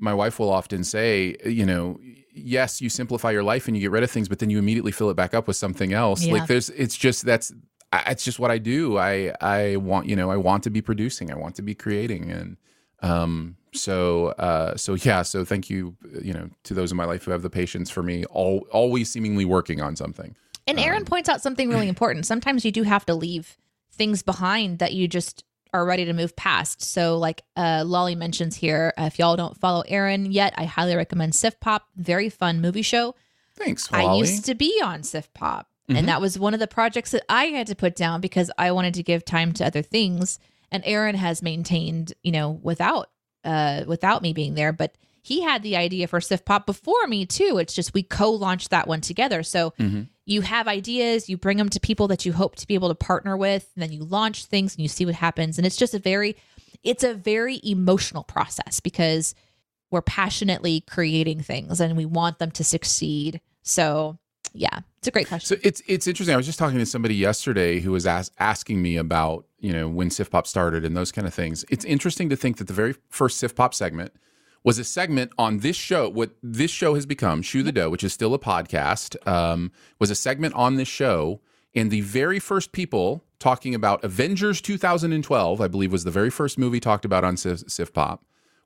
my 0.00 0.14
wife 0.14 0.38
will 0.40 0.50
often 0.50 0.82
say, 0.82 1.36
you 1.44 1.64
know, 1.64 2.00
yes, 2.34 2.80
you 2.80 2.88
simplify 2.88 3.30
your 3.30 3.42
life 3.42 3.68
and 3.68 3.76
you 3.76 3.82
get 3.82 3.90
rid 3.90 4.02
of 4.02 4.10
things, 4.10 4.28
but 4.28 4.40
then 4.40 4.50
you 4.50 4.58
immediately 4.58 4.92
fill 4.92 5.10
it 5.10 5.14
back 5.14 5.34
up 5.34 5.46
with 5.46 5.56
something 5.56 5.92
else. 5.92 6.24
Yeah. 6.24 6.32
Like 6.32 6.48
there's, 6.48 6.70
it's 6.70 6.96
just 6.96 7.24
that's 7.24 7.52
I- 7.92 8.10
it's 8.12 8.24
just 8.24 8.38
what 8.38 8.50
I 8.50 8.58
do. 8.58 8.98
I 8.98 9.32
I 9.40 9.76
want 9.76 10.06
you 10.08 10.16
know 10.16 10.30
I 10.30 10.36
want 10.36 10.64
to 10.64 10.70
be 10.70 10.80
producing. 10.82 11.30
I 11.30 11.36
want 11.36 11.56
to 11.56 11.62
be 11.62 11.74
creating 11.74 12.30
and. 12.30 12.56
Um, 13.02 13.56
so, 13.72 14.26
uh, 14.32 14.76
so 14.76 14.92
yeah, 14.92 15.22
so 15.22 15.42
thank 15.44 15.70
you, 15.70 15.96
you 16.20 16.34
know, 16.34 16.50
to 16.64 16.74
those 16.74 16.90
in 16.90 16.98
my 16.98 17.06
life 17.06 17.24
who 17.24 17.30
have 17.30 17.40
the 17.40 17.48
patience 17.48 17.88
for 17.88 18.02
me, 18.02 18.26
all, 18.26 18.66
always 18.70 19.10
seemingly 19.10 19.46
working 19.46 19.80
on 19.80 19.96
something. 19.96 20.36
And 20.66 20.78
Aaron 20.78 21.06
points 21.06 21.28
out 21.30 21.40
something 21.40 21.70
really 21.70 21.88
important. 21.94 22.26
Sometimes 22.26 22.62
you 22.62 22.72
do 22.72 22.82
have 22.82 23.06
to 23.06 23.14
leave 23.14 23.56
things 23.92 24.22
behind 24.22 24.80
that 24.80 24.92
you 24.92 25.08
just 25.08 25.44
are 25.72 25.86
ready 25.86 26.04
to 26.04 26.12
move 26.12 26.36
past. 26.36 26.82
So, 26.82 27.16
like 27.16 27.40
uh, 27.56 27.84
Lolly 27.86 28.14
mentions 28.16 28.56
here, 28.56 28.92
uh, 28.98 29.04
if 29.04 29.18
y'all 29.18 29.36
don't 29.36 29.56
follow 29.56 29.82
Aaron 29.88 30.30
yet, 30.30 30.52
I 30.58 30.64
highly 30.64 30.94
recommend 30.96 31.32
SiftPop. 31.32 31.80
Very 31.96 32.28
fun 32.28 32.60
movie 32.60 32.82
show. 32.82 33.14
Thanks, 33.54 33.88
I 33.92 34.14
used 34.16 34.44
to 34.46 34.54
be 34.54 34.78
on 34.84 35.02
SiftPop, 35.02 35.64
Mhm. 35.90 35.98
and 35.98 36.08
that 36.08 36.20
was 36.20 36.38
one 36.38 36.54
of 36.54 36.60
the 36.60 36.66
projects 36.66 37.10
that 37.10 37.24
I 37.28 37.46
had 37.46 37.66
to 37.66 37.74
put 37.74 37.96
down 37.96 38.20
because 38.20 38.50
I 38.56 38.72
wanted 38.72 38.94
to 38.94 39.02
give 39.02 39.24
time 39.24 39.52
to 39.54 39.66
other 39.66 39.82
things. 39.82 40.38
And 40.72 40.82
Aaron 40.86 41.16
has 41.16 41.42
maintained, 41.42 42.12
you 42.22 42.32
know, 42.32 42.50
without 42.62 43.10
uh, 43.44 43.84
without 43.86 44.22
me 44.22 44.32
being 44.32 44.54
there, 44.54 44.72
but 44.72 44.94
he 45.22 45.42
had 45.42 45.62
the 45.62 45.76
idea 45.76 46.06
for 46.06 46.20
SiftPop 46.20 46.64
before 46.66 47.06
me 47.06 47.24
too. 47.26 47.58
It's 47.58 47.74
just 47.74 47.92
we 47.94 48.02
co-launched 48.02 48.70
that 48.70 48.86
one 48.86 49.00
together. 49.00 49.42
So 49.42 49.70
Mm-hmm. 49.78 50.02
you 50.26 50.42
have 50.42 50.68
ideas, 50.68 51.28
you 51.28 51.36
bring 51.36 51.56
them 51.56 51.70
to 51.70 51.80
people 51.80 52.06
that 52.08 52.24
you 52.24 52.32
hope 52.32 52.54
to 52.56 52.66
be 52.66 52.74
able 52.74 52.88
to 52.90 52.94
partner 52.94 53.36
with, 53.36 53.68
and 53.74 53.82
then 53.82 53.92
you 53.92 54.04
launch 54.04 54.44
things 54.44 54.74
and 54.76 54.82
you 54.82 54.88
see 54.88 55.04
what 55.06 55.14
happens. 55.16 55.58
And 55.58 55.66
it's 55.66 55.76
just 55.76 55.94
a 55.94 55.98
very, 55.98 56.36
it's 56.84 57.02
a 57.02 57.14
very 57.14 57.60
emotional 57.64 58.22
process 58.24 58.78
because 58.78 59.34
we're 59.90 60.02
passionately 60.02 60.82
creating 60.82 61.40
things 61.42 61.80
and 61.80 61.96
we 61.96 62.04
want 62.06 62.38
them 62.38 62.52
to 62.52 62.62
succeed. 62.62 63.40
So 63.62 64.18
yeah, 64.52 64.80
it's 64.98 65.08
a 65.08 65.10
great 65.10 65.28
question. 65.28 65.56
So 65.56 65.60
it's 65.62 65.82
it's 65.86 66.06
interesting. 66.06 66.34
I 66.34 66.36
was 66.36 66.46
just 66.46 66.58
talking 66.58 66.78
to 66.78 66.86
somebody 66.86 67.14
yesterday 67.14 67.80
who 67.80 67.92
was 67.92 68.06
as, 68.06 68.30
asking 68.38 68.82
me 68.82 68.96
about 68.96 69.46
you 69.58 69.72
know 69.72 69.88
when 69.88 70.08
SiftPop 70.08 70.46
started 70.46 70.84
and 70.84 70.96
those 70.96 71.12
kind 71.12 71.26
of 71.26 71.34
things. 71.34 71.64
It's 71.70 71.84
interesting 71.84 72.28
to 72.30 72.36
think 72.36 72.58
that 72.58 72.66
the 72.66 72.72
very 72.72 72.94
first 73.08 73.42
SiftPop 73.42 73.74
segment 73.74 74.12
was 74.62 74.78
a 74.78 74.84
segment 74.84 75.32
on 75.38 75.58
this 75.58 75.76
show. 75.76 76.08
What 76.08 76.32
this 76.42 76.70
show 76.70 76.94
has 76.94 77.06
become, 77.06 77.42
Shoe 77.42 77.62
the 77.62 77.72
Dough, 77.72 77.90
which 77.90 78.04
is 78.04 78.12
still 78.12 78.34
a 78.34 78.38
podcast, 78.38 79.16
um, 79.26 79.72
was 79.98 80.10
a 80.10 80.14
segment 80.14 80.54
on 80.54 80.76
this 80.76 80.88
show. 80.88 81.40
And 81.74 81.90
the 81.90 82.00
very 82.00 82.40
first 82.40 82.72
people 82.72 83.24
talking 83.38 83.76
about 83.76 84.02
Avengers 84.02 84.60
2012, 84.60 85.60
I 85.60 85.68
believe, 85.68 85.92
was 85.92 86.04
the 86.04 86.10
very 86.10 86.30
first 86.30 86.58
movie 86.58 86.80
talked 86.80 87.04
about 87.04 87.22
on 87.22 87.36
Sif, 87.36 87.60
SiftPop, 87.60 88.18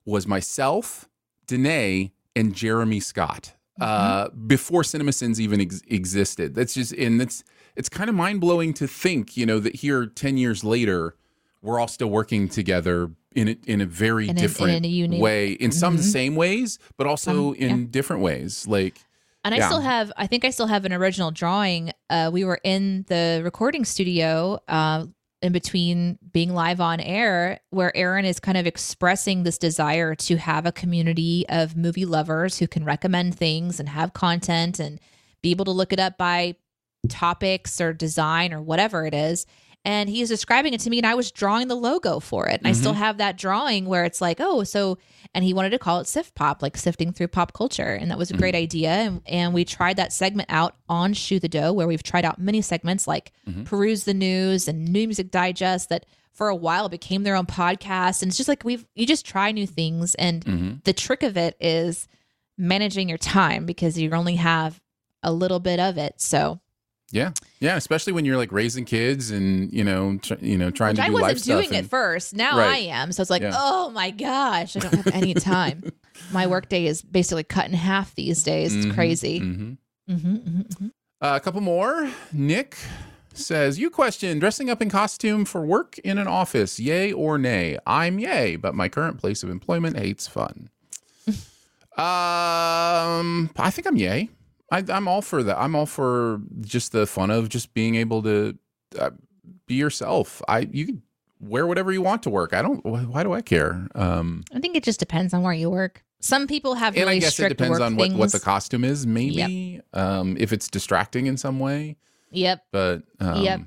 was 0.06 0.26
myself, 0.26 1.08
Danae, 1.46 2.12
and 2.34 2.54
Jeremy 2.54 3.00
Scott 3.00 3.54
uh, 3.80 4.28
before 4.30 4.82
CinemaSins 4.82 5.38
even 5.40 5.60
ex- 5.60 5.82
existed. 5.88 6.54
That's 6.54 6.74
just 6.74 6.92
and 6.92 7.20
it's 7.20 7.42
it's 7.76 7.88
kind 7.88 8.08
of 8.08 8.14
mind 8.16 8.40
blowing 8.40 8.72
to 8.74 8.86
think, 8.86 9.36
you 9.36 9.46
know, 9.46 9.58
that 9.60 9.76
here 9.76 10.06
ten 10.06 10.36
years 10.36 10.62
later, 10.64 11.16
we're 11.62 11.78
all 11.80 11.88
still 11.88 12.10
working 12.10 12.48
together 12.48 13.10
in 13.34 13.48
a, 13.48 13.56
in 13.66 13.80
a 13.80 13.86
very 13.86 14.28
In 14.28 14.36
a- 14.36 14.40
different 14.40 14.74
in 14.76 14.84
a 14.84 14.88
unique- 14.88 15.20
way, 15.20 15.52
in 15.52 15.72
some 15.72 15.96
Mhm. 15.96 16.02
same 16.02 16.36
ways, 16.36 16.78
but 16.96 17.06
also 17.08 17.52
in 17.54 17.78
yeah. 17.80 17.86
different 17.90 18.22
ways. 18.22 18.66
Like 18.68 18.94
And 19.46 19.54
I 19.54 19.58
Yeah. 19.58 19.66
still 19.68 19.80
have, 19.80 20.10
I 20.16 20.26
think 20.26 20.44
I 20.46 20.50
still 20.50 20.68
have 20.68 20.86
an 20.86 20.92
original 20.94 21.30
drawing. 21.30 21.90
Uh, 22.08 22.30
we 22.32 22.44
were 22.44 22.60
in 22.64 23.04
the 23.08 23.42
recording 23.44 23.84
studio 23.84 24.58
uh, 24.68 25.04
in 25.44 25.52
between 25.52 26.18
being 26.32 26.54
live 26.54 26.80
on 26.80 27.00
air, 27.00 27.60
where 27.68 27.94
Aaron 27.94 28.24
is 28.24 28.40
kind 28.40 28.56
of 28.56 28.66
expressing 28.66 29.42
this 29.42 29.58
desire 29.58 30.14
to 30.14 30.36
have 30.36 30.64
a 30.64 30.72
community 30.72 31.44
of 31.50 31.76
movie 31.76 32.06
lovers 32.06 32.58
who 32.58 32.66
can 32.66 32.82
recommend 32.82 33.36
things 33.36 33.78
and 33.78 33.86
have 33.90 34.14
content 34.14 34.80
and 34.80 34.98
be 35.42 35.50
able 35.50 35.66
to 35.66 35.70
look 35.70 35.92
it 35.92 36.00
up 36.00 36.16
by 36.16 36.56
topics 37.10 37.78
or 37.78 37.92
design 37.92 38.54
or 38.54 38.62
whatever 38.62 39.04
it 39.04 39.12
is. 39.12 39.44
And 39.84 40.08
he 40.08 40.22
is 40.22 40.30
describing 40.30 40.72
it 40.72 40.80
to 40.80 40.90
me, 40.90 40.98
and 40.98 41.06
I 41.06 41.14
was 41.14 41.30
drawing 41.30 41.68
the 41.68 41.74
logo 41.74 42.18
for 42.18 42.48
it. 42.48 42.58
And 42.58 42.66
I 42.66 42.72
still 42.72 42.92
mm-hmm. 42.92 43.02
have 43.02 43.18
that 43.18 43.36
drawing 43.36 43.84
where 43.84 44.04
it's 44.04 44.20
like, 44.20 44.38
oh, 44.40 44.64
so, 44.64 44.96
and 45.34 45.44
he 45.44 45.52
wanted 45.52 45.70
to 45.70 45.78
call 45.78 46.00
it 46.00 46.06
sift 46.06 46.34
Pop, 46.34 46.62
like 46.62 46.76
sifting 46.78 47.12
through 47.12 47.28
pop 47.28 47.52
culture. 47.52 47.92
And 47.92 48.10
that 48.10 48.16
was 48.16 48.30
a 48.30 48.32
mm-hmm. 48.32 48.40
great 48.40 48.54
idea. 48.54 48.90
And, 48.90 49.20
and 49.26 49.52
we 49.52 49.66
tried 49.66 49.96
that 49.96 50.12
segment 50.12 50.48
out 50.50 50.76
on 50.88 51.12
Shoe 51.12 51.38
the 51.38 51.48
Dough, 51.48 51.74
where 51.74 51.86
we've 51.86 52.02
tried 52.02 52.24
out 52.24 52.38
many 52.38 52.62
segments 52.62 53.06
like 53.06 53.32
mm-hmm. 53.46 53.64
Peruse 53.64 54.04
the 54.04 54.14
News 54.14 54.68
and 54.68 54.88
New 54.88 55.06
Music 55.06 55.30
Digest 55.30 55.90
that 55.90 56.06
for 56.32 56.48
a 56.48 56.56
while 56.56 56.88
became 56.88 57.22
their 57.22 57.36
own 57.36 57.46
podcast. 57.46 58.22
And 58.22 58.30
it's 58.30 58.38
just 58.38 58.48
like 58.48 58.64
we've, 58.64 58.86
you 58.94 59.06
just 59.06 59.26
try 59.26 59.52
new 59.52 59.66
things. 59.66 60.14
And 60.14 60.80
the 60.84 60.94
trick 60.94 61.22
of 61.22 61.36
it 61.36 61.56
is 61.60 62.08
managing 62.56 63.08
your 63.08 63.18
time 63.18 63.66
because 63.66 63.98
you 63.98 64.10
only 64.12 64.36
have 64.36 64.80
a 65.22 65.32
little 65.32 65.60
bit 65.60 65.78
of 65.78 65.98
it. 65.98 66.20
So, 66.20 66.60
yeah, 67.14 67.30
yeah, 67.60 67.76
especially 67.76 68.12
when 68.12 68.24
you're 68.24 68.36
like 68.36 68.50
raising 68.52 68.84
kids 68.84 69.30
and 69.30 69.72
you 69.72 69.84
know 69.84 70.18
tr- 70.18 70.34
you 70.40 70.58
know 70.58 70.70
trying 70.70 70.90
Which 70.90 70.96
to 70.98 71.02
I 71.04 71.06
do 71.08 71.12
life 71.14 71.22
wasn't 71.34 71.44
doing 71.44 71.74
and- 71.76 71.86
it 71.86 71.88
first. 71.88 72.34
Now 72.34 72.58
Right. 72.58 72.72
I 72.74 72.78
am. 73.00 73.12
So 73.12 73.22
it's 73.22 73.30
like, 73.30 73.42
Yeah. 73.42 73.52
oh 73.56 73.90
my 73.90 74.10
gosh, 74.10 74.76
I 74.76 74.80
don't 74.80 74.94
have 74.94 75.06
any 75.14 75.32
time. 75.54 75.84
my 76.32 76.46
workday 76.46 76.86
is 76.86 77.00
basically 77.02 77.44
cut 77.44 77.66
in 77.66 77.72
half 77.72 78.14
these 78.16 78.42
days. 78.42 78.74
It's 78.74 78.86
Mhm, 78.86 78.94
crazy. 78.94 79.40
mhm. 79.40 79.76
hmm 80.08 80.36
hmm 80.36 80.86
Uh, 81.22 81.36
a 81.36 81.40
couple 81.40 81.60
more. 81.60 82.10
Nick 82.32 82.76
says, 83.32 83.78
You 83.78 83.88
question 83.90 84.38
dressing 84.38 84.68
up 84.68 84.82
in 84.82 84.90
costume 84.90 85.44
for 85.44 85.64
work 85.64 85.98
in 86.00 86.18
an 86.18 86.26
office, 86.26 86.78
yay 86.78 87.12
or 87.12 87.38
nay? 87.38 87.78
I'm 87.86 88.18
yay, 88.18 88.56
but 88.56 88.74
my 88.74 88.88
current 88.88 89.18
place 89.18 89.42
of 89.42 89.50
employment 89.50 89.96
hates 89.98 90.26
fun. 90.26 90.68
um, 91.96 93.50
I 93.56 93.70
think 93.70 93.86
I'm 93.86 93.96
yay. 93.96 94.28
I, 94.70 94.82
I'm 94.88 95.06
all 95.08 95.22
for 95.22 95.42
that. 95.42 95.58
I'm 95.58 95.74
all 95.74 95.86
for 95.86 96.40
just 96.60 96.92
the 96.92 97.06
fun 97.06 97.30
of 97.30 97.48
just 97.48 97.74
being 97.74 97.94
able 97.96 98.22
to 98.22 98.56
uh, 98.98 99.10
be 99.66 99.74
yourself. 99.74 100.42
I 100.48 100.60
you 100.72 100.86
can 100.86 101.02
wear 101.40 101.66
whatever 101.66 101.92
you 101.92 102.02
want 102.02 102.22
to 102.24 102.30
work. 102.30 102.52
I 102.54 102.62
don't. 102.62 102.80
wh- 102.80 103.10
Why 103.12 103.22
do 103.22 103.32
I 103.32 103.42
care? 103.42 103.86
Um, 103.94 104.44
I 104.54 104.60
think 104.60 104.76
it 104.76 104.82
just 104.84 104.98
depends 105.00 105.34
on 105.34 105.42
where 105.42 105.52
you 105.52 105.70
work. 105.70 106.02
Some 106.20 106.46
people 106.46 106.74
have 106.74 106.94
and 106.94 107.04
really 107.04 107.16
I 107.16 107.18
guess 107.18 107.30
it 107.30 107.32
strict 107.32 107.58
depends 107.58 107.80
on 107.80 107.96
what, 107.96 108.04
things. 108.08 108.14
what 108.18 108.32
the 108.32 108.40
costume 108.40 108.82
is. 108.84 109.06
Maybe 109.06 109.80
um, 109.92 110.36
if 110.40 110.52
it's 110.54 110.68
distracting 110.68 111.26
in 111.26 111.36
some 111.36 111.60
way. 111.60 111.96
yep. 112.30 112.62
But 112.72 113.02
um, 113.20 113.42
Yep. 113.42 113.60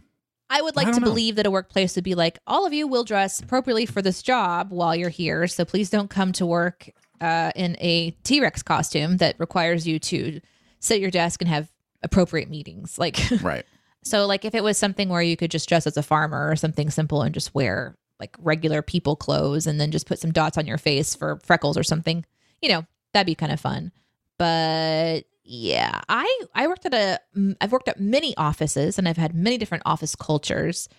I 0.49 0.61
would 0.61 0.75
like 0.77 0.85
don't 0.87 0.95
to 0.95 0.99
know. 1.01 1.05
believe 1.07 1.35
that 1.35 1.45
a 1.45 1.51
workplace 1.51 1.95
would 1.95 2.05
be 2.05 2.15
like, 2.15 2.39
all 2.47 2.65
of 2.65 2.71
you 2.73 2.87
will 2.87 3.03
dress 3.03 3.41
appropriately 3.41 3.85
for 3.85 4.01
this 4.01 4.21
job 4.23 4.71
while 4.71 4.95
you're 4.95 5.09
here. 5.09 5.45
So 5.45 5.65
please 5.65 5.89
don't 5.89 6.09
come 6.09 6.31
to 6.31 6.45
work 6.45 6.89
uh, 7.21 7.51
in 7.55 7.75
a 7.79 8.11
T 8.23 8.39
Rex 8.41 8.63
costume 8.63 9.17
that 9.17 9.35
requires 9.39 9.85
you 9.85 9.99
to 9.99 10.39
sit 10.80 10.95
at 10.95 11.01
your 11.01 11.11
desk 11.11 11.41
and 11.41 11.49
have 11.49 11.69
appropriate 12.03 12.49
meetings. 12.49 12.97
Like, 12.97 13.19
right. 13.41 13.65
so 14.03 14.25
like 14.25 14.45
if 14.45 14.55
it 14.55 14.63
was 14.63 14.78
something 14.78 15.09
where 15.09 15.21
you 15.21 15.38
could 15.38 15.51
just 15.51 15.69
dress 15.69 15.88
as 15.88 15.97
a 15.97 16.03
farmer 16.03 16.49
or 16.49 16.55
something 16.55 16.89
simple 16.89 17.21
and 17.21 17.34
just 17.34 17.53
wear 17.55 17.95
like 18.19 18.36
regular 18.39 18.82
people 18.82 19.15
clothes 19.15 19.67
and 19.67 19.80
then 19.80 19.91
just 19.91 20.07
put 20.07 20.19
some 20.19 20.32
dots 20.32 20.57
on 20.57 20.65
your 20.65 20.78
face 20.78 21.15
for 21.15 21.39
freckles 21.43 21.78
or 21.78 21.84
something, 21.84 22.25
you 22.61 22.69
know, 22.69 22.86
that'd 23.13 23.28
be 23.28 23.36
kind 23.36 23.51
of 23.51 23.59
fun. 23.59 23.91
But 24.38 25.25
yeah, 25.43 26.01
I 26.09 26.41
I 26.53 26.67
worked 26.67 26.86
at 26.86 26.93
a 26.93 27.19
I've 27.61 27.71
worked 27.71 27.88
at 27.88 27.99
many 27.99 28.36
offices 28.38 28.97
and 28.97 29.07
I've 29.07 29.17
had 29.17 29.34
many 29.34 29.57
different 29.57 29.84
office 29.86 30.15
cultures, 30.15 30.89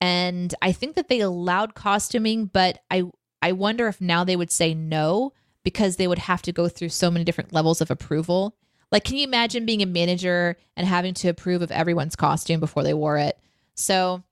and 0.00 0.54
I 0.62 0.72
think 0.72 0.96
that 0.96 1.08
they 1.08 1.20
allowed 1.20 1.74
costuming, 1.74 2.46
but 2.46 2.78
I 2.90 3.04
I 3.42 3.52
wonder 3.52 3.86
if 3.86 4.00
now 4.00 4.24
they 4.24 4.36
would 4.36 4.50
say 4.50 4.74
no 4.74 5.32
because 5.62 5.96
they 5.96 6.08
would 6.08 6.18
have 6.18 6.42
to 6.42 6.52
go 6.52 6.68
through 6.68 6.88
so 6.88 7.10
many 7.10 7.24
different 7.24 7.52
levels 7.52 7.80
of 7.80 7.90
approval. 7.90 8.56
Like, 8.90 9.04
can 9.04 9.16
you 9.16 9.24
imagine 9.24 9.66
being 9.66 9.82
a 9.82 9.86
manager 9.86 10.56
and 10.76 10.86
having 10.86 11.14
to 11.14 11.28
approve 11.28 11.62
of 11.62 11.70
everyone's 11.70 12.16
costume 12.16 12.60
before 12.60 12.82
they 12.82 12.94
wore 12.94 13.18
it? 13.18 13.38
So 13.74 14.22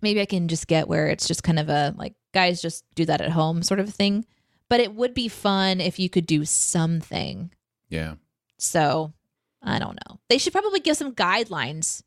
maybe 0.00 0.20
I 0.20 0.26
can 0.26 0.48
just 0.48 0.68
get 0.68 0.88
where 0.88 1.08
it's 1.08 1.26
just 1.26 1.42
kind 1.42 1.58
of 1.58 1.68
a 1.68 1.94
like 1.96 2.14
guys 2.32 2.62
just 2.62 2.84
do 2.94 3.04
that 3.06 3.20
at 3.20 3.30
home 3.30 3.62
sort 3.62 3.80
of 3.80 3.92
thing. 3.92 4.24
But 4.68 4.80
it 4.80 4.94
would 4.94 5.14
be 5.14 5.28
fun 5.28 5.80
if 5.80 5.98
you 5.98 6.08
could 6.08 6.26
do 6.26 6.44
something. 6.44 7.50
Yeah. 7.88 8.14
So 8.58 9.12
I 9.62 9.78
don't 9.78 9.98
know. 10.08 10.20
They 10.28 10.38
should 10.38 10.52
probably 10.52 10.80
give 10.80 10.96
some 10.96 11.14
guidelines. 11.14 12.02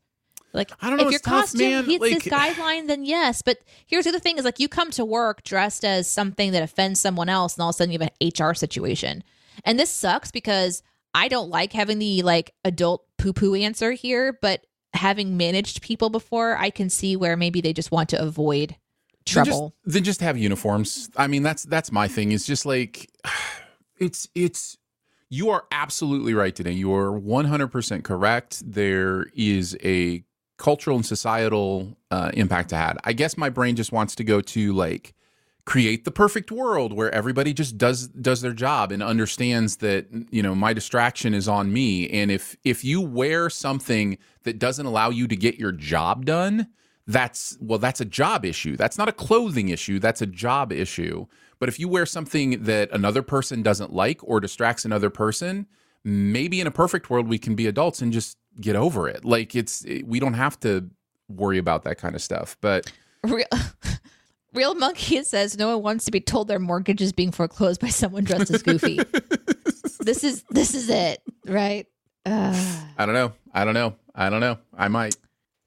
Like 0.54 0.72
I 0.80 0.88
don't 0.88 0.98
know, 0.98 1.06
if 1.06 1.10
your 1.10 1.20
tough, 1.20 1.42
costume 1.42 1.70
man. 1.70 1.84
hits 1.84 2.04
this 2.04 2.22
guideline, 2.32 2.86
then 2.86 3.04
yes. 3.04 3.42
But 3.42 3.58
here's 3.86 4.04
the 4.04 4.10
other 4.10 4.18
thing: 4.18 4.38
is 4.38 4.44
like 4.44 4.58
you 4.58 4.68
come 4.68 4.90
to 4.92 5.04
work 5.04 5.42
dressed 5.42 5.84
as 5.84 6.10
something 6.10 6.52
that 6.52 6.62
offends 6.62 7.00
someone 7.00 7.28
else, 7.28 7.54
and 7.54 7.62
all 7.62 7.68
of 7.68 7.74
a 7.74 7.76
sudden 7.76 7.92
you 7.92 7.98
have 7.98 8.10
an 8.20 8.46
HR 8.48 8.54
situation. 8.54 9.22
And 9.64 9.78
this 9.78 9.90
sucks 9.90 10.30
because 10.30 10.82
I 11.14 11.28
don't 11.28 11.50
like 11.50 11.72
having 11.72 11.98
the 11.98 12.22
like 12.22 12.54
adult 12.64 13.04
poo 13.18 13.32
poo 13.32 13.54
answer 13.54 13.92
here, 13.92 14.38
but 14.40 14.64
having 14.94 15.36
managed 15.36 15.82
people 15.82 16.10
before, 16.10 16.56
I 16.56 16.70
can 16.70 16.90
see 16.90 17.16
where 17.16 17.36
maybe 17.36 17.60
they 17.60 17.72
just 17.72 17.90
want 17.90 18.08
to 18.10 18.20
avoid 18.20 18.70
Then 18.70 18.76
just- 19.24 19.34
trouble. 19.48 19.74
Then 19.84 20.04
just, 20.04 20.20
have 20.20 20.38
uniforms. 20.38 21.10
I 21.16 21.26
mean, 21.26 21.42
that's 21.42 21.64
that's 21.64 21.92
my 21.92 22.08
thing. 22.08 22.32
It's 22.32 22.46
just 22.46 22.66
like 22.66 23.10
it's 23.98 24.28
it's 24.34 24.76
you 25.30 25.50
are 25.50 25.64
absolutely 25.70 26.34
right 26.34 26.54
today. 26.54 26.72
You 26.72 26.94
are 26.94 27.10
100% 27.10 28.02
correct. 28.02 28.62
There 28.64 29.26
is 29.34 29.76
a 29.84 30.24
cultural 30.56 30.96
and 30.96 31.04
societal 31.04 31.96
uh, 32.10 32.30
impact 32.34 32.70
to 32.70 32.76
have. 32.76 32.96
I 33.04 33.12
guess 33.12 33.36
my 33.36 33.50
brain 33.50 33.76
just 33.76 33.92
wants 33.92 34.14
to 34.16 34.24
go 34.24 34.40
to 34.40 34.72
like 34.72 35.14
create 35.68 36.06
the 36.06 36.10
perfect 36.10 36.50
world 36.50 36.94
where 36.94 37.14
everybody 37.14 37.52
just 37.52 37.76
does 37.76 38.08
does 38.08 38.40
their 38.40 38.54
job 38.54 38.90
and 38.90 39.02
understands 39.02 39.76
that 39.76 40.06
you 40.30 40.42
know 40.42 40.54
my 40.54 40.72
distraction 40.72 41.34
is 41.34 41.46
on 41.46 41.70
me. 41.70 42.08
And 42.08 42.30
if 42.30 42.56
if 42.64 42.82
you 42.84 43.02
wear 43.02 43.50
something 43.50 44.16
that 44.44 44.58
doesn't 44.58 44.86
allow 44.86 45.10
you 45.10 45.28
to 45.28 45.36
get 45.36 45.56
your 45.56 45.72
job 45.72 46.24
done 46.24 46.68
that's 47.06 47.58
well 47.60 47.78
that's 47.78 48.00
a 48.00 48.06
job 48.06 48.46
issue. 48.46 48.78
That's 48.78 48.96
not 48.96 49.10
a 49.10 49.12
clothing 49.12 49.68
issue. 49.68 49.98
That's 49.98 50.22
a 50.22 50.26
job 50.26 50.72
issue. 50.72 51.26
But 51.58 51.68
if 51.68 51.78
you 51.78 51.86
wear 51.86 52.06
something 52.06 52.64
that 52.64 52.90
another 52.90 53.20
person 53.20 53.62
doesn't 53.62 53.92
like 53.92 54.20
or 54.22 54.40
distracts 54.40 54.86
another 54.86 55.10
person 55.10 55.66
maybe 56.02 56.62
in 56.62 56.66
a 56.66 56.70
perfect 56.70 57.10
world 57.10 57.28
we 57.28 57.38
can 57.38 57.54
be 57.54 57.66
adults 57.66 58.00
and 58.00 58.10
just 58.10 58.38
get 58.58 58.74
over 58.74 59.06
it. 59.06 59.22
Like 59.22 59.54
it's 59.54 59.84
we 60.06 60.18
don't 60.18 60.32
have 60.32 60.58
to 60.60 60.88
worry 61.28 61.58
about 61.58 61.82
that 61.82 61.98
kind 61.98 62.14
of 62.14 62.22
stuff. 62.22 62.56
But 62.62 62.90
Real, 63.22 63.44
Real 64.54 64.74
Monkey 64.74 65.22
says 65.24 65.56
no 65.56 65.68
one 65.68 65.82
wants 65.82 66.04
to 66.06 66.10
be 66.10 66.20
told 66.20 66.48
their 66.48 66.58
mortgage 66.58 67.00
is 67.00 67.12
being 67.12 67.32
foreclosed 67.32 67.80
by 67.80 67.88
someone 67.88 68.24
dressed 68.24 68.50
as 68.50 68.62
Goofy. 68.62 68.96
this 70.00 70.24
is 70.24 70.44
this 70.50 70.74
is 70.74 70.88
it, 70.88 71.22
right? 71.46 71.86
Uh, 72.26 72.82
i 72.98 73.06
don't 73.06 73.14
know 73.14 73.32
i 73.54 73.64
don't 73.64 73.72
know 73.72 73.94
i 74.14 74.28
don't 74.28 74.40
know 74.40 74.58
i 74.76 74.86
might 74.88 75.16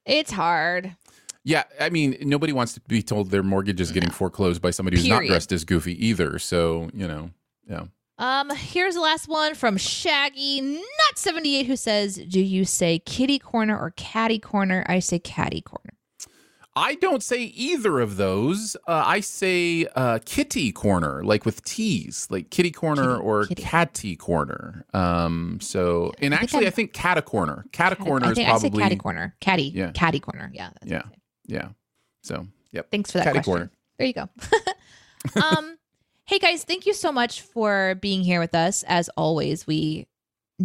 it's 0.05 0.31
hard. 0.31 0.95
Yeah, 1.43 1.63
I 1.79 1.89
mean, 1.89 2.17
nobody 2.21 2.53
wants 2.53 2.73
to 2.75 2.81
be 2.81 3.01
told 3.01 3.31
their 3.31 3.43
mortgage 3.43 3.81
is 3.81 3.91
getting 3.91 4.11
foreclosed 4.11 4.61
by 4.61 4.71
somebody 4.71 4.97
who's 4.97 5.07
not 5.07 5.23
dressed 5.25 5.51
as 5.51 5.65
goofy 5.65 6.05
either. 6.05 6.37
So, 6.37 6.89
you 6.93 7.07
know, 7.07 7.31
yeah. 7.67 7.85
Um, 8.19 8.51
here's 8.51 8.93
the 8.93 9.01
last 9.01 9.27
one 9.27 9.55
from 9.55 9.77
Shaggy 9.77 10.61
Nut 10.61 10.83
78 11.15 11.65
who 11.65 11.75
says, 11.75 12.17
Do 12.17 12.39
you 12.39 12.65
say 12.65 12.99
kitty 12.99 13.39
corner 13.39 13.77
or 13.79 13.91
catty 13.91 14.37
corner? 14.37 14.85
I 14.87 14.99
say 14.99 15.17
catty 15.17 15.61
corner. 15.61 15.90
I 16.75 16.95
don't 16.95 17.21
say 17.21 17.41
either 17.43 17.99
of 17.99 18.15
those. 18.15 18.77
Uh, 18.87 19.03
I 19.05 19.19
say 19.19 19.87
uh, 19.95 20.19
kitty 20.25 20.71
corner, 20.71 21.21
like 21.23 21.43
with 21.45 21.63
T's, 21.65 22.27
like 22.29 22.49
kitty 22.49 22.71
corner 22.71 23.15
Kitty- 23.15 23.23
or 23.25 23.45
kitty. 23.47 23.61
catty 23.61 24.15
corner. 24.15 24.85
Um, 24.93 25.59
so, 25.61 26.13
and 26.19 26.33
I 26.33 26.37
actually, 26.37 26.67
I 26.67 26.69
think 26.69 26.93
cat 26.93 27.23
corner. 27.25 27.65
Cat 27.73 27.97
corner 27.99 28.27
I 28.27 28.31
is 28.31 28.37
I 28.39 28.41
say 28.43 28.49
probably 28.69 28.81
catty 28.83 28.95
corner. 28.95 29.35
Catty. 29.41 29.63
Yeah. 29.75 29.91
Catty 29.91 30.19
corner. 30.21 30.49
Yeah. 30.53 30.69
that's 30.79 30.89
Yeah. 30.89 30.97
what 30.99 31.05
I 31.05 31.09
say. 31.09 31.15
yeah. 31.47 31.67
So, 32.23 32.47
yep. 32.71 32.89
Thanks 32.89 33.11
for 33.11 33.17
that 33.17 33.25
Catty 33.25 33.39
question. 33.39 33.51
corner. 33.53 33.71
There 33.97 34.07
you 34.07 34.13
go. 34.13 34.29
um, 35.41 35.77
hey 36.25 36.39
guys, 36.39 36.63
thank 36.63 36.85
you 36.85 36.93
so 36.93 37.11
much 37.11 37.41
for 37.41 37.95
being 37.95 38.21
here 38.23 38.39
with 38.39 38.55
us. 38.55 38.83
As 38.87 39.09
always, 39.17 39.67
we 39.67 40.07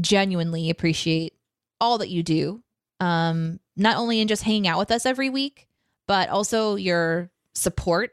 genuinely 0.01 0.71
appreciate 0.71 1.35
all 1.81 1.99
that 1.99 2.11
you 2.11 2.23
do. 2.23 2.63
Um, 3.01 3.61
not 3.77 3.97
only 3.97 4.21
in 4.21 4.29
just 4.29 4.43
hanging 4.43 4.69
out 4.69 4.79
with 4.79 4.91
us 4.91 5.05
every 5.05 5.29
week, 5.31 5.66
but 6.07 6.29
also 6.29 6.77
your 6.77 7.31
support 7.55 8.13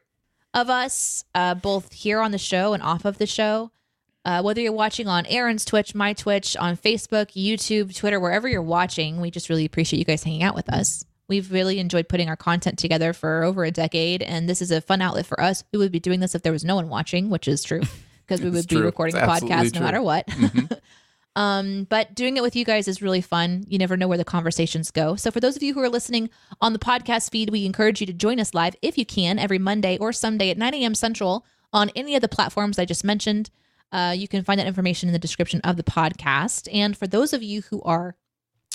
of 0.54 0.70
us, 0.70 1.24
uh, 1.36 1.56
both 1.56 1.92
here 1.92 2.20
on 2.20 2.32
the 2.32 2.38
show 2.38 2.74
and 2.74 2.84
off 2.84 3.06
of 3.06 3.18
the 3.18 3.26
show. 3.28 3.72
Uh, 4.26 4.42
whether 4.42 4.62
you're 4.62 4.72
watching 4.72 5.08
on 5.08 5.26
Aaron's 5.26 5.66
Twitch, 5.66 5.94
my 5.94 6.14
Twitch, 6.14 6.56
on 6.56 6.78
Facebook, 6.78 7.32
YouTube, 7.34 7.94
Twitter, 7.96 8.20
wherever 8.20 8.48
you're 8.48 8.62
watching, 8.62 9.20
we 9.20 9.30
just 9.30 9.50
really 9.50 9.66
appreciate 9.66 10.00
you 10.00 10.06
guys 10.06 10.24
hanging 10.24 10.44
out 10.44 10.56
with 10.56 10.72
us. 10.72 11.04
We've 11.28 11.52
really 11.52 11.80
enjoyed 11.80 12.08
putting 12.08 12.30
our 12.30 12.38
content 12.38 12.80
together 12.80 13.12
for 13.12 13.44
over 13.44 13.66
a 13.66 13.72
decade, 13.72 14.22
and 14.22 14.48
this 14.48 14.62
is 14.62 14.72
a 14.72 14.80
fun 14.80 15.02
outlet 15.02 15.26
for 15.26 15.42
us. 15.42 15.64
We 15.74 15.80
would 15.80 15.92
be 15.92 16.00
doing 16.00 16.20
this 16.22 16.36
if 16.36 16.42
there 16.42 16.54
was 16.54 16.64
no 16.64 16.76
one 16.76 16.88
watching, 16.88 17.30
which 17.30 17.48
is 17.50 17.64
true, 17.64 17.82
because 18.26 18.40
we 18.42 18.50
would 18.50 18.68
be 18.68 18.76
true. 18.76 18.86
recording 18.86 19.16
It's 19.18 19.24
absolutely 19.24 19.58
podcast 19.58 19.74
no 19.76 19.82
matter 19.82 20.02
what. 20.02 20.28
Mhm. 20.28 20.80
Um, 21.36 21.86
but 21.86 22.14
doing 22.14 22.38
it 22.38 22.44
with 22.44 22.56
you 22.56 22.64
guys 22.64 22.88
is 22.88 23.02
really 23.02 23.22
fun. 23.22 23.66
You 23.68 23.80
never 23.80 23.98
know 23.98 24.08
where 24.08 24.18
the 24.18 24.26
conversations 24.26 24.92
go. 24.92 25.16
So 25.16 25.32
for 25.32 25.40
those 25.40 25.56
of 25.56 25.64
you 25.64 25.74
who 25.74 25.82
are 25.82 25.90
listening 25.90 26.30
on 26.62 26.74
the 26.74 26.80
podcast 26.80 27.32
feed, 27.32 27.50
we 27.50 27.66
encourage 27.66 28.02
you 28.02 28.08
to 28.08 28.14
join 28.14 28.40
us 28.40 28.54
live 28.54 28.76
if 28.82 28.98
you 28.98 29.06
can 29.06 29.40
every 29.40 29.58
Monday 29.58 29.98
or 29.98 30.14
Sunday 30.14 30.50
at 30.52 30.58
9 30.58 30.74
a.m. 30.76 30.96
Central 30.96 31.46
on 31.72 31.90
any 31.96 32.16
of 32.16 32.22
the 32.22 32.28
platforms 32.28 32.78
I 32.78 32.86
just 32.86 33.04
mentioned. 33.04 33.50
Uh, 33.92 34.14
you 34.16 34.28
can 34.28 34.44
find 34.44 34.60
that 34.60 34.68
information 34.68 35.10
in 35.10 35.14
the 35.14 35.20
description 35.20 35.62
of 35.62 35.78
the 35.78 35.84
podcast. 35.84 36.68
And 36.74 36.98
for 36.98 37.08
those 37.08 37.34
of 37.34 37.44
you 37.44 37.62
who 37.64 37.82
are 37.84 38.16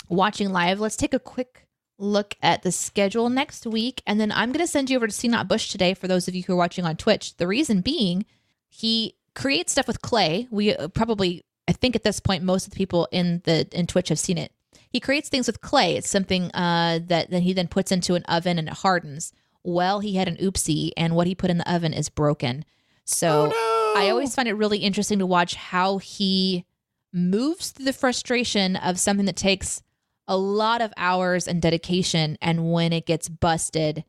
watching 0.09 0.51
live, 0.51 0.79
let's 0.79 0.95
take 0.95 1.13
a 1.13 1.19
quick 1.19 1.67
look 1.97 2.35
at 2.41 2.63
the 2.63 2.71
schedule 2.71 3.29
next 3.29 3.67
week. 3.67 4.01
And 4.07 4.19
then 4.19 4.31
I'm 4.31 4.51
going 4.51 4.65
to 4.65 4.71
send 4.71 4.89
you 4.89 4.97
over 4.97 5.07
to 5.07 5.27
Not 5.27 5.47
Bush 5.47 5.69
today 5.69 5.93
for 5.93 6.07
those 6.07 6.27
of 6.27 6.35
you 6.35 6.43
who 6.43 6.53
are 6.53 6.57
watching 6.57 6.85
on 6.85 6.95
Twitch. 6.95 7.35
The 7.37 7.47
reason 7.47 7.81
being, 7.81 8.25
he 8.69 9.15
creates 9.35 9.73
stuff 9.73 9.87
with 9.87 10.01
clay. 10.01 10.47
We 10.49 10.75
uh, 10.75 10.87
probably, 10.87 11.43
I 11.69 11.71
think 11.71 11.95
at 11.95 12.03
this 12.03 12.19
point, 12.19 12.43
most 12.43 12.65
of 12.65 12.73
the 12.73 12.77
people 12.77 13.07
in 13.11 13.43
the 13.45 13.67
in 13.71 13.85
Twitch 13.85 14.09
have 14.09 14.17
seen 14.17 14.39
it. 14.39 14.51
He 14.89 14.99
creates 14.99 15.29
things 15.29 15.45
with 15.45 15.61
clay. 15.61 15.97
It's 15.97 16.09
something 16.09 16.49
uh, 16.55 16.99
that 17.05 17.29
then 17.29 17.43
he 17.43 17.53
then 17.53 17.67
puts 17.67 17.91
into 17.91 18.15
an 18.15 18.23
oven 18.23 18.57
and 18.57 18.67
it 18.67 18.73
hardens. 18.73 19.31
Well, 19.63 19.99
he 19.99 20.15
had 20.15 20.27
an 20.27 20.37
oopsie, 20.37 20.89
and 20.97 21.15
what 21.15 21.27
he 21.27 21.35
put 21.35 21.51
in 21.51 21.59
the 21.59 21.71
oven 21.71 21.93
is 21.93 22.09
broken. 22.09 22.65
So 23.05 23.51
I 23.95 24.09
always 24.09 24.33
find 24.33 24.47
it 24.47 24.53
really 24.53 24.79
interesting 24.79 25.19
to 25.19 25.27
watch 25.27 25.53
how 25.53 25.99
he 25.99 26.65
moves 27.13 27.69
through 27.69 27.85
the 27.85 27.93
frustration 27.93 28.75
of 28.75 28.99
something 28.99 29.27
that 29.27 29.35
takes 29.35 29.83
a 30.27 30.37
lot 30.37 30.81
of 30.81 30.91
hours 30.97 31.47
and 31.47 31.61
dedication. 31.61 32.35
And 32.41 32.71
when 32.71 32.93
it 32.93 33.05
gets 33.05 33.29
busted, 33.29 34.05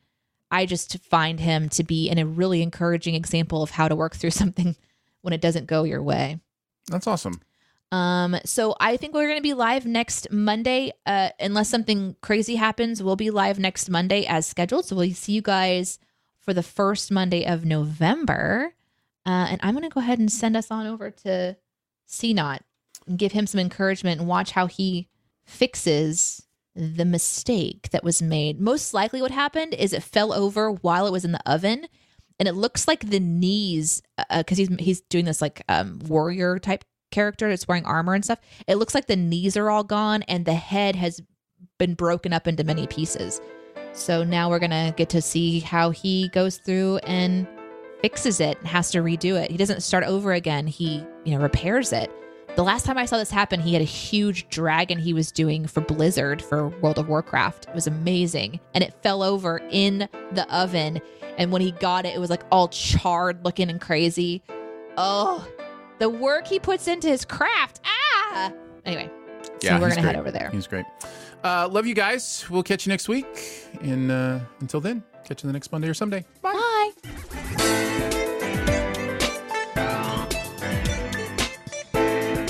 I 0.50 0.64
just 0.64 0.98
find 1.04 1.38
him 1.38 1.68
to 1.70 1.84
be 1.84 2.08
in 2.08 2.16
a 2.16 2.24
really 2.24 2.62
encouraging 2.62 3.14
example 3.14 3.62
of 3.62 3.72
how 3.72 3.86
to 3.86 3.96
work 3.96 4.16
through 4.16 4.30
something 4.30 4.76
when 5.20 5.34
it 5.34 5.42
doesn't 5.42 5.66
go 5.66 5.84
your 5.84 6.02
way. 6.02 6.40
That's 6.90 7.06
awesome. 7.06 7.40
Um, 7.92 8.36
so 8.44 8.76
I 8.78 8.96
think 8.96 9.14
we're 9.14 9.26
going 9.26 9.38
to 9.38 9.42
be 9.42 9.54
live 9.54 9.84
next 9.84 10.30
Monday. 10.30 10.92
Uh, 11.06 11.30
unless 11.40 11.68
something 11.68 12.16
crazy 12.20 12.56
happens, 12.56 13.02
we'll 13.02 13.16
be 13.16 13.30
live 13.30 13.58
next 13.58 13.90
Monday 13.90 14.26
as 14.26 14.46
scheduled. 14.46 14.84
So 14.84 14.96
we'll 14.96 15.12
see 15.12 15.32
you 15.32 15.42
guys 15.42 15.98
for 16.38 16.54
the 16.54 16.62
first 16.62 17.10
Monday 17.10 17.44
of 17.44 17.64
November. 17.64 18.74
Uh, 19.26 19.48
and 19.50 19.60
I'm 19.62 19.74
going 19.74 19.88
to 19.88 19.94
go 19.94 20.00
ahead 20.00 20.18
and 20.18 20.30
send 20.30 20.56
us 20.56 20.70
on 20.70 20.86
over 20.86 21.10
to 21.10 21.56
CNOT 22.08 22.60
and 23.06 23.18
give 23.18 23.32
him 23.32 23.46
some 23.46 23.60
encouragement 23.60 24.20
and 24.20 24.28
watch 24.28 24.52
how 24.52 24.66
he 24.66 25.08
fixes 25.44 26.46
the 26.76 27.04
mistake 27.04 27.90
that 27.90 28.04
was 28.04 28.22
made. 28.22 28.60
Most 28.60 28.94
likely, 28.94 29.20
what 29.20 29.32
happened 29.32 29.74
is 29.74 29.92
it 29.92 30.02
fell 30.02 30.32
over 30.32 30.70
while 30.70 31.06
it 31.06 31.12
was 31.12 31.24
in 31.24 31.32
the 31.32 31.50
oven, 31.50 31.88
and 32.38 32.48
it 32.48 32.54
looks 32.54 32.86
like 32.86 33.10
the 33.10 33.20
knees, 33.20 34.00
because 34.34 34.56
he's 34.56 34.68
he's 34.78 35.00
doing 35.02 35.24
this 35.24 35.42
like 35.42 35.62
um, 35.68 35.98
warrior 36.06 36.58
type 36.58 36.84
character 37.10 37.48
that's 37.48 37.68
wearing 37.68 37.84
armor 37.84 38.14
and 38.14 38.24
stuff. 38.24 38.40
It 38.66 38.76
looks 38.76 38.94
like 38.94 39.06
the 39.06 39.16
knees 39.16 39.56
are 39.56 39.70
all 39.70 39.84
gone, 39.84 40.22
and 40.22 40.44
the 40.44 40.54
head 40.54 40.96
has 40.96 41.20
been 41.78 41.94
broken 41.94 42.32
up 42.32 42.46
into 42.46 42.64
many 42.64 42.86
pieces. 42.86 43.40
So 43.92 44.22
now 44.22 44.48
we're 44.48 44.58
gonna 44.58 44.94
get 44.96 45.08
to 45.10 45.22
see 45.22 45.60
how 45.60 45.90
he 45.90 46.28
goes 46.28 46.58
through 46.58 46.98
and 46.98 47.46
fixes 48.00 48.40
it 48.40 48.58
and 48.58 48.68
has 48.68 48.90
to 48.92 48.98
redo 48.98 49.40
it. 49.40 49.50
He 49.50 49.56
doesn't 49.56 49.82
start 49.82 50.04
over 50.04 50.32
again. 50.32 50.66
He, 50.66 51.04
you 51.24 51.34
know, 51.34 51.42
repairs 51.42 51.92
it. 51.92 52.10
The 52.56 52.64
last 52.64 52.84
time 52.84 52.98
I 52.98 53.04
saw 53.04 53.16
this 53.16 53.30
happen, 53.30 53.60
he 53.60 53.72
had 53.72 53.82
a 53.82 53.86
huge 53.86 54.48
dragon 54.48 54.98
he 54.98 55.12
was 55.12 55.30
doing 55.30 55.66
for 55.66 55.80
Blizzard 55.80 56.42
for 56.42 56.68
World 56.80 56.98
of 56.98 57.08
Warcraft. 57.08 57.68
It 57.68 57.74
was 57.74 57.86
amazing. 57.86 58.58
And 58.74 58.82
it 58.82 58.94
fell 59.02 59.22
over 59.22 59.62
in 59.70 60.08
the 60.32 60.46
oven. 60.54 61.00
And 61.38 61.52
when 61.52 61.62
he 61.62 61.70
got 61.72 62.06
it, 62.06 62.14
it 62.14 62.18
was 62.18 62.30
like 62.30 62.42
all 62.50 62.68
charred 62.68 63.44
looking 63.44 63.70
and 63.70 63.80
crazy. 63.80 64.42
Oh, 64.96 65.46
the 66.00 66.08
work 66.10 66.48
he 66.48 66.58
puts 66.58 66.88
into 66.88 67.06
his 67.06 67.24
craft. 67.24 67.80
Ah. 67.84 68.52
Anyway, 68.84 69.08
so 69.42 69.52
Yeah, 69.62 69.74
we're 69.74 69.90
going 69.90 70.00
to 70.00 70.00
head 70.00 70.16
over 70.16 70.32
there. 70.32 70.50
He's 70.50 70.66
great. 70.66 70.86
Uh, 71.44 71.68
love 71.68 71.86
you 71.86 71.94
guys. 71.94 72.44
We'll 72.50 72.64
catch 72.64 72.86
you 72.86 72.90
next 72.90 73.08
week. 73.08 73.68
And 73.82 74.10
uh, 74.10 74.40
until 74.60 74.80
then, 74.80 75.04
catch 75.24 75.44
you 75.44 75.46
the 75.46 75.52
next 75.52 75.70
Monday 75.70 75.88
or 75.88 75.94
someday. 75.94 76.24
Bye. 76.42 76.90
Bye. 77.04 77.90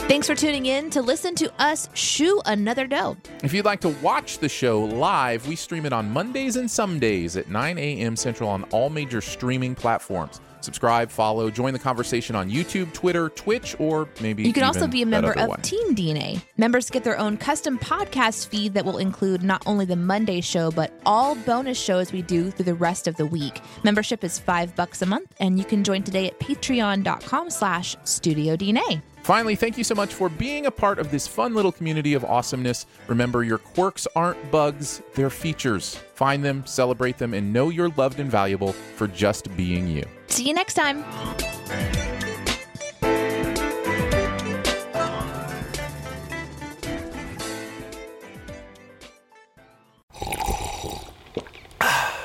Thanks 0.08 0.26
for 0.26 0.34
tuning 0.34 0.66
in 0.66 0.90
to 0.90 1.02
listen 1.02 1.34
to 1.36 1.52
us 1.62 1.88
shoe 1.94 2.42
another 2.44 2.86
dough. 2.86 3.16
If 3.44 3.54
you'd 3.54 3.64
like 3.64 3.80
to 3.82 3.90
watch 4.02 4.38
the 4.38 4.48
show 4.48 4.82
live, 4.82 5.46
we 5.46 5.54
stream 5.54 5.86
it 5.86 5.92
on 5.92 6.10
Mondays 6.10 6.56
and 6.56 6.68
some 6.68 6.98
days 6.98 7.36
at 7.36 7.48
9 7.48 7.78
a.m. 7.78 8.16
Central 8.16 8.50
on 8.50 8.64
all 8.64 8.90
major 8.90 9.20
streaming 9.20 9.74
platforms. 9.74 10.40
Subscribe, 10.60 11.10
follow, 11.10 11.50
join 11.50 11.72
the 11.72 11.78
conversation 11.78 12.36
on 12.36 12.50
YouTube, 12.50 12.92
Twitter, 12.92 13.28
Twitch, 13.30 13.74
or 13.78 14.08
maybe 14.20 14.42
You 14.42 14.52
can 14.52 14.62
also 14.62 14.86
be 14.86 15.02
a 15.02 15.06
member 15.06 15.32
of 15.32 15.48
one. 15.48 15.60
Team 15.62 15.94
DNA. 15.94 16.42
Members 16.56 16.90
get 16.90 17.04
their 17.04 17.18
own 17.18 17.36
custom 17.36 17.78
podcast 17.78 18.48
feed 18.48 18.74
that 18.74 18.84
will 18.84 18.98
include 18.98 19.42
not 19.42 19.62
only 19.66 19.84
the 19.84 19.96
Monday 19.96 20.40
show, 20.40 20.70
but 20.70 20.92
all 21.06 21.34
bonus 21.34 21.78
shows 21.78 22.12
we 22.12 22.22
do 22.22 22.50
through 22.50 22.66
the 22.66 22.74
rest 22.74 23.08
of 23.08 23.16
the 23.16 23.26
week. 23.26 23.60
Membership 23.84 24.22
is 24.24 24.38
five 24.38 24.74
bucks 24.76 25.02
a 25.02 25.06
month, 25.06 25.34
and 25.40 25.58
you 25.58 25.64
can 25.64 25.84
join 25.84 26.02
today 26.02 26.26
at 26.26 26.38
patreon.com 26.40 27.50
slash 27.50 27.96
studio 28.04 28.56
DNA. 28.56 29.02
Finally, 29.22 29.54
thank 29.54 29.76
you 29.76 29.84
so 29.84 29.94
much 29.94 30.14
for 30.14 30.28
being 30.28 30.66
a 30.66 30.70
part 30.70 30.98
of 30.98 31.10
this 31.10 31.26
fun 31.26 31.54
little 31.54 31.72
community 31.72 32.14
of 32.14 32.24
awesomeness. 32.24 32.86
Remember, 33.06 33.44
your 33.44 33.58
quirks 33.58 34.06
aren't 34.16 34.50
bugs, 34.50 35.02
they're 35.14 35.30
features. 35.30 35.96
Find 36.14 36.44
them, 36.44 36.64
celebrate 36.66 37.18
them, 37.18 37.34
and 37.34 37.52
know 37.52 37.68
you're 37.68 37.90
loved 37.90 38.18
and 38.18 38.30
valuable 38.30 38.72
for 38.72 39.06
just 39.06 39.54
being 39.56 39.86
you. 39.88 40.04
See 40.30 40.46
you 40.46 40.54
next 40.54 40.74
time. 40.74 41.04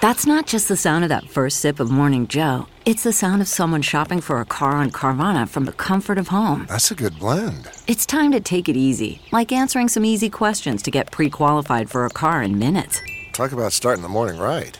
That's 0.01 0.27
not 0.27 0.45
just 0.45 0.67
the 0.67 0.77
sound 0.77 1.03
of 1.03 1.09
that 1.09 1.31
first 1.31 1.59
sip 1.61 1.79
of 1.79 1.89
Morning 1.89 2.27
Joe. 2.27 2.67
It's 2.85 3.01
the 3.01 3.11
sound 3.11 3.41
of 3.41 3.47
someone 3.47 3.81
shopping 3.81 4.21
for 4.21 4.39
a 4.39 4.45
car 4.45 4.73
on 4.73 4.91
Carvana 4.91 5.49
from 5.49 5.65
the 5.65 5.71
comfort 5.71 6.19
of 6.19 6.27
home. 6.27 6.67
That's 6.69 6.91
a 6.91 6.95
good 6.95 7.17
blend. 7.17 7.67
It's 7.87 8.05
time 8.05 8.31
to 8.33 8.39
take 8.39 8.69
it 8.69 8.77
easy, 8.77 9.19
like 9.31 9.51
answering 9.51 9.87
some 9.87 10.05
easy 10.05 10.29
questions 10.29 10.83
to 10.83 10.91
get 10.91 11.11
pre 11.11 11.31
qualified 11.31 11.89
for 11.89 12.05
a 12.05 12.11
car 12.11 12.43
in 12.43 12.59
minutes. 12.59 13.01
Talk 13.33 13.51
about 13.51 13.73
starting 13.73 14.03
the 14.03 14.09
morning 14.09 14.39
right. 14.39 14.79